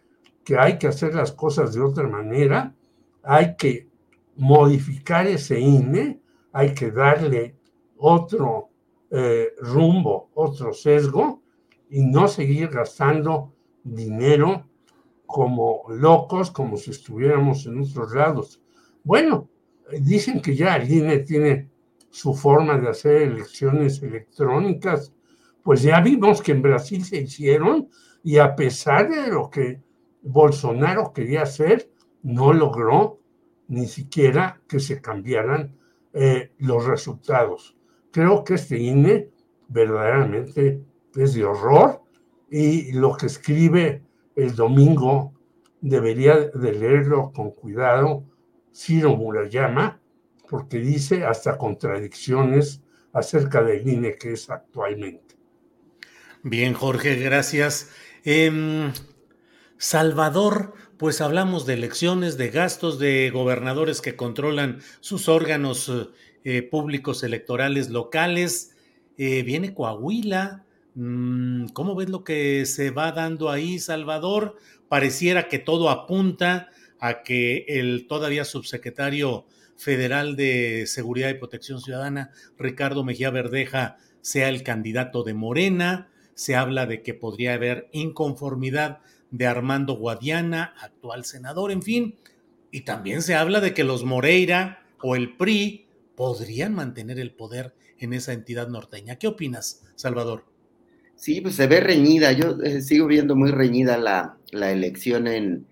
que 0.45 0.59
hay 0.59 0.79
que 0.79 0.89
hacer 0.89 1.15
las 1.15 1.33
cosas 1.33 1.75
de 1.75 1.81
otra 1.81 2.07
manera, 2.07 2.75
hay 3.23 3.57
que 3.57 3.89
modificar 4.37 5.27
ese 5.27 5.59
INE, 5.59 6.22
hay 6.53 6.75
que 6.75 6.91
darle 6.91 7.57
otro 7.97 8.71
eh, 9.11 9.55
rumbo, 9.61 10.31
otro 10.35 10.73
sesgo 10.73 11.43
y 11.91 12.03
no 12.03 12.29
seguir 12.29 12.69
gastando 12.69 13.53
dinero 13.85 14.67
como 15.27 15.85
locos, 15.89 16.51
como 16.51 16.77
si 16.77 16.91
estuviéramos 16.91 17.67
en 17.67 17.81
otros 17.81 18.15
lados. 18.15 18.61
Bueno, 19.03 19.49
dicen 20.01 20.41
que 20.41 20.55
ya 20.55 20.77
el 20.77 20.91
INE 20.91 21.19
tiene 21.21 21.71
su 22.11 22.35
forma 22.35 22.79
de 22.79 22.89
hacer 22.89 23.23
elecciones 23.23 24.03
electrónicas, 24.03 25.13
pues 25.63 25.83
ya 25.83 26.01
vimos 26.01 26.43
que 26.43 26.53
en 26.53 26.63
Brasil 26.63 27.05
se 27.05 27.19
hicieron 27.19 27.89
y 28.23 28.39
a 28.39 28.55
pesar 28.55 29.09
de 29.09 29.29
lo 29.29 29.49
que 29.49 29.81
Bolsonaro 30.23 31.13
quería 31.13 31.43
hacer, 31.43 31.91
no 32.23 32.53
logró 32.53 33.21
ni 33.69 33.87
siquiera 33.87 34.61
que 34.69 34.81
se 34.81 35.01
cambiaran 35.01 35.77
eh, 36.13 36.53
los 36.59 36.85
resultados. 36.85 37.77
Creo 38.11 38.45
que 38.45 38.55
este 38.55 38.79
INE 38.79 39.31
verdaderamente 39.69 40.83
es 41.15 41.35
de 41.35 41.45
horror 41.45 42.03
y 42.51 42.93
lo 42.93 43.17
que 43.17 43.27
escribe 43.27 44.03
el 44.37 44.55
domingo 44.55 45.33
debería 45.81 46.37
de 46.39 46.73
leerlo 46.73 47.33
con 47.33 47.51
cuidado 47.53 48.25
Ciro 48.75 49.17
Murayama, 49.17 50.01
porque 50.49 50.79
dice 50.79 51.25
hasta 51.25 51.57
contradicciones 51.57 52.83
acerca 53.13 53.63
del 53.63 53.87
INE 53.87 54.17
que 54.17 54.33
es 54.33 54.49
actualmente. 54.51 55.37
Bien, 56.43 56.75
Jorge, 56.75 57.17
gracias. 57.17 57.91
Em, 58.25 58.93
Salvador, 59.77 60.75
pues 61.03 61.21
hablamos 61.21 61.67
de 61.67 61.75
elecciones, 61.75 62.39
de 62.39 62.51
gastos, 62.51 63.01
de 63.01 63.31
gobernadores 63.31 64.01
que 64.01 64.15
controlan 64.15 64.79
sus 65.01 65.29
órganos 65.29 65.91
eh, 66.45 66.63
públicos 66.63 67.25
electorales 67.25 67.91
locales. 67.91 68.77
Eh, 69.19 69.43
viene 69.43 69.75
Coahuila. 69.75 70.65
Mm, 70.95 71.71
¿Cómo 71.71 71.97
ves 71.97 72.09
lo 72.09 72.23
que 72.23 72.67
se 72.67 72.93
va 72.93 73.11
dando 73.11 73.51
ahí, 73.51 73.81
Salvador? 73.81 74.55
Pareciera 74.89 75.49
que 75.49 75.59
todo 75.59 75.91
apunta 75.91 76.69
a 77.01 77.25
que 77.25 77.65
el 77.67 78.07
todavía 78.07 78.45
subsecretario 78.45 79.45
federal 79.77 80.37
de 80.37 80.85
Seguridad 80.87 81.31
y 81.31 81.35
Protección 81.35 81.81
Ciudadana, 81.81 82.31
Ricardo 82.57 83.03
Mejía 83.03 83.31
Verdeja, 83.31 83.97
sea 84.21 84.49
el 84.49 84.63
candidato 84.63 85.25
de 85.25 85.35
Morena. 85.35 86.13
Se 86.35 86.55
habla 86.55 86.87
de 86.87 87.03
que 87.03 87.13
podría 87.13 87.55
haber 87.55 87.89
inconformidad 87.91 89.01
de 89.33 89.47
Armando 89.47 89.97
Guadiana, 89.97 90.75
actual 90.81 91.25
senador, 91.25 91.73
en 91.73 91.83
fin. 91.83 92.15
Y 92.71 92.83
también 92.83 93.23
se 93.23 93.35
habla 93.35 93.61
de 93.61 93.75
que 93.75 93.83
los 93.83 94.05
Moreira 94.05 94.85
o 95.03 95.17
el 95.17 95.37
PRI 95.37 95.87
podrían 96.15 96.75
mantener 96.75 97.19
el 97.19 97.33
poder 97.33 97.75
en 97.99 98.13
esa 98.13 98.33
entidad 98.33 98.69
norteña. 98.69 99.17
¿Qué 99.17 99.27
opinas, 99.27 99.83
Salvador? 99.97 100.45
Sí, 101.17 101.41
pues 101.41 101.55
se 101.55 101.67
ve 101.67 101.81
reñida. 101.81 102.33
Yo 102.33 102.61
eh, 102.63 102.83
sigo 102.83 103.07
viendo 103.07 103.35
muy 103.35 103.51
reñida 103.51 103.97
la, 103.97 104.37
elección 104.53 105.27
en, 105.27 105.67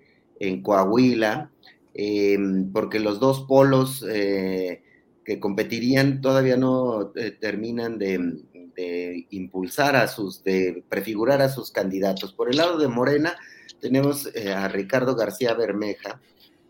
Coahuila, 0.62 1.50
em, 1.92 2.72
porque 2.72 2.98
los 2.98 3.20
dos 3.20 3.42
polos 3.42 4.04
eh, 4.08 4.82
que 5.22 5.38
competirían 5.38 6.22
todavía 6.22 6.56
no 6.56 7.12
eh, 7.14 7.30
terminan 7.32 7.98
de, 7.98 8.40
de 8.74 9.26
impulsar 9.30 9.96
a 9.96 10.08
sus, 10.08 10.42
de 10.44 10.82
prefigurar 10.88 11.42
a 11.42 11.50
sus 11.50 11.70
candidatos. 11.70 12.32
Por 12.32 12.50
el 12.50 12.56
lado 12.56 12.78
de 12.78 12.88
Morena 12.88 13.36
tenemos 13.80 14.30
eh, 14.34 14.52
a 14.52 14.68
Ricardo 14.68 15.14
García 15.16 15.54
Bermeja, 15.54 16.20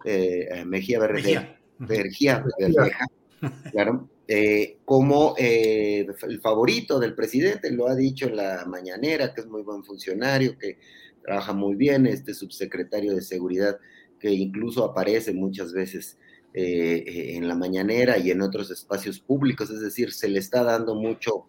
eh, 0.05 0.65
Mejía 0.67 0.99
Bermeja, 0.99 1.57
Bermeja, 1.79 3.07
claro, 3.73 4.09
eh, 4.33 4.79
como 4.85 5.35
el 5.39 6.41
favorito 6.41 7.01
del 7.01 7.17
presidente, 7.17 7.73
lo 7.73 7.89
ha 7.89 7.97
dicho 7.97 8.29
en 8.29 8.37
la 8.37 8.65
mañanera, 8.65 9.35
que 9.35 9.41
es 9.41 9.49
muy 9.49 9.63
buen 9.63 9.83
funcionario, 9.83 10.57
que 10.57 10.79
trabaja 11.21 11.53
muy 11.53 11.75
bien, 11.75 12.07
este 12.07 12.33
subsecretario 12.33 13.13
de 13.13 13.23
seguridad, 13.23 13.81
que 14.21 14.31
incluso 14.31 14.85
aparece 14.85 15.33
muchas 15.33 15.73
veces 15.73 16.17
eh, 16.55 17.35
en 17.35 17.49
la 17.49 17.57
mañanera 17.57 18.19
y 18.19 18.31
en 18.31 18.41
otros 18.41 18.71
espacios 18.71 19.19
públicos, 19.19 19.69
es 19.71 19.81
decir, 19.81 20.13
se 20.13 20.29
le 20.29 20.39
está 20.39 20.63
dando 20.63 20.95
mucho 20.95 21.47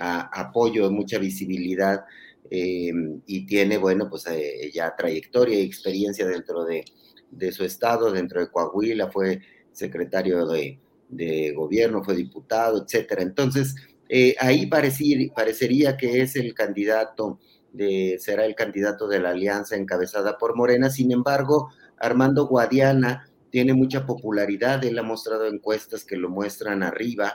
apoyo, 0.00 0.90
mucha 0.90 1.18
visibilidad 1.18 2.06
y 2.54 3.46
tiene, 3.46 3.78
bueno, 3.78 4.08
pues 4.10 4.26
ya 4.72 4.94
trayectoria 4.96 5.58
y 5.58 5.62
experiencia 5.62 6.26
dentro 6.26 6.64
de, 6.64 6.84
de, 7.30 7.52
su 7.52 7.64
estado, 7.64 8.12
dentro 8.12 8.40
de 8.40 8.50
Coahuila, 8.50 9.10
fue 9.10 9.40
secretario 9.72 10.46
de, 10.46 10.78
de 11.08 11.52
gobierno, 11.52 12.02
fue 12.02 12.16
diputado, 12.16 12.82
etcétera. 12.82 13.22
Entonces, 13.22 13.74
eh, 14.08 14.34
ahí 14.40 14.66
parecería 14.66 15.96
que 15.96 16.22
es 16.22 16.36
el 16.36 16.54
candidato, 16.54 17.38
de, 17.72 18.18
será 18.20 18.44
el 18.44 18.54
candidato 18.54 19.08
de 19.08 19.20
la 19.20 19.30
alianza 19.30 19.76
encabezada 19.76 20.36
por 20.38 20.56
Morena. 20.56 20.90
Sin 20.90 21.12
embargo, 21.12 21.70
Armando 21.98 22.46
Guadiana 22.46 23.28
tiene 23.50 23.74
mucha 23.74 24.06
popularidad, 24.06 24.84
él 24.84 24.98
ha 24.98 25.02
mostrado 25.02 25.46
encuestas 25.46 26.04
que 26.04 26.16
lo 26.16 26.30
muestran 26.30 26.82
arriba 26.82 27.34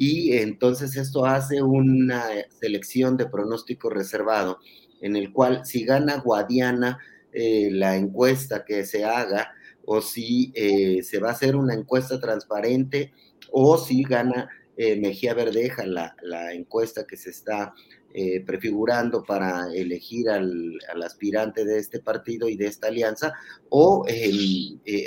y 0.00 0.34
entonces 0.34 0.96
esto 0.96 1.26
hace 1.26 1.60
una 1.60 2.24
selección 2.60 3.16
de 3.16 3.26
pronóstico 3.26 3.90
reservado 3.90 4.60
en 5.00 5.16
el 5.16 5.32
cual 5.32 5.66
si 5.66 5.84
gana 5.84 6.18
Guadiana 6.18 7.00
eh, 7.32 7.68
la 7.72 7.96
encuesta 7.96 8.64
que 8.64 8.86
se 8.86 9.04
haga 9.04 9.52
o 9.84 10.00
si 10.00 10.52
eh, 10.54 11.02
se 11.02 11.18
va 11.18 11.30
a 11.30 11.32
hacer 11.32 11.56
una 11.56 11.74
encuesta 11.74 12.20
transparente 12.20 13.12
o 13.50 13.76
si 13.76 14.04
gana 14.04 14.48
eh, 14.76 14.94
Mejía 14.94 15.34
Verdeja, 15.34 15.84
la, 15.84 16.14
encuesta 16.52 17.04
que 17.04 17.16
se 17.16 17.30
está 17.30 17.74
prefigurando 18.46 19.22
para 19.22 19.66
elegir 19.72 20.28
al, 20.30 20.78
aspirante 21.04 21.64
de 21.64 21.78
este 21.78 22.00
partido 22.00 22.48
y 22.48 22.56
de 22.56 22.66
esta 22.66 22.88
alianza, 22.88 23.32
o 23.68 24.04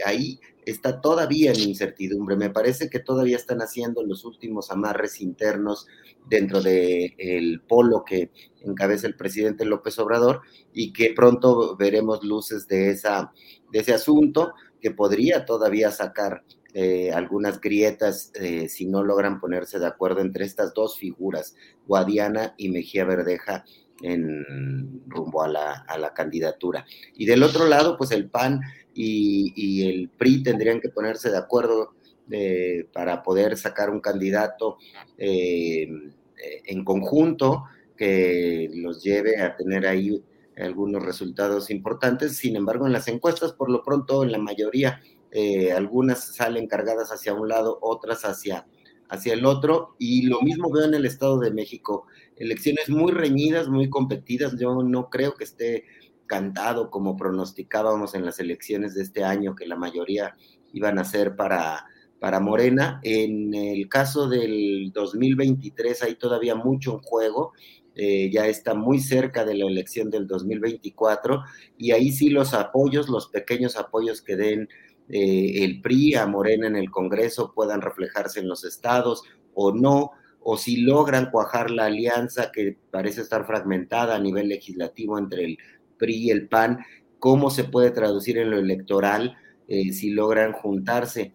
ahí 0.06 0.40
está 0.66 1.02
todavía 1.02 1.52
en 1.52 1.60
incertidumbre. 1.60 2.36
Me 2.36 2.50
parece 2.50 2.90
que 2.90 3.00
todavía 3.00 3.36
están 3.36 3.62
haciendo 3.62 4.04
los 4.04 4.26
últimos 4.26 4.72
amarres 4.72 5.22
internos 5.22 5.88
dentro 6.30 6.62
del 6.62 7.14
el 7.18 7.62
polo 7.62 8.04
que 8.06 8.32
encabeza 8.62 9.08
el 9.08 9.16
presidente 9.16 9.66
López 9.66 9.98
Obrador 10.00 10.42
y 10.74 10.94
que 10.94 11.14
pronto 11.16 11.76
veremos 11.76 12.24
luces 12.24 12.68
de, 12.68 12.92
esa, 12.92 13.32
de 13.72 13.80
ese 13.80 13.94
asunto 13.94 14.54
que 14.80 14.92
podría 14.92 15.46
todavía 15.46 15.92
sacar 15.92 16.44
eh, 16.74 17.12
algunas 17.12 17.60
grietas 17.60 18.32
eh, 18.34 18.70
si 18.70 18.86
no 18.86 19.04
logran 19.04 19.42
ponerse 19.42 19.78
de 19.78 19.88
acuerdo 19.88 20.22
entre 20.22 20.46
estas 20.46 20.74
dos 20.74 20.98
figuras, 20.98 21.56
Guadiana 21.86 22.54
y 22.58 22.70
Mejía 22.70 23.04
Verdeja, 23.04 23.66
en 24.02 25.04
rumbo 25.08 25.44
a 25.44 25.48
la, 25.48 26.14
candidatura. 26.16 26.86
Y 27.16 27.26
del 27.26 27.44
otro 27.44 27.68
lado, 27.68 27.98
pues 27.98 28.12
el 28.12 28.30
PAN 28.30 28.62
y, 28.94 29.88
el 29.88 30.10
PRI 30.10 30.44
tendrían 30.44 30.80
que 30.80 30.90
ponerse 30.90 31.30
de 31.30 31.38
acuerdo 31.38 31.94
eh, 32.30 32.86
para 32.94 33.24
poder 33.24 33.58
sacar 33.58 33.90
un 33.90 34.00
candidato 34.00 34.78
en 35.18 36.84
conjunto 36.84 37.66
que 37.98 38.70
los 38.74 39.04
lleve 39.04 39.40
a 39.40 39.56
tener 39.56 39.86
ahí 39.86 40.24
algunos 40.58 41.04
resultados 41.04 41.70
importantes. 41.70 42.38
Sin 42.38 42.56
embargo, 42.56 42.88
en 42.88 42.94
las 42.94 43.08
encuestas, 43.08 43.54
por 43.54 43.70
lo 43.70 43.84
pronto, 43.84 44.24
en 44.24 44.32
la 44.32 44.38
mayoría 44.38 45.02
eh, 45.32 45.72
algunas 45.72 46.36
salen 46.36 46.68
cargadas 46.68 47.12
hacia 47.12 47.34
un 47.34 47.48
lado, 47.48 47.80
otras 47.82 48.26
hacia, 48.26 48.68
hacia 49.08 49.34
el 49.34 49.46
otro, 49.46 49.96
y 49.98 50.24
lo 50.24 50.42
mismo 50.42 50.70
veo 50.70 50.86
en 50.86 50.94
el 50.94 51.06
Estado 51.06 51.40
de 51.40 51.52
México, 51.52 52.06
elecciones 52.36 52.90
muy 52.90 53.14
reñidas, 53.14 53.70
muy 53.70 53.90
competidas, 53.90 54.58
yo 54.60 54.84
no 54.84 55.10
creo 55.10 55.36
que 55.36 55.46
esté 55.46 55.86
cantado 56.32 56.90
como 56.90 57.18
pronosticábamos 57.18 58.16
en 58.16 58.24
las 58.24 58.40
elecciones 58.40 58.96
de 58.96 59.04
este 59.04 59.26
año, 59.26 59.54
que 59.54 59.68
la 59.68 59.76
mayoría 59.76 60.38
iban 60.72 60.98
a 60.98 61.04
ser 61.04 61.36
para, 61.36 61.86
para 62.22 62.40
Morena. 62.40 63.02
En 63.04 63.54
el 63.54 63.90
caso 63.90 64.30
del 64.30 64.94
2023 64.94 66.04
hay 66.04 66.16
todavía 66.16 66.56
mucho 66.56 66.94
en 66.94 67.00
juego, 67.02 67.52
eh, 67.96 68.32
ya 68.32 68.48
está 68.48 68.74
muy 68.74 69.02
cerca 69.02 69.44
de 69.44 69.56
la 69.56 69.66
elección 69.66 70.10
del 70.10 70.26
2024 70.26 71.44
y 71.78 71.92
ahí 71.92 72.14
sí 72.14 72.30
los 72.30 72.54
apoyos, 72.54 73.10
los 73.10 73.28
pequeños 73.28 73.76
apoyos 73.76 74.22
que 74.22 74.38
den 74.38 74.70
eh, 75.10 75.66
el 75.66 75.82
PRI 75.82 76.16
a 76.16 76.28
Morena 76.28 76.68
en 76.68 76.78
el 76.78 76.90
Congreso 76.92 77.52
puedan 77.54 77.82
reflejarse 77.82 78.40
en 78.40 78.48
los 78.48 78.64
estados 78.64 79.24
o 79.54 79.74
no, 79.74 80.12
o 80.40 80.56
si 80.56 80.78
logran 80.78 81.30
cuajar 81.30 81.72
la 81.72 81.88
alianza 81.88 82.54
que 82.54 82.78
parece 82.90 83.20
estar 83.20 83.46
fragmentada 83.46 84.16
a 84.16 84.20
nivel 84.20 84.48
legislativo 84.48 85.20
entre 85.20 85.44
el 85.44 85.58
PRI 86.02 86.32
el 86.32 86.50
PAN, 86.50 86.80
cómo 87.20 87.52
se 87.52 87.64
puede 87.64 87.92
traducir 87.92 88.38
en 88.40 88.52
lo 88.52 88.60
electoral 88.60 89.38
eh, 89.68 89.94
si 89.94 90.10
logran 90.10 90.54
juntarse. 90.54 91.34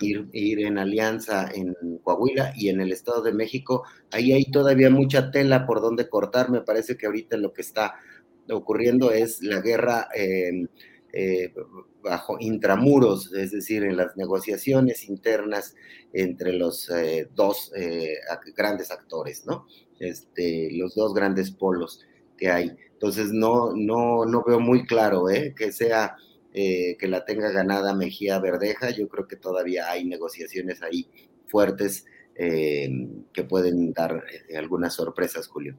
Ir, 0.00 0.66
en 0.66 0.78
alianza 0.78 1.48
en 1.54 1.76
Coahuila 2.02 2.54
y 2.56 2.70
en 2.70 2.80
el 2.80 2.90
Estado 2.90 3.22
de 3.22 3.32
México, 3.32 3.84
ahí 4.10 4.32
hay 4.32 4.50
todavía 4.50 4.90
mucha 4.90 5.30
tela 5.30 5.64
por 5.64 5.80
donde 5.80 6.08
cortar. 6.08 6.50
Me 6.50 6.60
parece 6.60 6.96
que 6.96 7.06
ahorita 7.06 7.36
lo 7.36 7.52
que 7.52 7.60
está 7.60 7.94
ocurriendo 8.50 9.12
es 9.12 9.44
la 9.44 9.60
guerra 9.60 10.08
eh, 10.16 10.66
eh, 11.14 11.52
bajo 12.02 12.38
intramuros, 12.40 13.32
es 13.34 13.52
decir, 13.52 13.84
en 13.84 13.98
las 13.98 14.16
negociaciones 14.16 15.08
internas 15.08 15.74
entre 16.14 16.54
los 16.54 16.90
eh, 16.90 17.28
dos 17.34 17.70
eh, 17.76 18.16
grandes 18.56 18.90
actores, 18.90 19.44
¿no? 19.44 19.66
Este, 20.00 20.70
los 20.72 20.94
dos 20.94 21.12
grandes 21.12 21.50
polos 21.50 22.00
que 22.38 22.50
hay. 22.50 22.76
Entonces, 23.02 23.32
no, 23.32 23.72
no, 23.74 24.24
no 24.24 24.44
veo 24.46 24.60
muy 24.60 24.86
claro 24.86 25.24
que 25.26 25.72
sea 25.72 26.16
que 26.52 27.08
la 27.08 27.24
tenga 27.24 27.50
ganada 27.50 27.94
Mejía 27.94 28.38
Verdeja. 28.38 28.90
Yo 28.90 29.08
creo 29.08 29.26
que 29.26 29.34
todavía 29.34 29.90
hay 29.90 30.04
negociaciones 30.04 30.82
ahí 30.82 31.08
fuertes 31.48 32.04
que 32.36 33.44
pueden 33.48 33.92
dar 33.92 34.22
algunas 34.56 34.94
sorpresas, 34.94 35.48
Julio. 35.48 35.76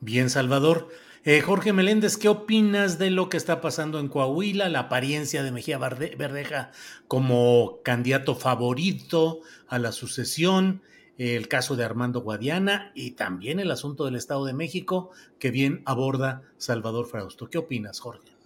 Bien, 0.00 0.28
Salvador. 0.28 0.88
Eh, 1.28 1.40
Jorge 1.40 1.72
Meléndez, 1.72 2.16
¿qué 2.16 2.28
opinas 2.28 3.00
de 3.00 3.10
lo 3.10 3.28
que 3.28 3.36
está 3.36 3.60
pasando 3.60 3.98
en 3.98 4.06
Coahuila, 4.06 4.68
la 4.68 4.78
apariencia 4.78 5.42
de 5.42 5.50
Mejía 5.50 5.76
Verdeja 5.76 6.70
como 7.08 7.80
candidato 7.82 8.36
favorito 8.36 9.40
a 9.66 9.80
la 9.80 9.90
sucesión, 9.90 10.82
el 11.18 11.48
caso 11.48 11.76
de 11.76 11.84
Armando 11.84 12.20
Guadiana 12.20 12.92
y 12.94 13.12
también 13.12 13.60
el 13.60 13.70
asunto 13.70 14.04
del 14.04 14.16
Estado 14.16 14.44
de 14.44 14.52
México 14.52 15.10
que 15.38 15.50
bien 15.50 15.82
aborda 15.86 16.42
Salvador 16.58 17.06
Frausto? 17.06 17.48
¿Qué 17.48 17.58
opinas, 17.58 18.00
Jorge? 18.00 18.36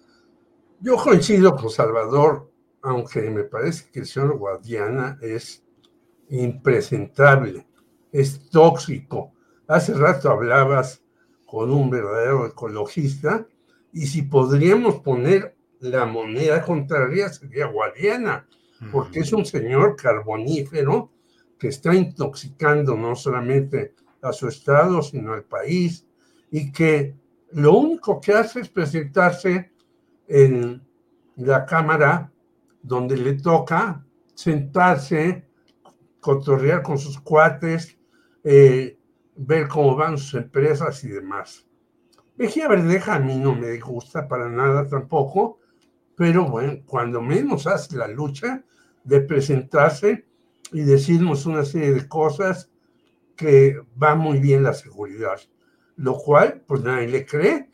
Yo 0.81 0.97
coincido 0.97 1.57
con 1.57 1.71
Salvador, 1.71 2.51
aunque 2.83 3.29
me 3.31 3.45
parece 3.45 3.91
que 3.91 4.01
el 4.01 4.07
señor 4.07 4.39
Guadiana 4.39 5.19
es 5.21 5.63
impresentable, 6.31 7.67
es 8.13 8.49
tóxico. 8.51 9.33
Hace 9.67 9.95
rato 9.95 10.31
hablabas 10.31 11.03
con 11.45 11.71
un 11.71 11.91
verdadero 11.91 12.47
ecologista, 12.47 13.47
y 13.93 14.07
si 14.07 14.23
podríamos 14.23 15.01
poner 15.01 15.57
la 15.81 16.07
moneda 16.07 16.63
contraria 16.63 17.29
sería 17.29 17.67
Guadiana, 17.67 18.47
porque 18.93 19.21
es 19.21 19.33
un 19.33 19.45
señor 19.45 19.97
carbonífero 19.97 21.11
que 21.61 21.69
está 21.69 21.95
intoxicando 21.95 22.97
no 22.97 23.15
solamente 23.15 23.95
a 24.23 24.33
su 24.33 24.49
estado, 24.49 25.03
sino 25.03 25.35
al 25.35 25.45
país, 25.45 26.07
y 26.51 26.73
que 26.73 27.15
lo 27.53 27.75
único 27.75 28.19
que 28.19 28.33
hace 28.33 28.61
es 28.61 28.71
presentarse 28.71 29.71
en 30.27 30.83
la 31.37 31.67
Cámara 31.67 32.33
donde 32.83 33.15
le 33.19 33.35
toca 33.35 34.03
sentarse, 34.35 35.47
cotorrear 36.19 36.83
con 36.83 36.97
sus 36.97 37.21
cuates, 37.21 37.99
eh, 38.43 38.99
ver 39.37 39.69
cómo 39.69 39.95
van 39.95 40.17
sus 40.17 40.41
empresas 40.41 41.05
y 41.05 41.09
demás. 41.09 41.67
Mejía 42.37 42.69
Verdeja 42.69 43.17
a 43.17 43.21
mí 43.21 43.37
no 43.37 43.55
me 43.55 43.79
gusta 43.79 44.27
para 44.27 44.49
nada 44.49 44.87
tampoco, 44.89 45.61
pero 46.17 46.47
bueno, 46.47 46.81
cuando 46.87 47.21
menos 47.21 47.67
hace 47.67 47.97
la 47.99 48.09
lucha 48.09 48.65
de 49.05 49.21
presentarse 49.21 50.30
y 50.73 50.83
decirnos 50.83 51.47
una 51.47 51.65
serie 51.65 51.93
de 51.93 52.09
cosas 52.09 52.71
que 53.37 53.81
va 54.01 54.15
muy 54.15 54.39
bien 54.39 54.63
la 54.63 54.75
seguridad, 54.75 55.41
lo 55.97 56.17
cual 56.19 56.63
pues 56.67 56.83
nadie 56.83 57.09
le 57.09 57.27
cree. 57.27 57.71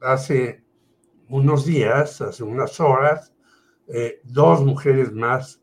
Hace 0.00 0.64
unos 1.28 1.64
días, 1.66 2.20
hace 2.20 2.42
unas 2.42 2.80
horas, 2.80 3.32
eh, 3.88 4.20
dos 4.24 4.64
mujeres 4.64 5.12
más 5.12 5.60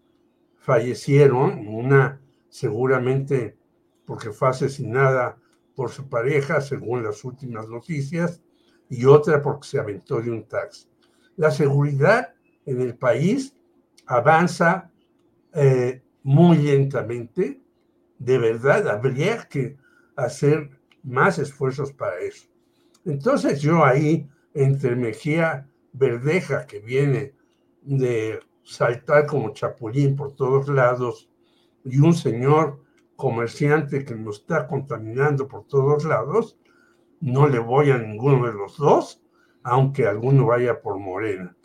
fallecieron, 0.57 1.67
una 1.67 2.21
seguramente 2.49 3.57
porque 4.05 4.31
fue 4.31 4.49
asesinada 4.49 5.37
por 5.75 5.89
su 5.91 6.09
pareja, 6.09 6.61
según 6.61 7.03
las 7.03 7.23
últimas 7.23 7.67
noticias, 7.67 8.41
y 8.89 9.05
otra 9.05 9.41
porque 9.41 9.67
se 9.67 9.79
aventó 9.79 10.19
de 10.21 10.31
un 10.31 10.47
taxi. 10.47 10.87
La 11.37 11.51
seguridad 11.51 12.33
en 12.65 12.81
el 12.81 12.97
país 12.97 13.55
avanza 14.05 14.91
eh, 15.53 16.01
muy 16.23 16.57
lentamente. 16.57 17.61
De 18.17 18.37
verdad, 18.37 18.87
habría 18.87 19.47
que 19.47 19.77
hacer 20.15 20.69
más 21.03 21.39
esfuerzos 21.39 21.93
para 21.93 22.19
eso. 22.19 22.47
Entonces 23.05 23.61
yo 23.61 23.83
ahí, 23.83 24.29
entre 24.53 24.95
Mejía 24.95 25.67
Verdeja, 25.93 26.65
que 26.65 26.79
viene 26.79 27.33
de 27.81 28.39
saltar 28.63 29.25
como 29.25 29.53
chapulín 29.53 30.15
por 30.15 30.35
todos 30.35 30.67
lados 30.67 31.29
y 31.83 31.99
un 31.99 32.13
señor 32.13 32.83
comerciante 33.15 34.03
que 34.05 34.15
nos 34.15 34.39
está 34.41 34.67
contaminando 34.67 35.47
por 35.47 35.65
todos 35.65 36.05
lados, 36.05 36.57
no 37.19 37.47
le 37.47 37.59
voy 37.59 37.91
a 37.91 37.97
ninguno 37.97 38.47
de 38.47 38.53
los 38.53 38.77
dos, 38.77 39.21
aunque 39.63 40.07
alguno 40.07 40.45
vaya 40.45 40.81
por 40.81 40.97
Morena. 40.99 41.55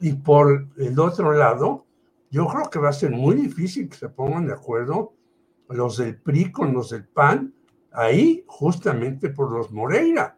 Y 0.00 0.14
por 0.14 0.66
el 0.78 0.98
otro 0.98 1.32
lado, 1.32 1.86
yo 2.30 2.46
creo 2.46 2.70
que 2.70 2.78
va 2.78 2.90
a 2.90 2.94
ser 2.94 3.10
muy 3.10 3.34
difícil 3.34 3.88
que 3.88 3.96
se 3.96 4.08
pongan 4.08 4.46
de 4.46 4.52
acuerdo 4.52 5.14
los 5.68 5.98
del 5.98 6.20
PRI 6.20 6.50
con 6.50 6.72
los 6.72 6.90
del 6.90 7.06
PAN, 7.06 7.54
ahí 7.92 8.44
justamente 8.46 9.30
por 9.30 9.50
los 9.50 9.70
Moreira, 9.72 10.36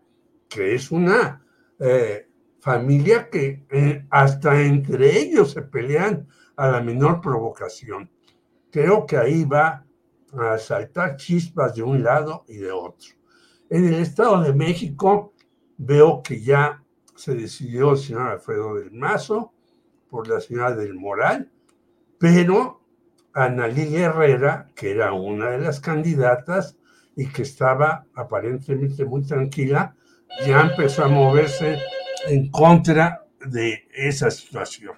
que 0.49 0.75
es 0.75 0.91
una 0.91 1.45
eh, 1.79 2.29
familia 2.61 3.29
que 3.31 3.67
eh, 3.71 4.07
hasta 4.11 4.61
entre 4.63 5.19
ellos 5.19 5.53
se 5.53 5.63
pelean 5.63 6.27
a 6.57 6.69
la 6.69 6.81
menor 6.81 7.21
provocación. 7.21 8.11
Creo 8.71 9.07
que 9.07 9.17
ahí 9.17 9.45
va 9.45 9.85
a 10.33 10.59
saltar 10.59 11.17
chispas 11.17 11.75
de 11.75 11.83
un 11.83 12.03
lado 12.03 12.45
y 12.49 12.57
de 12.57 12.73
otro. 12.73 13.11
En 13.69 13.87
el 13.87 13.95
Estado 13.95 14.43
de 14.43 14.55
México 14.55 15.35
veo 15.77 16.23
que 16.23 16.41
ya 16.41 16.83
se 17.17 17.35
decidió 17.35 17.93
el 17.93 17.99
señor 17.99 18.23
Alfredo 18.23 18.75
del 18.75 18.93
Mazo 18.93 19.53
por 20.09 20.29
la 20.29 20.41
señora 20.41 20.75
del 20.75 20.95
Moral, 20.95 21.52
pero 22.23 22.81
Analí 23.35 23.97
Herrera, 23.97 24.71
que 24.77 24.93
era 24.93 25.13
una 25.13 25.51
de 25.51 25.59
las 25.59 25.81
candidatas 25.81 26.79
y 27.17 27.27
que 27.27 27.43
estaba 27.43 28.07
aparentemente 28.15 29.05
muy 29.05 29.23
tranquila, 29.23 29.97
ya 30.47 30.61
empezó 30.61 31.03
a 31.05 31.09
moverse 31.09 31.81
en 32.29 32.49
contra 32.53 33.27
de 33.45 33.89
esa 33.93 34.31
situación. 34.31 34.95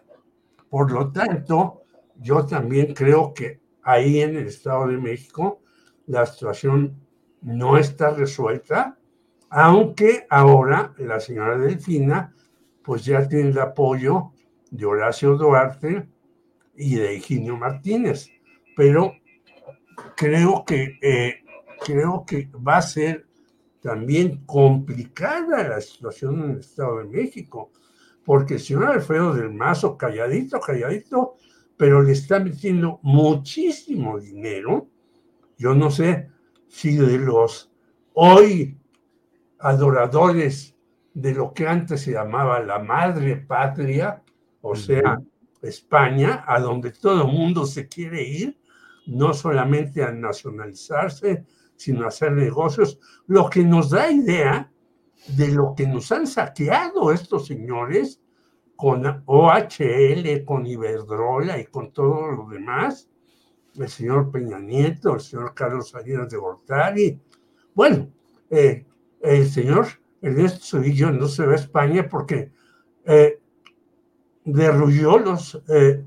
Por 0.68 0.92
lo 0.92 1.12
tanto, 1.12 1.84
yo 2.16 2.44
también 2.44 2.92
creo 2.92 3.32
que 3.32 3.58
ahí 3.82 4.20
en 4.20 4.36
el 4.36 4.48
Estado 4.48 4.88
de 4.88 4.98
México 4.98 5.62
la 6.06 6.26
situación 6.26 6.94
no 7.40 7.78
está 7.78 8.10
resuelta, 8.10 8.98
aunque 9.48 10.26
ahora 10.28 10.92
la 10.98 11.20
señora 11.20 11.56
Delfina 11.56 12.34
pues 12.82 13.02
ya 13.06 13.26
tiene 13.26 13.48
el 13.48 13.58
apoyo 13.58 14.32
de 14.70 14.84
Horacio 14.84 15.38
Duarte 15.38 16.12
y 16.76 16.96
de 16.96 17.16
Higinio 17.16 17.56
Martínez, 17.56 18.30
pero 18.76 19.14
creo 20.16 20.64
que, 20.64 20.98
eh, 21.00 21.42
creo 21.84 22.24
que 22.26 22.48
va 22.56 22.78
a 22.78 22.82
ser 22.82 23.26
también 23.80 24.44
complicada 24.46 25.68
la 25.68 25.80
situación 25.80 26.42
en 26.42 26.50
el 26.52 26.60
Estado 26.60 26.98
de 26.98 27.04
México, 27.04 27.70
porque 28.24 28.54
el 28.54 28.60
señor 28.60 28.86
Alfredo 28.86 29.34
del 29.34 29.52
Mazo, 29.52 29.98
calladito, 29.98 30.58
calladito, 30.58 31.36
pero 31.76 32.02
le 32.02 32.12
está 32.12 32.38
metiendo 32.40 33.00
muchísimo 33.02 34.18
dinero. 34.18 34.88
Yo 35.58 35.74
no 35.74 35.90
sé 35.90 36.30
si 36.68 36.96
de 36.96 37.18
los 37.18 37.70
hoy 38.14 38.78
adoradores 39.58 40.74
de 41.12 41.34
lo 41.34 41.52
que 41.52 41.66
antes 41.66 42.02
se 42.02 42.12
llamaba 42.12 42.60
la 42.60 42.78
madre 42.78 43.36
patria, 43.36 44.22
o 44.62 44.74
sea, 44.74 45.20
España, 45.68 46.44
a 46.46 46.60
donde 46.60 46.92
todo 46.92 47.22
el 47.22 47.32
mundo 47.32 47.66
se 47.66 47.88
quiere 47.88 48.22
ir, 48.22 48.58
no 49.06 49.34
solamente 49.34 50.02
a 50.02 50.12
nacionalizarse, 50.12 51.44
sino 51.76 52.04
a 52.04 52.08
hacer 52.08 52.32
negocios, 52.32 52.98
lo 53.26 53.48
que 53.50 53.62
nos 53.64 53.90
da 53.90 54.10
idea 54.10 54.70
de 55.28 55.48
lo 55.48 55.74
que 55.74 55.86
nos 55.86 56.10
han 56.12 56.26
saqueado 56.26 57.12
estos 57.12 57.46
señores 57.46 58.20
con 58.76 59.22
OHL, 59.26 60.44
con 60.44 60.66
Iberdrola 60.66 61.58
y 61.58 61.66
con 61.66 61.92
todo 61.92 62.30
lo 62.32 62.48
demás, 62.48 63.08
el 63.76 63.88
señor 63.88 64.30
Peña 64.30 64.58
Nieto, 64.58 65.14
el 65.14 65.20
señor 65.20 65.54
Carlos 65.54 65.90
Salinas 65.90 66.28
de 66.28 66.36
Gortari. 66.36 67.20
Bueno, 67.74 68.12
eh, 68.50 68.86
el 69.20 69.48
señor 69.48 69.86
Ernesto 70.20 70.78
Cedillo 70.78 71.10
no 71.10 71.28
se 71.28 71.46
va 71.46 71.52
a 71.52 71.56
España 71.56 72.08
porque 72.08 72.52
eh, 73.04 73.40
derruyó 74.44 75.18
los, 75.18 75.60
eh, 75.68 76.04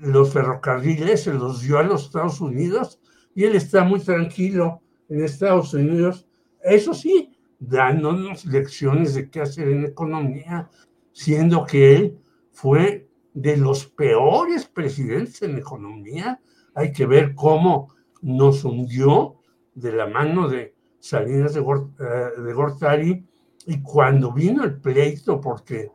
los 0.00 0.32
ferrocarriles, 0.32 1.24
se 1.24 1.34
los 1.34 1.62
dio 1.62 1.78
a 1.78 1.82
los 1.82 2.04
Estados 2.06 2.40
Unidos 2.40 3.00
y 3.34 3.44
él 3.44 3.56
está 3.56 3.84
muy 3.84 4.00
tranquilo 4.00 4.80
en 5.08 5.24
Estados 5.24 5.74
Unidos. 5.74 6.26
Eso 6.62 6.94
sí, 6.94 7.32
dándonos 7.58 8.44
lecciones 8.44 9.14
de 9.14 9.30
qué 9.30 9.40
hacer 9.40 9.68
en 9.68 9.84
economía, 9.84 10.68
siendo 11.12 11.64
que 11.64 11.96
él 11.96 12.18
fue 12.52 13.08
de 13.34 13.56
los 13.56 13.86
peores 13.86 14.66
presidentes 14.66 15.42
en 15.42 15.58
economía. 15.58 16.40
Hay 16.74 16.92
que 16.92 17.06
ver 17.06 17.34
cómo 17.34 17.94
nos 18.20 18.64
hundió 18.64 19.36
de 19.74 19.92
la 19.92 20.06
mano 20.06 20.48
de 20.48 20.74
Salinas 20.98 21.54
de, 21.54 21.60
eh, 21.60 22.40
de 22.40 22.52
Gortari 22.52 23.24
y 23.66 23.80
cuando 23.80 24.32
vino 24.32 24.64
el 24.64 24.80
pleito 24.80 25.40
porque 25.40 25.90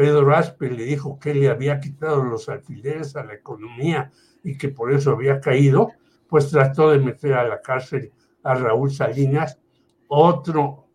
Pedro 0.00 0.34
Aspe 0.34 0.70
le 0.70 0.84
dijo 0.84 1.18
que 1.18 1.34
le 1.34 1.50
había 1.50 1.78
quitado 1.78 2.24
los 2.24 2.48
alfileres 2.48 3.16
a 3.16 3.22
la 3.22 3.34
economía 3.34 4.10
y 4.42 4.56
que 4.56 4.70
por 4.70 4.94
eso 4.94 5.10
había 5.10 5.42
caído, 5.42 5.90
pues 6.26 6.48
trató 6.48 6.88
de 6.88 7.00
meter 7.00 7.34
a 7.34 7.46
la 7.46 7.60
cárcel 7.60 8.10
a 8.42 8.54
Raúl 8.54 8.90
Salinas, 8.90 9.60
otro 10.08 10.86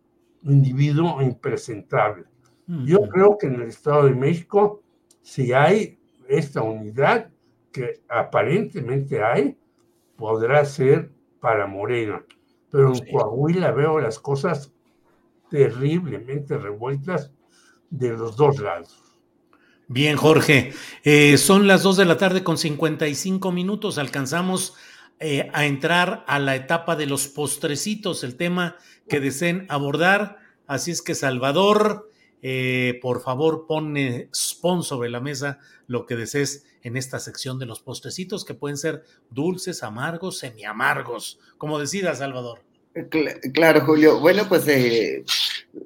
individuo 0.42 1.22
impresentable. 1.22 2.24
Yo 2.66 2.98
creo 3.02 3.38
que 3.38 3.46
en 3.46 3.54
el 3.60 3.68
Estado 3.68 4.06
de 4.06 4.14
México, 4.16 4.82
si 5.22 5.52
hay 5.52 6.00
esta 6.26 6.62
unidad 6.62 7.30
que 7.70 8.00
aparentemente 8.08 9.22
hay, 9.22 9.56
podrá 10.16 10.64
ser 10.64 11.12
para 11.38 11.68
Morena. 11.68 12.24
Pero 12.72 12.92
en 12.92 13.12
Coahuila 13.12 13.70
veo 13.70 14.00
las 14.00 14.18
cosas 14.18 14.74
terriblemente 15.48 16.58
revueltas 16.58 17.32
de 17.90 18.10
los 18.10 18.36
dos 18.36 18.58
lados. 18.58 19.02
Bien, 19.88 20.16
Jorge. 20.16 20.72
Eh, 21.04 21.38
son 21.38 21.66
las 21.66 21.82
dos 21.82 21.96
de 21.96 22.04
la 22.04 22.16
tarde 22.16 22.42
con 22.42 22.58
55 22.58 23.52
minutos. 23.52 23.98
Alcanzamos 23.98 24.74
eh, 25.20 25.48
a 25.52 25.64
entrar 25.64 26.24
a 26.26 26.38
la 26.38 26.56
etapa 26.56 26.96
de 26.96 27.06
los 27.06 27.28
postrecitos, 27.28 28.24
el 28.24 28.36
tema 28.36 28.76
que 29.08 29.20
deseen 29.20 29.66
abordar. 29.68 30.38
Así 30.66 30.90
es 30.90 31.02
que, 31.02 31.14
Salvador, 31.14 32.10
eh, 32.42 32.98
por 33.00 33.22
favor, 33.22 33.66
pone, 33.66 34.28
pon 34.60 34.82
sobre 34.82 35.08
la 35.08 35.20
mesa 35.20 35.60
lo 35.86 36.04
que 36.04 36.16
desees 36.16 36.64
en 36.82 36.96
esta 36.96 37.18
sección 37.18 37.58
de 37.58 37.66
los 37.66 37.80
postrecitos, 37.80 38.44
que 38.44 38.54
pueden 38.54 38.76
ser 38.76 39.04
dulces, 39.30 39.82
amargos, 39.82 40.38
semiamargos, 40.38 41.38
como 41.58 41.78
decidas, 41.78 42.18
Salvador. 42.18 42.60
Claro, 43.52 43.84
Julio. 43.84 44.20
Bueno, 44.20 44.48
pues 44.48 44.66
eh, 44.68 45.24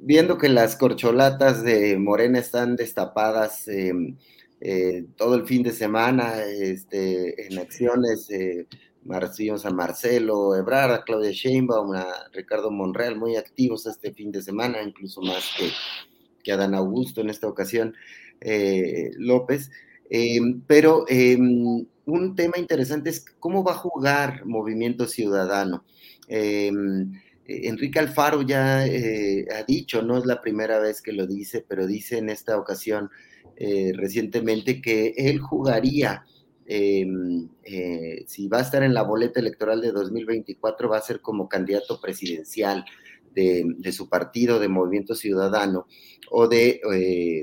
viendo 0.01 0.39
que 0.39 0.49
las 0.49 0.77
corcholatas 0.77 1.63
de 1.63 1.99
Morena 1.99 2.39
están 2.39 2.77
destapadas 2.77 3.67
em, 3.69 4.17
eh, 4.61 5.07
todo 5.17 5.35
el 5.35 5.47
fin 5.47 5.63
de 5.63 5.73
semana 5.73 6.45
este, 6.45 7.47
en 7.47 7.59
acciones, 7.59 8.31
eh, 8.31 8.67
a 9.09 9.71
Marcelo 9.71 10.55
Ebrard, 10.55 10.93
a 10.93 11.05
Claudia 11.05 11.31
Sheinbaum, 11.33 11.95
a 11.95 12.07
Ricardo 12.33 12.71
Monreal, 12.71 13.17
muy 13.17 13.37
activos 13.37 13.87
este 13.87 14.13
fin 14.13 14.31
de 14.31 14.43
semana, 14.43 14.83
incluso 14.83 15.23
más 15.23 15.51
que, 15.57 15.71
que 16.45 16.53
Adán 16.53 16.75
Augusto 16.75 17.23
en 17.23 17.31
esta 17.31 17.49
ocasión, 17.49 17.95
eh, 18.41 19.11
López. 19.17 19.71
Em, 20.11 20.61
pero 20.67 21.05
em, 21.09 21.87
un 22.05 22.35
tema 22.37 22.59
interesante 22.59 23.11
es 23.11 23.25
cómo 23.39 23.65
va 23.65 23.73
a 23.73 23.77
jugar 23.77 24.45
Movimiento 24.45 25.07
Ciudadano. 25.07 25.85
Em, 27.47 27.69
Enrique 27.69 27.99
Alfaro 27.99 28.43
ya 28.43 28.87
eh, 28.87 29.47
ha 29.55 29.63
dicho, 29.65 30.03
no 30.03 30.19
es 30.19 30.27
la 30.27 30.41
primera 30.41 30.79
vez 30.79 31.03
que 31.03 31.13
lo 31.13 31.27
dice, 31.27 31.65
pero 31.67 31.87
dice 31.87 32.19
en 32.19 32.31
esta 32.31 32.59
ocasión 32.59 33.11
eh, 33.57 33.93
recientemente 33.95 34.81
que 34.81 35.15
él 35.17 35.41
jugaría, 35.41 36.25
em, 36.67 37.49
eh, 37.65 38.25
si 38.27 38.49
va 38.49 38.59
a 38.59 38.63
estar 38.63 38.83
en 38.83 38.95
la 38.95 39.03
boleta 39.03 39.41
electoral 39.41 39.81
de 39.81 39.93
2024, 39.93 40.89
va 40.89 40.99
a 40.99 41.03
ser 41.03 41.21
como 41.21 41.49
candidato 41.49 42.01
presidencial 42.01 42.85
de, 43.35 43.93
su 43.93 44.09
partido, 44.09 44.59
de 44.59 44.69
Movimiento 44.69 45.15
Ciudadano, 45.15 45.87
o 46.31 46.49
de, 46.49 46.81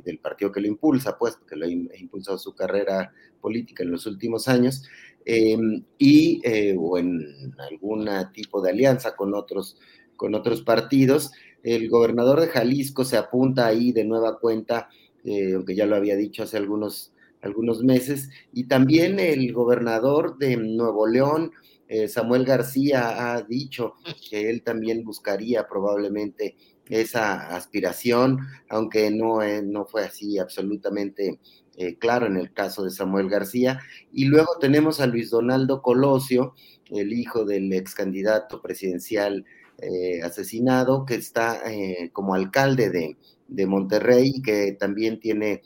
del 0.03 0.19
partido 0.19 0.51
que 0.51 0.59
lo 0.59 0.67
impulsa, 0.67 1.17
pues, 1.17 1.37
que 1.47 1.55
lo 1.55 1.65
ha 1.65 1.69
impulsado 1.69 2.37
su 2.37 2.53
carrera 2.53 3.13
política 3.39 3.83
en 3.83 3.91
los 3.91 4.05
últimos 4.05 4.47
años, 4.47 4.83
Em, 5.29 5.83
y 5.97 6.39
eh, 6.45 6.73
o 6.79 6.97
en 6.97 7.53
algún 7.57 8.09
tipo 8.31 8.61
de 8.61 8.69
alianza 8.69 9.13
con 9.17 9.35
otros, 9.35 9.77
con 10.15 10.33
otros 10.35 10.61
partidos. 10.61 11.31
El 11.63 11.89
gobernador 11.89 12.39
de 12.39 12.47
Jalisco 12.47 13.03
se 13.03 13.17
apunta 13.17 13.67
ahí 13.67 13.91
de 13.91 14.05
nueva 14.05 14.39
cuenta, 14.39 14.87
eh, 15.25 15.51
aunque 15.55 15.75
ya 15.75 15.85
lo 15.85 15.97
había 15.97 16.15
dicho 16.15 16.43
hace 16.43 16.55
algunos, 16.55 17.11
algunos 17.41 17.83
meses, 17.83 18.29
y 18.53 18.69
también 18.69 19.19
el 19.19 19.51
gobernador 19.51 20.37
de 20.37 20.55
Nuevo 20.55 21.07
León, 21.07 21.51
eh, 21.89 22.07
Samuel 22.07 22.45
García, 22.45 23.33
ha 23.33 23.41
dicho 23.41 23.95
que 24.29 24.49
él 24.49 24.63
también 24.63 25.03
buscaría 25.03 25.67
probablemente 25.67 26.55
esa 26.87 27.53
aspiración, 27.53 28.39
aunque 28.69 29.11
no, 29.11 29.39
no 29.61 29.85
fue 29.85 30.05
así 30.05 30.39
absolutamente 30.39 31.41
eh, 31.79 31.95
claro 31.99 32.25
en 32.25 32.37
el 32.37 32.51
caso 32.53 32.83
de 32.83 32.89
Samuel 32.89 33.29
García. 33.29 33.79
Y 34.11 34.25
luego 34.25 34.57
tenemos 34.59 34.99
a 34.99 35.05
Luis 35.05 35.29
Donaldo 35.29 35.83
Colosio, 35.83 36.55
el 36.89 37.13
hijo 37.13 37.45
del 37.45 37.71
ex 37.71 37.93
candidato 37.93 38.63
presidencial 38.63 39.45
eh, 39.77 40.21
asesinado, 40.23 41.05
que 41.05 41.13
está 41.13 41.61
eh, 41.71 42.09
como 42.13 42.33
alcalde 42.33 42.89
de, 42.89 43.17
de 43.47 43.67
Monterrey, 43.67 44.41
que 44.41 44.75
también 44.79 45.19
tiene 45.19 45.61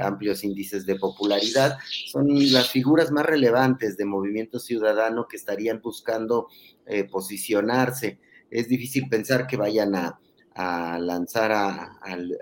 amplios 0.00 0.44
índices 0.44 0.86
de 0.86 0.94
popularidad. 0.94 1.76
Son 2.06 2.28
las 2.52 2.70
figuras 2.70 3.10
más 3.10 3.26
relevantes 3.26 3.96
de 3.96 4.04
Movimiento 4.04 4.60
Ciudadano 4.60 5.26
que 5.28 5.36
estarían 5.36 5.80
buscando 5.82 6.46
posicionarse. 7.10 8.20
Es 8.48 8.68
difícil 8.68 9.08
pensar 9.08 9.48
que 9.48 9.56
vayan 9.56 9.96
a, 9.96 10.20
a 10.54 10.98
lanzar 10.98 11.52
a, 11.52 11.98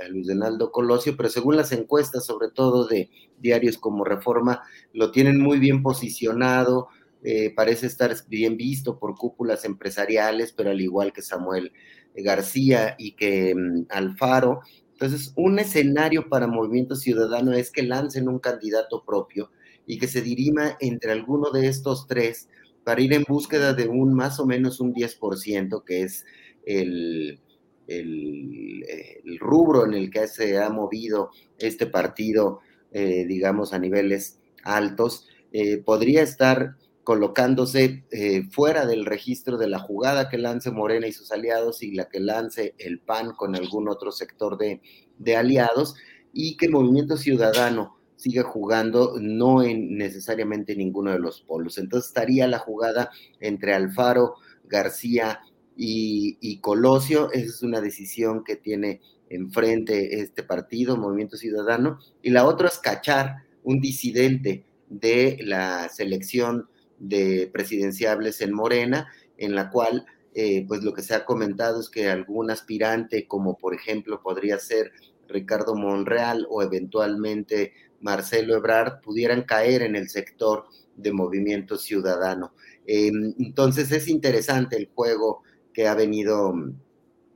Luis 0.08 0.26
Donaldo 0.26 0.72
Colosio, 0.72 1.16
pero 1.16 1.28
según 1.28 1.56
las 1.56 1.72
encuestas, 1.72 2.24
sobre 2.24 2.50
todo 2.50 2.86
de 2.86 3.10
diarios 3.38 3.78
como 3.78 4.04
Reforma, 4.04 4.62
lo 4.92 5.10
tienen 5.10 5.40
muy 5.40 5.58
bien 5.58 5.82
posicionado, 5.82 6.88
eh, 7.22 7.52
parece 7.54 7.86
estar 7.86 8.14
bien 8.28 8.56
visto 8.56 8.98
por 8.98 9.16
cúpulas 9.16 9.64
empresariales, 9.64 10.52
pero 10.52 10.70
al 10.70 10.80
igual 10.80 11.12
que 11.12 11.22
Samuel 11.22 11.72
García 12.14 12.94
y 12.98 13.12
que 13.12 13.54
mm, 13.54 13.86
Alfaro. 13.90 14.60
Entonces, 14.92 15.32
un 15.36 15.58
escenario 15.58 16.28
para 16.28 16.46
Movimiento 16.46 16.96
Ciudadano 16.96 17.52
es 17.52 17.70
que 17.70 17.82
lancen 17.82 18.28
un 18.28 18.38
candidato 18.38 19.04
propio 19.04 19.50
y 19.86 19.98
que 19.98 20.08
se 20.08 20.22
dirima 20.22 20.76
entre 20.80 21.12
alguno 21.12 21.50
de 21.50 21.68
estos 21.68 22.06
tres 22.06 22.48
para 22.84 23.00
ir 23.00 23.12
en 23.12 23.24
búsqueda 23.28 23.74
de 23.74 23.86
un 23.86 24.14
más 24.14 24.40
o 24.40 24.46
menos 24.46 24.80
un 24.80 24.94
10%, 24.94 25.84
que 25.84 26.02
es 26.02 26.24
el, 26.64 27.40
el, 27.88 29.38
rubro 29.40 29.86
en 29.86 29.94
el 29.94 30.10
que 30.10 30.28
se 30.28 30.58
ha 30.58 30.68
movido 30.68 31.30
este 31.58 31.86
partido, 31.86 32.60
eh, 32.92 33.24
digamos, 33.26 33.72
a 33.72 33.78
niveles 33.78 34.38
altos, 34.62 35.26
eh, 35.52 35.78
podría 35.78 36.22
estar 36.22 36.76
colocándose 37.04 38.04
eh, 38.10 38.42
fuera 38.50 38.84
del 38.84 39.06
registro 39.06 39.56
de 39.56 39.68
la 39.68 39.78
jugada 39.78 40.28
que 40.28 40.36
lance 40.36 40.70
Morena 40.70 41.06
y 41.06 41.12
sus 41.12 41.32
aliados 41.32 41.82
y 41.82 41.92
la 41.92 42.08
que 42.08 42.20
lance 42.20 42.74
el 42.78 43.00
PAN 43.00 43.32
con 43.32 43.56
algún 43.56 43.88
otro 43.88 44.12
sector 44.12 44.58
de, 44.58 44.82
de 45.18 45.36
aliados, 45.36 45.94
y 46.32 46.56
que 46.58 46.68
Movimiento 46.68 47.16
Ciudadano 47.16 47.98
siga 48.16 48.42
jugando 48.42 49.14
no 49.20 49.62
en 49.62 49.96
necesariamente 49.96 50.76
ninguno 50.76 51.12
de 51.12 51.18
los 51.20 51.40
polos. 51.40 51.78
Entonces 51.78 52.08
estaría 52.08 52.46
la 52.46 52.58
jugada 52.58 53.10
entre 53.40 53.72
Alfaro, 53.72 54.34
García 54.64 55.40
y, 55.80 56.58
Colosio, 56.58 57.30
esa 57.30 57.46
es 57.46 57.62
una 57.62 57.80
decisión 57.80 58.42
que 58.42 58.56
tiene 58.56 59.00
enfrente 59.30 60.20
este 60.20 60.42
partido, 60.42 60.96
Movimiento 60.96 61.36
Ciudadano, 61.36 62.00
y 62.20 62.30
la 62.30 62.46
otra 62.46 62.66
es 62.66 62.78
cachar 62.78 63.44
un 63.62 63.80
disidente 63.80 64.64
de 64.88 65.38
la 65.40 65.88
selección 65.88 66.68
de 66.98 67.48
presidenciables 67.52 68.40
en 68.40 68.52
Morena, 68.52 69.06
en 69.36 69.54
la 69.54 69.70
cual, 69.70 70.04
eh, 70.34 70.64
pues 70.66 70.82
lo 70.82 70.92
que 70.92 71.02
se 71.02 71.14
ha 71.14 71.24
comentado 71.24 71.80
es 71.80 71.88
que 71.88 72.08
algún 72.08 72.50
aspirante, 72.50 73.28
como 73.28 73.56
por 73.56 73.72
ejemplo 73.72 74.20
podría 74.20 74.58
ser 74.58 74.90
Ricardo 75.28 75.76
Monreal 75.76 76.44
o 76.50 76.60
eventualmente 76.62 77.72
Marcelo 78.00 78.56
Ebrard, 78.56 79.00
pudieran 79.00 79.42
caer 79.42 79.82
en 79.82 79.94
el 79.94 80.08
sector 80.08 80.64
de 80.96 81.12
movimiento 81.12 81.78
ciudadano. 81.78 82.52
Em, 82.84 83.34
entonces 83.38 83.92
es 83.92 84.08
interesante 84.08 84.76
el 84.76 84.88
juego 84.92 85.42
que 85.78 85.86
ha 85.86 85.94
venido 85.94 86.52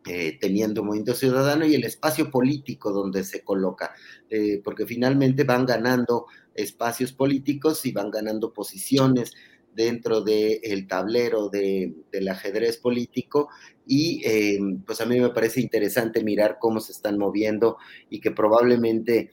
eh, 0.05 0.36
teniendo 0.40 0.82
Movimiento 0.82 1.14
Ciudadano 1.14 1.64
y 1.64 1.77
el 1.77 1.85
espacio 1.85 2.28
político 2.28 2.90
donde 2.90 3.23
se 3.23 3.44
coloca, 3.44 3.94
eh, 4.31 4.60
porque 4.64 4.85
finalmente 4.85 5.44
van 5.44 5.64
ganando 5.64 6.27
espacios 6.52 7.12
políticos 7.12 7.86
y 7.86 7.93
van 7.93 8.10
ganando 8.10 8.52
posiciones 8.52 9.31
dentro 9.77 10.23
del 10.23 10.89
tablero 10.89 11.51
del 11.51 12.28
ajedrez 12.28 12.78
político. 12.78 13.48
Y 13.86 14.23
eh, 14.24 14.59
pues 14.85 15.01
a 15.01 15.06
mí 15.06 15.20
me 15.20 15.31
parece 15.31 15.60
interesante 15.60 16.24
mirar 16.24 16.56
cómo 16.60 16.81
se 16.81 16.90
están 16.90 17.19
moviendo 17.19 17.77
y 18.10 18.20
que 18.20 18.32
probablemente 18.32 19.31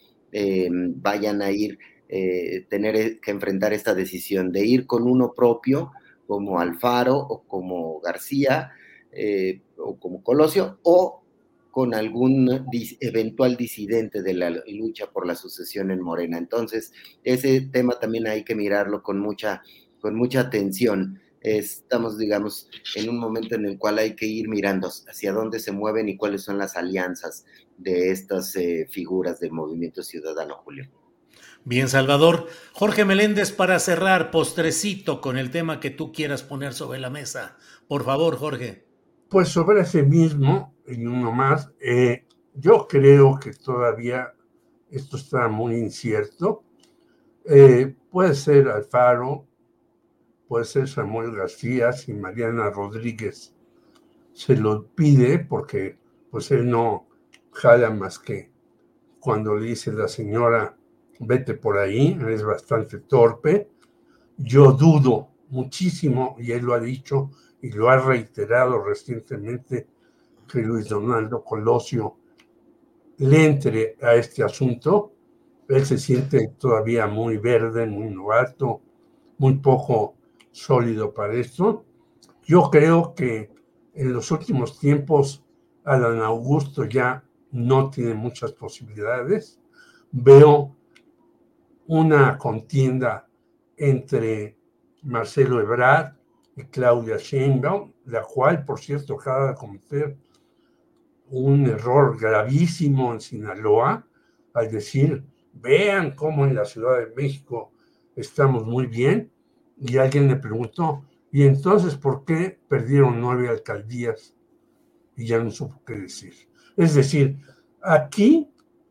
vayan 0.98 1.41
a 1.41 1.49
ir, 1.49 1.80
tener 2.69 3.19
que 3.22 3.31
enfrentar 3.31 3.73
esta 3.73 3.95
decisión 3.95 4.52
de 4.52 4.68
ir 4.68 4.86
con 4.86 5.10
uno 5.10 5.34
propio 5.36 5.94
como 6.27 6.60
Alfaro 6.60 7.18
o 7.18 7.41
como 7.48 7.99
García, 8.02 8.73
eh, 9.11 9.61
o 9.77 9.98
como 9.99 10.23
Colosio, 10.23 10.80
o 10.84 11.19
con 11.72 11.94
algún 11.94 12.68
eventual 12.99 13.56
disidente 13.56 14.22
de 14.22 14.34
la 14.34 14.49
lucha 14.68 15.11
por 15.11 15.26
la 15.26 15.36
sucesión 15.36 15.91
en 15.91 16.02
Morena. 16.02 16.38
Entonces, 16.38 16.91
ese 17.23 17.61
tema 17.61 17.99
también 17.99 18.27
hay 18.27 18.44
que 18.44 18.56
mirarlo 18.56 19.03
con 19.03 19.19
mucha, 19.19 19.61
con 20.02 20.15
mucha 20.15 20.41
atención. 20.41 21.22
Estamos, 21.41 22.18
digamos, 22.18 22.69
en 22.95 23.10
un 23.10 23.19
momento 23.19 23.56
en 23.56 23.65
el 23.65 23.77
cual 23.77 23.99
hay 23.99 24.15
que 24.15 24.26
ir 24.26 24.49
mirando 24.49 24.90
hacia 24.90 25.31
dónde 25.31 25.60
se 25.60 25.72
mueven 25.72 26.10
y 26.10 26.18
cuáles 26.18 26.41
son 26.41 26.57
las 26.57 26.76
alianzas 26.76 27.45
de 27.77 28.11
estas 28.11 28.56
eh, 28.56 28.88
figuras 28.90 29.40
del 29.40 29.52
movimiento 29.52 30.03
ciudadano, 30.03 30.56
Julio. 30.57 30.90
Bien, 31.64 31.88
Salvador. 31.88 32.48
Jorge 32.73 33.06
Meléndez, 33.06 33.52
para 33.52 33.80
cerrar, 33.80 34.31
postrecito 34.31 35.22
con 35.22 35.38
el 35.38 35.52
tema 35.52 35.80
que 35.80 35.91
tú 35.91 36.11
quieras 36.11 36.44
poner 36.44 36.73
sobre 36.73 36.99
la 36.99 37.10
mesa. 37.10 37.57
Por 37.88 38.03
favor, 38.03 38.38
Jorge. 38.38 38.88
Pues 39.30 39.49
sobre 39.49 39.81
ese 39.81 40.01
mismo, 40.01 40.73
y 40.88 41.06
uno 41.06 41.31
más, 41.31 41.72
eh, 41.80 42.26
yo 42.56 42.88
creo 42.88 43.39
que 43.39 43.53
todavía 43.53 44.34
esto 44.89 45.18
está 45.18 45.47
muy 45.47 45.76
incierto. 45.76 46.64
Eh, 47.45 47.95
puede 48.10 48.34
ser 48.34 48.68
Alfaro, 48.69 49.45
puede 50.47 50.65
ser 50.65 50.88
Samuel 50.88 51.35
García, 51.35 51.91
si 51.91 52.11
Mariana 52.14 52.72
Rodríguez 52.72 53.56
se 54.34 54.56
lo 54.56 54.88
pide, 54.88 55.38
porque 55.38 55.99
pues 56.31 56.49
él 56.49 56.68
no 56.68 57.07
jala 57.51 57.91
más 57.91 58.18
que 58.18 58.51
cuando 59.19 59.56
le 59.56 59.68
dice 59.68 59.91
la 59.91 60.07
señora, 60.07 60.76
vete 61.19 61.53
por 61.53 61.77
ahí, 61.77 62.18
es 62.30 62.43
bastante 62.43 62.99
torpe. 62.99 63.69
Yo 64.38 64.72
dudo 64.72 65.30
muchísimo, 65.49 66.35
y 66.39 66.51
él 66.51 66.65
lo 66.65 66.73
ha 66.73 66.80
dicho, 66.80 67.30
y 67.61 67.72
lo 67.72 67.90
ha 67.90 67.98
reiterado 67.98 68.84
recientemente 68.84 69.88
que 70.48 70.61
Luis 70.61 70.90
Donaldo 70.90 71.44
Colosio 71.44 72.18
le 73.18 73.45
entre 73.45 73.98
a 74.02 74.15
este 74.15 74.44
asunto. 74.44 75.14
Él 75.68 75.86
se 75.86 75.98
siente 75.98 76.53
todavía 76.57 77.06
muy 77.06 77.38
verde, 77.38 77.86
muy 77.86 78.10
novato, 78.10 78.81
muy 79.38 79.56
poco 79.57 80.15
sólido 80.52 81.14
para 81.14 81.34
esto. 81.34 81.86
Yo 82.44 82.69
creo 82.72 83.14
que 83.14 83.52
en 83.94 84.14
los 84.14 84.31
últimos 84.31 84.80
tiempos 84.80 85.44
Adán 85.84 86.19
Augusto 86.19 86.86
ya 86.86 87.23
no 87.52 87.90
tiene 87.90 88.14
muchas 88.14 88.53
posibilidades. 88.53 89.60
Veo 90.11 90.76
una 91.88 92.38
contienda 92.38 93.27
entre 93.77 94.57
Marcelo 95.03 95.60
Ebrard 95.60 96.18
Claudia 96.68 97.18
Sheinbaum, 97.18 97.91
la 98.06 98.23
cual, 98.23 98.65
por 98.65 98.80
cierto, 98.80 99.15
acaba 99.15 99.49
de 99.49 99.56
cometer 99.56 100.18
un 101.27 101.65
error 101.68 102.19
gravísimo 102.19 103.14
en 103.14 103.22
Sinaloa 103.22 104.06
al 104.53 104.72
decir, 104.72 105.23
vean 105.53 106.11
cómo 106.15 106.45
en 106.45 106.56
la 106.56 106.65
Ciudad 106.65 106.98
de 106.98 107.14
México 107.15 107.72
estamos 108.15 108.65
muy 108.65 108.88
bien, 108.88 109.31
y 109.80 109.98
alguien 109.98 110.27
le 110.27 110.36
preguntó, 110.36 111.06
¿y 111.31 111.44
entonces 111.44 111.95
por 111.95 112.26
qué 112.26 112.60
perdieron 112.68 113.22
nueve 113.22 113.48
alcaldías? 113.48 114.36
Y 115.15 115.26
ya 115.26 115.40
no 115.40 115.52
supo 115.52 115.81
qué 115.86 115.94
decir. 115.94 116.34
Es 116.76 116.95
decir, 116.95 117.38
aquí 117.81 118.49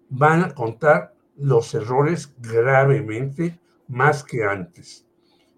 van 0.09 0.43
a 0.45 0.55
contar 0.55 1.15
los 1.37 1.75
errores 1.75 2.35
gravemente 2.39 3.59
más 3.87 4.25
que 4.25 4.45
antes. 4.45 5.07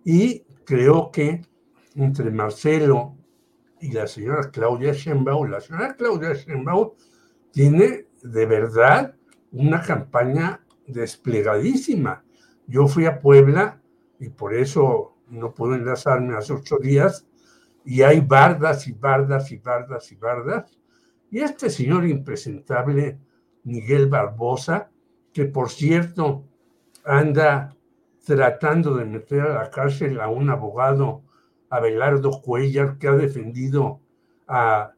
Y 0.05 0.41
creo 0.65 1.11
que 1.11 1.43
entre 1.95 2.31
Marcelo 2.31 3.17
y 3.81 3.93
la 3.93 4.07
señora 4.07 4.51
Claudia 4.51 4.93
Sheinbaum. 4.93 5.51
La 5.51 5.61
señora 5.61 5.95
Claudia 5.95 6.35
Sheinbaum 6.35 6.91
tiene 7.51 8.07
de 8.23 8.47
verdad 8.47 9.15
una 9.53 9.83
campaña 9.83 10.61
desplegadísima. 10.87 12.25
Yo 12.67 12.87
fui 12.87 13.07
a 13.07 13.19
Puebla 13.21 13.81
y 14.19 14.29
por 14.29 14.55
eso 14.55 15.17
no 15.29 15.55
pude 15.55 15.77
enlazarme 15.77 16.37
hace 16.37 16.53
ocho 16.53 16.79
días 16.79 17.27
y 17.85 18.03
hay 18.03 18.21
bardas 18.21 18.87
y 18.89 18.93
bardas 18.93 19.51
y 19.51 19.57
bardas 19.57 20.13
y 20.13 20.17
bardas. 20.17 20.79
Y 21.31 21.41
este 21.41 21.71
señor 21.71 22.07
impresentable, 22.07 23.19
Miguel 23.65 24.09
Barbosa, 24.09 24.91
que 25.33 25.45
por 25.47 25.71
cierto 25.71 26.45
anda 27.05 27.75
tratando 28.25 28.97
de 28.97 29.05
meter 29.05 29.41
a 29.41 29.63
la 29.63 29.71
cárcel 29.71 30.21
a 30.21 30.29
un 30.29 30.51
abogado 30.51 31.23
Abelardo 31.71 32.43
Cuellar, 32.43 32.99
que 32.99 33.09
ha 33.09 33.13
defendido 33.13 34.01
a 34.47 34.93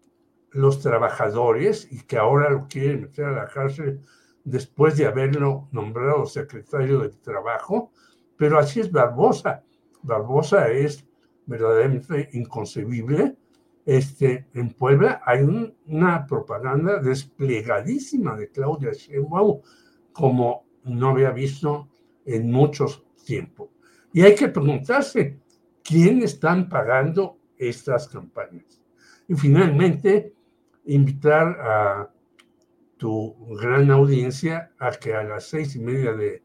los 0.51 0.81
trabajadores 0.81 1.89
y 1.91 2.03
que 2.03 2.19
ahora 2.19 2.51
lo 2.51 2.67
quiere 2.69 2.97
meter 2.97 3.27
a 3.27 3.33
la 3.33 3.47
cárcel 3.47 4.01
después 4.45 4.97
de 4.97 5.07
haberlo 5.07 5.69
nombrado 5.73 6.27
secretario 6.27 7.01
del 7.01 7.17
Trabajo, 7.19 7.93
pero 8.37 8.59
así 8.59 8.81
es 8.81 8.91
Barbosa. 8.91 9.63
Barbosa 10.03 10.69
es 10.69 11.07
verdaderamente 11.47 12.29
inconcebible. 12.33 13.37
Este, 13.85 14.47
en 14.55 14.73
Puebla 14.73 15.23
hay 15.25 15.43
una 15.87 16.27
propaganda 16.27 16.99
desplegadísima 16.99 18.37
de 18.37 18.49
Claudia 18.49 18.93
Sheinbaum 18.93 19.61
como 20.13 20.65
no 20.85 21.11
había 21.11 21.31
visto 21.31 21.89
en 22.25 22.51
muchos 22.51 23.05
tiempos. 23.25 23.71
Y 24.13 24.23
hay 24.23 24.35
que 24.35 24.49
preguntarse, 24.49 25.39
¿quién 25.83 26.23
están 26.23 26.69
pagando 26.69 27.39
estas 27.59 28.09
campañas? 28.09 28.81
Y 29.29 29.35
finalmente, 29.35 30.35
invitar 30.85 31.49
a 31.61 32.11
tu 32.97 33.35
gran 33.57 33.91
audiencia 33.91 34.73
a 34.79 34.91
que 34.93 35.15
a 35.15 35.23
las 35.25 35.49
seis 35.49 35.75
y 35.77 35.81
media 35.81 36.13
de 36.13 36.43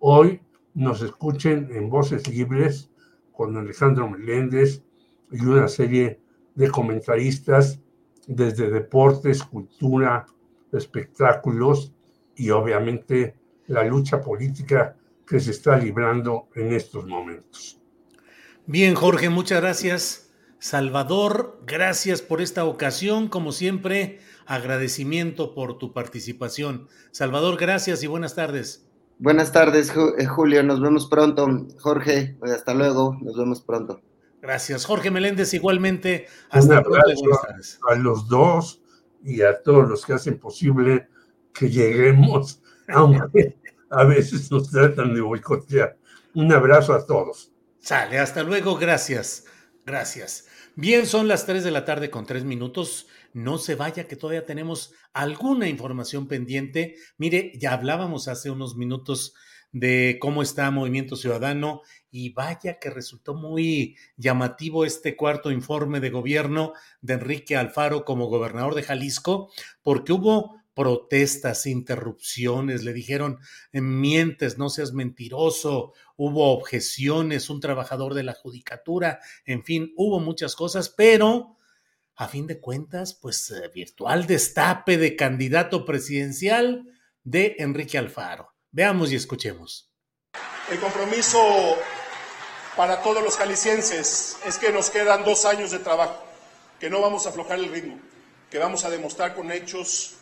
hoy 0.00 0.40
nos 0.74 1.02
escuchen 1.02 1.68
en 1.72 1.88
Voces 1.88 2.28
Libres 2.28 2.90
con 3.32 3.56
Alejandro 3.56 4.08
Meléndez 4.08 4.82
y 5.30 5.44
una 5.44 5.68
serie 5.68 6.20
de 6.54 6.70
comentaristas 6.70 7.80
desde 8.26 8.70
deportes, 8.70 9.42
cultura, 9.42 10.26
espectáculos 10.72 11.94
y 12.36 12.50
obviamente 12.50 13.36
la 13.66 13.84
lucha 13.84 14.20
política 14.20 14.96
que 15.26 15.40
se 15.40 15.52
está 15.52 15.76
librando 15.76 16.48
en 16.54 16.72
estos 16.72 17.06
momentos. 17.06 17.79
Bien, 18.72 18.94
Jorge, 18.94 19.30
muchas 19.30 19.60
gracias. 19.60 20.30
Salvador, 20.60 21.58
gracias 21.66 22.22
por 22.22 22.40
esta 22.40 22.64
ocasión. 22.64 23.26
Como 23.26 23.50
siempre, 23.50 24.20
agradecimiento 24.46 25.56
por 25.56 25.76
tu 25.76 25.92
participación. 25.92 26.86
Salvador, 27.10 27.58
gracias 27.58 28.04
y 28.04 28.06
buenas 28.06 28.36
tardes. 28.36 28.86
Buenas 29.18 29.50
tardes, 29.50 29.92
eh, 30.18 30.24
Julio. 30.24 30.62
Nos 30.62 30.80
vemos 30.80 31.08
pronto. 31.08 31.66
Jorge, 31.80 32.36
hasta 32.42 32.72
luego. 32.72 33.18
Nos 33.20 33.36
vemos 33.36 33.60
pronto. 33.60 34.02
Gracias. 34.40 34.84
Jorge 34.84 35.10
Meléndez, 35.10 35.52
igualmente. 35.52 36.28
Hasta 36.50 36.80
pronto. 36.80 37.02
A 37.90 37.96
los 37.96 38.28
dos 38.28 38.80
y 39.24 39.42
a 39.42 39.60
todos 39.60 39.88
los 39.88 40.06
que 40.06 40.12
hacen 40.12 40.38
posible 40.38 41.08
que 41.52 41.68
lleguemos, 41.68 42.62
aunque 42.88 43.58
a 43.90 44.04
veces 44.04 44.48
nos 44.52 44.70
tratan 44.70 45.12
de 45.12 45.22
boicotear. 45.22 45.96
Un 46.34 46.52
abrazo 46.52 46.94
a 46.94 47.04
todos. 47.04 47.49
Sale, 47.80 48.18
hasta 48.18 48.42
luego. 48.42 48.76
Gracias. 48.76 49.44
Gracias. 49.84 50.46
Bien, 50.76 51.06
son 51.06 51.28
las 51.28 51.46
3 51.46 51.64
de 51.64 51.70
la 51.70 51.84
tarde 51.84 52.10
con 52.10 52.26
3 52.26 52.44
minutos. 52.44 53.06
No 53.32 53.58
se 53.58 53.74
vaya, 53.74 54.06
que 54.06 54.16
todavía 54.16 54.44
tenemos 54.44 54.92
alguna 55.12 55.68
información 55.68 56.28
pendiente. 56.28 56.96
Mire, 57.16 57.52
ya 57.56 57.72
hablábamos 57.72 58.28
hace 58.28 58.50
unos 58.50 58.76
minutos 58.76 59.34
de 59.72 60.18
cómo 60.20 60.42
está 60.42 60.70
Movimiento 60.70 61.16
Ciudadano 61.16 61.82
y 62.10 62.32
vaya 62.32 62.78
que 62.78 62.90
resultó 62.90 63.34
muy 63.34 63.96
llamativo 64.16 64.84
este 64.84 65.16
cuarto 65.16 65.50
informe 65.50 66.00
de 66.00 66.10
gobierno 66.10 66.72
de 67.00 67.14
Enrique 67.14 67.56
Alfaro 67.56 68.04
como 68.04 68.26
gobernador 68.26 68.74
de 68.74 68.82
Jalisco, 68.82 69.52
porque 69.82 70.12
hubo 70.12 70.60
protestas, 70.80 71.66
interrupciones, 71.66 72.84
le 72.84 72.94
dijeron, 72.94 73.38
mientes, 73.70 74.56
no 74.56 74.70
seas 74.70 74.94
mentiroso, 74.94 75.92
hubo 76.16 76.54
objeciones, 76.54 77.50
un 77.50 77.60
trabajador 77.60 78.14
de 78.14 78.22
la 78.22 78.32
judicatura, 78.32 79.20
en 79.44 79.62
fin, 79.62 79.92
hubo 79.98 80.20
muchas 80.20 80.56
cosas, 80.56 80.88
pero 80.88 81.58
a 82.16 82.28
fin 82.28 82.46
de 82.46 82.60
cuentas, 82.60 83.12
pues 83.12 83.50
eh, 83.50 83.70
virtual 83.74 84.26
destape 84.26 84.96
de 84.96 85.16
candidato 85.16 85.84
presidencial 85.84 86.86
de 87.24 87.56
Enrique 87.58 87.98
Alfaro. 87.98 88.54
Veamos 88.70 89.12
y 89.12 89.16
escuchemos. 89.16 89.92
El 90.70 90.80
compromiso 90.80 91.76
para 92.74 93.02
todos 93.02 93.22
los 93.22 93.36
jaliscienses 93.36 94.38
es 94.46 94.56
que 94.56 94.72
nos 94.72 94.88
quedan 94.88 95.26
dos 95.26 95.44
años 95.44 95.72
de 95.72 95.80
trabajo, 95.80 96.24
que 96.78 96.88
no 96.88 97.02
vamos 97.02 97.26
a 97.26 97.28
aflojar 97.28 97.58
el 97.58 97.68
ritmo, 97.68 98.00
que 98.50 98.56
vamos 98.56 98.86
a 98.86 98.88
demostrar 98.88 99.34
con 99.34 99.52
hechos 99.52 100.19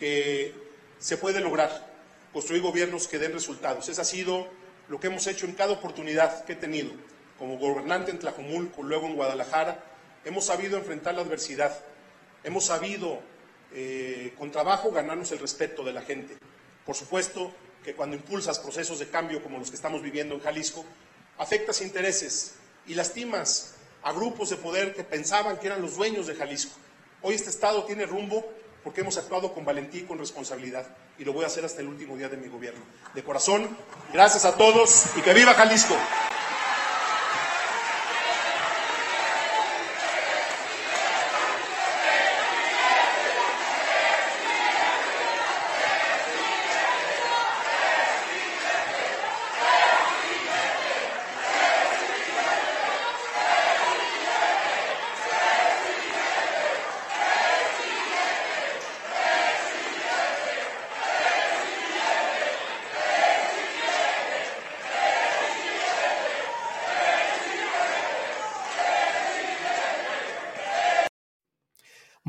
que 0.00 0.54
se 0.98 1.18
puede 1.18 1.40
lograr, 1.40 1.92
construir 2.32 2.62
gobiernos 2.62 3.06
que 3.06 3.18
den 3.18 3.34
resultados. 3.34 3.86
Ese 3.86 4.00
ha 4.00 4.04
sido 4.04 4.48
lo 4.88 4.98
que 4.98 5.08
hemos 5.08 5.26
hecho 5.26 5.44
en 5.44 5.52
cada 5.52 5.72
oportunidad 5.72 6.44
que 6.46 6.54
he 6.54 6.56
tenido, 6.56 6.90
como 7.38 7.58
gobernante 7.58 8.10
en 8.10 8.18
Tlajomulco, 8.18 8.82
luego 8.82 9.06
en 9.06 9.14
Guadalajara, 9.14 9.84
hemos 10.24 10.46
sabido 10.46 10.78
enfrentar 10.78 11.14
la 11.14 11.20
adversidad, 11.20 11.84
hemos 12.42 12.64
sabido 12.64 13.20
eh, 13.74 14.32
con 14.38 14.50
trabajo 14.50 14.90
ganarnos 14.90 15.32
el 15.32 15.38
respeto 15.38 15.84
de 15.84 15.92
la 15.92 16.00
gente. 16.00 16.34
Por 16.86 16.96
supuesto 16.96 17.52
que 17.84 17.94
cuando 17.94 18.16
impulsas 18.16 18.58
procesos 18.58 18.98
de 18.98 19.08
cambio 19.08 19.42
como 19.42 19.58
los 19.58 19.68
que 19.68 19.76
estamos 19.76 20.00
viviendo 20.00 20.34
en 20.34 20.40
Jalisco, 20.40 20.84
afectas 21.36 21.82
intereses 21.82 22.54
y 22.86 22.94
lastimas 22.94 23.74
a 24.02 24.12
grupos 24.12 24.48
de 24.48 24.56
poder 24.56 24.94
que 24.94 25.04
pensaban 25.04 25.58
que 25.58 25.66
eran 25.66 25.82
los 25.82 25.96
dueños 25.96 26.26
de 26.26 26.36
Jalisco. 26.36 26.72
Hoy 27.20 27.34
este 27.34 27.50
Estado 27.50 27.84
tiene 27.84 28.06
rumbo 28.06 28.50
porque 28.84 29.00
hemos 29.00 29.16
actuado 29.18 29.52
con 29.52 29.64
valentía 29.64 30.02
y 30.02 30.04
con 30.04 30.18
responsabilidad 30.18 30.86
y 31.18 31.24
lo 31.24 31.32
voy 31.32 31.44
a 31.44 31.48
hacer 31.48 31.64
hasta 31.64 31.80
el 31.80 31.88
último 31.88 32.16
día 32.16 32.28
de 32.28 32.36
mi 32.36 32.48
gobierno. 32.48 32.80
De 33.14 33.22
corazón, 33.22 33.76
gracias 34.12 34.44
a 34.44 34.56
todos 34.56 35.06
y 35.16 35.20
que 35.20 35.34
viva 35.34 35.54
Jalisco. 35.54 35.96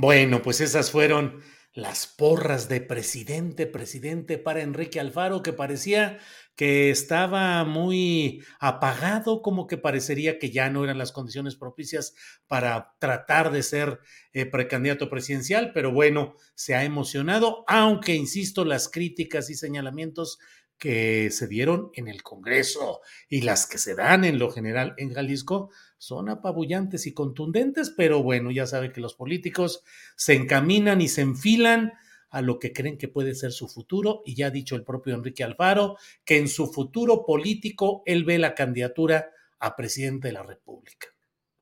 Bueno, 0.02 0.42
pues 0.42 0.62
esas 0.62 0.90
fueron 0.90 1.44
las 1.76 2.08
porras 2.08 2.68
de 2.68 2.82
presidente, 2.82 3.68
presidente 3.68 4.40
para 4.40 4.64
Enrique 4.64 5.00
Alfaro, 5.00 5.44
que 5.44 5.54
parecía 5.54 6.18
que 6.56 6.90
estaba 6.90 7.64
muy 7.66 8.44
apagado, 8.60 9.44
como 9.44 9.68
que 9.68 9.78
parecería 9.78 10.40
que 10.40 10.50
ya 10.50 10.72
no 10.72 10.84
eran 10.84 10.98
las 10.98 11.12
condiciones 11.12 11.56
propicias 11.56 12.16
para 12.48 12.96
tratar 12.98 13.52
de 13.52 13.62
ser 13.62 14.00
eh, 14.34 14.48
precandidato 14.48 15.08
presidencial, 15.08 15.72
pero 15.72 15.92
bueno, 15.92 16.34
se 16.56 16.74
ha 16.74 16.84
emocionado, 16.84 17.64
aunque, 17.68 18.16
insisto, 18.16 18.66
las 18.66 18.90
críticas 18.90 19.52
y 19.52 19.54
señalamientos 19.54 20.40
que 20.82 21.30
se 21.30 21.48
dieron 21.48 21.92
en 21.94 22.08
el 22.08 22.24
Congreso 22.24 23.02
y 23.30 23.42
las 23.42 23.68
que 23.68 23.78
se 23.78 23.94
dan 23.94 24.26
en 24.26 24.40
lo 24.40 24.50
general 24.50 24.96
en 24.98 25.14
Jalisco 25.14 25.70
son 26.00 26.28
apabullantes 26.28 27.06
y 27.06 27.14
contundentes, 27.14 27.94
pero 27.96 28.24
bueno, 28.24 28.50
ya 28.50 28.66
sabe 28.66 28.92
que 28.92 29.00
los 29.00 29.14
políticos 29.14 29.84
se 30.16 30.34
encaminan 30.34 31.00
y 31.00 31.08
se 31.08 31.22
enfilan 31.22 31.94
a 32.32 32.42
lo 32.42 32.58
que 32.58 32.74
creen 32.74 32.98
que 32.98 33.08
puede 33.08 33.36
ser 33.36 33.52
su 33.52 33.68
futuro, 33.68 34.24
y 34.26 34.34
ya 34.34 34.48
ha 34.48 34.50
dicho 34.50 34.76
el 34.76 34.84
propio 34.84 35.14
Enrique 35.14 35.44
Alfaro 35.44 35.98
que 36.26 36.40
en 36.40 36.48
su 36.48 36.66
futuro 36.66 37.28
político 37.28 38.02
él 38.08 38.24
ve 38.24 38.40
la 38.40 38.56
candidatura 38.56 39.30
a 39.60 39.76
presidente 39.76 40.30
de 40.30 40.34
la 40.34 40.42
República. 40.42 41.10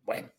Bueno, 0.06 0.32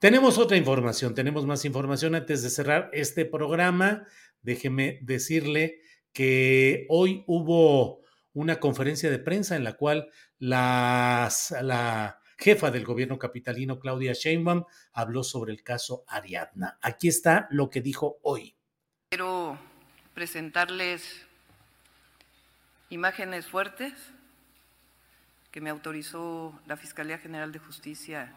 tenemos 0.00 0.36
otra 0.36 0.58
información, 0.58 1.14
tenemos 1.14 1.46
más 1.46 1.64
información 1.64 2.14
antes 2.14 2.42
de 2.42 2.50
cerrar 2.50 2.90
este 2.92 3.24
programa. 3.24 4.06
Déjeme 4.42 4.98
decirle 5.00 5.80
que 6.12 6.84
hoy 6.90 7.24
hubo 7.26 8.01
una 8.34 8.60
conferencia 8.60 9.10
de 9.10 9.18
prensa 9.18 9.56
en 9.56 9.64
la 9.64 9.74
cual 9.74 10.10
la 10.38 11.28
jefa 12.42 12.70
del 12.70 12.84
gobierno 12.84 13.18
capitalino, 13.18 13.78
Claudia 13.78 14.12
Sheinbaum, 14.14 14.64
habló 14.92 15.22
sobre 15.22 15.52
el 15.52 15.62
caso 15.62 16.04
Ariadna. 16.08 16.78
Aquí 16.82 17.08
está 17.08 17.46
lo 17.50 17.70
que 17.70 17.80
dijo 17.80 18.18
hoy. 18.22 18.56
Quiero 19.10 19.58
presentarles 20.14 21.24
imágenes 22.90 23.46
fuertes 23.46 23.92
que 25.52 25.60
me 25.60 25.70
autorizó 25.70 26.58
la 26.66 26.76
Fiscalía 26.76 27.18
General 27.18 27.52
de 27.52 27.58
Justicia 27.58 28.34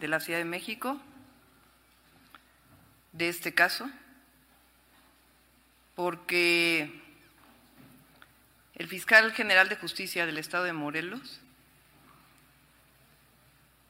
de 0.00 0.08
la 0.08 0.20
Ciudad 0.20 0.38
de 0.38 0.44
México 0.44 1.00
de 3.12 3.28
este 3.28 3.54
caso, 3.54 3.90
porque 5.94 7.02
el 8.76 8.88
fiscal 8.88 9.32
general 9.32 9.70
de 9.70 9.76
justicia 9.76 10.26
del 10.26 10.36
Estado 10.36 10.64
de 10.64 10.74
Morelos 10.74 11.40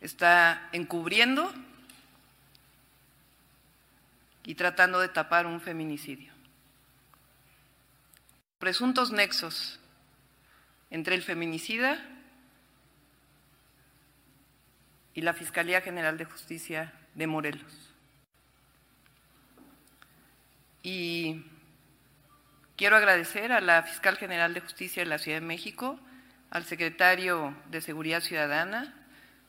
está 0.00 0.68
encubriendo 0.72 1.52
y 4.44 4.54
tratando 4.54 5.00
de 5.00 5.08
tapar 5.08 5.46
un 5.46 5.60
feminicidio. 5.60 6.32
presuntos 8.58 9.10
nexos 9.10 9.80
entre 10.90 11.14
el 11.14 11.22
feminicida 11.22 12.02
y 15.14 15.20
la 15.22 15.34
Fiscalía 15.34 15.80
General 15.80 16.16
de 16.16 16.24
Justicia 16.24 16.92
de 17.14 17.26
Morelos. 17.26 17.92
Y 20.82 21.44
quiero 22.77 22.97
agradecer 22.97 23.53
a 23.53 23.61
la 23.61 23.82
Fiscal 23.82 24.16
General 24.16 24.53
de 24.55 24.61
Justicia 24.61 25.03
de 25.03 25.09
la 25.09 25.19
Ciudad 25.19 25.40
de 25.40 25.47
México, 25.47 25.98
al 26.51 26.65
secretario 26.65 27.55
de 27.70 27.81
Seguridad 27.81 28.23
Ciudadana, 28.23 28.94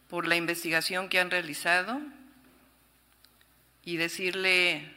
por 0.10 0.28
la 0.28 0.36
investigación 0.36 1.10
que 1.10 1.20
han 1.20 1.30
realizado 1.30 2.00
y 3.84 3.98
decirle 3.98 4.94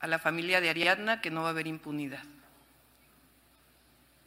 a 0.00 0.06
la 0.06 0.18
familia 0.18 0.60
de 0.60 0.70
Ariadna 0.70 1.20
que 1.20 1.30
no 1.30 1.42
va 1.42 1.48
a 1.48 1.50
haber 1.50 1.66
impunidad 1.66 2.22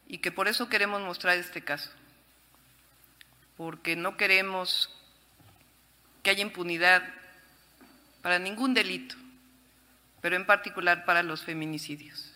y 0.07 0.19
que 0.19 0.31
por 0.31 0.47
eso 0.47 0.69
queremos 0.69 1.01
mostrar 1.01 1.37
este 1.37 1.61
caso, 1.61 1.91
porque 3.57 3.95
no 3.95 4.17
queremos 4.17 4.89
que 6.21 6.29
haya 6.29 6.41
impunidad 6.41 7.03
para 8.21 8.39
ningún 8.39 8.73
delito, 8.73 9.15
pero 10.21 10.35
en 10.35 10.45
particular 10.45 11.05
para 11.05 11.23
los 11.23 11.43
feminicidios. 11.43 12.34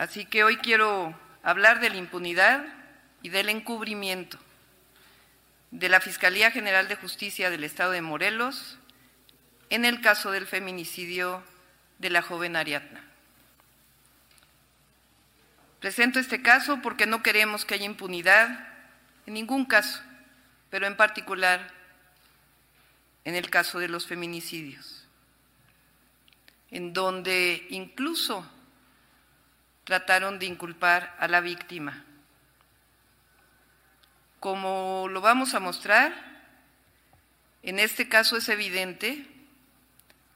Así 0.00 0.24
que 0.24 0.44
hoy 0.44 0.56
quiero 0.56 1.14
hablar 1.42 1.78
de 1.80 1.90
la 1.90 1.98
impunidad 1.98 2.64
y 3.20 3.28
del 3.28 3.50
encubrimiento 3.50 4.38
de 5.72 5.90
la 5.90 6.00
Fiscalía 6.00 6.50
General 6.50 6.88
de 6.88 6.96
Justicia 6.96 7.50
del 7.50 7.64
Estado 7.64 7.90
de 7.90 8.00
Morelos 8.00 8.78
en 9.68 9.84
el 9.84 10.00
caso 10.00 10.30
del 10.30 10.46
feminicidio 10.46 11.42
de 11.98 12.08
la 12.08 12.22
joven 12.22 12.56
Ariadna. 12.56 13.04
Presento 15.80 16.18
este 16.18 16.40
caso 16.40 16.80
porque 16.80 17.04
no 17.04 17.22
queremos 17.22 17.66
que 17.66 17.74
haya 17.74 17.84
impunidad 17.84 18.68
en 19.26 19.34
ningún 19.34 19.66
caso, 19.66 20.00
pero 20.70 20.86
en 20.86 20.96
particular 20.96 21.74
en 23.26 23.34
el 23.34 23.50
caso 23.50 23.78
de 23.78 23.88
los 23.88 24.06
feminicidios, 24.06 25.06
en 26.70 26.94
donde 26.94 27.66
incluso 27.68 28.50
trataron 29.90 30.38
de 30.38 30.46
inculpar 30.46 31.16
a 31.18 31.26
la 31.26 31.40
víctima. 31.40 32.04
Como 34.38 35.08
lo 35.10 35.20
vamos 35.20 35.54
a 35.54 35.58
mostrar, 35.58 36.14
en 37.64 37.80
este 37.80 38.08
caso 38.08 38.36
es 38.36 38.48
evidente 38.48 39.26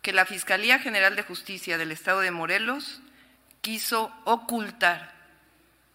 que 0.03 0.13
la 0.13 0.27
Fiscalía 0.27 0.81
General 0.81 1.15
de 1.15 1.23
Justicia 1.23 1.79
del 1.79 1.93
Estado 1.93 2.19
de 2.19 2.33
Morelos 2.33 3.01
quiso 3.61 4.13
ocultar 4.25 5.15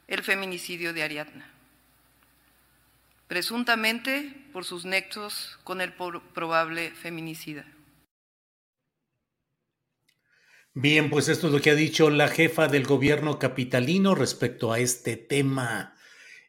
el 0.08 0.24
feminicidio 0.24 0.94
de 0.94 1.04
Ariadna, 1.04 1.46
presuntamente 3.28 4.42
por 4.54 4.64
sus 4.64 4.86
nexos 4.86 5.60
con 5.66 5.82
el 5.82 5.92
probable 5.92 6.92
feminicida. 6.92 7.66
Bien, 10.82 11.10
pues 11.10 11.28
esto 11.28 11.48
es 11.48 11.54
lo 11.54 11.60
que 11.60 11.72
ha 11.72 11.76
dicho 11.76 12.10
la 12.10 12.30
jefa 12.30 12.70
del 12.70 12.86
gobierno 12.86 13.38
capitalino 13.38 14.16
respecto 14.16 14.72
a 14.72 14.80
este 14.80 15.18
tema. 15.18 15.94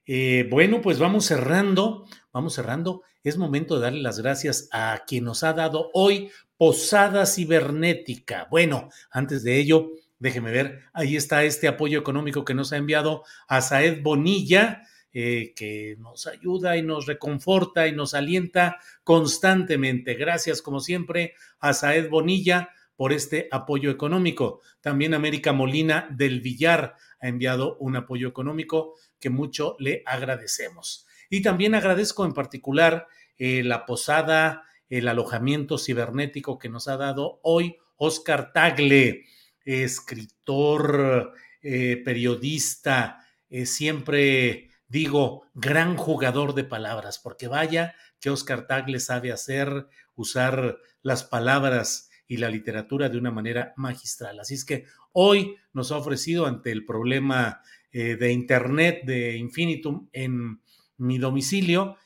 Eh, 0.06 0.46
bueno, 0.48 0.80
pues 0.80 1.00
vamos 1.00 1.24
cerrando, 1.24 2.06
vamos 2.32 2.54
cerrando. 2.54 3.02
Es 3.24 3.38
momento 3.38 3.74
de 3.74 3.80
darle 3.80 4.02
las 4.02 4.20
gracias 4.20 4.68
a 4.70 5.02
quien 5.04 5.24
nos 5.24 5.42
ha 5.42 5.52
dado 5.52 5.90
hoy 5.94 6.30
Posada 6.56 7.26
Cibernética. 7.26 8.46
Bueno, 8.52 8.90
antes 9.10 9.42
de 9.42 9.58
ello, 9.58 9.90
déjeme 10.20 10.52
ver, 10.52 10.78
ahí 10.92 11.16
está 11.16 11.42
este 11.42 11.66
apoyo 11.66 11.98
económico 11.98 12.44
que 12.44 12.54
nos 12.54 12.72
ha 12.72 12.76
enviado 12.76 13.24
a 13.48 13.60
Saed 13.60 14.00
Bonilla, 14.00 14.82
eh, 15.12 15.54
que 15.56 15.96
nos 15.98 16.28
ayuda 16.28 16.76
y 16.76 16.82
nos 16.82 17.06
reconforta 17.06 17.88
y 17.88 17.96
nos 17.96 18.14
alienta 18.14 18.76
constantemente. 19.02 20.14
Gracias, 20.14 20.62
como 20.62 20.78
siempre, 20.78 21.34
a 21.58 21.72
Saed 21.72 22.08
Bonilla 22.08 22.70
por 23.00 23.14
este 23.14 23.48
apoyo 23.50 23.90
económico. 23.90 24.60
También 24.82 25.14
América 25.14 25.54
Molina 25.54 26.06
del 26.10 26.42
Villar 26.42 26.96
ha 27.18 27.28
enviado 27.28 27.78
un 27.78 27.96
apoyo 27.96 28.28
económico 28.28 28.94
que 29.18 29.30
mucho 29.30 29.74
le 29.78 30.02
agradecemos. 30.04 31.06
Y 31.30 31.40
también 31.40 31.74
agradezco 31.74 32.26
en 32.26 32.34
particular 32.34 33.06
eh, 33.38 33.62
la 33.64 33.86
posada, 33.86 34.64
el 34.90 35.08
alojamiento 35.08 35.78
cibernético 35.78 36.58
que 36.58 36.68
nos 36.68 36.88
ha 36.88 36.98
dado 36.98 37.40
hoy 37.42 37.78
Oscar 37.96 38.52
Tagle 38.52 39.24
escritor, 39.64 41.32
eh, 41.62 42.02
periodista, 42.04 43.26
eh, 43.48 43.64
siempre 43.64 44.72
digo, 44.88 45.46
gran 45.54 45.96
jugador 45.96 46.54
de 46.54 46.64
palabras, 46.64 47.18
porque 47.18 47.48
vaya 47.48 47.94
que 48.20 48.28
Oscar 48.28 48.66
Tagle 48.66 49.00
sabe 49.00 49.32
hacer, 49.32 49.86
usar 50.16 50.76
las 51.00 51.24
palabras 51.24 52.09
y 52.30 52.36
la 52.38 52.48
literatura 52.48 53.10
de 53.10 53.18
una 53.18 53.30
manera 53.30 53.74
magistral. 53.76 54.38
Así 54.40 54.54
es 54.54 54.64
que 54.64 54.86
hoy 55.12 55.56
nos 55.72 55.92
ha 55.92 55.96
ofrecido 55.96 56.46
ante 56.46 56.70
el 56.70 56.86
problema 56.86 57.60
eh, 57.90 58.16
de 58.16 58.32
Internet 58.32 59.02
de 59.04 59.36
Infinitum 59.36 60.08
en 60.12 60.62
mi 60.96 61.18
domicilio, 61.18 61.96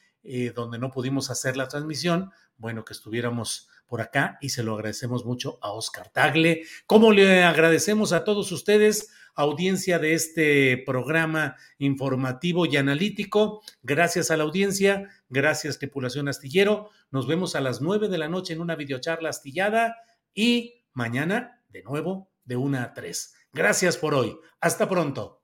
donde 0.54 0.78
no 0.78 0.90
pudimos 0.90 1.30
hacer 1.30 1.54
la 1.54 1.68
transmisión, 1.68 2.30
bueno, 2.56 2.82
que 2.82 2.94
estuviéramos 2.94 3.68
por 3.86 4.00
acá 4.00 4.38
y 4.40 4.48
se 4.48 4.62
lo 4.62 4.74
agradecemos 4.74 5.24
mucho 5.24 5.58
a 5.62 5.72
Oscar 5.72 6.10
Tagle. 6.10 6.64
Como 6.86 7.12
le 7.12 7.44
agradecemos 7.44 8.12
a 8.12 8.24
todos 8.24 8.50
ustedes, 8.52 9.10
audiencia 9.34 9.98
de 9.98 10.14
este 10.14 10.82
programa 10.86 11.56
informativo 11.78 12.66
y 12.66 12.76
analítico. 12.76 13.62
Gracias 13.82 14.30
a 14.30 14.36
la 14.36 14.44
audiencia, 14.44 15.08
gracias 15.28 15.78
tripulación 15.78 16.28
astillero. 16.28 16.90
Nos 17.10 17.26
vemos 17.26 17.54
a 17.56 17.60
las 17.60 17.80
nueve 17.80 18.08
de 18.08 18.18
la 18.18 18.28
noche 18.28 18.52
en 18.52 18.60
una 18.60 18.76
videocharla 18.76 19.28
astillada 19.28 19.96
y 20.34 20.86
mañana 20.92 21.62
de 21.68 21.82
nuevo 21.82 22.30
de 22.44 22.56
una 22.56 22.82
a 22.82 22.94
tres. 22.94 23.34
Gracias 23.52 23.96
por 23.96 24.14
hoy. 24.14 24.36
Hasta 24.60 24.88
pronto. 24.88 25.43